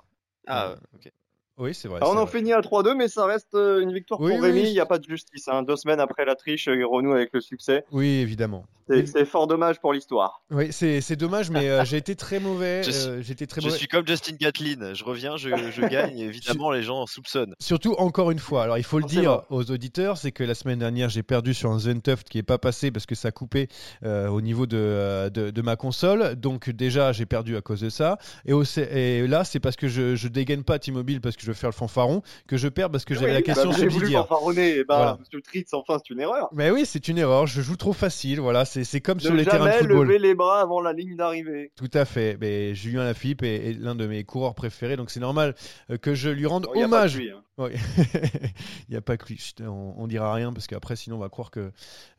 Ah, 0.46 0.74
ok. 0.94 1.10
Oui, 1.58 1.72
c'est 1.74 1.88
vrai. 1.88 1.98
Alors, 1.98 2.10
on 2.10 2.14
c'est 2.14 2.20
en 2.20 2.24
vrai. 2.24 2.38
finit 2.38 2.52
à 2.52 2.60
3-2, 2.60 2.94
mais 2.96 3.08
ça 3.08 3.26
reste 3.26 3.54
euh, 3.54 3.80
une 3.80 3.92
victoire 3.92 4.20
Oui, 4.20 4.32
pour 4.32 4.40
oui, 4.40 4.46
Rémi. 4.48 4.60
oui. 4.62 4.68
Il 4.68 4.72
n'y 4.72 4.80
a 4.80 4.86
pas 4.86 4.98
de 4.98 5.04
justice. 5.04 5.46
hein. 5.48 5.62
Deux 5.62 5.76
semaines 5.76 6.00
après 6.00 6.24
la 6.24 6.34
triche, 6.34 6.66
il 6.66 6.84
renoue 6.84 7.12
avec 7.12 7.30
le 7.32 7.40
succès. 7.40 7.84
Oui, 7.92 8.06
évidemment. 8.06 8.64
C'est 9.06 9.24
fort 9.24 9.46
dommage 9.46 9.80
pour 9.80 9.94
l'histoire. 9.94 10.42
Oui, 10.50 10.70
c'est 10.70 11.00
c'est 11.00 11.16
dommage, 11.16 11.48
mais 11.50 11.70
euh, 11.70 11.86
j'ai 11.86 11.96
été 11.96 12.16
très 12.16 12.38
mauvais. 12.38 12.82
Je 12.82 12.90
euh, 12.90 13.46
très 13.46 13.62
Je 13.62 13.66
mauvais. 13.68 13.78
suis 13.78 13.86
comme 13.88 14.06
Justin 14.06 14.34
Gatlin. 14.38 14.92
Je 14.92 15.04
reviens, 15.04 15.38
je, 15.38 15.48
je 15.70 15.80
gagne. 15.86 16.18
et 16.18 16.24
évidemment, 16.26 16.70
les 16.70 16.82
gens 16.82 17.06
soupçonnent. 17.06 17.54
Surtout 17.60 17.94
encore 17.94 18.30
une 18.30 18.38
fois, 18.38 18.64
alors 18.64 18.76
il 18.76 18.84
faut 18.84 18.98
le 18.98 19.06
dire 19.06 19.40
aux 19.48 19.70
auditeurs, 19.70 20.18
c'est 20.18 20.32
que 20.32 20.44
la 20.44 20.54
semaine 20.54 20.80
dernière 20.80 21.08
j'ai 21.08 21.22
perdu 21.22 21.54
sur 21.54 21.70
un 21.70 21.78
Zentuft 21.78 22.28
qui 22.28 22.36
est 22.36 22.42
pas 22.42 22.58
passé 22.58 22.90
parce 22.90 23.06
que 23.06 23.14
ça 23.14 23.28
a 23.28 23.32
coupé 23.32 23.68
euh, 24.04 24.28
au 24.28 24.42
niveau 24.42 24.66
de, 24.66 24.76
euh, 24.76 25.30
de, 25.30 25.50
de 25.50 25.62
ma 25.62 25.76
console. 25.76 26.34
Donc 26.36 26.68
déjà 26.68 27.12
j'ai 27.12 27.24
perdu 27.24 27.56
à 27.56 27.62
cause 27.62 27.80
de 27.80 27.88
ça. 27.88 28.18
Et 28.44 29.26
là 29.26 29.44
c'est 29.44 29.60
parce 29.60 29.76
que 29.76 29.88
je, 29.88 30.14
je 30.14 30.28
dégaine 30.28 30.62
pas 30.62 30.78
T-Mobile 30.78 31.22
parce 31.22 31.36
que 31.36 31.43
je 31.44 31.50
veux 31.50 31.54
faire 31.54 31.70
le 31.70 31.74
fanfaron 31.74 32.22
que 32.48 32.56
je 32.56 32.68
perds 32.68 32.90
parce 32.90 33.04
que 33.04 33.14
j'avais 33.14 33.26
Oui, 33.28 33.32
la 33.34 33.42
question 33.42 33.70
bah, 33.70 33.76
vous 33.76 33.80
avez 33.82 33.88
voulu 33.88 34.00
subsidiaire. 34.06 34.26
fanfaronner, 34.26 34.76
et 34.78 34.84
bah, 34.84 34.96
Voilà. 34.96 35.16
Monsieur 35.20 35.40
Tritz, 35.42 35.72
enfin, 35.74 35.98
c'est 35.98 36.12
une 36.12 36.20
erreur. 36.20 36.48
Mais 36.52 36.70
oui, 36.70 36.84
c'est 36.86 37.08
une 37.08 37.18
erreur. 37.18 37.46
Je 37.46 37.60
joue 37.62 37.76
trop 37.76 37.92
facile. 37.92 38.40
Voilà, 38.40 38.64
c'est 38.64 39.00
comme 39.00 39.20
sur 39.20 39.34
les 39.34 39.44
terrains 39.44 39.66
de 39.66 39.70
jamais 39.70 39.78
football. 39.80 40.06
lever 40.08 40.18
les 40.18 40.34
bras 40.34 40.60
avant 40.60 40.80
la 40.80 40.92
ligne 40.92 41.16
d'arrivée. 41.16 41.72
Tout 41.76 41.90
à 41.94 42.04
fait. 42.04 42.36
Mais 42.40 42.74
Julien 42.74 43.04
Lafilippe 43.04 43.42
est, 43.42 43.70
est 43.70 43.72
l'un 43.78 43.94
de 43.94 44.06
mes 44.06 44.24
coureurs 44.24 44.54
préférés, 44.54 44.96
donc 44.96 45.10
c'est 45.10 45.20
normal 45.20 45.54
euh, 45.90 45.96
que 45.98 46.14
je 46.14 46.30
lui 46.30 46.46
rende 46.46 46.66
Bon, 46.74 46.82
hommage. 46.82 47.18
hein. 47.18 47.40
Il 47.68 48.90
n'y 48.90 48.96
a 48.96 49.00
pas 49.00 49.16
que 49.16 49.26
lui. 49.26 49.36
Chut, 49.38 49.60
on, 49.60 49.94
on 49.96 50.06
dira 50.06 50.32
rien 50.34 50.52
parce 50.52 50.66
qu'après, 50.66 50.96
sinon, 50.96 51.16
on 51.16 51.20
va 51.20 51.28
croire 51.28 51.50
que, 51.50 51.70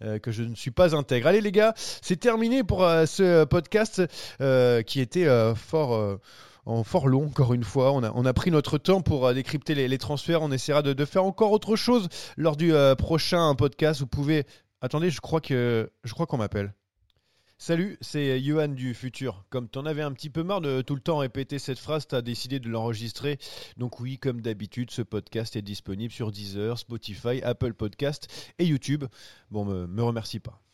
euh, 0.03 0.19
que 0.19 0.31
je 0.31 0.43
ne 0.43 0.55
suis 0.55 0.71
pas 0.71 0.95
intègre. 0.95 1.27
Allez, 1.27 1.41
les 1.41 1.51
gars, 1.51 1.73
c'est 1.75 2.19
terminé 2.19 2.63
pour 2.63 2.83
euh, 2.83 3.05
ce 3.05 3.43
podcast 3.45 4.01
euh, 4.41 4.81
qui 4.81 4.99
était 5.01 5.27
fort. 5.55 6.19
En 6.65 6.83
fort 6.83 7.07
long, 7.07 7.27
encore 7.27 7.53
une 7.53 7.63
fois. 7.63 7.91
On 7.93 8.25
a, 8.25 8.33
pris 8.33 8.51
notre 8.51 8.77
temps 8.77 9.01
pour 9.01 9.27
euh, 9.27 9.33
décrypter 9.33 9.75
les, 9.75 9.97
transferts. 9.97 10.41
On 10.41 10.51
essaiera 10.51 10.81
de, 10.81 10.93
de 10.93 11.05
faire 11.05 11.23
encore 11.23 11.51
autre 11.51 11.75
chose 11.75 12.09
lors 12.37 12.57
du 12.57 12.73
euh, 12.73 12.95
prochain 12.95 13.53
podcast. 13.55 13.99
Vous 13.99 14.07
pouvez. 14.07 14.45
Attendez, 14.81 15.09
je 15.09 15.21
crois 15.21 15.41
que 15.41 15.89
je 16.03 16.13
crois 16.13 16.25
qu'on 16.25 16.37
m'appelle. 16.37 16.73
Salut, 17.57 17.97
c'est 18.01 18.41
Johan 18.41 18.67
du 18.67 18.93
futur. 18.93 19.45
Comme 19.49 19.69
t'en 19.69 19.85
avais 19.85 20.01
un 20.01 20.11
petit 20.11 20.29
peu 20.29 20.43
marre 20.43 20.59
de 20.59 20.81
tout 20.81 20.93
le 20.93 20.99
temps 20.99 21.19
répéter 21.19 21.57
cette 21.57 21.79
phrase, 21.79 22.05
t'as 22.05 22.21
décidé 22.21 22.59
de 22.59 22.67
l'enregistrer. 22.67 23.37
Donc 23.77 24.01
oui, 24.01 24.17
comme 24.19 24.41
d'habitude, 24.41 24.91
ce 24.91 25.01
podcast 25.01 25.55
est 25.55 25.61
disponible 25.61 26.11
sur 26.11 26.33
Deezer, 26.33 26.77
Spotify, 26.77 27.41
Apple 27.43 27.73
Podcast 27.73 28.27
et 28.59 28.65
YouTube. 28.65 29.05
Bon, 29.51 29.63
me, 29.63 29.87
me 29.87 30.03
remercie 30.03 30.39
pas. 30.41 30.64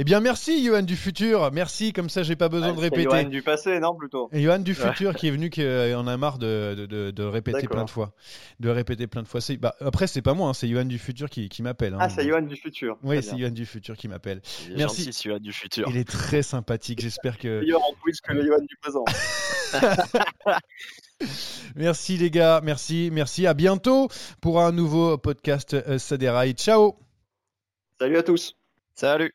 Eh 0.00 0.04
bien, 0.04 0.20
merci 0.20 0.64
Johan 0.64 0.82
du 0.82 0.94
futur. 0.94 1.50
Merci, 1.52 1.92
comme 1.92 2.08
ça, 2.08 2.22
j'ai 2.22 2.36
pas 2.36 2.48
besoin 2.48 2.68
Ouais, 2.68 2.74
de 2.74 2.78
c'est 2.78 2.84
répéter. 2.84 3.02
Johan 3.10 3.24
du 3.24 3.42
passé, 3.42 3.80
non, 3.80 3.96
plutôt 3.96 4.28
Et 4.32 4.40
Johan 4.40 4.60
du 4.60 4.70
Ouais. 4.70 4.76
futur 4.76 5.12
qui 5.12 5.26
est 5.26 5.32
venu, 5.32 5.50
qui 5.50 5.60
euh, 5.62 5.98
en 5.98 6.06
a 6.06 6.16
marre 6.16 6.38
de, 6.38 6.76
de, 6.78 6.86
de- 6.86 7.10
de 7.10 7.22
répéter 7.24 7.66
plein 7.66 7.84
de 7.84 7.90
fois. 7.90 8.12
De 8.60 8.68
répéter 8.70 9.08
plein 9.08 9.24
de 9.24 9.28
fois. 9.28 9.40
C'est- 9.40 9.56
Bah, 9.56 9.74
après, 9.80 10.06
c'est 10.06 10.22
pas 10.22 10.34
moi, 10.34 10.48
hein, 10.50 10.54
c'est 10.54 10.68
Johan 10.68 10.84
du 10.84 10.98
futur 11.00 11.28
qui, 11.28 11.48
qui 11.48 11.62
m'appelle. 11.62 11.94
hein. 11.94 11.98
Ah, 12.00 12.08
c'est 12.08 12.26
Johan 12.28 12.42
du 12.42 12.54
futur. 12.54 12.96
Oui, 13.02 13.20
c'est. 13.24 13.36
Johan 13.36 13.50
du 13.50 13.66
futur 13.66 13.96
qui 13.96 14.06
m'appelle. 14.06 14.40
Merci. 14.76 15.02
gentil, 15.12 15.40
du 15.40 15.52
futur. 15.52 15.88
Il 15.90 15.96
est 15.96 16.08
très 16.08 16.42
sympathique. 16.42 17.00
J'espère 17.00 17.36
que. 17.36 17.58
Meilleur 17.60 17.82
en 17.82 17.92
quiz 18.00 18.20
que 18.20 18.32
le 18.32 18.46
Johan 18.46 18.60
du 18.60 18.76
présent. 18.80 19.04
Merci 21.74 22.16
les 22.16 22.30
gars, 22.30 22.60
merci, 22.62 23.10
merci. 23.12 23.46
À 23.46 23.54
bientôt 23.54 24.08
pour 24.40 24.60
un 24.60 24.70
nouveau 24.70 25.18
podcast 25.18 25.74
euh, 25.74 25.98
déraille. 26.16 26.52
Ciao. 26.54 26.96
Salut 28.00 28.16
à 28.16 28.22
tous. 28.22 28.54
Salut. 28.94 29.34